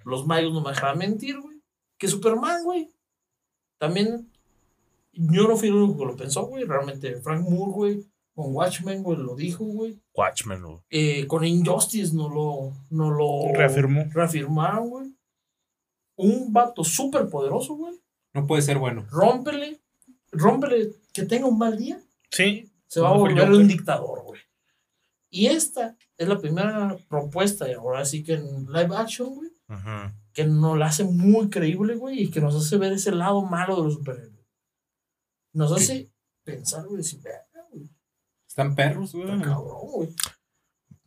Los 0.04 0.28
magos 0.28 0.54
no 0.54 0.60
me 0.62 0.72
dejarán 0.72 0.97
mentir, 0.97 1.39
güey. 1.39 1.62
Que 1.97 2.10
Superman, 2.10 2.64
güey, 2.66 2.89
también, 3.78 4.30
yo 5.32 5.47
no 5.47 5.57
fui 5.57 5.67
el 5.67 5.76
único 5.76 5.99
que 5.99 6.05
lo 6.05 6.15
pensó, 6.15 6.45
güey. 6.47 6.63
Realmente 6.65 7.15
Frank 7.17 7.41
Moore, 7.47 7.72
güey, 7.74 8.05
con 8.34 8.55
Watchmen, 8.55 9.03
güey, 9.03 9.17
lo 9.17 9.36
dijo, 9.36 9.65
güey. 9.65 9.99
Watchmen, 10.15 10.61
güey. 10.63 10.78
Eh, 10.89 11.28
con 11.28 11.43
Injustice 11.45 12.15
no 12.15 12.30
lo, 12.30 12.74
no 12.89 13.11
lo 13.11 13.53
Reafirmó. 13.53 14.05
reafirmaron, 14.13 14.89
güey. 14.89 15.13
Un 16.15 16.51
vato 16.51 16.84
súper 16.84 17.30
poderoso, 17.30 17.76
güey. 17.76 17.95
No 18.34 18.45
puede 18.45 18.61
ser 18.61 18.78
bueno. 18.78 19.05
Rómpele, 19.09 19.80
rómpele 20.32 20.91
que 21.13 21.24
tenga 21.24 21.47
un 21.47 21.57
mal 21.57 21.78
día 21.78 21.99
Sí. 22.32 22.70
se 22.88 23.01
va 23.01 23.09
a 23.09 23.13
volver 23.17 23.45
Joker. 23.47 23.61
un 23.61 23.67
dictador, 23.67 24.24
güey. 24.24 24.39
Y 25.32 25.47
esta 25.47 25.95
es 26.17 26.28
la 26.28 26.39
primera 26.39 26.97
propuesta, 27.07 27.70
y 27.70 27.74
ahora 27.74 28.03
sí 28.05 28.24
que 28.24 28.34
en 28.34 28.65
live 28.65 28.95
action, 28.95 29.36
güey, 29.36 29.49
que 30.34 30.43
nos 30.45 30.78
la 30.78 30.88
hace 30.88 31.03
muy 31.03 31.49
creíble, 31.49 31.95
güey, 31.95 32.24
y 32.24 32.32
que 32.32 32.41
nos 32.41 32.55
hace 32.55 32.78
ver 32.78 32.93
ese 32.93 33.11
lado 33.11 33.43
malo 33.43 33.76
de 33.78 33.84
los 33.84 33.93
superhéroes. 33.95 34.38
Nos 35.60 35.72
hace 35.74 36.10
pensar, 36.45 36.86
güey, 36.86 36.97
decir, 36.97 37.20
"Verga, 37.22 37.68
güey, 37.72 37.89
Están 38.47 38.76
perros, 38.76 39.12
güey. 39.14 39.30
está 39.30 39.41
cabrón, 39.43 39.80
güey. 39.93 40.10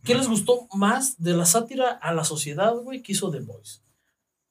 ¿Qué 0.05 0.15
les 0.15 0.29
gustó 0.29 0.67
más 0.75 1.21
de 1.23 1.33
la 1.35 1.45
sátira 1.47 1.89
a 1.91 2.13
la 2.13 2.25
sociedad, 2.25 2.75
güey, 2.75 3.03
que 3.03 3.13
hizo 3.13 3.31
The 3.31 3.41
Voice? 3.41 3.81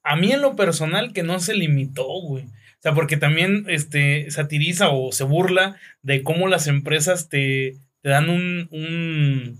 A 0.02 0.16
mí 0.16 0.32
en 0.32 0.40
lo 0.42 0.56
personal 0.56 1.12
que 1.12 1.22
no 1.22 1.38
se 1.40 1.54
limitó, 1.54 2.04
güey. 2.22 2.44
O 2.44 2.82
sea, 2.82 2.94
porque 2.94 3.16
también 3.16 3.64
este, 3.68 4.30
satiriza 4.30 4.88
o 4.90 5.12
se 5.12 5.24
burla 5.24 5.76
de 6.02 6.22
cómo 6.24 6.48
las 6.48 6.66
empresas 6.66 7.28
te, 7.28 7.76
te 8.00 8.08
dan 8.08 8.28
un, 8.28 8.68
un 8.72 9.56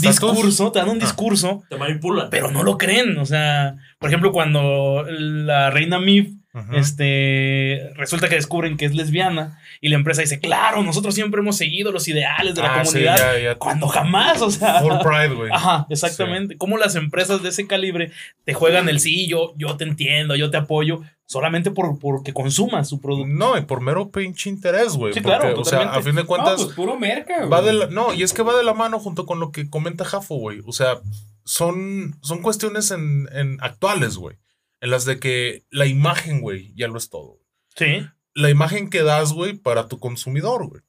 discurso, 0.00 0.72
te 0.72 0.78
dan 0.78 0.88
un 0.88 0.96
Ah. 0.96 1.00
discurso, 1.04 1.64
Te 1.68 1.76
manipulan. 1.76 2.30
pero 2.30 2.50
no 2.50 2.62
lo 2.62 2.78
creen. 2.78 3.18
O 3.18 3.26
sea, 3.26 3.76
por 3.98 4.08
ejemplo, 4.08 4.32
cuando 4.32 5.04
la 5.08 5.68
reina 5.70 5.98
Mif 5.98 6.32
Este, 6.74 7.92
resulta 7.96 8.28
que 8.28 8.34
descubren 8.34 8.76
que 8.76 8.84
es 8.84 8.94
lesbiana 8.94 9.58
y 9.80 9.88
la 9.88 9.96
empresa 9.96 10.20
dice, 10.20 10.38
claro, 10.40 10.82
nosotros 10.82 11.14
siempre 11.14 11.40
hemos 11.40 11.56
seguido 11.56 11.92
los 11.92 12.06
ideales 12.08 12.54
de 12.54 12.62
la 12.62 12.74
Ah, 12.74 12.84
sí, 12.84 12.90
comunidad. 12.92 13.16
ya, 13.16 13.38
ya. 13.38 13.54
Cuando 13.56 13.88
jamás, 13.88 14.42
o 14.42 14.50
sea. 14.50 14.80
Full 14.80 14.98
Pride, 15.02 15.34
güey. 15.34 15.50
Ajá, 15.52 15.86
exactamente. 15.90 16.56
Cómo 16.58 16.76
las 16.76 16.94
empresas 16.94 17.42
de 17.42 17.48
ese 17.48 17.66
calibre 17.66 18.12
te 18.44 18.52
juegan 18.54 18.88
el 18.88 19.00
sí, 19.00 19.26
yo, 19.28 19.54
yo 19.56 19.76
te 19.76 19.84
entiendo, 19.84 20.36
yo 20.36 20.50
te 20.50 20.58
apoyo, 20.58 21.00
solamente 21.24 21.70
por, 21.70 21.98
porque 21.98 22.34
consumas 22.34 22.88
su 22.88 23.00
producto. 23.00 23.32
No, 23.32 23.56
y 23.56 23.62
por 23.62 23.80
mero 23.80 24.10
pinche 24.10 24.50
interés, 24.50 24.92
güey. 24.94 25.14
Sí, 25.14 25.20
porque, 25.20 25.38
claro, 25.38 25.60
O 25.60 25.64
sea, 25.64 25.80
a 25.92 26.02
fin 26.02 26.14
de 26.14 26.22
No, 26.22 26.26
cuentas, 26.26 26.62
pues 26.62 26.74
puro 26.76 26.98
merca, 26.98 27.38
güey. 27.38 27.48
va 27.48 27.62
de 27.62 27.72
la, 27.72 27.86
no, 27.86 28.12
y 28.12 28.22
es 28.22 28.32
que 28.34 28.42
va 28.42 28.56
de 28.56 28.64
la 28.64 28.74
mano 28.74 28.98
junto 28.98 29.24
con 29.24 29.40
lo 29.40 29.52
que 29.52 29.70
comenta 29.70 30.04
Jafo, 30.04 30.34
güey. 30.36 30.60
O 30.66 30.72
sea, 30.72 31.00
son, 31.44 32.16
son 32.22 32.42
cuestiones 32.42 32.90
en, 32.90 33.28
en 33.32 33.58
actuales, 33.62 34.16
güey. 34.16 34.36
En 34.82 34.90
las 34.90 35.04
de 35.04 35.20
que 35.20 35.64
la 35.70 35.86
imagen, 35.86 36.40
güey, 36.40 36.74
ya 36.74 36.88
lo 36.88 36.98
es 36.98 37.08
todo. 37.08 37.38
Sí. 37.76 38.04
La 38.34 38.50
imagen 38.50 38.90
que 38.90 39.04
das, 39.04 39.32
güey, 39.32 39.52
para 39.52 39.86
tu 39.86 40.00
consumidor, 40.00 40.66
güey. 40.66 40.82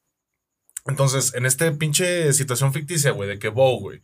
Entonces, 0.88 1.36
en 1.36 1.46
este 1.46 1.72
pinche 1.74 2.34
situación 2.34 2.74
ficticia, 2.74 3.12
güey, 3.12 3.30
de 3.30 3.38
que 3.38 3.50
Bo, 3.50 3.80
güey, 3.80 4.02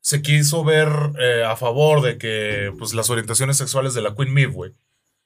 se 0.00 0.20
quiso 0.20 0.64
ver 0.64 0.88
eh, 1.18 1.44
a 1.44 1.56
favor 1.56 2.02
de 2.02 2.18
que, 2.18 2.74
pues, 2.78 2.92
las 2.92 3.08
orientaciones 3.08 3.56
sexuales 3.56 3.94
de 3.94 4.02
la 4.02 4.14
Queen 4.14 4.34
Mib, 4.34 4.52
güey. 4.52 4.72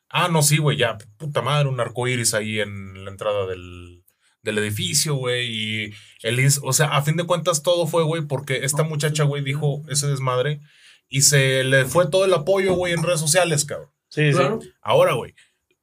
Ah, 0.09 0.29
no, 0.29 0.41
sí, 0.41 0.59
güey, 0.59 0.77
ya, 0.77 0.99
puta 1.17 1.43
madre, 1.43 1.69
un 1.69 1.81
arco 1.81 2.07
iris 2.07 2.33
ahí 2.33 2.61
en 2.61 3.05
la 3.05 3.11
entrada 3.11 3.45
del, 3.47 4.05
del 4.43 4.59
edificio, 4.59 5.17
güey. 5.17 5.49
Y 5.49 5.95
el, 6.23 6.49
o 6.63 6.73
sea, 6.73 6.87
a 6.97 7.03
fin 7.03 7.17
de 7.17 7.27
cuentas 7.27 7.65
todo 7.65 7.89
fue, 7.89 8.05
güey, 8.05 8.23
porque 8.23 8.65
esta 8.65 8.85
muchacha, 8.85 9.25
güey, 9.25 9.43
dijo 9.43 9.83
ese 9.89 10.07
desmadre 10.07 10.61
y 11.09 11.23
se 11.23 11.65
le 11.65 11.87
fue 11.87 12.07
todo 12.07 12.25
el 12.25 12.35
apoyo, 12.35 12.75
güey, 12.75 12.93
en 12.93 13.03
redes 13.03 13.19
sociales, 13.19 13.65
cabrón. 13.65 13.96
Sí, 14.09 14.31
Claro. 14.33 14.61
Ahora, 14.81 15.15
güey, 15.15 15.35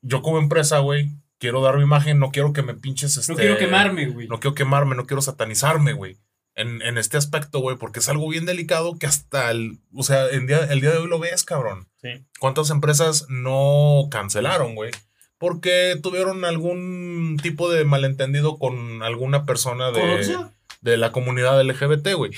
yo 0.02 0.22
como 0.22 0.40
empresa, 0.40 0.80
güey, 0.80 1.12
quiero 1.40 1.62
dar 1.62 1.78
mi 1.78 1.84
imagen, 1.84 2.20
no 2.20 2.32
quiero 2.32 2.54
que 2.54 2.62
me 2.64 2.74
pinches 2.74 3.18
este. 3.18 3.32
No 3.34 3.38
quiero 3.38 3.58
quemarme, 3.58 4.08
güey. 4.08 4.28
No 4.28 4.40
quiero 4.40 4.56
quemarme, 4.56 4.96
no 4.96 5.06
quiero 5.06 5.22
satanizarme, 5.22 5.94
güey. 5.94 6.18
En, 6.56 6.82
en 6.84 6.98
este 6.98 7.18
aspecto, 7.18 7.60
güey, 7.60 7.78
porque 7.78 8.00
es 8.00 8.10
algo 8.10 8.30
bien 8.30 8.46
delicado 8.46 8.98
que 9.00 9.08
hasta 9.08 9.50
el. 9.52 9.80
O 9.94 10.04
sea, 10.04 10.28
en 10.30 10.46
día, 10.48 10.66
el 10.72 10.82
día 10.82 10.92
de 10.92 11.00
hoy 11.00 11.08
lo 11.08 11.20
ves, 11.20 11.44
cabrón. 11.44 11.90
Sí. 12.02 12.10
¿Cuántas 12.40 12.70
empresas 12.70 13.26
no 13.30 14.08
cancelaron, 14.12 14.76
güey? 14.76 14.92
Porque 15.38 16.00
tuvieron 16.02 16.46
algún 16.46 17.38
tipo 17.42 17.70
de 17.70 17.84
malentendido 17.84 18.58
con 18.60 19.04
alguna 19.04 19.46
persona 19.46 19.92
de, 19.92 20.38
de 20.82 20.98
la 20.98 21.12
comunidad 21.12 21.62
LGBT, 21.62 22.14
güey. 22.16 22.32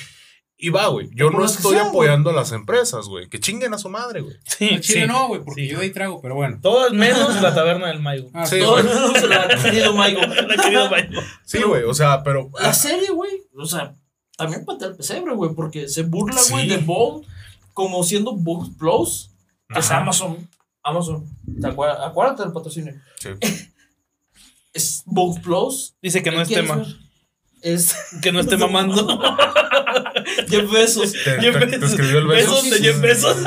Y 0.66 0.70
va, 0.70 0.88
güey. 0.88 1.10
Yo 1.14 1.30
no 1.30 1.46
estoy 1.46 1.74
sea, 1.76 1.90
apoyando 1.90 2.32
a 2.32 2.34
las 2.34 2.52
empresas, 2.52 3.06
güey. 3.08 3.30
Que 3.30 3.40
chinguen 3.40 3.74
a 3.76 3.78
su 3.78 3.88
madre, 3.88 4.22
güey. 4.22 4.36
Sí, 4.46 4.70
Al 4.74 4.82
chile 4.82 5.02
sí. 5.02 5.08
no, 5.08 5.28
güey, 5.28 5.42
porque 5.44 5.62
Sí. 5.62 5.68
yo 5.68 5.80
ahí 5.80 5.92
trago, 5.92 6.22
pero 6.24 6.34
bueno. 6.34 6.58
Todas 6.60 6.92
menos 6.92 7.36
la 7.42 7.54
taberna 7.54 7.88
del 7.90 8.00
Maigo. 8.02 8.30
Ah, 8.34 8.48
Sí, 8.48 8.60
mundo 8.60 9.14
se 9.20 9.28
la 9.28 9.44
ha 9.44 9.48
querido 9.62 9.94
Maigo. 9.94 10.22
La 10.48 10.56
querida 10.64 10.90
Maigo. 10.90 11.22
Sí, 11.44 11.62
güey. 11.62 11.84
O 11.84 11.94
sea, 11.94 12.24
pero. 12.24 12.50
La 12.60 12.74
serie, 12.74 13.10
güey, 13.12 13.32
o 13.56 13.66
sea, 13.68 13.94
también 14.38 14.66
patea 14.66 14.88
el 14.88 14.96
pesebre, 14.96 15.36
güey, 15.36 15.54
porque 15.54 15.88
se 15.88 16.02
burla, 16.02 16.42
güey, 16.50 16.64
Sí. 16.64 16.70
de 16.70 16.78
Bold 16.78 17.28
como 17.74 18.04
siendo 18.04 18.34
Books 18.36 18.70
Plus, 18.80 19.30
que 19.70 19.80
es. 19.80 19.92
Amazon. 19.92 20.50
Amazon, 20.82 21.30
¿te 21.62 21.68
acuerdas? 21.68 22.00
Acuérdate 22.02 22.42
del 22.44 22.54
patrocinio. 22.54 22.94
Sí. 23.20 23.30
Es 24.74 25.04
Books 25.06 25.40
Plus. 25.42 25.96
Dice 26.02 26.22
que 26.24 26.32
no 26.32 26.42
es 26.42 26.48
¿Quieres 26.50 26.66
tema. 26.68 26.82
ver? 26.82 26.88
Es 27.62 27.96
Que 28.22 28.32
no 28.34 28.40
esté 28.42 28.58
mamando. 28.58 29.20
Jeff 30.48 30.72
Bezos. 30.72 31.12
Te, 31.14 31.20
Jeff 31.42 31.54
te- 31.60 31.66
te 31.68 31.78
Bezos. 31.78 31.92
escribió 31.92 32.20
el 32.20 32.28
beso. 32.28 32.52
Besos 32.56 32.70
de 32.70 32.80
Jeff 32.80 33.02
Bezos. 33.02 33.38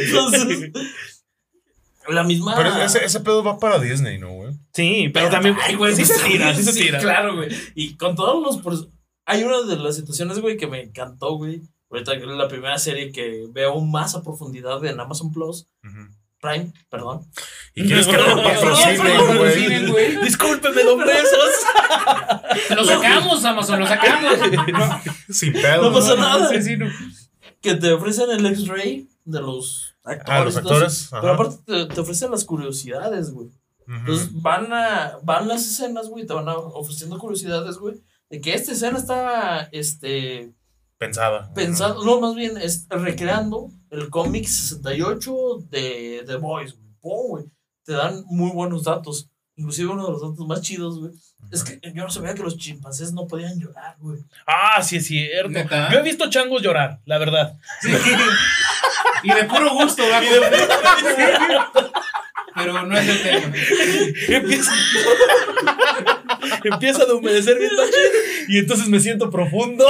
Entonces, 0.00 0.70
la 2.08 2.24
misma. 2.24 2.54
Pero 2.56 2.76
ese, 2.82 3.04
ese 3.04 3.20
pedo 3.20 3.42
va 3.42 3.58
para 3.58 3.78
Disney, 3.78 4.18
¿no, 4.18 4.30
güey? 4.32 4.52
Sí, 4.72 5.10
pero 5.12 5.30
también. 5.30 5.56
Ay, 5.62 5.74
güey, 5.76 5.94
sí 5.94 6.04
se 6.04 6.22
tira, 6.22 6.54
sí 6.54 6.62
se 6.62 6.72
tira. 6.72 6.98
Claro, 6.98 7.36
güey. 7.36 7.48
Y 7.74 7.96
con 7.96 8.14
todos 8.14 8.42
los. 8.42 8.62
pers- 8.64 8.90
Hay 9.26 9.42
una 9.42 9.62
de 9.62 9.76
las 9.76 9.96
situaciones, 9.96 10.38
güey, 10.40 10.56
que 10.56 10.66
me 10.66 10.82
encantó, 10.82 11.36
güey. 11.36 11.62
Ahorita 11.90 12.12
que 12.18 12.24
es 12.24 12.26
la 12.28 12.48
primera 12.48 12.76
serie 12.78 13.12
que 13.12 13.46
veo 13.50 13.80
más 13.80 14.14
a 14.14 14.22
profundidad 14.22 14.84
en 14.84 14.98
Amazon 15.00 15.32
Plus. 15.32 15.66
Prime, 16.44 16.72
perdón. 16.90 17.22
Y 17.74 17.86
quieres 17.86 18.06
que 18.06 18.12
No, 18.12 18.36
lo 18.36 18.42
patrocinen, 18.42 19.90
güey. 19.90 20.16
Discúlpeme, 20.22 20.84
don 20.84 20.98
Besos. 20.98 21.54
Lo 22.76 22.84
sacamos, 22.84 23.44
Amazon, 23.44 23.80
lo 23.80 23.86
sacamos. 23.86 24.38
Sin 25.30 25.52
pedo. 25.54 25.90
No 25.90 25.92
pasa 25.94 26.14
¿no? 26.14 26.20
nada. 26.20 26.48
sí, 26.50 26.62
sí, 26.62 26.76
no. 26.76 26.86
Que 27.62 27.74
te 27.76 27.92
ofrecen 27.92 28.30
el 28.30 28.44
X-Ray 28.44 29.08
de 29.24 29.40
los 29.40 29.96
actores. 30.04 30.28
Ah, 30.28 30.44
los 30.44 30.56
actores. 30.56 31.08
Pero 31.10 31.32
aparte 31.32 31.56
te, 31.66 31.94
te 31.94 32.00
ofrecen 32.00 32.30
las 32.30 32.44
curiosidades, 32.44 33.32
güey. 33.32 33.48
Entonces 33.86 34.30
van 34.32 34.72
a 34.72 35.18
van 35.22 35.48
las 35.48 35.66
escenas, 35.66 36.08
güey, 36.08 36.26
te 36.26 36.32
van 36.34 36.48
a 36.48 36.56
ofreciendo 36.56 37.18
curiosidades, 37.18 37.76
güey, 37.76 38.02
de 38.30 38.40
que 38.40 38.54
esta 38.54 38.72
escena 38.72 38.98
está 38.98 39.68
este 39.72 40.52
Pensada. 41.04 41.52
pensando, 41.54 42.04
no, 42.04 42.20
más 42.20 42.34
bien 42.34 42.56
es 42.56 42.86
recreando 42.88 43.70
el 43.90 44.08
cómic 44.10 44.46
68 44.46 45.66
de 45.70 46.24
The 46.26 46.36
Boys, 46.36 46.74
güey. 46.74 46.84
Güey. 47.00 47.44
Te 47.84 47.92
dan 47.92 48.24
muy 48.26 48.50
buenos 48.50 48.84
datos. 48.84 49.28
Inclusive 49.56 49.92
uno 49.92 50.06
de 50.06 50.12
los 50.12 50.22
datos 50.22 50.46
más 50.46 50.62
chidos, 50.62 50.98
güey, 50.98 51.12
es 51.52 51.62
que 51.62 51.78
yo 51.92 52.02
no 52.02 52.10
sabía 52.10 52.34
que 52.34 52.42
los 52.42 52.56
chimpancés 52.56 53.12
no 53.12 53.26
podían 53.26 53.60
llorar, 53.60 53.96
güey. 54.00 54.18
Ah, 54.46 54.82
sí 54.82 54.96
es 54.96 55.06
cierto. 55.06 55.50
¿Neta? 55.50 55.92
Yo 55.92 55.98
he 55.98 56.02
visto 56.02 56.28
changos 56.28 56.62
llorar, 56.62 57.00
la 57.04 57.18
verdad. 57.18 57.56
Sí. 57.80 57.90
Y 59.22 59.32
de 59.32 59.44
puro 59.44 59.72
gusto, 59.74 60.02
va. 60.02 60.20
Pero 62.54 62.86
no 62.86 62.96
es 62.96 63.08
el 63.08 63.22
tema. 63.22 63.54
Empieza, 64.28 64.72
empieza 66.64 67.02
a 67.02 67.14
humedecer 67.14 67.58
bien 67.58 67.70
y 68.48 68.58
entonces 68.58 68.88
me 68.88 69.00
siento 69.00 69.30
profundo. 69.30 69.86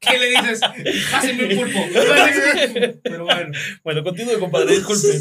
¿Qué 0.00 0.18
le 0.18 0.30
dices? 0.30 0.60
Pásenme 1.10 1.44
un 1.54 1.56
pulpo. 1.56 1.78
Pero 3.02 3.24
bueno. 3.24 3.52
Bueno, 3.84 4.04
continúe, 4.04 4.38
compadre, 4.38 4.76
disculpe. 4.76 5.18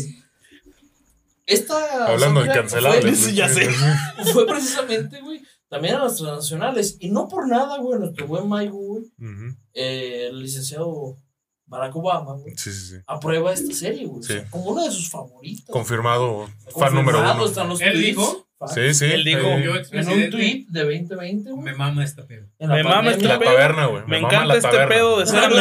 Esta 1.45 2.07
Hablando 2.07 2.41
de 2.43 2.49
cancelables. 2.49 3.19
Sí, 3.19 3.33
ya 3.35 3.47
sé. 3.47 3.69
Fue, 3.69 4.25
fue 4.33 4.47
precisamente, 4.47 5.21
güey, 5.21 5.41
también 5.69 5.95
a 5.95 6.03
las 6.03 6.17
transnacionales. 6.17 6.97
Y 6.99 7.09
no 7.09 7.27
por 7.29 7.47
nada, 7.47 7.77
güey, 7.77 7.99
nuestro 7.99 8.27
buen 8.27 8.47
Maigo, 8.49 8.77
güey, 8.77 9.03
Ujú. 9.17 9.55
eh, 9.73 10.27
el 10.29 10.41
licenciado 10.41 11.17
Barack 11.65 11.95
Obama, 11.95 12.33
güey, 12.33 12.53
Sí, 12.57 12.71
sí, 12.73 12.87
sí. 12.87 12.95
aprueba 13.07 13.53
esta 13.53 13.73
serie, 13.73 14.05
güey. 14.07 14.19
O 14.19 14.23
Sí. 14.23 14.33
sea, 14.33 14.49
como 14.49 14.71
una 14.71 14.83
de 14.83 14.91
sus 14.91 15.09
favoritas. 15.09 15.69
Confirmado. 15.69 16.47
Fan 16.47 16.53
Confirmado, 16.73 16.95
número 17.21 17.33
uno. 17.35 17.45
están 17.45 17.69
los 17.69 17.79
¿Él 17.81 17.91
tweets. 17.93 18.05
dijo? 18.07 18.46
Sí, 18.73 18.93
sí. 18.93 19.05
Él 19.05 19.23
dijo, 19.23 19.47
En 19.47 20.07
un 20.09 20.29
tweet 20.31 20.65
de 20.69 20.81
2020, 20.83 21.51
güey. 21.51 21.63
me 21.63 21.73
mama 21.75 22.03
esta 22.03 22.25
pedo. 22.25 22.47
Me 22.59 22.83
mama 22.83 23.11
este 23.11 23.25
la 23.27 23.37
güey. 23.37 23.47
taberna, 23.49 23.85
güey. 23.85 24.03
Me 24.07 24.17
encanta 24.17 24.45
la 24.45 24.55
este 24.55 24.69
taberna. 24.69 24.95
pedo 24.95 25.19
de 25.19 25.25
ser 25.27 25.53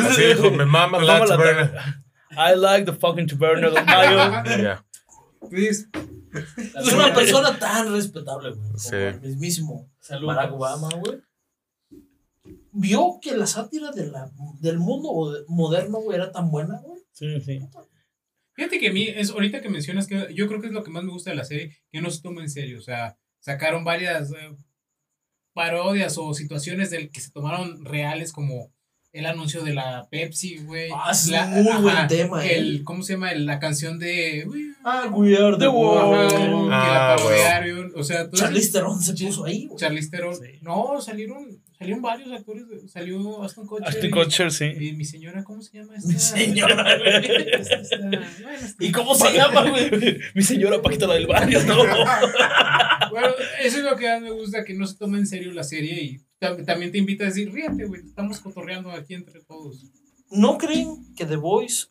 Así 0.00 0.22
dijo, 0.34 0.50
me 0.50 0.66
mama 0.66 1.00
la 1.00 1.24
taberna. 1.24 2.04
I 2.32 2.56
like 2.56 2.84
the 2.90 2.92
fucking 2.98 3.28
taberna 3.28 3.70
del 3.70 3.84
Mayo. 3.84 4.82
Please. 5.50 5.86
Es 6.76 6.92
una 6.92 7.14
persona 7.14 7.56
tan 7.58 7.92
respetable, 7.92 8.50
güey. 8.50 8.66
Como 8.66 8.78
Sí. 8.78 8.96
el 8.96 9.20
mismísimo 9.20 9.88
Salud. 10.00 10.26
Barack 10.26 10.52
Obama, 10.52 10.88
güey. 10.98 11.20
Vio 12.72 13.20
que 13.22 13.36
la 13.36 13.46
sátira 13.46 13.92
de 13.92 14.08
la, 14.08 14.28
del 14.60 14.78
mundo 14.78 15.12
moderno, 15.46 15.98
güey, 16.00 16.16
era 16.16 16.32
tan 16.32 16.50
buena, 16.50 16.80
güey. 16.82 17.00
Sí, 17.12 17.40
sí. 17.40 17.60
Fíjate 18.54 18.78
que 18.78 18.88
a 18.88 18.92
mí, 18.92 19.08
es, 19.08 19.30
ahorita 19.30 19.60
que 19.60 19.68
mencionas 19.68 20.06
que 20.06 20.32
yo 20.34 20.48
creo 20.48 20.60
que 20.60 20.68
es 20.68 20.72
lo 20.72 20.84
que 20.84 20.90
más 20.90 21.04
me 21.04 21.12
gusta 21.12 21.30
de 21.30 21.36
la 21.36 21.44
serie, 21.44 21.76
que 21.90 22.00
no 22.00 22.10
se 22.10 22.22
toma 22.22 22.42
en 22.42 22.50
serio. 22.50 22.78
O 22.78 22.82
sea, 22.82 23.16
sacaron 23.40 23.84
varias 23.84 24.30
eh, 24.32 24.56
parodias 25.52 26.18
o 26.18 26.34
situaciones 26.34 26.90
del 26.90 27.10
que 27.10 27.20
se 27.20 27.30
tomaron 27.30 27.84
reales 27.84 28.32
como 28.32 28.73
el 29.14 29.26
anuncio 29.26 29.62
de 29.62 29.72
la 29.74 30.06
Pepsi, 30.10 30.58
güey. 30.58 30.90
Ah, 30.94 31.10
es 31.12 31.28
La- 31.28 31.46
muy 31.46 31.82
buen 31.82 32.06
tema, 32.08 32.44
eh. 32.44 32.58
el, 32.58 32.82
¿Cómo 32.84 33.02
se 33.02 33.14
llama? 33.14 33.30
El- 33.32 33.46
La 33.46 33.58
canción 33.60 33.98
de... 33.98 34.46
Ah, 34.84 35.08
we 35.10 35.36
are 35.36 35.56
the 35.56 35.68
world. 35.68 36.68
Ah, 36.70 37.14
parodiaron. 37.16 37.92
O 37.96 38.02
sea, 38.02 38.28
todo 38.28 38.40
Charlize 38.40 38.72
Theron 38.72 39.00
se 39.00 39.14
puso 39.14 39.44
ahí, 39.44 39.66
güey. 39.66 39.78
Charlize 39.78 40.10
Theron. 40.10 40.34
Sí. 40.34 40.58
No, 40.62 41.00
salieron, 41.00 41.46
salieron 41.78 42.02
varios 42.02 42.32
actores. 42.32 42.64
Salió 42.92 43.42
Aston 43.42 43.66
Kutcher. 43.66 43.88
Ashton 43.88 44.06
y- 44.06 44.10
Kutcher, 44.10 44.50
sí. 44.52 44.64
y 44.78 44.92
mi 44.92 45.04
señora, 45.04 45.42
¿cómo 45.44 45.62
se 45.62 45.78
llama 45.78 45.94
esta? 45.96 46.08
Mi 46.12 46.18
señora, 46.18 46.98
güey. 46.98 47.50
Esta- 47.52 47.74
esta- 47.76 47.98
bueno, 47.98 48.20
esta- 48.60 48.84
¿Y 48.84 48.92
cómo 48.92 49.14
se 49.14 49.32
llama, 49.32 49.70
güey? 49.70 49.90
Mi 50.34 50.42
señora 50.42 50.82
Paquita 50.82 51.06
la 51.06 51.14
del 51.14 51.26
barrio, 51.28 51.62
no. 51.64 51.76
Bueno, 53.10 53.28
eso 53.62 53.78
es 53.78 53.84
lo 53.84 53.96
que 53.96 54.08
más 54.08 54.20
me 54.20 54.30
gusta, 54.32 54.64
que 54.64 54.74
no 54.74 54.86
se 54.88 54.96
toma 54.96 55.18
en 55.18 55.26
serio 55.28 55.52
la 55.52 55.62
serie 55.62 56.02
y 56.02 56.20
también 56.64 56.92
te 56.92 56.98
invita 56.98 57.24
a 57.24 57.28
decir, 57.28 57.52
ríete, 57.52 57.86
güey, 57.86 58.02
estamos 58.02 58.40
cotorreando 58.40 58.90
aquí 58.90 59.14
entre 59.14 59.40
todos. 59.42 59.84
¿No 60.30 60.58
creen 60.58 61.14
que 61.14 61.26
The 61.26 61.36
Voice, 61.36 61.86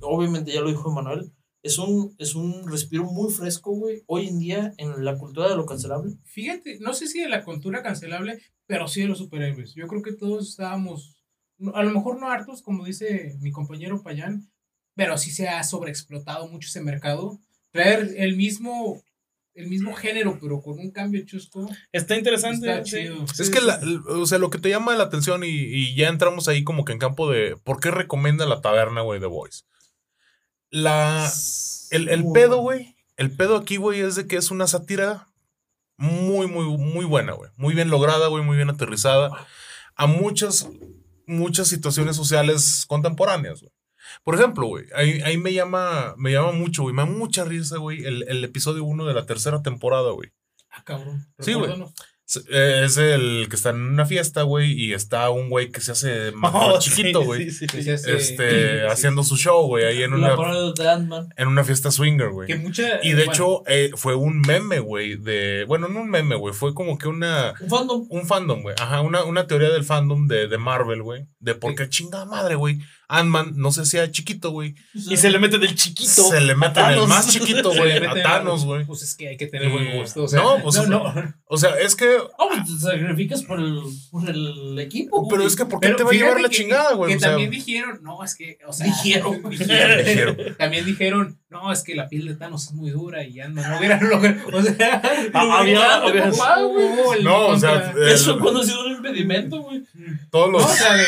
obviamente 0.00 0.52
ya 0.52 0.60
lo 0.60 0.68
dijo 0.68 0.90
Emanuel, 0.90 1.32
es 1.62 1.78
un, 1.78 2.14
es 2.18 2.34
un 2.34 2.70
respiro 2.70 3.04
muy 3.04 3.30
fresco, 3.32 3.72
güey, 3.72 4.02
hoy 4.06 4.28
en 4.28 4.38
día 4.38 4.72
en 4.78 5.04
la 5.04 5.18
cultura 5.18 5.48
de 5.48 5.56
lo 5.56 5.66
cancelable? 5.66 6.16
Fíjate, 6.24 6.78
no 6.80 6.94
sé 6.94 7.06
si 7.06 7.20
de 7.20 7.28
la 7.28 7.44
cultura 7.44 7.82
cancelable, 7.82 8.40
pero 8.66 8.88
sí 8.88 9.02
de 9.02 9.08
los 9.08 9.18
superhéroes. 9.18 9.74
Yo 9.74 9.86
creo 9.86 10.02
que 10.02 10.12
todos 10.12 10.48
estábamos, 10.48 11.16
a 11.74 11.82
lo 11.82 11.90
mejor 11.90 12.18
no 12.18 12.30
hartos, 12.30 12.62
como 12.62 12.84
dice 12.84 13.36
mi 13.40 13.50
compañero 13.50 14.02
Payán, 14.02 14.50
pero 14.94 15.18
sí 15.18 15.30
se 15.30 15.48
ha 15.48 15.62
sobreexplotado 15.62 16.48
mucho 16.48 16.68
ese 16.68 16.80
mercado. 16.80 17.38
Traer 17.72 18.14
el 18.16 18.36
mismo, 18.36 19.02
el 19.60 19.68
mismo 19.68 19.94
género, 19.94 20.38
pero 20.40 20.60
con 20.60 20.78
un 20.78 20.90
cambio 20.90 21.24
chusco, 21.26 21.68
Está 21.92 22.16
interesante. 22.16 22.70
está 22.70 22.84
sí. 22.84 22.90
chido. 23.02 23.24
Es 23.38 23.50
que, 23.50 23.60
la- 23.60 23.80
o 24.08 24.26
sea, 24.26 24.38
lo 24.38 24.50
que 24.50 24.58
te 24.58 24.68
llama 24.70 24.96
la 24.96 25.04
atención 25.04 25.44
y, 25.44 25.48
y 25.48 25.94
ya 25.94 26.08
entramos 26.08 26.48
ahí 26.48 26.64
como 26.64 26.84
que 26.84 26.92
en 26.92 26.98
campo 26.98 27.30
de 27.30 27.56
¿por 27.62 27.80
qué 27.80 27.90
recomienda 27.90 28.46
la 28.46 28.60
taberna, 28.60 29.02
güey, 29.02 29.20
The 29.20 29.26
Voice? 29.26 29.62
La, 30.70 31.30
el, 31.90 32.08
el 32.08 32.24
pedo, 32.32 32.58
güey, 32.58 32.94
el 33.16 33.34
pedo 33.36 33.56
aquí, 33.56 33.76
güey, 33.76 34.00
es 34.00 34.14
de 34.14 34.26
que 34.26 34.36
es 34.36 34.50
una 34.50 34.66
sátira 34.66 35.26
muy, 35.96 36.46
muy, 36.46 36.64
muy 36.78 37.04
buena, 37.04 37.32
güey. 37.32 37.50
Muy 37.56 37.74
bien 37.74 37.90
lograda, 37.90 38.28
güey, 38.28 38.44
muy 38.44 38.56
bien 38.56 38.70
aterrizada 38.70 39.30
a 39.96 40.06
muchas, 40.06 40.68
muchas 41.26 41.68
situaciones 41.68 42.16
sociales 42.16 42.84
contemporáneas, 42.86 43.60
güey. 43.60 43.72
Por 44.24 44.34
ejemplo, 44.34 44.66
güey, 44.66 44.84
ahí, 44.94 45.20
ahí 45.24 45.38
me 45.38 45.52
llama, 45.52 46.14
me 46.18 46.32
llama 46.32 46.52
mucho, 46.52 46.82
güey, 46.82 46.94
me 46.94 47.02
da 47.02 47.06
mucha 47.10 47.44
risa, 47.44 47.78
güey, 47.78 48.04
el, 48.04 48.24
el 48.28 48.44
episodio 48.44 48.84
1 48.84 49.06
de 49.06 49.14
la 49.14 49.26
tercera 49.26 49.62
temporada, 49.62 50.10
güey. 50.12 50.30
Ah, 50.70 50.82
cabrón. 50.84 51.26
Sí, 51.38 51.54
güey. 51.54 51.72
Es- 51.72 52.44
eh, 52.48 52.82
Es 52.84 52.96
el 52.96 53.48
que 53.50 53.56
está 53.56 53.70
en 53.70 53.80
una 53.82 54.06
fiesta, 54.06 54.42
güey, 54.42 54.70
y 54.72 54.92
está 54.92 55.30
un 55.30 55.48
güey 55.48 55.72
que 55.72 55.80
se 55.80 55.90
hace 55.90 56.30
más 56.30 56.52
Oh, 56.54 56.78
chiquito, 56.78 57.22
güey. 57.24 57.50
sí, 57.50 57.66
sí, 57.66 57.66
Que 57.66 57.82
sí. 57.98 58.08
Este, 58.08 58.86
haciendo 58.86 59.24
su 59.24 59.36
show, 59.36 59.66
güey, 59.66 59.84
ahí 59.86 60.02
en 60.04 60.12
una, 60.14 60.36
en 61.36 61.48
una 61.48 61.64
fiesta 61.64 61.90
swinger, 61.90 62.28
güey. 62.28 62.48
Y 63.02 63.10
de 63.14 63.24
bueno, 63.24 63.32
hecho, 63.32 63.62
eh, 63.66 63.90
fue 63.96 64.14
un 64.14 64.40
meme, 64.42 64.78
güey, 64.78 65.16
de, 65.16 65.64
bueno, 65.66 65.88
no 65.88 66.02
un 66.02 66.10
meme, 66.10 66.36
güey, 66.36 66.54
fue 66.54 66.72
como 66.72 66.98
que 66.98 67.08
una, 67.08 67.54
Un 67.60 67.68
fandom. 67.68 68.06
un 68.08 68.26
fandom, 68.26 68.62
güey, 68.62 68.76
ajá, 68.80 69.00
una, 69.00 69.24
una 69.24 69.48
teoría 69.48 69.70
del 69.70 69.82
fandom 69.84 70.28
de, 70.28 70.46
de 70.46 70.58
Marvel, 70.58 71.02
güey, 71.02 71.26
de 71.40 71.56
por 71.56 71.74
qué 71.74 71.88
chingada 71.88 72.26
madre, 72.26 72.54
güey, 72.54 72.78
Ant-Man 73.10 73.52
no 73.56 73.72
se 73.72 73.82
hacía 73.82 74.10
chiquito, 74.10 74.50
güey, 74.50 74.74
Y 74.94 75.16
se 75.16 75.30
le 75.30 75.38
mete 75.38 75.58
del 75.58 75.74
chiquito. 75.74 76.22
se 76.30 76.40
le 76.40 76.54
mete 76.54 76.80
a 76.80 76.90
el 76.90 76.94
Thanos. 76.96 77.08
más 77.08 77.28
chiquito, 77.28 77.70
güey, 77.74 77.92
a 78.04 78.22
Thanos, 78.22 78.64
güey. 78.64 78.84
Pues 78.84 79.02
es 79.02 79.14
que 79.16 79.28
hay 79.28 79.36
que 79.36 79.46
tener 79.46 79.68
buen 79.70 79.86
Y- 79.88 79.98
gusto. 79.98 80.24
O 80.24 80.28
sea, 80.28 80.40
no, 80.40 80.62
pues, 80.62 80.76
no, 80.76 80.86
no. 80.86 81.34
O 81.46 81.56
sea, 81.58 81.70
es 81.80 81.96
que, 81.96 82.08
Ah, 82.38 82.44
pues 82.48 82.78
te 82.78 82.86
sacrificas 82.86 83.42
por 83.42 83.58
el, 83.60 83.80
por 84.10 84.28
el 84.30 84.78
equipo. 84.78 85.26
pero 85.28 85.40
güey. 85.42 85.48
es 85.48 85.56
que, 85.56 85.64
¿por 85.66 85.80
qué 85.80 85.88
Pero 85.88 85.96
te 85.96 86.02
va 86.04 86.10
a 86.10 86.12
llevar 86.14 86.40
la 86.40 86.48
que- 86.48 86.56
chingada, 86.56 86.94
güey? 86.94 87.10
Que 87.10 87.16
O 87.16 87.20
sea, 87.20 87.28
también 87.30 87.50
dijeron, 87.50 87.98
no, 88.02 88.22
es 88.24 88.34
que, 88.36 88.58
o 88.66 88.72
sea, 88.72 88.86
Dijeron. 88.86 89.42
dijeron, 89.50 89.98
Dijeron. 90.04 90.36
también 90.56 90.84
dijeron, 90.86 91.38
no, 91.50 91.72
es 91.72 91.82
que 91.82 91.96
la 91.96 92.08
piel 92.08 92.26
de 92.26 92.36
Thanos 92.36 92.64
es 92.68 92.72
muy 92.72 92.90
dura 92.90 93.24
y 93.24 93.40
anda, 93.40 93.68
no 93.68 93.78
hubieran 93.78 94.08
logrado, 94.08 94.38
o 94.52 94.62
sea, 94.62 95.02
Ah, 95.34 95.58
había- 95.58 96.00
No, 96.00 97.16
No, 97.22 97.46
o 97.48 97.58
sea, 97.58 97.92
eh, 97.96 98.12
Eso 98.14 98.38
cuando 98.38 98.60
ha 98.60 98.64
sido 98.64 98.84
un 98.86 98.92
impedimento, 98.92 99.60
güey. 99.62 99.82
todos 100.30 100.46
No, 100.50 100.58
los... 100.58 100.64
o 100.64 100.68
sea, 100.74 100.94
de, 100.94 101.04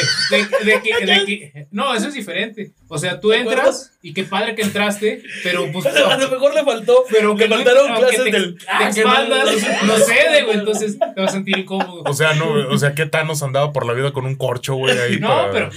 que, 0.83 0.91
que- 1.27 1.67
no, 1.93 1.99
eso 1.99 2.09
es 2.09 2.15
diferente. 2.15 2.73
O 2.89 2.99
sea, 2.99 3.21
tú 3.21 3.33
entras 3.33 3.93
y 4.03 4.13
qué 4.15 4.25
padre 4.25 4.55
que 4.55 4.63
entraste, 4.63 5.23
pero 5.43 5.67
pues, 5.73 5.87
A 5.87 6.17
lo 6.17 6.29
mejor 6.31 6.55
le 6.55 6.63
faltó. 6.65 7.05
pero 7.11 7.37
que 7.37 7.49
faltaron 7.49 7.95
clases 7.95 8.25
te- 8.25 8.31
del. 8.31 8.55
de 8.57 8.65
Ah, 8.69 8.81
no- 8.81 8.89
espaldas, 8.89 9.47
no 9.85 9.97
sé, 9.99 10.43
güey, 10.45 10.59
entonces 10.59 10.99
te 10.99 11.21
vas 11.21 11.31
a 11.31 11.33
sentir 11.33 11.59
incómodo. 11.59 12.03
O 12.07 12.15
sea, 12.15 12.35
no, 12.35 12.51
o 12.51 12.79
sea, 12.79 12.95
que 12.95 13.07
Thanos 13.07 13.43
andaba 13.43 13.73
por 13.73 13.87
la 13.87 13.93
vida 13.93 14.13
con 14.13 14.27
un 14.27 14.35
corcho, 14.37 14.75
güey, 14.75 14.99
ahí 14.99 15.19
No, 15.21 15.29
para- 15.29 15.51
pero 15.51 15.71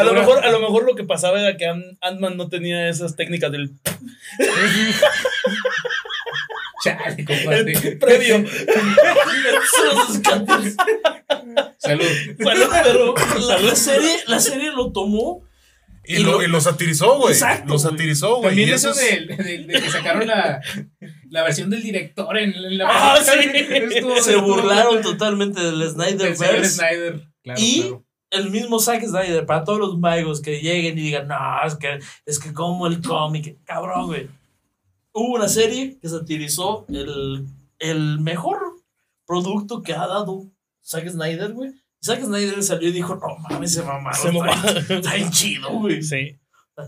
A 0.00 0.04
lo, 0.04 0.12
mejor, 0.14 0.44
a 0.44 0.50
lo 0.50 0.60
mejor 0.60 0.84
lo 0.84 0.94
que 0.94 1.04
pasaba 1.04 1.40
era 1.40 1.56
que 1.56 1.66
Ant- 1.66 1.96
Ant-Man 2.00 2.36
no 2.36 2.48
tenía 2.48 2.88
esas 2.88 3.16
técnicas 3.16 3.50
del 3.52 3.70
Chale, 6.82 7.24
compadre. 7.26 7.74
previo. 8.00 8.42
Salud. 11.78 12.04
Bueno, 12.38 12.66
pero 12.82 13.14
La, 13.48 13.58
la 13.58 13.74
serie, 13.76 14.16
la 14.26 14.40
serie 14.40 14.70
lo 14.72 14.90
tomó. 14.92 15.42
Y, 16.04 16.16
Y 16.16 16.22
lo, 16.22 16.42
y 16.42 16.46
lo 16.48 16.60
satirizó, 16.60 17.18
güey. 17.18 17.34
Exacto, 17.34 17.72
Lo 17.74 17.78
satirizó, 17.78 18.36
güey. 18.36 18.48
También 18.48 18.68
y 18.70 18.72
eso 18.72 18.90
es- 18.90 18.96
de, 18.96 19.36
de- 19.36 19.58
de 19.64 19.80
que 19.80 19.90
sacaron 19.90 20.26
la, 20.26 20.60
la 21.28 21.42
versión 21.42 21.68
del 21.70 21.82
director 21.82 22.36
en, 22.38 22.54
en 22.54 22.78
la 22.78 22.88
Ah, 22.90 23.18
película. 23.18 23.42
sí. 23.42 23.74
Estuvo- 23.96 24.16
Se 24.20 24.30
estuvo- 24.32 24.46
burlaron 24.54 25.02
totalmente 25.02 25.60
del 25.60 25.78
del 25.78 25.90
Snyderverse. 25.90 26.70
Snyder. 26.70 27.20
Claro, 27.42 27.60
Y- 27.60 27.80
claro. 27.82 28.04
El 28.32 28.50
mismo 28.50 28.78
Zack 28.78 29.02
Snyder, 29.04 29.44
para 29.44 29.64
todos 29.64 29.80
los 29.80 29.98
magos 29.98 30.40
que 30.40 30.60
lleguen 30.60 30.96
y 30.96 31.02
digan, 31.02 31.26
no, 31.26 31.36
es 31.66 31.74
que, 31.74 31.98
es 32.24 32.38
que 32.38 32.52
como 32.52 32.86
el 32.86 33.00
cómic, 33.02 33.56
cabrón, 33.64 34.06
güey. 34.06 34.28
Hubo 35.12 35.34
una 35.34 35.48
serie 35.48 35.98
que 36.00 36.08
satirizó 36.08 36.86
el, 36.88 37.44
el 37.80 38.20
mejor 38.20 38.60
producto 39.26 39.82
que 39.82 39.94
ha 39.94 40.06
dado 40.06 40.44
Zack 40.80 41.08
Snyder, 41.08 41.52
güey. 41.54 41.72
Zack 42.02 42.22
Snyder 42.24 42.62
salió 42.62 42.88
y 42.88 42.92
dijo, 42.92 43.14
no 43.16 43.36
mames, 43.38 43.74
se 43.74 43.82
mamaron. 43.82 44.20
Se 44.20 44.28
está 44.28 44.38
mamaron. 44.38 44.74
bien- 44.86 44.98
Está 44.98 45.14
bien 45.14 45.30
chido, 45.30 45.70
güey. 45.70 46.02
Sí. 46.02 46.38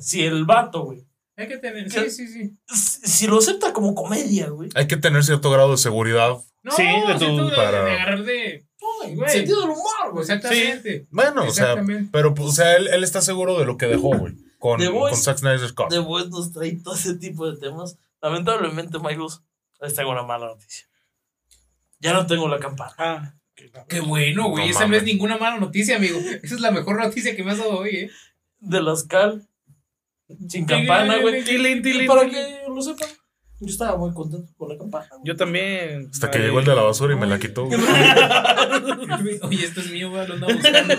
Si 0.01 0.23
el 0.23 0.45
vato, 0.45 0.85
güey. 0.85 1.07
Hay 1.37 1.49
que 1.49 1.59
tener. 1.59 1.91
Sí, 1.91 2.11
sí, 2.11 2.29
sí. 2.29 2.57
Si 2.67 3.09
si 3.09 3.27
lo 3.27 3.39
acepta 3.39 3.73
como 3.73 3.95
comedia, 3.95 4.49
güey. 4.49 4.71
Hay 4.75 4.87
que 4.87 4.97
tener 4.97 5.23
cierto 5.25 5.51
grado 5.51 5.73
de 5.73 5.77
seguridad. 5.79 6.37
No, 6.63 6.73
Sí, 6.73 6.83
de 6.83 7.51
para- 7.57 7.85
de 7.85 7.91
agarrar 7.93 8.23
de. 8.25 8.67
Ay, 9.05 9.15
Güey. 9.15 9.31
Sentido 9.31 9.61
del 9.61 9.71
humor, 9.71 10.13
güey. 10.13 10.23
Exactamente. 10.23 11.07
Bueno, 11.11 11.45
o 11.45 11.51
sea, 11.51 11.77
pero, 12.11 12.35
pues, 12.35 12.49
o 12.49 12.53
sea, 12.53 12.77
él, 12.77 12.89
él 12.89 13.05
está 13.05 13.21
seguro 13.21 13.59
de 13.59 13.65
lo 13.65 13.77
que 13.77 13.87
dejó, 13.87 14.17
güey. 14.17 14.35
Con, 14.59 14.79
The 14.81 14.89
Voice. 14.89 15.15
con 15.15 15.23
Zack 15.25 15.39
Snyder's 15.39 15.73
Cut. 15.73 15.89
The 15.89 15.99
Voice 15.99 16.29
nos 16.31 16.53
trae 16.53 16.73
todo 16.83 16.95
ese 16.95 17.15
tipo 17.15 17.51
de 17.51 17.59
temas. 17.59 17.97
Lamentablemente, 18.21 18.99
Michaels, 18.99 19.43
les 19.81 19.95
tengo 19.95 20.11
una 20.11 20.23
mala 20.23 20.47
noticia. 20.47 20.87
Ya 22.01 22.13
no 22.13 22.27
tengo 22.27 22.49
la 22.49 22.59
campana. 22.59 22.95
Ah. 22.99 23.35
Qué 23.89 24.01
bueno, 24.01 24.49
güey. 24.49 24.67
No 24.67 24.71
Esa 24.71 24.87
no 24.87 24.97
es 24.97 25.05
ninguna 25.05 25.39
mala 25.39 25.59
noticia, 25.59 25.97
amigo. 25.97 26.19
Esa 26.19 26.55
es 26.55 26.61
la 26.61 26.71
mejor 26.71 26.99
noticia 26.99 27.37
que 27.37 27.45
me 27.45 27.53
has 27.53 27.59
dado 27.59 27.79
hoy, 27.79 27.91
¿eh? 27.97 28.11
De 28.61 28.83
las 28.83 29.05
cal. 29.05 29.47
Sin 30.49 30.65
campana, 30.67 31.19
güey. 31.19 31.45
Para 32.07 32.29
que 32.29 32.61
lo 32.69 32.81
sepan, 32.83 33.09
yo 33.61 33.67
estaba 33.69 33.97
muy 33.97 34.13
contento 34.13 34.53
con 34.57 34.69
la 34.69 34.79
campana. 34.79 35.07
güey. 35.11 35.23
Yo 35.25 35.37
también. 35.37 36.09
Hasta 36.13 36.31
que 36.31 36.39
llegó 36.39 36.59
el 36.61 36.65
de 36.65 36.75
la 36.75 36.83
basura 36.83 37.15
y 37.15 37.19
me 37.19 37.27
la 37.27 37.39
quitó. 37.39 37.67
güey. 37.67 37.79
Oye, 39.43 39.65
esto 39.65 39.81
es 39.81 39.91
mío, 39.91 40.11
güey. 40.11 40.27
Lo 40.27 40.35
andaba 40.35 40.53
buscando. 40.55 40.95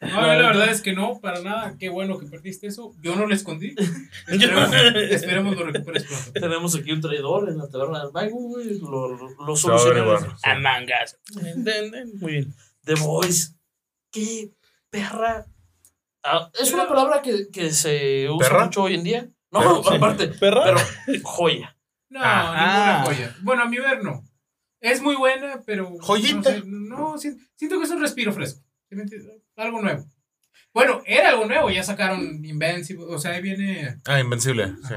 No, 0.00 0.20
la 0.20 0.34
verdad 0.36 0.68
es 0.70 0.82
que 0.82 0.92
no, 0.92 1.20
para 1.20 1.40
nada. 1.40 1.76
Qué 1.78 1.88
bueno 1.88 2.18
que 2.18 2.26
perdiste 2.26 2.66
eso. 2.66 2.92
Yo 3.02 3.16
no 3.16 3.26
lo 3.26 3.34
escondí. 3.34 3.74
Esperemos, 4.28 4.74
esperemos 5.10 5.56
lo 5.56 5.64
recuperes 5.66 6.04
pronto. 6.04 6.32
Tenemos 6.32 6.74
aquí 6.74 6.92
un 6.92 7.00
traidor 7.00 7.48
en 7.48 7.58
la 7.58 7.68
taberna 7.68 8.00
del 8.04 8.12
Mago, 8.12 8.36
güey. 8.38 8.78
Lo, 8.80 9.08
lo, 9.08 9.28
lo 9.46 9.56
solucionamos. 9.56 10.22
averiguar. 10.22 10.36
A 10.42 10.54
mangas. 10.58 11.18
Muy 12.20 12.32
bien. 12.32 12.54
The 12.84 12.94
Voice. 12.94 13.52
Qué 14.12 14.50
perra 14.90 15.46
Ah, 16.28 16.50
es 16.60 16.72
una 16.72 16.88
palabra 16.88 17.22
que, 17.22 17.48
que 17.52 17.70
se 17.70 18.28
usa 18.28 18.48
¿Perra? 18.48 18.64
mucho 18.64 18.82
hoy 18.82 18.94
en 18.94 19.04
día. 19.04 19.28
No, 19.52 19.82
sí. 19.84 19.94
aparte, 19.94 20.26
¿Perra? 20.28 20.64
pero 20.64 21.20
joya. 21.22 21.76
No, 22.08 22.18
Ah. 22.22 22.98
ninguna 22.98 23.04
joya. 23.04 23.36
Bueno, 23.42 23.62
a 23.62 23.66
mi 23.66 23.78
ver 23.78 24.02
no. 24.02 24.24
Es 24.80 25.00
muy 25.00 25.14
buena, 25.14 25.62
pero. 25.64 25.96
Joyita. 26.00 26.50
No, 26.50 26.56
sé, 26.58 26.62
no, 26.66 27.18
si- 27.18 27.36
siento 27.54 27.78
que 27.78 27.84
es 27.84 27.90
un 27.90 28.00
respiro 28.00 28.32
fresco. 28.32 28.60
Algo 29.56 29.82
nuevo. 29.82 30.06
Bueno, 30.72 31.02
era 31.06 31.30
algo 31.30 31.46
nuevo, 31.46 31.70
ya 31.70 31.82
sacaron 31.82 32.44
Invincible, 32.44 33.06
o 33.08 33.18
sea, 33.18 33.32
ahí 33.32 33.42
viene. 33.42 34.00
Ah, 34.04 34.20
Invencible. 34.20 34.74
Sí. 34.86 34.94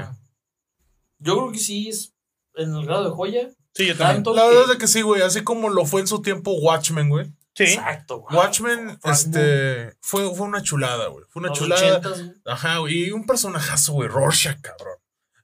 Yo 1.18 1.36
creo 1.36 1.52
que 1.52 1.58
sí 1.58 1.88
es 1.88 2.14
en 2.54 2.74
el 2.74 2.84
grado 2.86 3.04
de 3.04 3.10
joya. 3.10 3.50
Sí, 3.74 3.86
yo 3.86 3.96
también. 3.96 4.16
Tanto 4.22 4.34
La 4.34 4.42
que- 4.42 4.48
verdad 4.48 4.72
es 4.72 4.78
que 4.78 4.86
sí, 4.88 5.02
güey. 5.02 5.22
Así 5.22 5.42
como 5.42 5.68
lo 5.70 5.84
fue 5.86 6.00
en 6.00 6.06
su 6.06 6.22
tiempo 6.22 6.52
Watchmen, 6.60 7.08
güey. 7.08 7.26
Sí. 7.54 7.64
Exacto. 7.64 8.20
güey. 8.20 8.36
Watchmen, 8.36 8.98
Frank 9.00 9.14
este. 9.14 9.96
Fue, 10.00 10.34
fue 10.34 10.46
una 10.46 10.62
chulada, 10.62 11.08
güey. 11.08 11.24
Fue 11.28 11.40
una 11.40 11.48
Los 11.50 11.58
chulada. 11.58 12.00
80s, 12.00 12.16
güey. 12.24 12.32
Ajá, 12.46 12.78
güey. 12.78 13.04
Y 13.06 13.10
un 13.10 13.26
personajazo, 13.26 13.92
güey. 13.92 14.08
Rorschach, 14.08 14.60
cabrón. 14.60 14.96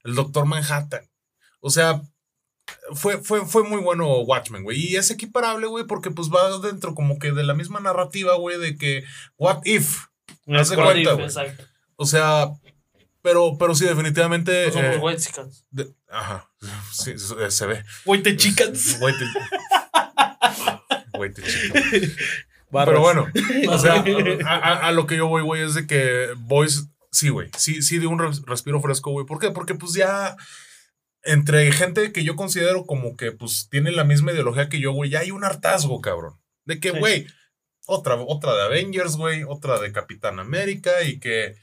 El 0.03 0.15
Doctor 0.15 0.45
Manhattan. 0.45 1.07
O 1.59 1.69
sea, 1.69 2.01
fue, 2.93 3.17
fue, 3.23 3.45
fue 3.45 3.63
muy 3.63 3.81
bueno 3.81 4.19
Watchmen, 4.21 4.63
güey. 4.63 4.77
Y 4.79 4.95
es 4.95 5.09
equiparable, 5.11 5.67
güey, 5.67 5.85
porque 5.85 6.11
pues 6.11 6.29
va 6.29 6.57
dentro 6.59 6.95
como 6.95 7.19
que 7.19 7.31
de 7.31 7.43
la 7.43 7.53
misma 7.53 7.79
narrativa, 7.79 8.35
güey, 8.35 8.57
de 8.59 8.77
que 8.77 9.03
What 9.37 9.61
If. 9.65 10.05
Haz 10.47 10.69
de 10.69 10.75
Es 10.75 10.81
cuenta, 10.81 11.13
güey. 11.13 11.25
Exacto. 11.25 11.63
O 11.95 12.05
sea, 12.05 12.49
pero, 13.21 13.57
pero 13.57 13.75
sí, 13.75 13.85
definitivamente. 13.85 14.67
No 14.67 14.73
somos 14.73 14.95
eh, 14.95 14.99
white 15.01 15.21
chicas. 15.21 15.65
de- 15.71 15.93
ajá. 16.09 16.49
Sí, 16.93 17.17
se, 17.17 17.51
se 17.51 17.65
ve. 17.65 17.83
Güey, 18.05 18.21
te 18.23 18.35
chicas. 18.37 18.97
Güey, 18.99 19.13
te- 19.17 19.25
Güey, 21.17 21.33
te 21.33 21.41
chica. 21.43 21.79
Barras. 22.69 22.89
Pero 22.93 23.01
bueno, 23.01 23.27
o 23.69 23.77
sea, 23.77 24.03
a, 24.45 24.55
a- 24.55 24.87
a 24.87 24.91
lo 24.91 25.07
que 25.07 25.15
yo 25.17 25.27
voy, 25.27 25.41
güey, 25.41 25.63
es 25.63 25.73
de 25.73 25.87
que 25.87 26.29
Boys, 26.37 26.87
sí, 27.11 27.29
güey, 27.29 27.49
sí, 27.57 27.81
sí 27.81 27.97
de 27.97 28.07
un 28.07 28.19
res- 28.19 28.41
respiro 28.45 28.81
fresco, 28.81 29.11
güey. 29.11 29.25
¿Por 29.25 29.39
qué? 29.39 29.51
Porque 29.51 29.73
pues 29.73 29.93
ya 29.93 30.35
entre 31.27 31.71
gente 31.71 32.11
que 32.11 32.23
yo 32.23 32.35
considero 32.35 32.85
como 32.85 33.15
que 33.15 33.31
pues 33.31 33.67
tiene 33.69 33.91
la 33.91 34.03
misma 34.03 34.31
ideología 34.31 34.69
que 34.69 34.79
yo, 34.79 34.91
güey, 34.93 35.09
ya 35.11 35.19
hay 35.19 35.31
un 35.31 35.43
hartazgo, 35.43 36.01
cabrón. 36.01 36.39
De 36.65 36.79
que, 36.79 36.91
Sí. 36.91 36.99
güey, 36.99 37.27
otra, 37.85 38.15
otra 38.15 38.55
de 38.55 38.63
Avengers, 38.63 39.15
güey, 39.15 39.43
otra 39.43 39.79
de 39.79 39.91
Capitán 39.91 40.39
América 40.39 41.03
y 41.03 41.19
que 41.19 41.55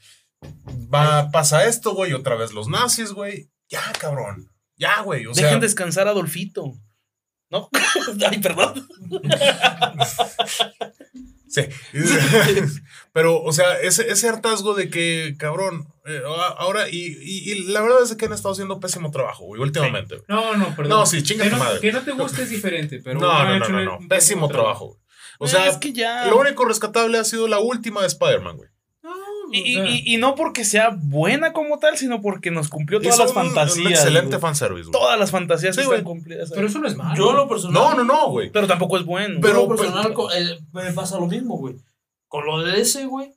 va, 0.93 1.29
pasa 1.31 1.65
esto, 1.65 1.93
güey, 1.93 2.13
otra 2.13 2.35
vez 2.35 2.53
los 2.53 2.67
nazis, 2.67 3.11
güey. 3.11 3.49
Ya, 3.69 3.81
cabrón. 3.99 4.51
Ya, 4.77 5.01
güey. 5.01 5.25
O 5.27 5.33
sea, 5.33 5.45
Dejen 5.45 5.61
descansar 5.61 6.07
a 6.07 6.11
Adolfito. 6.11 6.73
¿No? 7.49 7.69
Ay, 8.29 8.39
perdón. 8.39 8.87
Sí. 11.55 11.61
Pero, 13.13 13.41
o 13.41 13.51
sea, 13.53 13.79
ese, 13.79 14.09
ese 14.11 14.27
hartazgo 14.27 14.73
de 14.73 14.89
que, 14.89 15.35
cabrón, 15.37 15.87
eh, 16.05 16.21
ahora, 16.57 16.89
y, 16.89 16.97
y- 17.21 17.51
y 17.51 17.63
la 17.71 17.81
verdad 17.81 17.99
es 18.03 18.15
que 18.15 18.25
han 18.25 18.33
estado 18.33 18.53
haciendo 18.53 18.79
pésimo 18.79 19.11
trabajo, 19.11 19.45
güey, 19.45 19.61
últimamente. 19.61 20.21
No, 20.27 20.55
no, 20.55 20.75
perdón. 20.75 20.89
No, 20.99 21.05
sí, 21.05 21.23
chinga 21.23 21.49
tu 21.49 21.55
madre. 21.55 21.79
Que 21.79 21.91
no 21.91 22.01
te 22.01 22.11
guste 22.11 22.43
es 22.43 22.49
diferente, 22.49 23.01
pero. 23.03 23.19
No, 23.25 23.43
no, 23.59 23.69
no, 23.69 23.81
no, 23.99 24.07
Pésimo 24.07 24.47
trabajo, 24.49 24.87
güey. 24.87 24.99
O 25.39 25.47
sea, 25.47 25.67
es 25.67 25.77
que 25.77 25.91
ya. 25.91 26.27
lo 26.27 26.37
único 26.39 26.63
rescatable 26.65 27.17
ha 27.17 27.23
sido 27.23 27.47
la 27.47 27.59
última 27.59 28.01
de 28.01 28.07
Spider-Man, 28.07 28.57
güey. 28.57 28.69
Y, 29.51 29.77
o 29.77 29.83
sea, 29.83 29.91
y- 29.95 30.13
y 30.13 30.17
no 30.17 30.35
porque 30.35 30.65
sea 30.65 30.89
buena 30.97 31.53
como 31.53 31.79
tal, 31.79 31.97
sino 31.97 32.21
porque 32.21 32.51
nos 32.51 32.69
cumplió 32.69 32.99
todas 32.99 33.19
las 33.19 33.33
fantasías. 33.33 33.85
Un 33.85 33.91
excelente 33.91 34.27
güey. 34.29 34.41
fanservice, 34.41 34.89
güey. 34.89 34.91
Todas 34.91 35.19
las 35.19 35.31
fantasías 35.31 35.75
Sí, 35.75 35.81
están 35.81 36.03
cumplidas. 36.03 36.49
ahí. 36.51 36.55
Pero 36.55 36.67
eso 36.67 36.79
no 36.79 36.87
es 36.87 36.95
malo. 36.95 37.15
Yo 37.15 37.33
lo 37.33 37.47
personal. 37.47 37.73
No, 37.73 37.93
no, 37.95 38.03
no, 38.03 38.29
güey. 38.31 38.49
Pero 38.51 38.67
tampoco 38.67 38.97
es 38.97 39.05
bueno. 39.05 39.39
Pero- 39.41 39.53
Pero 39.53 39.67
lo 39.69 39.75
personal 39.75 40.13
co- 40.13 40.31
eh, 40.33 40.59
me 40.73 40.91
pasa 40.93 41.19
lo 41.19 41.27
mismo, 41.27 41.57
güey. 41.57 41.75
Con 42.27 42.45
lo 42.45 42.61
de 42.63 42.81
ese, 42.81 43.05
güey. 43.05 43.31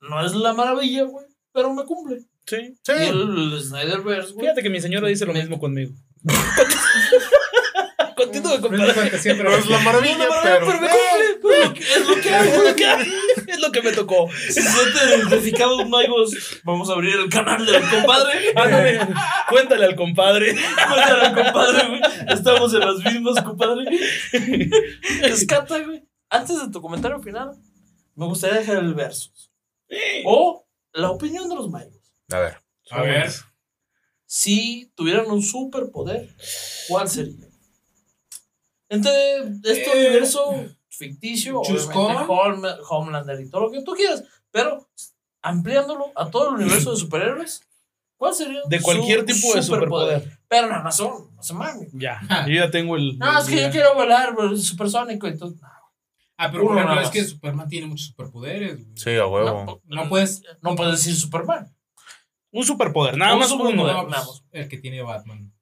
No 0.00 0.24
es 0.24 0.34
la 0.34 0.52
maravilla, 0.52 1.04
güey. 1.04 1.26
Pero 1.52 1.72
me 1.72 1.84
cumple. 1.84 2.20
sí. 2.46 2.74
Sí. 2.82 2.92
Y 2.92 3.02
el, 3.08 3.52
el 3.54 3.60
Snyderverse, 3.62 4.32
güey. 4.32 4.44
Fíjate 4.46 4.62
que 4.62 4.70
mi 4.70 4.80
señora 4.80 5.08
dice 5.08 5.24
lo 5.26 5.32
Me- 5.32 5.40
mismo 5.40 5.58
conmigo. 5.58 5.92
Continúa, 8.16 8.54
es 8.54 8.62
de 8.62 8.94
fantasía, 8.94 9.34
pero. 9.36 9.50
No 9.50 9.56
es 9.56 9.68
la 9.68 9.78
maravilla, 9.80 10.16
pero. 10.42 10.66
Pero 10.66 10.80
me 10.80 10.88
cumple. 10.88 11.38
pero 11.42 11.64
Es 11.74 12.08
lo 12.08 12.14
que 12.20 12.28
Es 12.28 12.34
hago. 12.34 12.62
lo 12.68 12.76
que- 12.76 12.92
es 12.92 13.33
lo 13.64 13.72
que 13.72 13.82
me 13.82 13.92
tocó. 13.92 14.28
Si 14.32 14.52
se 14.52 14.62
sienten 14.62 15.20
identificados, 15.20 15.88
magos, 15.88 16.32
vamos 16.64 16.88
a 16.90 16.92
abrir 16.94 17.14
el 17.16 17.28
canal 17.28 17.64
del 17.64 17.82
compadre. 17.88 18.52
Ándale, 18.56 19.00
cuéntale 19.48 19.84
al 19.86 19.96
compadre. 19.96 20.54
Cuéntale 20.54 21.26
al 21.26 21.34
compadre, 21.34 21.88
güey. 21.88 22.00
Estamos 22.28 22.74
en 22.74 22.80
las 22.80 22.96
mismas, 23.04 23.42
compadre. 23.42 23.84
Rescata, 25.22 25.78
güey. 25.80 26.04
Antes 26.30 26.60
de 26.60 26.70
tu 26.70 26.80
comentario 26.80 27.20
final, 27.20 27.52
me 28.14 28.26
gustaría 28.26 28.58
dejar 28.58 28.78
el 28.78 28.94
verso. 28.94 29.30
O 30.24 30.66
la 30.92 31.10
opinión 31.10 31.48
de 31.48 31.54
los 31.54 31.70
magos. 31.70 31.92
A 32.30 32.38
ver. 32.40 32.56
A 32.90 33.02
ver. 33.02 33.30
Si 34.26 34.90
tuvieran 34.96 35.30
un 35.30 35.42
superpoder, 35.42 36.28
¿cuál 36.88 37.08
sería? 37.08 37.46
Entre 38.88 39.12
este 39.64 39.84
Eh, 39.92 40.06
universo 40.08 40.66
ficticio, 40.96 41.60
Home- 41.60 42.68
Homelander 42.88 43.40
y 43.40 43.50
todo 43.50 43.62
lo 43.62 43.70
que 43.70 43.82
tú 43.82 43.92
quieras, 43.92 44.24
pero 44.50 44.88
ampliándolo 45.42 46.06
a 46.16 46.30
todo 46.30 46.48
el 46.50 46.54
universo 46.56 46.92
de 46.92 46.96
superhéroes, 46.96 47.62
¿cuál 48.16 48.34
sería? 48.34 48.60
De 48.68 48.80
cualquier 48.80 49.20
su 49.20 49.26
tipo 49.26 49.54
de 49.54 49.62
superpoder. 49.62 50.38
Pero 50.48 50.68
no, 50.68 50.82
no 50.82 50.92
son, 50.92 51.34
no 51.34 51.42
se 51.42 51.54
mamen. 51.54 51.88
Ya, 51.92 52.20
yo 52.46 52.54
ya 52.54 52.70
tengo 52.70 52.96
el. 52.96 53.18
No, 53.18 53.38
es 53.38 53.46
que 53.46 53.60
yo 53.60 53.70
quiero 53.70 53.94
volar 53.94 54.34
pues, 54.34 54.64
supersónico, 54.66 55.26
entonces. 55.26 55.60
no, 55.60 55.68
Ah, 56.36 56.50
pero 56.50 56.64
por 56.64 56.72
Uno 56.72 56.80
ejemplo, 56.80 56.94
nada 56.96 57.06
es 57.06 57.12
que 57.12 57.20
más. 57.20 57.30
Superman 57.30 57.68
tiene 57.68 57.86
muchos 57.86 58.06
superpoderes. 58.08 58.74
güey. 58.82 58.96
Sí, 58.96 59.16
a 59.16 59.26
huevo. 59.26 59.80
No, 59.86 60.02
No 60.02 60.08
puedes. 60.08 60.42
no 60.62 60.74
puedes 60.74 60.94
decir 60.96 61.14
Superman. 61.14 61.72
Un 62.50 62.64
superpoder, 62.64 63.16
nada 63.16 63.34
Un 63.34 63.38
más 63.40 63.48
superpoder. 63.50 63.78
uno. 63.80 63.92
No, 63.92 64.02
pues, 64.08 64.16
vamos. 64.16 64.44
el 64.50 64.68
que 64.68 64.78
tiene 64.78 65.00
Batman. 65.02 65.52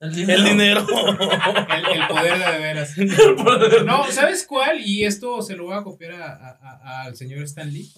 El 0.00 0.30
El 0.30 0.44
dinero. 0.44 0.86
El, 0.88 2.00
el 2.00 2.08
poder 2.08 2.38
de 2.38 2.58
veras. 2.58 2.94
No, 3.84 4.10
¿sabes 4.12 4.44
cuál? 4.46 4.80
Y 4.80 5.04
esto 5.04 5.42
se 5.42 5.56
lo 5.56 5.64
voy 5.64 5.76
a 5.76 5.82
copiar 5.82 6.12
a- 6.12 6.32
a- 6.34 6.58
a- 6.60 7.02
al 7.04 7.16
señor 7.16 7.42
Stan 7.44 7.72
Lee. 7.72 7.92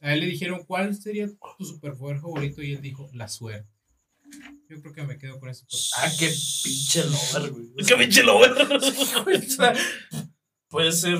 A 0.00 0.14
él 0.14 0.20
le 0.20 0.26
dijeron, 0.26 0.64
¿cuál 0.64 0.94
sería 0.94 1.28
tu 1.58 1.64
superpoder 1.64 2.18
favorito? 2.20 2.62
Y 2.62 2.72
él 2.72 2.80
dijo, 2.80 3.10
la 3.12 3.28
suerte. 3.28 3.68
Yo 4.70 4.80
creo 4.80 4.92
que 4.94 5.02
me 5.02 5.18
quedo 5.18 5.38
con 5.40 5.52
superpoder. 5.54 5.92
Ah, 5.96 6.10
qué 6.18 6.32
pinche 6.64 7.04
lover, 7.04 7.50
güey. 7.50 7.66
¡Qué 7.86 7.96
pinche 7.96 8.22
lo 8.22 8.38
veo! 8.38 8.54
O 8.78 9.42
sea, 9.50 9.74
Puede 10.68 10.92
ser 10.92 11.18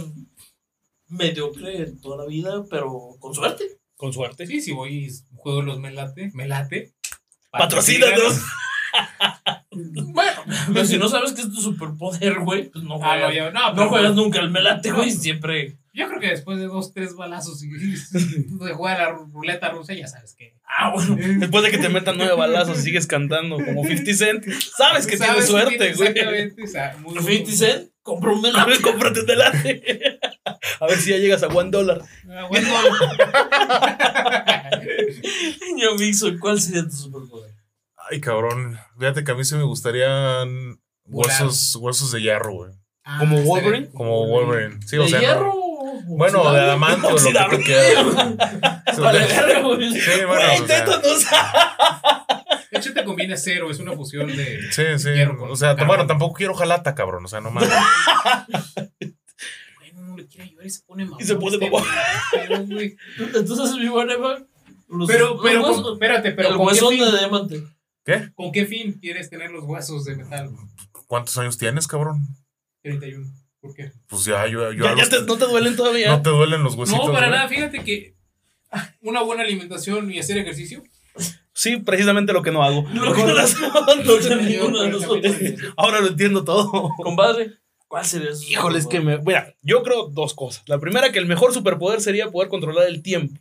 mediocre 1.09 1.87
toda 2.03 2.19
la 2.19 2.27
vida, 2.27 2.65
pero 2.71 3.17
con 3.19 3.35
suerte. 3.35 3.65
Con 3.97 4.13
suerte. 4.13 4.47
Sí, 4.47 4.61
si 4.61 4.73
voy 4.73 5.07
y 5.07 5.11
juego 5.37 5.63
los 5.63 5.79
Melate, 5.81 6.31
Melate. 6.35 6.95
Patrocínanos. 7.51 8.41
Bueno, 10.13 10.43
pero 10.73 10.85
si 10.87 10.99
no 10.99 11.09
sabes 11.09 11.33
que 11.33 11.43
es 11.43 11.49
tu 11.53 11.61
superpoder, 11.61 12.41
güey, 12.41 12.69
pues 12.71 12.85
no 12.85 12.95
Ah, 12.97 13.11
juegas, 13.11 13.29
no, 13.29 13.35
yo, 13.35 13.51
no, 13.53 13.69
no 13.71 13.75
pero- 13.75 13.89
juegas 13.91 14.15
nunca 14.15 14.41
el 14.41 14.51
melate, 14.51 14.91
güey, 14.93 15.11
siempre. 15.11 15.77
Yo 15.95 16.07
creo 16.07 16.21
que 16.21 16.29
después 16.29 16.59
de 16.59 16.67
dos, 16.67 16.93
tres 16.95 17.17
balazos 17.17 17.61
y, 17.65 17.67
y 17.67 17.71
de 18.65 18.73
jugar 18.73 19.01
a 19.01 19.11
la 19.13 19.19
ruleta 19.33 19.71
rusa, 19.71 19.95
ya 19.95 20.07
sabes 20.07 20.35
que. 20.35 20.55
Ah, 20.65 20.93
bueno. 20.95 21.17
Después 21.41 21.65
de 21.65 21.71
que 21.73 21.79
te 21.79 21.89
metan 21.89 22.17
nueve 22.19 22.35
balazos 22.37 22.79
y 22.79 22.83
sigues 22.83 23.07
cantando 23.09 23.57
como 23.57 23.83
50 23.85 24.15
Cent, 24.15 24.45
sabes 24.77 25.07
que 25.09 25.17
tienes 25.17 25.47
suerte, 25.47 25.77
güey. 25.95 26.09
Exactamente. 26.11 26.63
o 26.63 26.67
sea, 26.69 26.97
muy- 27.03 27.19
50 27.19 27.53
Cent 27.53 27.91
compró 28.03 28.33
un 28.35 28.39
A 28.39 28.43
melate. 28.49 28.71
ver, 28.71 28.81
cómprate 28.81 29.21
un 29.21 29.27
delante. 29.27 30.21
A 30.81 30.87
ver 30.87 30.99
si 30.99 31.11
ya 31.11 31.17
llegas 31.17 31.43
a 31.43 31.49
one 31.49 31.71
dólar. 31.71 32.03
Ah, 32.31 32.47
bueno. 32.49 32.69
Niño 35.67 35.95
Mixo, 35.99 36.29
¿cuál 36.39 36.61
sería 36.61 36.85
tu 36.85 36.91
superpoder? 36.95 37.51
Ay, 38.11 38.21
cabrón. 38.21 38.79
Fíjate 38.99 39.25
que 39.25 39.33
a 39.33 39.35
mí 39.35 39.45
sí 39.45 39.55
me 39.57 39.63
gustarían 39.65 40.81
huesos, 41.05 41.77
huesos 41.77 42.13
de 42.13 42.23
hierro, 42.23 42.53
güey. 42.55 42.73
Ah, 43.05 43.19
¿Como 43.21 43.41
Wolverine? 43.43 43.89
Como 43.93 44.27
Wolverine. 44.27 44.81
Sí, 44.87 44.97
o 44.99 45.03
¿De 45.05 45.09
sea. 45.09 45.19
no- 45.21 45.27
hierro? 45.27 45.55
Bueno, 46.07 46.53
de 46.53 46.61
adamante 46.61 47.07
o 47.07 47.11
lo 47.11 47.17
que 47.17 47.57
tú 47.57 47.63
quieras. 47.65 48.17
De- 48.17 49.03
verga, 49.03 49.61
güey. 49.63 49.93
Sí, 50.01 50.11
bueno, 50.27 50.43
Güey, 50.47 50.61
o 50.63 50.67
sea, 50.67 50.85
tétanos. 50.85 51.27
De 52.71 52.79
hecho, 52.79 52.95
te 52.95 53.05
conviene 53.05 53.37
cero, 53.37 53.71
es 53.71 53.79
una 53.79 53.93
fusión 53.93 54.27
de. 54.29 54.61
Sí, 54.73 54.85
sí. 54.99 55.11
Hierro 55.11 55.37
con 55.39 55.51
O 55.51 55.57
sea, 55.57 55.75
bueno, 55.75 56.07
tampoco 56.07 56.35
quiero 56.35 56.55
jalata, 56.55 56.95
cabrón. 56.95 57.25
O 57.25 57.29
sea, 57.29 57.41
no 57.41 57.51
mames. 57.51 57.71
Bueno, 59.79 60.03
no 60.09 60.17
le 60.17 60.27
quiere 60.27 60.45
ayudar 60.49 60.67
y 60.67 60.71
se 60.71 60.83
pone 60.83 61.05
mamón. 61.05 61.21
Y 61.21 61.25
se 61.25 61.35
pone 61.37 61.57
este 61.57 61.71
mamón. 61.71 61.85
pero, 62.33 62.65
güey. 62.67 62.97
Entonces, 63.35 63.77
mi 63.77 63.89
buen 63.89 64.11
Eva. 64.11 64.39
los- 64.89 65.09
Pero, 65.09 65.41
pero, 65.43 65.93
espérate, 65.93 66.33
pero 66.33 66.49
el 66.51 66.57
¿con 66.57 66.67
qué, 66.67 66.73
huesón 66.73 66.91
fin, 66.95 67.05
de 67.05 67.19
diamante. 67.19 67.63
¿Qué? 68.09 68.31
¿con 68.35 68.53
qué 68.53 68.65
fin 68.65 68.95
quieres 68.95 69.29
tener 69.29 69.51
los 69.51 69.65
huesos 69.65 70.07
de 70.07 70.17
metal? 70.17 70.49
¿Cuántos 71.07 71.37
años 71.37 71.59
tienes, 71.59 71.87
cabrón? 71.87 72.27
31. 72.83 73.27
¿Por 73.61 73.75
qué? 73.75 73.93
Pues 74.09 74.25
ya, 74.25 74.47
yo, 74.47 74.73
yo 74.73 74.83
Ya, 74.85 74.97
ya 74.97 75.09
te- 75.11 75.25
no 75.27 75.37
te 75.37 75.45
duelen 75.45 75.77
todavía. 75.77 76.09
no 76.17 76.23
te 76.23 76.31
duelen 76.31 76.63
los 76.63 76.75
huesitos. 76.75 77.07
no, 77.07 77.13
para 77.13 77.27
güey? 77.27 77.37
nada. 77.39 77.49
Fíjate 77.51 77.85
que 77.85 78.15
una 79.03 79.21
buena 79.21 79.43
alimentación 79.43 80.11
y 80.11 80.19
hacer 80.21 80.39
ejercicio. 80.39 80.83
Sí, 81.53 81.77
precisamente 81.79 82.33
lo 82.33 82.43
que 82.43 82.51
no 82.53 82.63
hago. 82.63 82.87
Lo 82.95 83.13
que 83.13 83.25
no-. 83.25 83.35
No. 83.35 83.43
Ahora 85.77 86.01
lo 86.01 86.07
entiendo 86.09 86.45
todo. 86.45 86.91
Compadre, 87.03 87.53
¿cuál 87.89 88.05
sería 88.07 88.35
su 88.35 88.51
Híjole, 88.51 88.79
es 88.79 88.87
que 88.87 89.01
me. 89.01 89.19
Mira, 89.19 89.55
yo 89.63 89.83
creo 89.83 90.09
dos 90.09 90.33
cosas. 90.35 90.63
La 90.67 90.79
primera, 90.79 91.13
que 91.13 91.19
el 91.19 91.27
mejor 91.27 91.53
superpoder 91.53 92.01
sería 92.01 92.31
poder 92.31 92.49
controlar 92.49 92.87
el 92.89 93.03
tiempo. 93.03 93.39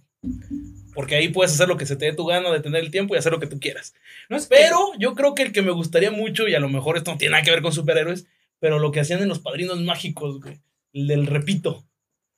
Porque 0.97 1.15
ahí 1.15 1.29
puedes 1.29 1.53
hacer 1.53 1.67
lo 1.67 1.77
que 1.77 1.85
se 1.85 1.95
te 1.95 2.05
dé 2.05 2.13
tu 2.13 2.25
gana, 2.25 2.51
detener 2.51 2.83
el 2.83 2.89
tiempo 2.89 3.13
y 3.13 3.19
hacer 3.19 3.31
lo 3.31 3.39
que 3.39 3.45
tú 3.45 3.59
quieras. 3.59 3.93
No 4.29 4.35
es 4.37 4.47
que- 4.47 4.55
Pero 4.55 4.79
yo 4.97 5.13
creo 5.13 5.35
que 5.35 5.43
el 5.43 5.51
que 5.51 5.61
me 5.61 5.69
gustaría 5.71 6.09
mucho, 6.09 6.47
y 6.47 6.55
a 6.55 6.59
lo 6.59 6.69
mejor 6.69 6.97
esto 6.97 7.11
no 7.11 7.17
tiene 7.19 7.33
nada 7.33 7.43
que 7.43 7.51
ver 7.51 7.61
con 7.61 7.71
superhéroes, 7.71 8.25
pero 8.59 8.79
lo 8.79 8.91
que 8.91 8.99
hacían 9.01 9.21
en 9.21 9.29
los 9.29 9.37
padrinos 9.39 9.79
mágicos, 9.81 10.41
güey. 10.41 10.59
El 10.93 11.05
del 11.07 11.27
repito. 11.27 11.85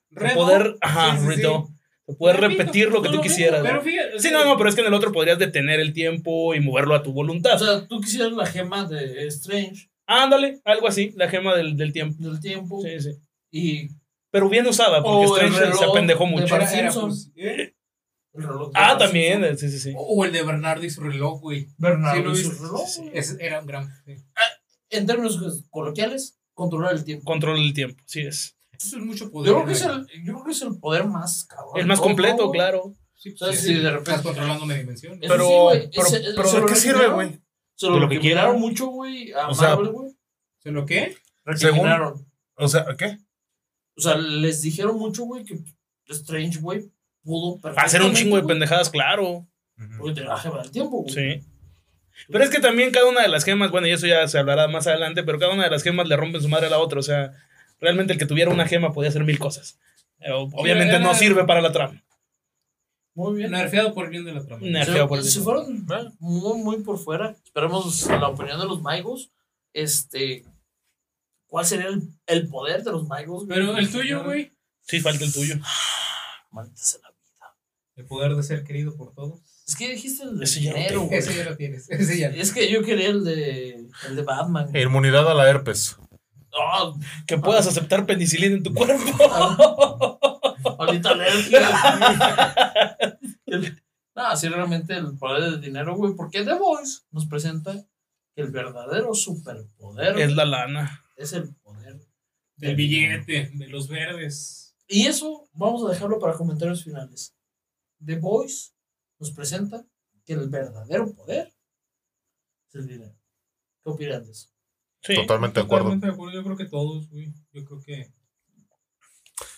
De 0.10 0.30
poder, 0.32 0.76
ajá, 0.82 1.12
Sí, 1.14 1.18
sí, 1.18 1.24
sí. 1.36 1.42
redo. 1.42 1.70
De 2.08 2.16
poder 2.16 2.38
Repito, 2.42 2.60
repetir 2.64 2.90
lo 2.92 3.02
que 3.02 3.10
tú 3.10 3.16
lo 3.16 3.22
quisieras. 3.22 3.62
Pero 3.64 3.82
güey. 3.82 3.94
fíjate. 3.94 4.20
Sí, 4.20 4.30
no, 4.32 4.44
no, 4.44 4.58
pero 4.58 4.70
es 4.70 4.76
que 4.76 4.82
en 4.82 4.88
el 4.88 4.94
otro 4.94 5.12
podrías 5.14 5.40
detener 5.40 5.80
el 5.80 5.94
tiempo 5.94 6.54
y 6.56 6.60
moverlo 6.60 6.96
a 6.96 7.04
tu 7.04 7.14
voluntad. 7.14 7.56
O 7.56 7.66
sea, 7.66 7.88
tú 7.88 8.02
quisieras 8.02 8.34
la 8.34 8.46
gema 8.46 8.86
de 8.86 9.26
Strange 9.28 9.90
Ándale, 10.08 10.60
algo 10.66 10.88
así, 10.88 11.14
la 11.16 11.30
gema 11.30 11.56
del, 11.56 11.78
del 11.78 11.94
tiempo. 11.94 12.16
del 12.22 12.40
tiempo 12.42 12.82
Sí, 12.82 13.00
sí. 13.00 13.12
y 13.52 13.90
Pero 14.32 14.50
bien 14.50 14.66
usada, 14.68 15.02
porque 15.04 15.26
Strange 15.46 15.78
se 15.78 15.86
apendejó 15.86 16.26
de 16.26 16.32
mucho. 16.32 16.48
Bart 16.58 16.74
Era- 16.74 16.92
pues, 16.92 17.32
¿eh? 17.36 17.74
El 18.34 18.44
reloj. 18.44 18.72
Ah, 18.76 18.98
también, 18.98 19.58
sí, 19.58 19.70
sí, 19.70 19.80
sí. 19.80 19.94
O 19.98 20.24
el 20.26 20.32
de 20.32 20.44
Bernardo 20.44 20.86
y 20.86 20.90
su 20.90 21.02
reloj, 21.02 21.40
güey. 21.42 21.68
Bernardo 21.78 22.34
Sí, 22.36 22.42
y 22.42 22.44
su 22.46 22.52
reloj. 22.64 22.88
Sí, 22.88 23.02
sí. 23.04 23.10
Ese 23.14 23.38
era 23.46 23.60
un 23.60 23.66
gran. 23.68 23.90
sí. 24.06 24.16
En 24.92 25.06
términos 25.06 25.40
coloquiales, 25.70 26.40
controlar 26.54 26.94
el 26.96 27.04
tiempo. 27.04 27.26
Control 27.26 27.58
del 27.58 27.74
tiempo, 27.74 28.02
sí 28.08 28.22
es. 28.22 28.56
Eso 28.72 28.98
es 28.98 29.04
mucho 29.04 29.30
poder. 29.30 29.50
Yo 29.52 29.56
creo, 29.56 29.66
que 29.68 29.74
es 29.74 29.82
el, 29.84 30.08
yo 30.24 30.34
creo 30.34 30.44
que 30.46 30.52
es 30.52 30.62
el 30.62 30.80
poder 30.80 31.06
más 31.06 31.46
cabrón. 31.46 31.74
El 31.76 31.86
más 31.86 32.00
completo, 32.00 32.50
claro. 32.50 32.96
Sí, 33.14 33.34
O 33.34 33.38
sea, 33.38 33.48
pues, 33.50 33.60
si 33.62 33.74
de 33.74 33.80
Estás 33.80 33.94
repente. 33.94 34.24
controlando 34.24 34.64
una 34.64 34.76
dimensión. 34.76 35.20
Pero, 35.20 35.46
sí, 35.48 35.54
güey, 35.54 35.90
pero, 35.92 36.08
ese- 36.08 36.22
pero 36.36 36.48
se 36.48 36.56
¿de 36.56 36.62
lo 36.62 36.68
qué 36.68 36.76
sirve, 36.76 37.08
güey? 37.10 37.40
Se 37.76 37.88
lo 37.88 37.94
De 37.96 38.00
lo 38.00 38.10
que 38.10 38.20
quieran. 38.20 38.60
mucho, 38.60 38.88
güey, 38.88 39.32
a 39.34 39.50
O 39.50 39.54
sea, 39.54 39.70
Marvel, 39.76 39.90
güey. 39.92 40.12
¿Se 40.64 40.72
lo 40.72 40.86
qué? 40.86 41.18
Recriminaron. 41.46 42.26
O 42.56 42.68
sea, 42.68 42.86
¿qué? 42.98 43.18
O 43.98 44.02
sea, 44.02 44.16
les 44.16 44.62
dijeron 44.62 44.98
mucho, 44.98 45.24
güey, 45.26 45.44
que 45.44 45.60
Strange, 46.08 46.60
güey, 46.60 46.90
pudo 47.30 47.60
Hacer 47.78 48.02
un 48.02 48.14
chingo 48.14 48.36
de 48.38 48.44
pendejadas, 48.48 48.90
claro. 48.90 49.48
Porque 49.98 50.16
tenía 50.16 50.30
la 50.32 50.38
gema 50.40 50.62
del 50.62 50.72
tiempo, 50.72 51.04
güey. 51.04 51.14
Sí. 51.14 51.46
Pero 52.30 52.44
es 52.44 52.50
que 52.50 52.60
también 52.60 52.92
cada 52.92 53.08
una 53.08 53.22
de 53.22 53.30
las 53.30 53.46
gemas, 53.46 53.72
bueno, 53.72 53.88
y 53.88 53.92
eso 53.92 54.06
ya 54.08 54.28
se 54.28 54.38
hablará 54.38 54.68
más 54.68 54.88
adelante, 54.88 55.24
pero 55.24 55.40
cada 55.40 55.54
una 55.54 55.64
de 55.64 55.70
las 55.70 55.84
gemas 55.84 56.08
le 56.08 56.18
rompen 56.18 56.42
su 56.42 56.50
madre 56.50 56.68
a 56.68 56.70
la 56.72 56.80
otra. 56.80 57.00
O 57.00 57.04
sea, 57.04 57.32
realmente 57.80 58.12
el 58.14 58.20
que 58.20 58.26
tuviera 58.26 58.52
una 58.52 58.68
gema 58.68 58.92
podía 58.92 59.10
hacer 59.10 59.24
mil 59.24 59.40
cosas. 59.40 59.80
Eh, 60.20 60.32
obviamente 60.34 61.00
no 61.00 61.14
sirve 61.14 61.46
para 61.46 61.62
la 61.62 61.72
trama. 61.72 62.04
Muy 63.14 63.38
bien. 63.38 63.52
Nerfeado 63.52 63.94
por 63.94 64.06
el 64.06 64.12
bien 64.12 64.26
de 64.26 64.34
la 64.34 64.46
trama. 64.46 64.62
Nerf- 64.62 64.66
Se, 64.66 64.72
Nerfeado 64.72 65.08
por 65.08 65.18
el 65.20 65.24
se 65.24 65.32
tiempo. 65.32 65.52
fueron 65.52 65.86
muy, 66.20 66.58
muy 66.62 66.78
por 66.84 66.98
fuera. 67.00 67.36
Esperemos 67.46 68.06
la 68.08 68.28
opinión 68.28 68.60
de 68.60 68.66
los 68.66 68.82
Maigos. 68.82 69.32
Este. 69.74 70.44
¿Cuál 71.48 71.66
sería 71.66 71.88
el, 71.88 72.04
el 72.28 72.48
poder 72.50 72.84
de 72.84 72.92
los 72.92 73.08
Maigos? 73.08 73.46
Pero 73.48 73.78
el 73.78 73.90
tuyo, 73.92 74.24
güey. 74.26 74.52
Sí, 74.82 75.00
falta 75.00 75.24
el 75.24 75.32
tuyo. 75.34 75.56
Maldita. 76.52 77.09
El 78.00 78.06
poder 78.06 78.34
de 78.36 78.44
ser 78.44 78.64
querido 78.64 78.96
por 78.96 79.14
todos. 79.14 79.42
Es 79.68 79.76
que 79.76 79.90
dijiste 79.90 80.24
el 80.24 80.38
de 80.40 80.46
Ese 80.46 80.62
ya 80.62 80.72
lo 80.72 80.78
dinero, 80.78 80.94
tengo. 80.94 81.06
güey. 81.08 81.20
Ese 81.20 81.36
ya 81.36 81.44
lo 81.50 81.58
tienes. 81.58 81.90
Ese 81.90 82.18
ya. 82.18 82.30
Es 82.30 82.54
que 82.54 82.72
yo 82.72 82.82
quería 82.82 83.10
el 83.10 83.26
de, 83.26 83.88
el 84.08 84.16
de 84.16 84.22
Batman. 84.24 84.74
Inmunidad 84.74 85.30
a 85.30 85.34
la 85.34 85.50
herpes. 85.50 85.98
Ah, 86.58 86.94
Que 87.28 87.38
puedas 87.38 87.68
aceptar 87.68 88.06
penicilina 88.06 88.56
en 88.56 88.64
tu 88.64 88.74
cuerpo. 88.74 90.18
Ahorita 90.80 91.10
alergia. 91.10 91.60
El- 93.46 93.82
no, 94.16 94.36
sí, 94.38 94.48
realmente 94.50 94.96
el 94.96 95.18
poder 95.18 95.44
del 95.52 95.62
dinero, 95.62 95.96
güey. 95.96 96.14
Porque 96.16 96.44
The 96.44 96.54
Voice 96.54 97.02
nos 97.12 97.26
presenta 97.28 97.74
que 98.36 98.42
el 98.42 98.52
verdadero 98.52 99.14
superpoder 99.14 100.18
es 100.20 100.32
la 100.36 100.46
lana. 100.46 101.04
es 101.18 101.34
el 101.34 101.54
poder 101.64 102.00
Del 102.56 102.76
billete, 102.76 103.52
de 103.54 103.68
los 103.68 103.88
verdes. 103.90 104.76
Y 104.88 105.06
eso 105.06 105.48
vamos 105.54 105.86
a 105.86 105.92
dejarlo 105.94 106.18
para 106.20 106.34
comentarios 106.34 106.84
finales. 106.84 107.36
The 108.06 108.16
Voice 108.18 108.72
nos 109.20 109.32
presenta 109.32 109.86
que 110.26 110.34
el 110.34 110.50
verdadero 110.50 111.14
poder 111.14 111.54
es 112.70 112.76
el 112.76 112.88
dinero. 112.88 113.16
¿Qué 113.84 113.90
opinan 113.90 114.24
de 114.26 114.32
eso? 114.32 114.48
Sí. 115.02 115.16
Totalmente 115.16 115.60
de 115.60 115.66
acuerdo. 115.66 115.86
Totalmente 115.86 116.08
de 116.08 116.14
acuerdo. 116.14 116.34
Yo 116.36 116.44
creo 116.44 116.58
que 116.58 116.66
todos, 116.66 117.10
güey. 117.10 117.34
Yo 117.54 117.66
creo 117.66 117.82
que. 117.82 118.14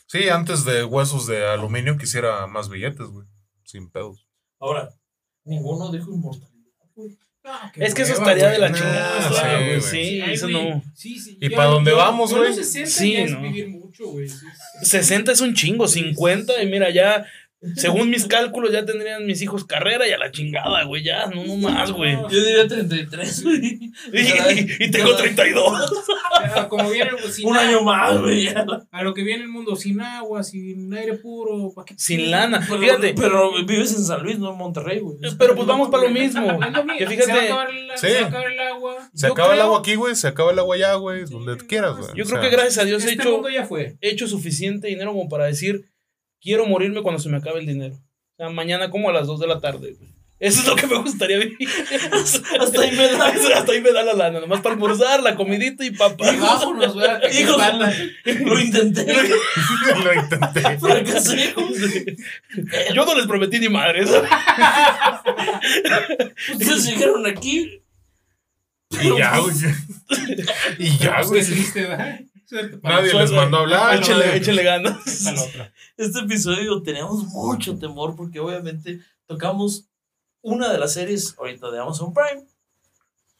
Sí, 0.07 0.29
antes 0.29 0.65
de 0.65 0.83
huesos 0.83 1.25
de 1.27 1.45
aluminio 1.47 1.97
quisiera 1.97 2.45
más 2.47 2.69
billetes, 2.69 3.07
güey. 3.07 3.27
Sin 3.63 3.89
pedos. 3.89 4.27
Ahora, 4.59 4.93
ninguno 5.45 5.91
dijo 5.91 6.11
inmortalidad, 6.11 6.51
güey. 6.95 7.17
Es 7.75 7.95
que 7.95 8.03
eso 8.03 8.13
estaría 8.13 8.49
de 8.49 8.59
la 8.59 8.69
Nah, 8.69 8.77
chingada, 8.77 9.29
sí, 9.29 9.33
güey. 9.41 9.67
güey. 9.69 9.81
Sí, 9.81 10.21
Ay, 10.21 10.33
eso 10.33 10.47
güey. 10.49 10.69
no. 10.69 10.83
Sí, 10.93 11.19
sí. 11.19 11.37
¿Y 11.41 11.49
para 11.49 11.69
dónde 11.69 11.91
vamos, 11.93 12.31
güey? 12.33 12.49
los 12.49 12.57
60 12.57 12.89
Sí, 12.91 13.13
ya 13.13 13.19
es 13.23 13.31
no. 13.31 13.41
vivir 13.41 13.69
mucho, 13.69 14.07
güey. 14.11 14.27
Sí, 14.29 14.45
sí. 14.81 14.85
60 14.85 15.31
es 15.31 15.41
un 15.41 15.55
chingo, 15.55 15.87
50, 15.87 16.61
y 16.61 16.67
mira, 16.69 16.91
ya, 16.91 17.25
según 17.75 18.09
mis 18.09 18.25
cálculos, 18.25 18.71
ya 18.71 18.85
tendrían 18.85 19.25
mis 19.25 19.41
hijos 19.41 19.65
carrera 19.65 20.07
y 20.07 20.11
a 20.11 20.17
la 20.17 20.31
chingada, 20.31 20.83
güey, 20.85 21.03
ya, 21.03 21.27
no, 21.27 21.43
no 21.45 21.57
más, 21.57 21.91
güey. 21.91 22.13
Yo 22.29 22.43
diría 22.43 22.67
33, 22.67 23.43
güey. 23.43 23.91
Y, 24.13 24.85
y 24.85 24.91
tengo 24.91 25.15
32. 25.15 25.91
Ya, 26.55 26.67
Como 26.67 26.89
viene, 26.89 27.11
pues, 27.21 27.35
sin 27.35 27.47
Un 27.47 27.57
año 27.57 27.83
más, 27.83 28.19
güey. 28.19 28.47
A 28.91 29.03
lo 29.03 29.13
que 29.13 29.23
viene 29.23 29.43
el 29.43 29.49
mundo, 29.49 29.75
sin 29.75 30.01
agua, 30.01 30.43
sin 30.43 30.91
aire 30.93 31.15
puro. 31.17 31.71
¿pa' 31.75 31.85
qué? 31.85 31.93
Sin 31.97 32.31
lana. 32.31 32.65
Pero, 32.67 32.79
Fíjate, 32.81 33.13
pero 33.13 33.51
vives 33.65 33.91
en 33.95 34.03
San 34.05 34.23
Luis, 34.23 34.39
no 34.39 34.51
en 34.51 34.57
Monterrey, 34.57 34.99
güey. 34.99 35.17
pero 35.37 35.55
pues 35.55 35.67
vamos 35.67 35.89
para 35.89 36.03
lo 36.03 36.09
mismo. 36.09 36.41
Es 36.41 36.73
lo 36.73 36.83
mismo, 36.83 36.93
Que 36.97 37.05
Se 37.07 37.31
va 37.31 37.33
a 37.33 37.65
fíjate, 37.67 37.71
el, 37.71 37.91
Sí. 37.97 38.07
se 38.07 38.13
va 38.13 38.25
a 38.25 38.27
acabar 38.29 38.51
el 38.51 38.59
agua. 38.59 39.09
Se 39.13 39.27
Yo 39.27 39.33
acaba 39.33 39.53
el 39.53 39.61
agua 39.61 39.79
aquí, 39.79 39.95
güey. 39.95 40.15
Se 40.15 40.27
acaba 40.27 40.51
el 40.51 40.59
agua 40.59 40.75
allá, 40.75 40.93
güey. 40.95 41.25
Donde 41.25 41.57
quieras, 41.67 41.97
güey. 41.97 42.09
yo 42.15 42.23
O 42.23 42.27
creo 42.27 42.41
que 42.41 42.49
gracias 42.49 42.77
a 42.79 42.85
Dios 42.85 43.03
he 43.05 43.09
Este 43.11 43.21
hecho, 43.21 43.31
mundo 43.33 43.49
ya 43.49 43.65
fue. 43.65 43.97
he 44.01 44.09
hecho 44.09 44.27
suficiente 44.27 44.87
dinero 44.87 45.11
como 45.13 45.29
para 45.29 45.45
decir, 45.45 45.91
quiero 46.41 46.65
morirme 46.65 47.01
cuando 47.01 47.21
se 47.21 47.29
me 47.29 47.37
acabe 47.37 47.59
el 47.59 47.65
dinero. 47.67 47.95
O 47.95 48.35
sea, 48.37 48.49
mañana 48.49 48.89
como 48.89 49.09
a 49.09 49.13
las 49.13 49.27
2 49.27 49.39
de 49.39 49.47
la 49.47 49.59
tarde, 49.59 49.93
güey. 49.97 50.09
Eso 50.39 50.61
es 50.61 50.67
lo 50.67 50.75
que 50.75 50.87
me 50.87 50.95
gustaría 50.97 51.37
vivir. 51.37 51.55
Hasta 52.59 52.81
ahí 52.81 52.91
me 52.95 53.07
da. 53.11 53.27
Hasta 53.27 53.71
ahí 53.71 53.79
me 53.79 53.91
da 53.91 54.01
la 54.01 54.13
lana, 54.13 54.39
nomás 54.39 54.59
para 54.61 54.73
almorzar, 54.73 55.21
la 55.21 55.35
comidita 55.35 55.85
y 55.85 55.91
papá. 55.91 56.33
Y 56.33 56.37
vámonos, 56.37 56.95
güey. 56.95 57.07
lo 58.43 58.59
intenté, 58.59 59.05
Lo 60.03 60.13
intenté. 60.15 60.79
fracasé. 60.79 61.53
Yo 62.95 63.05
no 63.05 63.15
les 63.15 63.27
prometí 63.27 63.59
ni 63.59 63.69
madre. 63.69 64.03
Ustedes 66.53 66.85
llegaron 66.87 67.27
aquí. 67.27 67.83
Y 68.99 69.17
ya, 69.17 69.37
güey. 69.37 69.53
Y 70.79 70.97
ya, 70.97 71.21
Pues, 71.27 71.49
güey. 71.73 72.30
¿Qué 72.51 72.79
Nadie 72.83 73.13
les 73.13 73.31
mandó 73.31 73.57
a 73.57 73.59
hablar. 73.61 73.95
échale, 73.97 74.35
échale 74.37 74.63
ganas. 74.63 74.95
Este 75.97 76.19
episodio 76.19 76.81
teníamos 76.81 77.25
mucho 77.25 77.77
temor 77.77 78.15
porque 78.15 78.39
obviamente 78.39 78.99
tocamos 79.25 79.87
una 80.41 80.71
de 80.71 80.77
las 80.79 80.93
series 80.93 81.35
ahorita 81.37 81.69
de 81.71 81.79
Amazon 81.79 82.13
Prime, 82.13 82.45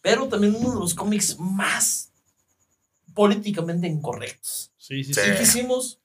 pero 0.02 0.28
también 0.28 0.56
uno 0.56 0.74
de 0.74 0.80
los 0.80 0.94
cómics 0.94 1.38
más 1.40 2.12
políticamente 3.14 3.88
incorrectos. 3.88 4.72
Sí, 4.78 5.04
sí, 5.04 5.14
Sí. 5.14 5.22
sí. 5.22 5.32
Y 5.34 5.38
quisimos, 5.40 6.00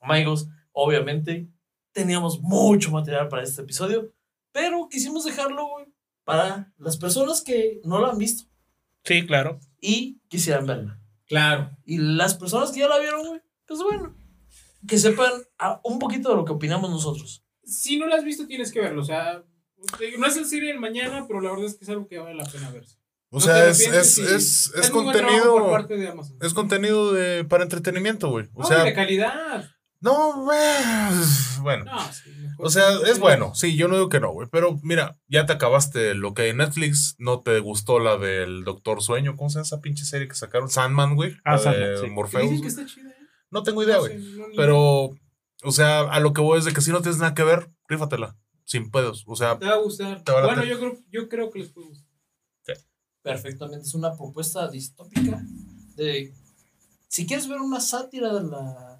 amigos, 0.00 0.48
obviamente 0.72 1.48
teníamos 1.92 2.40
mucho 2.40 2.90
material 2.90 3.28
para 3.28 3.42
este 3.42 3.62
episodio, 3.62 4.12
pero 4.52 4.88
quisimos 4.88 5.24
dejarlo 5.24 5.66
güey, 5.68 5.86
para 6.24 6.72
las 6.78 6.96
personas 6.96 7.40
que 7.42 7.80
no 7.84 8.00
la 8.00 8.10
han 8.10 8.18
visto 8.18 8.44
Sí, 9.04 9.26
claro. 9.26 9.58
y 9.80 10.18
quisieran 10.28 10.66
verla. 10.66 11.00
Claro. 11.28 11.70
Y 11.84 11.98
las 11.98 12.34
personas 12.34 12.70
que 12.72 12.80
ya 12.80 12.88
la 12.88 12.98
vieron, 12.98 13.26
güey, 13.26 13.40
pues 13.66 13.80
bueno, 13.82 14.14
que 14.86 14.98
sepan 14.98 15.30
un 15.84 15.98
poquito 15.98 16.30
de 16.30 16.36
lo 16.36 16.44
que 16.44 16.52
opinamos 16.52 16.90
nosotros. 16.90 17.44
Si 17.64 17.98
no 17.98 18.06
lo 18.06 18.14
has 18.14 18.24
visto, 18.24 18.46
tienes 18.46 18.72
que 18.72 18.80
verlo. 18.80 19.02
O 19.02 19.04
sea, 19.04 19.42
no 20.18 20.26
es 20.26 20.36
el 20.36 20.46
serie 20.46 20.70
del 20.70 20.80
mañana, 20.80 21.26
pero 21.28 21.40
la 21.40 21.50
verdad 21.50 21.66
es 21.66 21.74
que 21.76 21.84
es 21.84 21.90
algo 21.90 22.08
que 22.08 22.18
vale 22.18 22.34
la 22.34 22.44
pena 22.46 22.70
verse. 22.70 22.96
O 23.30 23.36
No 23.38 23.40
sea, 23.44 23.68
es, 23.68 23.80
es, 23.86 24.18
es, 24.18 24.90
por 24.90 25.04
contenido. 25.04 25.70
parte 25.70 25.96
de 25.98 26.08
Amazon. 26.08 26.38
Es 26.40 26.54
contenido 26.54 27.12
de, 27.12 27.44
para 27.44 27.62
entretenimiento, 27.64 28.30
güey. 28.30 28.48
O 28.54 28.62
No, 28.62 28.66
sea, 28.68 28.84
de 28.84 28.94
calidad. 28.94 29.68
no, 30.00 30.50
eh, 30.50 31.10
bueno. 31.60 31.84
No, 31.84 32.10
sí. 32.10 32.30
O 32.58 32.70
sea, 32.70 32.90
es 33.06 33.18
bueno, 33.18 33.54
sí, 33.54 33.76
yo 33.76 33.88
no 33.88 33.94
digo 33.94 34.08
que 34.08 34.20
no, 34.20 34.32
güey. 34.32 34.48
Pero 34.50 34.78
mira, 34.82 35.18
ya 35.28 35.46
te 35.46 35.52
acabaste 35.52 36.14
lo 36.14 36.34
que 36.34 36.42
hay 36.42 36.48
en 36.50 36.58
Netflix. 36.58 37.14
No 37.18 37.40
te 37.40 37.58
gustó 37.60 37.98
la 38.00 38.16
del 38.18 38.64
Doctor 38.64 39.02
Sueño. 39.02 39.36
¿Cómo 39.36 39.48
se 39.48 39.54
llama 39.54 39.62
esa 39.66 39.80
pinche 39.80 40.04
serie 40.04 40.28
que 40.28 40.34
sacaron? 40.34 40.68
Sandman, 40.68 41.14
güey. 41.14 41.36
Ah, 41.44 41.58
Sandman, 41.58 41.98
sí. 42.00 42.06
Morpheus. 42.10 42.42
Dicen 42.50 42.62
que 42.62 42.68
está 42.68 42.86
chida, 42.86 43.10
¿eh? 43.10 43.14
No 43.50 43.62
tengo 43.62 43.82
idea, 43.82 43.96
No 43.96 44.00
güey. 44.02 44.18
no, 44.18 44.44
Pero, 44.56 45.10
o 45.62 45.72
sea, 45.72 46.00
a 46.00 46.20
lo 46.20 46.32
que 46.32 46.40
voy 46.40 46.58
es 46.58 46.64
de 46.64 46.72
que 46.72 46.80
si 46.80 46.90
no 46.90 47.00
tienes 47.00 47.18
nada 47.20 47.34
que 47.34 47.44
ver, 47.44 47.70
rífatela. 47.88 48.36
Sin 48.64 48.90
pedos. 48.90 49.24
O 49.26 49.34
sea, 49.36 49.58
Te 49.58 49.66
va 49.66 49.72
a 49.74 49.78
gustar. 49.78 50.22
Te 50.24 50.32
va 50.32 50.40
a 50.40 50.44
Bueno, 50.46 50.64
yo 50.64 50.78
creo, 50.78 50.98
yo 51.10 51.28
creo 51.28 51.50
que 51.50 51.60
les 51.60 51.68
puede 51.70 51.88
gustar. 51.88 52.06
Perfectamente, 53.22 53.86
es 53.86 53.94
una 53.94 54.16
propuesta 54.16 54.68
distópica 54.68 55.42
de 55.96 56.32
si 57.08 57.26
quieres 57.26 57.48
ver 57.48 57.60
una 57.60 57.80
sátira 57.80 58.32
de 58.32 58.44
la 58.48 58.97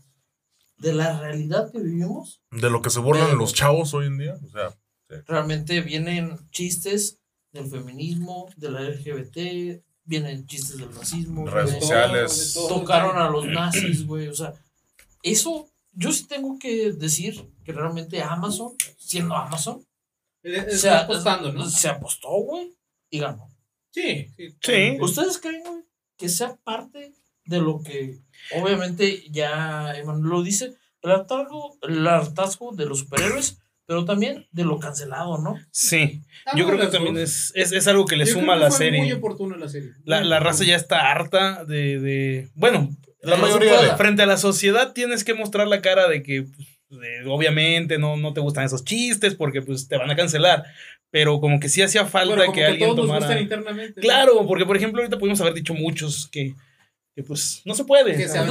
de 0.79 0.93
la 0.95 1.19
realidad 1.21 1.71
que 1.73 1.79
vivimos, 1.81 2.41
de 2.51 2.71
lo 2.71 2.81
que 2.83 2.91
se 2.91 3.01
burlan 3.01 3.37
los 3.37 3.53
chavos 3.55 3.95
hoy 3.95 4.07
en 4.07 4.19
día. 4.19 4.35
O 4.45 4.49
sea, 4.51 4.75
realmente 5.27 5.81
vienen 5.81 6.39
chistes 6.51 7.19
del 7.53 7.67
feminismo, 7.67 8.49
de 8.57 8.71
la 8.71 8.81
LGBT, 8.83 9.83
vienen 10.05 10.47
chistes 10.47 10.79
del 10.79 10.95
racismo, 10.95 11.47
Redes 11.47 11.73
sociales. 11.81 12.55
de 12.55 12.61
todo. 12.61 12.69
tocaron 12.81 13.17
a 13.19 13.29
los 13.29 13.47
nazis, 13.47 14.07
güey, 14.07 14.29
o 14.29 14.35
sea, 14.35 14.55
eso 15.23 15.69
yo 15.93 16.13
sí 16.13 16.27
tengo 16.27 16.59
que 16.59 16.93
decir 16.93 17.51
que 17.65 17.73
realmente 17.73 18.23
Amazon, 18.23 18.73
siendo 18.99 19.35
Amazon, 19.35 19.85
Eh, 20.45 20.67
se, 20.69 20.75
Está 20.77 21.01
apostando, 21.01 21.53
¿no? 21.53 21.69
se 21.69 21.89
apostó, 21.89 22.29
güey, 22.31 22.73
y 23.11 23.19
ganó. 23.19 23.51
Sí, 23.91 24.29
sí. 24.37 24.55
Sí. 24.63 24.97
¿Ustedes 25.01 25.39
creen, 25.39 25.63
güey, 25.65 25.83
que 26.17 26.29
sea 26.29 26.55
parte 26.63 27.13
de 27.49 27.59
lo 27.61 27.81
que 27.83 28.19
obviamente 28.55 29.25
ya 29.31 29.95
Emanuel 29.97 30.31
lo 30.31 30.43
dice, 30.43 30.75
el 31.03 31.11
hartazgo, 31.11 31.77
el 31.83 32.07
hartazgo 32.07 32.73
de 32.75 32.87
los 32.87 33.01
superhéroes, 33.01 33.59
pero 33.87 34.05
también 34.05 34.47
de 34.53 34.65
lo 34.65 34.79
cancelado, 34.79 35.39
¿no? 35.39 35.57
Sí. 35.71 36.23
Yo 36.55 36.67
creo 36.67 36.79
que 36.79 36.89
también 36.89 37.17
es, 37.19 37.53
es, 37.55 37.73
es 37.73 37.89
algo 37.89 38.05
que 38.05 38.17
le 38.17 38.27
Yo 38.27 38.35
suma 38.35 38.55
a 38.55 38.57
creo 38.57 38.69
que 38.69 38.71
la 38.73 38.77
fue 38.77 38.91
Muy 38.91 38.99
serie. 39.01 39.15
oportuno 39.15 39.57
la 39.57 39.69
serie. 39.69 39.93
La, 40.05 40.23
la 40.23 40.41
raza 40.41 40.65
ya 40.65 40.77
está 40.77 41.11
harta 41.11 41.65
de, 41.65 41.99
de. 42.01 42.51
Bueno, 42.55 42.91
La 43.23 43.37
mayoría 43.37 43.81
de- 43.81 43.97
frente 43.97 44.23
a 44.23 44.27
la 44.27 44.37
sociedad 44.37 44.93
tienes 44.93 45.25
que 45.25 45.33
mostrar 45.35 45.67
la 45.69 45.81
cara 45.81 46.07
de 46.09 46.23
que 46.23 46.43
pues, 46.43 46.69
de- 47.01 47.27
obviamente 47.29 47.99
no, 47.99 48.17
no 48.19 48.35
te 48.35 48.41
gustan 48.41 48.65
esos 48.65 48.85
chistes 48.85 49.35
porque 49.35 49.63
pues 49.63 49.89
te 49.89 49.97
van 49.97 50.11
a 50.11 50.17
cancelar. 50.17 50.65
Pero 51.11 51.41
como 51.41 51.59
que 51.59 51.71
sí 51.71 51.81
hacía 51.81 52.05
falta 52.05 52.35
Bueno, 52.35 52.43
como 52.45 52.55
que, 52.55 52.61
que, 52.61 52.67
alguien 52.67 52.91
todos 52.91 52.99
nos 52.99 53.07
tomara. 53.07 53.25
gustan 53.27 53.43
internamente. 53.43 53.95
¿no? 53.97 54.03
Claro, 54.03 54.47
porque 54.47 54.67
por 54.67 54.77
ejemplo 54.77 55.01
ahorita 55.01 55.19
pudimos 55.19 55.41
haber 55.41 55.55
dicho 55.55 55.73
muchos 55.73 56.29
que, 56.31 56.55
que 57.19 57.25
pues 57.25 57.63
no 57.65 57.75
se 57.75 57.85
puede. 57.85 58.17
Que 58.17 58.29
se 58.29 58.39
Ah, 58.39 58.45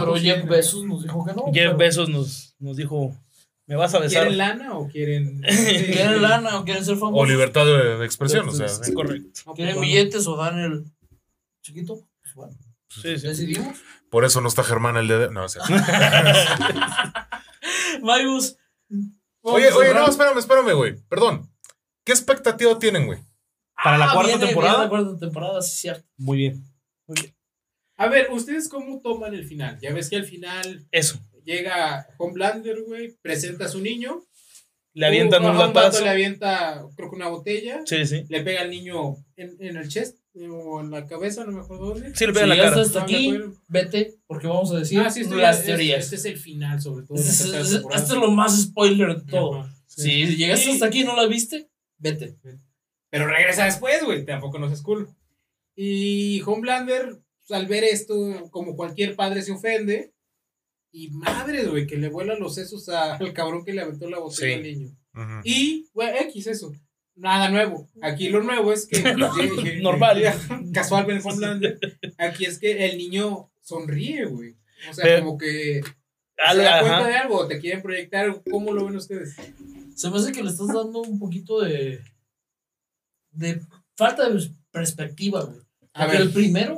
pero. 0.00 0.16
Jeff 0.16 0.46
Bezos 0.48 0.82
nos 0.86 1.02
dijo 1.02 1.26
que 1.26 1.34
no. 1.34 1.42
Jeff 1.52 1.54
pero- 1.54 1.76
Bezos 1.76 2.08
nos, 2.08 2.54
nos 2.58 2.74
dijo, 2.74 3.14
me 3.66 3.76
vas 3.76 3.92
a 3.94 3.98
besar. 3.98 4.22
¿Quieren 4.22 4.38
lana 4.38 4.78
o 4.78 4.88
quieren.? 4.88 5.42
¿Quieren 5.92 6.22
lana 6.22 6.58
o 6.58 6.64
quieren 6.64 6.82
ser 6.82 6.96
famosos? 6.96 7.20
O 7.22 7.26
libertad 7.26 7.66
de, 7.66 7.98
de 7.98 8.06
expresión, 8.06 8.48
o 8.48 8.52
sea. 8.52 8.64
Es 8.64 8.80
sí. 8.82 8.94
correcto. 8.94 9.52
¿Quieren 9.54 9.78
billetes 9.78 10.26
o 10.26 10.38
dan 10.38 10.58
el 10.58 10.84
chiquito? 11.60 12.00
Pues 12.22 12.34
bueno, 12.34 12.56
Sí, 12.88 13.18
sí. 13.18 13.26
decidimos. 13.26 13.76
Por 14.08 14.24
eso 14.24 14.40
no 14.40 14.48
está 14.48 14.64
Germán 14.64 14.96
el 14.96 15.06
de. 15.06 15.30
No, 15.30 15.44
o 15.44 15.48
sea. 15.50 15.62
Magus. 18.00 18.56
Oye, 19.42 19.70
oye, 19.70 19.92
no, 19.92 20.08
espérame, 20.08 20.38
espérame, 20.38 20.72
güey. 20.74 20.96
Perdón. 21.10 21.50
¿Qué 22.04 22.12
expectativa 22.12 22.78
tienen, 22.78 23.04
güey? 23.04 23.18
Para 23.82 23.98
la 23.98 24.12
cuarta 24.14 24.28
viene, 24.32 24.46
temporada. 24.46 24.72
viene 24.78 24.84
la 24.84 24.88
cuarta 25.04 25.18
temporada, 25.20 25.60
sí, 25.60 25.76
cierto. 25.76 26.08
Muy 26.16 26.38
bien. 26.38 26.64
A 27.96 28.08
ver, 28.08 28.28
¿ustedes 28.32 28.68
cómo 28.68 29.00
toman 29.00 29.34
el 29.34 29.44
final? 29.44 29.78
Ya 29.80 29.92
ves 29.92 30.10
que 30.10 30.16
al 30.16 30.24
final 30.24 30.86
Eso. 30.90 31.20
llega 31.44 32.06
Homelander, 32.18 32.82
güey, 32.82 33.16
presenta 33.22 33.66
a 33.66 33.68
su 33.68 33.80
niño. 33.80 34.22
Le 34.96 35.06
avientan 35.06 35.44
un 35.44 35.58
latazo. 35.58 36.02
Le 36.04 36.10
avienta, 36.10 36.84
creo 36.96 37.10
que 37.10 37.16
una 37.16 37.28
botella. 37.28 37.82
Sí, 37.84 38.06
sí. 38.06 38.24
Le 38.28 38.42
pega 38.42 38.60
al 38.62 38.70
niño 38.70 39.16
en, 39.36 39.56
en 39.60 39.76
el 39.76 39.88
chest 39.88 40.18
o 40.36 40.80
en 40.80 40.90
la 40.90 41.06
cabeza, 41.06 41.44
no 41.44 41.52
me 41.52 41.60
acuerdo 41.60 41.86
dónde. 41.94 42.14
Sí, 42.14 42.26
le 42.26 42.32
Si 42.32 42.34
pegan 42.34 42.48
la 42.48 42.56
cara. 42.56 42.80
hasta 42.80 42.98
No 43.00 43.04
aquí, 43.04 43.38
vete, 43.68 44.14
porque 44.26 44.46
vamos 44.46 44.70
a 44.72 44.78
decir 44.78 45.00
Ah, 45.00 45.10
sí, 45.10 45.20
esto 45.22 45.34
las 45.36 45.56
este- 45.56 45.66
teorías. 45.68 46.04
Este 46.04 46.16
es 46.16 46.24
el 46.26 46.36
final, 46.38 46.80
sobre 46.80 47.06
todo. 47.06 47.16
Este 47.18 47.60
es, 47.60 47.72
es 47.72 48.10
lo 48.10 48.30
más 48.30 48.60
spoiler 48.60 49.16
de 49.22 49.30
todo. 49.30 49.60
Ajá. 49.62 49.74
Si 49.86 50.36
llegaste 50.36 50.66
Sí. 50.66 50.70
hasta 50.72 50.86
aquí 50.86 51.00
y 51.02 51.04
no 51.04 51.14
la 51.16 51.26
viste, 51.26 51.68
vete. 51.98 52.36
Pero 53.10 53.26
regresa 53.28 53.64
después, 53.64 54.02
güey. 54.04 54.24
Tampoco 54.24 54.58
no 54.58 54.68
es 54.72 54.80
cool. 54.82 55.08
Y 55.76 56.40
Homelander, 56.42 57.20
pues, 57.46 57.58
al 57.60 57.66
ver 57.66 57.84
esto, 57.84 58.48
como 58.50 58.76
cualquier 58.76 59.16
padre 59.16 59.42
se 59.42 59.52
ofende. 59.52 60.12
Y 60.92 61.10
madre, 61.10 61.64
güey, 61.66 61.86
que 61.86 61.96
le 61.96 62.08
vuelan 62.08 62.38
los 62.40 62.54
sesos 62.54 62.88
a- 62.88 63.16
al 63.16 63.32
cabrón 63.32 63.64
que 63.64 63.72
le 63.72 63.80
aventó 63.82 64.08
la 64.08 64.18
botella 64.18 64.46
Sí. 64.48 64.52
al 64.54 64.62
niño. 64.62 64.96
Y, 65.44 65.88
güey, 65.92 66.08
X 66.24 66.46
eso. 66.46 66.72
Nada 67.16 67.48
nuevo. 67.48 67.88
Aquí 68.02 68.28
lo 68.28 68.42
nuevo 68.42 68.72
es 68.72 68.86
que. 68.86 69.00
Normal. 69.82 70.22
Casual. 70.74 71.06
Aquí 72.18 72.44
es 72.44 72.58
que 72.58 72.86
el 72.86 72.98
niño 72.98 73.50
sonríe, 73.60 74.24
güey. 74.26 74.56
O 74.90 74.94
sea, 74.94 75.02
Pero- 75.04 75.24
como 75.24 75.38
que. 75.38 75.80
Al- 76.36 76.56
se 76.56 76.62
da 76.64 76.80
ajá. 76.80 76.88
cuenta 76.88 77.06
de 77.08 77.14
algo, 77.16 77.46
te 77.46 77.60
quieren 77.60 77.80
proyectar. 77.82 78.42
¿Cómo 78.50 78.72
lo 78.72 78.84
ven 78.86 78.96
ustedes? 78.96 79.36
Se 79.94 80.10
me 80.10 80.16
hace 80.18 80.32
que 80.32 80.42
le 80.42 80.50
estás 80.50 80.66
dando 80.68 81.00
un 81.02 81.18
poquito 81.20 81.60
de. 81.60 82.00
de 83.30 83.60
falta 83.96 84.28
de 84.28 84.50
perspectiva, 84.72 85.44
güey. 85.44 85.60
A 85.92 86.06
ver. 86.06 86.22
el 86.22 86.32
primero, 86.32 86.74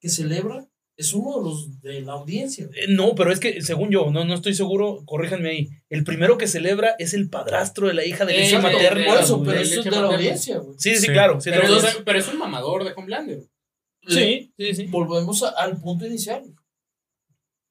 que 0.00 0.08
celebra 0.08 0.66
es 0.96 1.12
uno 1.12 1.38
de 1.38 1.44
los 1.44 1.80
de 1.80 2.00
la 2.02 2.14
audiencia. 2.14 2.66
güey. 2.66 2.78
Eh, 2.80 2.86
No, 2.88 3.14
pero 3.14 3.32
es 3.32 3.38
que 3.38 3.62
según 3.62 3.90
yo, 3.90 4.10
no, 4.10 4.24
no 4.24 4.34
estoy 4.34 4.54
seguro, 4.54 5.04
corríjanme 5.06 5.50
ahí. 5.50 5.68
El 5.88 6.02
primero 6.02 6.36
que 6.38 6.48
celebra 6.48 6.96
es 6.98 7.14
el 7.14 7.30
padrastro 7.30 7.86
de 7.86 7.94
la 7.94 8.04
hija 8.04 8.24
de 8.24 8.32
leche 8.34 8.58
materna. 8.58 9.06
Por 9.06 9.20
eso, 9.22 9.42
pero 9.44 9.60
eso 9.60 9.78
es 9.80 9.84
de 9.84 9.90
la 9.92 9.98
audiencia, 10.00 10.58
güey. 10.58 10.74
Sí, 10.78 10.96
sí, 10.96 11.02
Sí. 11.06 11.12
claro. 11.12 11.40
sí, 11.40 11.50
Pero, 11.50 11.76
es, 11.76 11.98
pero 12.04 12.18
es 12.18 12.28
un 12.28 12.38
mamador 12.38 12.82
de 12.84 12.92
Homelander. 12.96 13.44
sí, 14.08 14.52
sí, 14.58 14.74
sí. 14.74 14.86
Volvemos 14.86 15.42
a- 15.44 15.50
al 15.50 15.80
punto 15.80 16.04
inicial. 16.06 16.42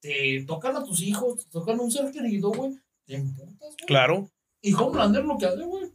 Te 0.00 0.44
tocan 0.46 0.76
a 0.76 0.84
tus 0.84 1.02
hijos, 1.02 1.44
te 1.44 1.50
tocan 1.50 1.78
a 1.78 1.82
un 1.82 1.90
ser 1.90 2.10
querido, 2.12 2.50
güey. 2.50 2.72
Te 3.04 3.16
emputas, 3.16 3.58
güey. 3.58 3.86
Claro. 3.86 4.30
Y 4.62 4.72
Homelander 4.72 5.24
lo 5.24 5.36
que 5.36 5.46
hace, 5.46 5.64
güey, 5.64 5.90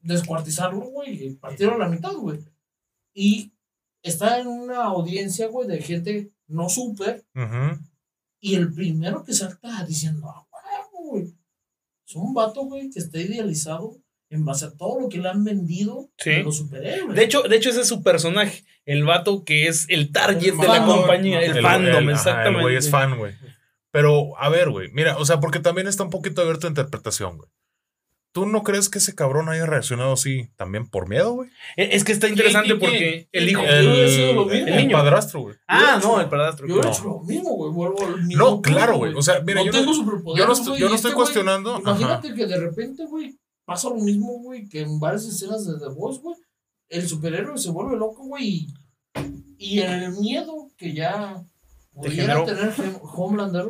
descuartizarlo, 0.00 0.80
güey, 0.90 1.26
y 1.26 1.30
partirlo 1.34 1.74
a 1.74 1.78
la 1.78 1.88
mitad, 1.88 2.12
güey. 2.14 2.38
Y 3.14 3.52
está 4.04 4.38
en 4.38 4.46
una 4.46 4.84
audiencia, 4.84 5.48
güey, 5.48 5.66
de 5.66 5.82
gente 5.82 6.30
no 6.46 6.68
súper. 6.68 7.24
Y 8.40 8.54
el 8.54 8.72
primero 8.72 9.24
que 9.24 9.32
salta 9.32 9.84
diciendo, 9.84 10.28
ah, 10.28 10.46
güey. 10.92 11.34
Es 12.06 12.14
un 12.14 12.34
vato, 12.34 12.62
güey, 12.66 12.90
que 12.90 12.98
está 13.00 13.18
idealizado 13.18 13.96
en 14.30 14.44
base 14.44 14.66
a 14.66 14.76
todo 14.76 15.00
lo 15.00 15.08
que 15.08 15.18
le 15.18 15.28
han 15.28 15.42
vendido 15.44 16.10
Sí. 16.18 16.30
de 16.30 16.42
los 16.42 16.56
superhéroes. 16.58 17.14
De 17.14 17.24
hecho, 17.24 17.42
de 17.42 17.56
hecho, 17.56 17.70
ese 17.70 17.80
es 17.82 17.88
su 17.88 18.02
personaje. 18.02 18.64
El 18.84 19.04
vato 19.04 19.44
que 19.44 19.66
es 19.68 19.86
el 19.88 20.12
target 20.12 20.52
El 20.54 20.58
de 20.58 20.68
la 20.68 20.84
compañía. 20.84 21.40
El, 21.40 21.56
El- 21.56 21.62
fandom, 21.62 22.04
el- 22.08 22.10
exactamente. 22.10 22.58
El 22.58 22.62
güey 22.62 22.76
es 22.76 22.90
fan, 22.90 23.16
güey. 23.18 23.34
Pero, 23.90 24.36
a 24.38 24.48
ver, 24.50 24.70
güey. 24.70 24.90
Mira, 24.92 25.16
o 25.18 25.24
sea, 25.24 25.40
porque 25.40 25.60
también 25.60 25.86
está 25.86 26.02
un 26.02 26.10
poquito 26.10 26.42
abierto 26.42 26.66
a 26.66 26.70
interpretación, 26.70 27.38
güey. 27.38 27.48
¿Tú 28.34 28.46
no 28.46 28.64
crees 28.64 28.88
que 28.88 28.98
ese 28.98 29.14
cabrón 29.14 29.48
haya 29.48 29.64
reaccionado 29.64 30.12
así 30.14 30.48
también 30.56 30.88
por 30.88 31.08
miedo, 31.08 31.34
güey? 31.34 31.50
Eh, 31.76 31.90
Es 31.92 32.02
que 32.02 32.10
está 32.10 32.28
interesante 32.28 32.66
quién, 32.70 32.80
porque 32.80 32.98
quién? 32.98 33.28
el 33.44 33.48
hijo. 33.48 33.62
Yo 33.62 33.68
hubiera 33.92 34.08
sido 34.08 34.32
lo 34.32 34.46
mismo. 34.46 34.66
el 34.66 34.76
niño. 34.76 34.96
padrastro, 34.96 35.40
güey. 35.42 35.54
Ah, 35.68 36.00
no, 36.02 36.20
el 36.20 36.28
padrastro. 36.28 36.66
Yo 36.66 36.74
hubiera 36.74 36.88
No. 36.90 36.94
hecho 36.96 37.04
lo 37.04 37.20
mismo, 37.20 37.50
güey. 37.54 37.72
Vuelvo 37.72 38.04
al 38.04 38.24
mismo 38.24 38.44
No, 38.44 38.60
claro, 38.60 38.96
güey. 38.96 39.14
O 39.14 39.22
sea, 39.22 39.40
mira, 39.42 39.60
no 39.60 39.66
yo 39.66 39.70
tengo 39.72 39.86
no, 39.86 39.94
superpoderes, 39.94 40.42
yo 40.42 40.46
no 40.48 40.52
estoy, 40.52 40.68
güey, 40.70 40.80
yo 40.80 40.86
no 40.88 40.92
y 40.92 40.96
estoy 40.96 41.10
este 41.12 41.16
cuestionando. 41.16 41.70
ajá. 41.76 41.80
Imagínate 41.82 42.34
que 42.34 42.46
de 42.46 42.58
repente, 42.58 43.06
güey, 43.06 43.38
pasa 43.64 43.88
lo 43.88 43.96
mismo, 43.96 44.32
güey, 44.40 44.68
que 44.68 44.80
en 44.80 44.98
varias 44.98 45.24
escenas 45.26 45.64
de 45.64 45.78
The 45.78 45.94
Voice, 45.94 46.20
güey, 46.20 46.36
el 46.88 47.08
superhéroe 47.08 47.56
se 47.56 47.70
vuelve 47.70 47.96
loco, 47.96 48.24
güey, 48.24 48.44
y, 48.48 48.74
y 49.58 49.80
en 49.80 49.92
el 49.92 50.12
miedo 50.18 50.68
que 50.76 50.92
ya 50.92 51.40
pudiera 51.94 52.34
generó. 52.34 52.44
tener 52.44 52.72
Homelander, 53.02 53.66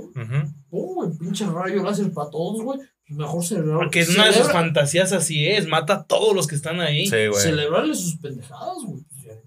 pum, 0.68 0.94
güey, 0.94 1.10
pinche 1.18 1.46
rayo 1.46 1.82
láser 1.82 2.12
para 2.12 2.30
todos, 2.30 2.62
güey, 2.62 2.80
mejor 3.08 3.44
celebrar. 3.44 3.78
Porque 3.78 4.00
es 4.00 4.08
una 4.10 4.26
de 4.26 4.32
sus 4.32 4.50
fantasías 4.50 5.12
así 5.12 5.46
es. 5.46 5.66
Mata 5.66 5.94
a 5.94 6.04
todos 6.06 6.34
los 6.34 6.46
que 6.46 6.54
están 6.54 6.80
ahí. 6.80 7.06
Sí, 7.06 7.26
güey. 7.28 7.40
Celebrarle 7.42 7.94
sus 7.94 8.16
pendejadas, 8.16 8.78
güey. 8.86 9.02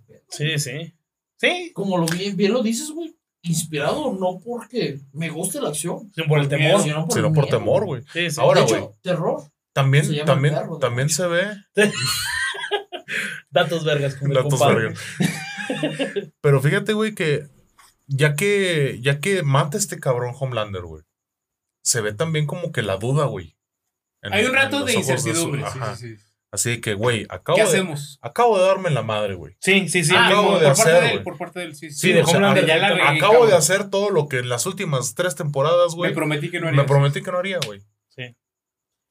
pues. 0.08 0.22
Sí, 0.30 0.58
sí. 0.60 0.94
Sí. 1.38 1.72
Como 1.74 1.98
lo 1.98 2.06
bien, 2.06 2.36
bien 2.36 2.54
lo 2.54 2.64
dices, 2.64 2.90
güey, 2.91 3.16
inspirado 3.44 4.14
no 4.20 4.40
porque 4.44 4.99
me 5.14 5.30
guste 5.30 5.62
la 5.62 5.70
acción, 5.70 6.12
Sí, 6.16 6.24
Por 6.28 6.40
el 6.40 6.48
temor. 6.49 6.82
sino 6.82 7.06
por, 7.06 7.14
Sino 7.14 7.28
el 7.28 7.34
por 7.34 7.44
miedo, 7.45 7.58
temor, 7.58 7.86
güey. 7.86 8.02
Sí, 8.14 8.30
sí. 8.32 8.41
Ahora, 8.41 8.62
güey. 8.62 8.84
terror. 9.02 9.41
Se 9.41 9.49
También, 9.74 10.06
llama 10.12 10.26
también, 10.26 10.54
perro 10.56 10.78
también 10.80 11.10
se 11.10 11.28
ve. 11.28 11.45
Datos 13.52 13.84
vergas. 13.86 14.18
Datos 14.22 14.60
vergas. 14.60 14.99
Pero 16.41 16.62
fíjate, 16.62 16.94
güey, 16.94 17.14
que 17.14 17.48
ya 18.08 18.36
que 18.36 19.00
ya 19.02 19.20
que 19.20 19.44
mata 19.44 19.78
este 19.78 20.00
cabrón 20.00 20.34
Homelander, 20.40 20.84
güey, 20.84 21.04
se 21.84 22.02
ve 22.02 22.14
también 22.14 22.46
como 22.48 22.72
que 22.72 22.82
la 22.82 22.98
duda, 22.98 23.26
güey. 23.26 23.56
Hay 24.24 24.46
un 24.46 24.54
rato 24.54 24.84
de 24.84 24.94
su- 24.94 25.00
incertidumbre. 25.00 25.62
sí, 25.62 25.68
ajá. 25.68 25.96
sí, 25.96 26.16
sí. 26.18 26.24
Así 26.50 26.80
que, 26.82 26.94
güey, 26.94 27.26
acabo 27.30 27.58
¿Qué 27.58 27.64
de, 27.64 27.68
hacemos? 27.70 28.20
acabo 28.22 28.58
de 28.58 28.66
darme 28.66 28.90
la 28.90 29.04
madre, 29.04 29.36
güey. 29.36 29.58
Sí, 29.60 29.90
sí, 29.90 30.04
sí. 30.06 30.14
ah, 30.16 30.28
acabo 30.28 30.52
por, 30.54 30.60
de 30.62 30.68
por 30.68 30.76
parte 30.78 30.82
hacer, 30.92 31.04
de 31.04 31.12
él, 31.12 31.24
por 31.24 31.38
parte 31.38 31.60
de 31.60 31.66
él, 31.66 31.76
sí. 31.76 31.92
Sí, 31.92 32.14
de 32.14 32.22
o 32.22 32.26
sea, 32.26 32.38
Homelander. 32.38 32.66
ya 32.66 32.78
la 32.78 32.90
regué, 32.90 33.02
Acabo 33.04 33.34
cabrón. 33.34 33.50
de 33.50 33.56
hacer 33.58 33.90
todo 33.90 34.10
lo 34.10 34.28
que 34.30 34.40
en 34.40 34.48
las 34.50 34.66
últimas 34.66 35.14
tres 35.14 35.36
temporadas, 35.36 35.92
Me 35.92 35.98
güey, 35.98 36.14
prometí 36.14 36.50
que 36.50 36.60
no 36.60 36.68
me 36.68 36.70
haría. 36.72 36.86
prometí 36.86 37.22
que 37.22 37.32
no 37.32 37.38
haría, 37.38 37.60
güey. 37.66 37.82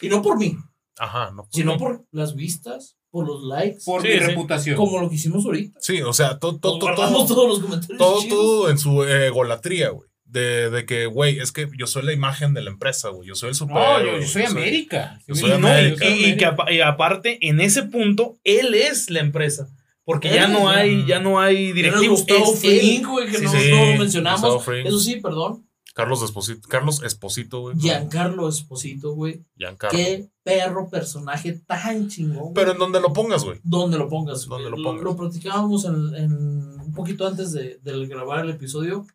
Y 0.01 0.09
no 0.09 0.21
por 0.23 0.39
mí, 0.39 0.57
Ajá, 0.99 1.31
no. 1.31 1.47
sino 1.53 1.79
por 1.79 2.07
las 2.11 2.35
vistas, 2.35 2.99
por 3.17 3.27
los 3.27 3.43
likes, 3.45 3.79
Por 3.85 4.03
Sí, 4.03 4.09
mi 4.09 4.15
sí. 4.15 4.19
reputación. 4.21 4.77
como 4.77 5.01
lo 5.01 5.09
que 5.09 5.15
hicimos 5.15 5.45
ahorita. 5.47 5.79
Sí, 5.81 6.03
o 6.03 6.13
sea, 6.13 6.39
todo, 6.39 6.59
todo, 6.59 6.79
todo, 6.79 7.27
todos 7.27 7.49
los 7.49 7.61
comentarios. 7.61 7.99
todo, 7.99 8.21
chidos. 8.21 8.39
todo 8.39 8.71
en 8.71 8.79
su 8.79 9.05
egolatría, 9.05 9.89
güey. 9.89 10.07
De, 10.25 10.71
de 10.71 10.85
que, 10.85 11.07
güey, 11.07 11.39
es 11.39 11.51
que 11.53 11.69
yo 11.79 11.87
soy 11.87 12.03
la 12.05 12.13
imagen 12.13 12.53
de 12.53 12.61
la 12.63 12.71
empresa, 12.71 13.09
güey. 13.09 13.29
Yo 13.29 13.35
soy 13.35 13.49
el 13.51 13.53
No, 13.53 13.59
superhéroe. 13.59 14.01
yo, 14.01 14.07
yo 14.11 14.17
güey, 14.19 14.29
soy 14.29 14.43
América. 14.43 15.19
yo 15.27 15.35
soy 15.35 15.51
no, 15.51 15.59
No, 15.61 15.69
y, 15.69 15.71
América. 15.71 16.05
yo 16.05 16.11
y- 16.15 16.25
y 16.27 16.37
que 16.37 16.75
y 16.75 16.81
aparte, 16.81 17.39
en 17.49 17.61
ese 17.61 17.85
punto, 17.85 18.37
él 18.45 18.75
es 18.75 19.09
la 19.11 19.21
empresa. 19.21 19.69
Porque 20.05 20.29
Él 20.29 20.35
ya 20.35 20.47
no 20.47 20.69
hay, 20.69 21.05
ya 21.07 21.19
no 21.19 21.41
hay 21.41 21.67
Era 21.71 21.75
directivo. 21.75 22.15
Gustavo 22.15 22.55
es. 22.55 22.61
Fring, 22.61 23.03
güey, 23.05 23.27
que 23.29 23.39
Sí, 23.39 23.45
no, 23.45 23.51
sí, 23.51 23.71
no 23.71 23.87
lo 23.87 23.97
mencionamos. 23.99 24.69
Eso 24.85 25.01
sí, 25.01 25.17
perdón. 25.17 25.66
Carlos 25.97 26.23
Esposito, 26.23 26.69
Carlos 26.69 27.03
Esposito, 27.03 27.61
güey. 27.63 27.79
Giancarlo 27.79 28.51
Esposito, 28.51 29.15
güey. 29.15 29.43
Giancarlo. 29.57 29.97
Qué 29.99 30.29
perro 30.43 30.91
personaje 30.91 31.55
tan 31.67 32.09
chingón. 32.09 32.37
güey. 32.39 32.55
Pero 32.55 32.73
en 32.73 32.79
donde 32.79 33.01
lo 33.01 33.15
pongas, 33.15 33.43
güey. 33.45 33.59
donde 33.63 33.97
lo 33.97 34.07
pongas. 34.07 34.45
Donde 34.45 34.69
güey. 34.69 34.83
lo 34.83 34.89
pongas. 34.91 35.03
Lo, 35.05 35.17
platicábamos 35.17 35.87
en, 35.87 36.15
en- 36.15 36.81
un 36.81 36.93
poquito 36.93 37.27
antes 37.27 37.53
de, 37.53 37.79
de 37.83 38.07
grabar 38.07 38.45
el 38.45 38.51
episodio. 38.51 39.07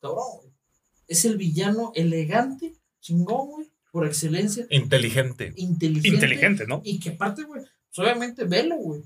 Cabrón, 0.00 0.24
güey. 0.42 0.52
Es 1.06 1.24
el 1.24 1.36
villano 1.36 1.92
elegante 1.94 2.74
chingón, 3.00 3.50
güey, 3.50 3.70
por 3.92 4.04
excelencia, 4.04 4.66
Inteligente. 4.70 5.52
inteligente. 5.56 6.08
Inteligente, 6.16 6.66
¿no? 6.66 6.80
Y 6.82 6.98
que 6.98 7.10
aparte, 7.10 7.44
güey, 7.44 7.62
pues 7.62 7.98
obviamente 7.98 8.42
velo, 8.44 8.74
güey. 8.76 9.02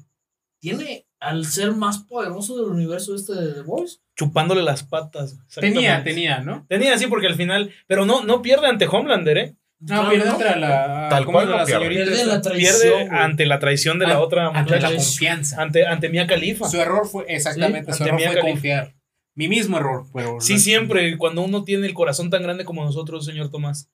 Tiene 0.61 1.07
al 1.20 1.45
ser 1.47 1.73
más 1.73 1.99
poderoso 1.99 2.57
del 2.57 2.66
universo 2.73 3.15
este 3.15 3.35
de 3.35 3.53
The 3.55 3.62
Voice. 3.62 3.99
Chupándole 4.16 4.62
las 4.62 4.82
patas. 4.82 5.39
Tenía, 5.55 6.03
tenía, 6.05 6.40
¿no? 6.40 6.66
Tenía, 6.69 6.97
sí, 6.99 7.07
porque 7.07 7.27
al 7.27 7.35
final. 7.36 7.70
Pero 7.86 8.05
no, 8.07 8.24
no 8.24 8.43
pierde 8.43 8.66
ante 8.66 8.86
Homelander, 8.86 9.39
¿eh? 9.39 9.57
No, 9.81 10.09
pierde 10.11 10.28
ante 10.28 10.57
la. 10.57 11.07
Tal 11.09 11.24
¿cómo 11.24 11.39
cual 11.39 11.49
era 11.49 11.53
no 11.53 11.59
la 11.61 11.66
pierde. 11.66 11.85
señorita 11.85 12.05
Pierde 12.05 12.20
esta? 12.23 12.35
la 12.35 12.40
traición. 12.43 12.81
Pierde 12.99 13.16
ante 13.16 13.47
la 13.47 13.59
traición 13.61 13.99
de 14.01 14.07
la 14.09 14.20
otra 14.20 14.49
Ante 14.49 14.81
la 14.81 14.93
confianza. 14.93 15.62
Ante, 15.62 15.86
ante 15.86 16.09
Mia 16.09 16.27
Khalifa. 16.27 16.69
Su 16.69 16.81
error 16.81 17.07
fue, 17.07 17.24
exactamente, 17.28 17.93
Sí, 17.93 17.99
su 17.99 18.03
ante 18.05 18.09
error 18.09 18.19
Mia 18.20 18.28
fue 18.31 18.36
Khalifa. 18.40 18.53
confiar. 18.55 18.95
Mi 19.36 19.47
mismo 19.47 19.77
error, 19.77 20.07
pero. 20.12 20.40
Sí, 20.40 20.59
siempre, 20.59 21.16
cuando 21.16 21.43
uno 21.43 21.62
tiene 21.62 21.86
el 21.86 21.95
corazón 21.95 22.28
tan 22.28 22.43
grande 22.43 22.65
como 22.65 22.85
nosotros, 22.85 23.24
señor 23.24 23.51
Tomás. 23.53 23.89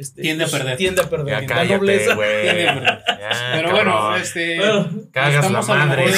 Este, 0.00 0.22
Tiende 0.22 0.44
a 0.44 0.46
pues, 0.48 0.60
perder. 0.60 0.76
Tiende 0.78 1.02
a 1.02 1.08
perder. 1.10 1.46
Ya 1.46 1.54
La 1.56 1.64
nobleza. 1.64 2.16
Ya, 2.16 3.52
Pero 3.54 3.70
bueno, 3.70 4.16
este. 4.16 4.56
Bueno, 4.56 4.88
Cagas 5.12 5.50
la 5.50 5.62
madre, 5.62 6.02
güey. 6.02 6.14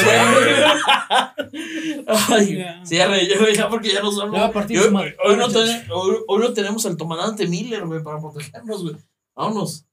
ay, 2.30 2.56
Ya. 2.58 2.84
cierre, 2.84 3.26
ya, 3.26 3.38
güey, 3.38 3.54
ya 3.54 3.68
porque 3.68 3.92
ya 3.92 4.00
nos 4.00 4.16
vamos. 4.16 4.36
Ya, 4.36 4.46
a 4.46 4.52
partir 4.52 4.76
Y 4.78 4.80
de 4.80 4.86
hoy, 5.24 5.36
no 5.36 5.48
ten- 5.48 5.84
hoy- 5.90 6.18
hoy 6.26 6.40
no 6.40 6.52
tenemos 6.52 6.84
al 6.86 6.96
comandante 6.96 7.46
Miller, 7.46 7.84
güey, 7.84 8.02
para 8.02 8.20
protegernos, 8.20 8.82
güey. 8.82 8.96
Vámonos. 9.34 9.84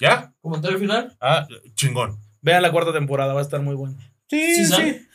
¿Ya? 0.00 0.32
Comentario 0.40 0.78
final. 0.78 1.16
Ah, 1.20 1.46
chingón. 1.74 2.18
Vean 2.42 2.62
la 2.62 2.72
cuarta 2.72 2.92
temporada, 2.92 3.34
va 3.34 3.40
a 3.40 3.42
estar 3.42 3.60
muy 3.60 3.74
buena. 3.74 3.96
Sí, 4.28 4.54
Sí, 4.54 4.66
sí. 4.66 4.82
¿Eh? 4.82 5.06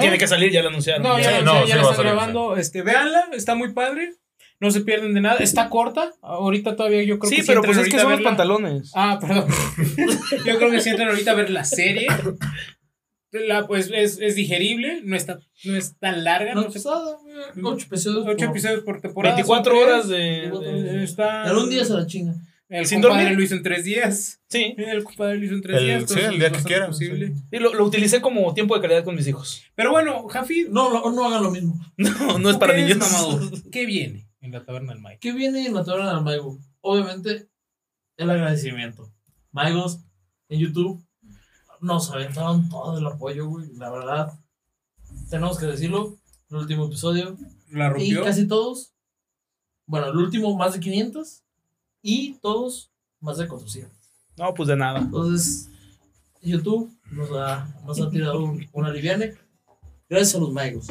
tiene 0.00 0.18
que 0.18 0.26
salir, 0.28 0.52
ya 0.52 0.62
lo 0.62 0.68
anunciaron. 0.68 1.02
No, 1.02 1.18
ya, 1.18 1.40
no, 1.40 1.60
ya 1.60 1.66
sí 1.66 1.72
la 1.72 1.80
están 1.80 1.96
salir, 1.96 2.12
grabando. 2.12 2.56
Este, 2.56 2.82
véanla, 2.82 3.28
está 3.32 3.54
muy 3.54 3.72
padre. 3.72 4.12
No 4.60 4.70
se 4.72 4.80
pierden 4.80 5.14
de 5.14 5.20
nada. 5.20 5.38
Está 5.38 5.68
corta. 5.68 6.10
Ahorita 6.20 6.74
todavía 6.74 7.02
yo 7.04 7.18
creo 7.18 7.30
sí, 7.30 7.36
que 7.36 7.44
pero 7.44 7.62
pues 7.62 7.76
es 7.78 7.88
que 7.88 7.98
son 7.98 8.10
los 8.10 8.22
pantalones. 8.22 8.90
Ah, 8.94 9.18
perdón. 9.20 9.46
yo 10.46 10.58
creo 10.58 10.70
que 10.70 10.80
si 10.80 10.90
entran 10.90 11.08
ahorita 11.10 11.30
a 11.30 11.34
ver 11.34 11.50
la 11.50 11.64
serie. 11.64 12.06
La, 13.30 13.66
pues 13.66 13.90
es, 13.94 14.18
es 14.22 14.36
digerible, 14.36 15.02
no 15.04 15.14
está, 15.14 15.38
no 15.64 15.76
es 15.76 15.98
tan 15.98 16.24
larga. 16.24 16.54
No, 16.54 16.62
No 16.62 16.70
sé. 16.70 16.78
Ocho 17.62 17.86
episodios. 17.86 18.24
ocho 18.26 18.36
por- 18.46 18.56
episodios 18.56 18.80
por 18.84 19.00
temporada. 19.02 19.34
24 19.36 19.70
son 19.70 19.82
tres. 19.84 19.92
horas 19.94 20.08
de. 20.08 20.50
de- 20.82 21.04
Está. 21.04 21.50
En 21.50 21.56
un 21.56 21.68
día 21.68 21.84
se 21.84 21.92
la 21.92 22.06
chinga. 22.06 22.34
El 22.70 22.84
Sin 22.86 23.00
compadre 23.00 23.22
dormir. 23.24 23.38
lo 23.38 23.44
hizo 23.44 23.54
en 23.54 23.62
tres 23.62 23.84
días. 23.84 24.40
Sí. 24.48 24.74
El 24.78 25.04
compadre 25.04 25.36
lo 25.38 25.44
hizo 25.44 25.54
en 25.54 25.60
tres 25.62 25.76
El- 25.78 25.84
días. 25.86 26.04
sí, 26.10 26.20
el 26.20 26.38
día 26.38 26.50
que 26.50 26.58
posible. 26.86 27.26
sí. 27.28 27.34
Sí, 27.50 27.58
lo, 27.58 27.74
lo 27.74 27.84
utilicé 27.84 28.20
como 28.22 28.52
tiempo 28.54 28.74
de 28.74 28.80
calidad 28.80 29.04
con 29.04 29.14
mis 29.14 29.26
hijos. 29.28 29.62
Pero 29.74 29.90
bueno, 29.90 30.26
Jafi, 30.28 30.66
No, 30.70 30.90
no, 30.90 31.10
no 31.12 31.26
hagan 31.26 31.42
lo 31.42 31.50
mismo. 31.50 31.78
No, 31.98 32.38
no 32.38 32.48
es 32.48 32.56
¿tú 32.56 32.60
para 32.60 32.74
niños. 32.74 32.96
mamador? 32.98 33.50
¿Qué 33.70 33.84
viene 33.86 34.26
en 34.40 34.52
la 34.52 34.64
taberna 34.64 34.92
del 34.92 35.02
Mike? 35.02 35.18
¿Qué 35.20 35.32
viene 35.32 35.66
en 35.66 35.74
la 35.74 35.84
taberna 35.84 36.14
del 36.14 36.24
Maigo? 36.24 36.58
Obviamente, 36.80 37.48
el 38.16 38.30
agradecimiento. 38.30 39.10
Maigos, 39.52 40.00
en 40.48 40.60
YouTube, 40.60 41.04
nos 41.80 42.10
aventaron 42.10 42.68
todo 42.68 42.98
el 42.98 43.06
apoyo, 43.06 43.46
güey. 43.48 43.72
La 43.74 43.90
verdad, 43.90 44.38
tenemos 45.30 45.58
que 45.58 45.66
decirlo. 45.66 46.16
El 46.50 46.56
último 46.56 46.86
episodio. 46.86 47.36
La 47.70 47.86
Y 47.86 47.90
rompió. 47.90 48.24
casi 48.24 48.46
todos. 48.48 48.92
Bueno, 49.86 50.08
el 50.08 50.16
último 50.16 50.56
más 50.56 50.72
de 50.74 50.80
500. 50.80 51.42
Y 52.02 52.34
todos 52.34 52.90
más 53.20 53.38
de 53.38 53.48
400. 53.48 53.90
No, 54.36 54.54
pues 54.54 54.68
de 54.68 54.76
nada. 54.76 55.00
Entonces, 55.00 55.68
YouTube 56.40 56.90
nos 57.10 57.30
ha, 57.32 57.68
nos 57.84 58.00
ha 58.00 58.08
tirado 58.08 58.42
un, 58.44 58.66
una 58.72 58.90
liviane. 58.90 59.34
Gracias 60.08 60.36
a 60.36 60.38
los 60.38 60.52
Maigos. 60.52 60.86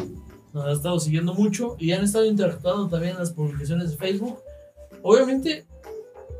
Nos 0.57 0.65
han 0.65 0.71
estado 0.71 0.99
siguiendo 0.99 1.35
mucho 1.35 1.75
y 1.77 1.91
han 1.91 2.03
estado 2.03 2.25
interactuando 2.25 2.89
también 2.89 3.13
en 3.13 3.19
las 3.19 3.29
publicaciones 3.31 3.91
de 3.91 3.97
Facebook. 3.97 4.39
Obviamente, 5.03 5.67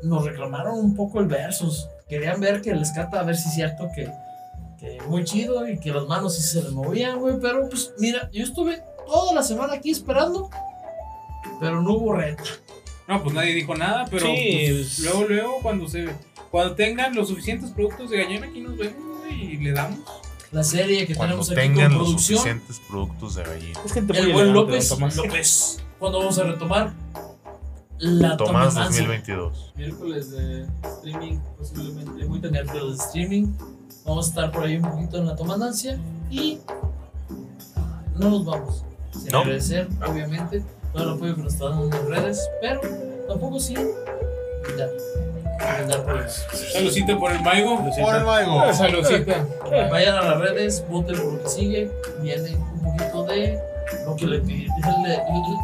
nos 0.02 0.24
reclamaron 0.24 0.76
un 0.76 0.96
poco 0.96 1.20
el 1.20 1.26
versus. 1.26 1.86
Querían 2.08 2.40
ver 2.40 2.60
que 2.60 2.74
les 2.74 2.90
cata 2.90 3.20
a 3.20 3.22
ver 3.22 3.36
si 3.36 3.48
es 3.48 3.54
cierto 3.54 3.88
que, 3.94 4.10
que 4.80 5.00
muy 5.06 5.22
chido 5.22 5.68
y 5.68 5.78
que 5.78 5.92
las 5.92 6.04
manos 6.08 6.34
sí 6.34 6.42
se 6.42 6.64
les 6.64 6.72
movían, 6.72 7.20
güey. 7.20 7.36
Pero 7.40 7.68
pues, 7.68 7.92
mira, 8.00 8.28
yo 8.32 8.42
estuve 8.42 8.82
toda 9.06 9.34
la 9.34 9.42
semana 9.44 9.74
aquí 9.74 9.92
esperando, 9.92 10.50
pero 11.60 11.80
no 11.80 11.92
hubo 11.94 12.12
reta. 12.14 12.42
No, 13.06 13.22
pues 13.22 13.32
nadie 13.36 13.54
dijo 13.54 13.76
nada, 13.76 14.04
pero 14.10 14.26
Sí, 14.26 14.66
pues, 14.72 14.72
pues- 14.72 14.98
luego, 14.98 15.24
luego, 15.28 15.58
cuando 15.62 15.88
se 15.88 16.08
cuando 16.50 16.74
tengan 16.74 17.14
los 17.14 17.28
suficientes 17.28 17.70
productos 17.70 18.10
de 18.10 18.16
gallina, 18.24 18.46
aquí 18.48 18.60
nos 18.60 18.76
vemos 18.76 19.20
güey, 19.20 19.54
y 19.54 19.56
le 19.58 19.70
damos. 19.70 20.00
La 20.52 20.62
serie 20.64 21.06
que 21.06 21.14
Cuando 21.14 21.34
tenemos 21.34 21.50
aquí 21.50 21.60
tengan 21.60 21.88
con 21.90 21.98
los 21.98 22.08
producción. 22.08 22.38
suficientes 22.38 22.80
productos 22.88 23.34
de 23.34 23.42
gallina. 23.44 23.80
Es 23.84 23.92
gente 23.92 24.18
El 24.18 24.32
buen 24.32 24.52
López, 24.52 24.88
Tomás. 24.88 25.16
López. 25.16 25.78
¿Cuándo 25.98 26.18
vamos 26.20 26.38
a 26.38 26.44
retomar? 26.44 26.92
La 27.98 28.36
Tomás 28.36 28.74
Tomananza. 28.74 28.84
2022. 28.84 29.72
Miércoles 29.76 30.30
de 30.30 30.66
streaming, 30.84 31.38
posiblemente 31.58 32.24
muy 32.26 32.40
miércoles 32.40 32.98
de 32.98 33.04
streaming. 33.04 33.46
Vamos 34.06 34.26
a 34.26 34.28
estar 34.30 34.52
por 34.52 34.64
ahí 34.64 34.76
un 34.76 34.82
poquito 34.90 35.18
en 35.18 35.26
la 35.26 35.36
tomandancia 35.36 35.98
y 36.30 36.58
no 38.16 38.30
nos 38.30 38.44
vamos. 38.46 38.84
Sin 39.12 39.30
No. 39.32 39.40
agradecer, 39.40 39.88
obviamente, 40.08 40.64
todo 40.94 41.02
el 41.02 41.10
apoyo 41.10 41.34
que 41.36 41.42
nos 41.42 41.52
están 41.54 41.70
dando 41.70 41.84
en 41.84 41.90
las 41.90 42.04
redes, 42.22 42.48
pero 42.62 42.80
tampoco 43.28 43.60
sin 43.60 43.76
brindar. 44.64 44.88
Saludcita 46.72 47.18
por 47.18 47.32
el 47.32 47.40
Maigo. 47.42 47.78
Por 48.00 48.14
el 48.16 48.24
Maigo. 48.24 48.72
Saludcita. 48.72 49.44
Vayan 49.90 50.16
a 50.16 50.22
las 50.22 50.38
redes, 50.40 50.84
voten 50.88 51.16
por 51.16 51.32
lo 51.34 51.42
que 51.42 51.48
sigue. 51.48 51.90
Viene 52.20 52.56
un 52.56 52.82
poquito 52.96 53.24
de 53.24 53.58
lo 54.06 54.16
que 54.16 54.26
le, 54.26 54.38
le, 54.38 54.54
le, 54.54 54.66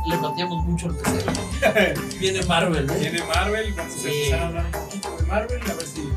le 0.09 0.17
pateamos 0.21 0.65
mucho 0.65 0.89
al 0.89 0.97
tercero. 0.97 1.33
Viene 2.21 2.43
Marvel, 2.45 2.91
¿eh? 2.91 2.95
Viene 2.99 3.23
Marvel, 3.25 3.73
vamos 3.77 3.95
a 3.95 3.99
Sí. 3.99 4.09
empezar 4.09 4.41
a 4.41 4.47
hablar 4.49 4.65
un 4.67 4.73
poquito 4.73 5.17
de 5.17 5.23
Marvel, 5.25 5.61
a 5.63 5.75
ver 5.75 5.87
si 5.87 6.09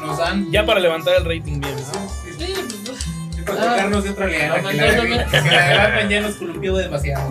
nos 0.00 0.18
dan. 0.18 0.50
Ya 0.50 0.66
para 0.66 0.80
levantar 0.80 1.14
el 1.16 1.24
rating 1.24 1.60
bien. 1.60 1.74
¿no? 1.76 1.82
Sí, 2.38 2.54
pues, 2.86 3.04
Sí, 3.34 3.42
para 3.42 3.60
Ah, 3.60 3.64
sacarnos 3.76 4.04
de 4.04 4.10
otra 4.10 4.26
que 4.28 4.38
la, 4.38 4.48
lamentablemente. 4.56 5.30
que 5.42 5.50
la 5.50 5.90
de 5.90 6.08
ya 6.08 6.20
nos 6.20 6.34
columpió 6.36 6.76
demasiado. 6.76 7.30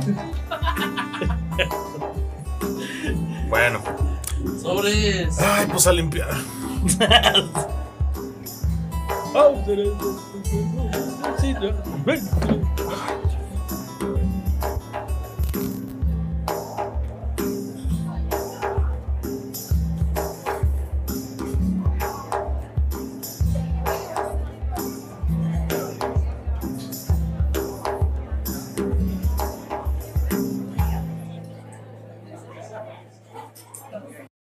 Bueno. 3.50 3.82
Sobre. 4.62 5.28
Ay, 5.40 5.68
pues 5.70 5.88
a 5.88 5.92
limpiar. 5.94 6.30
Oh. 9.36 9.56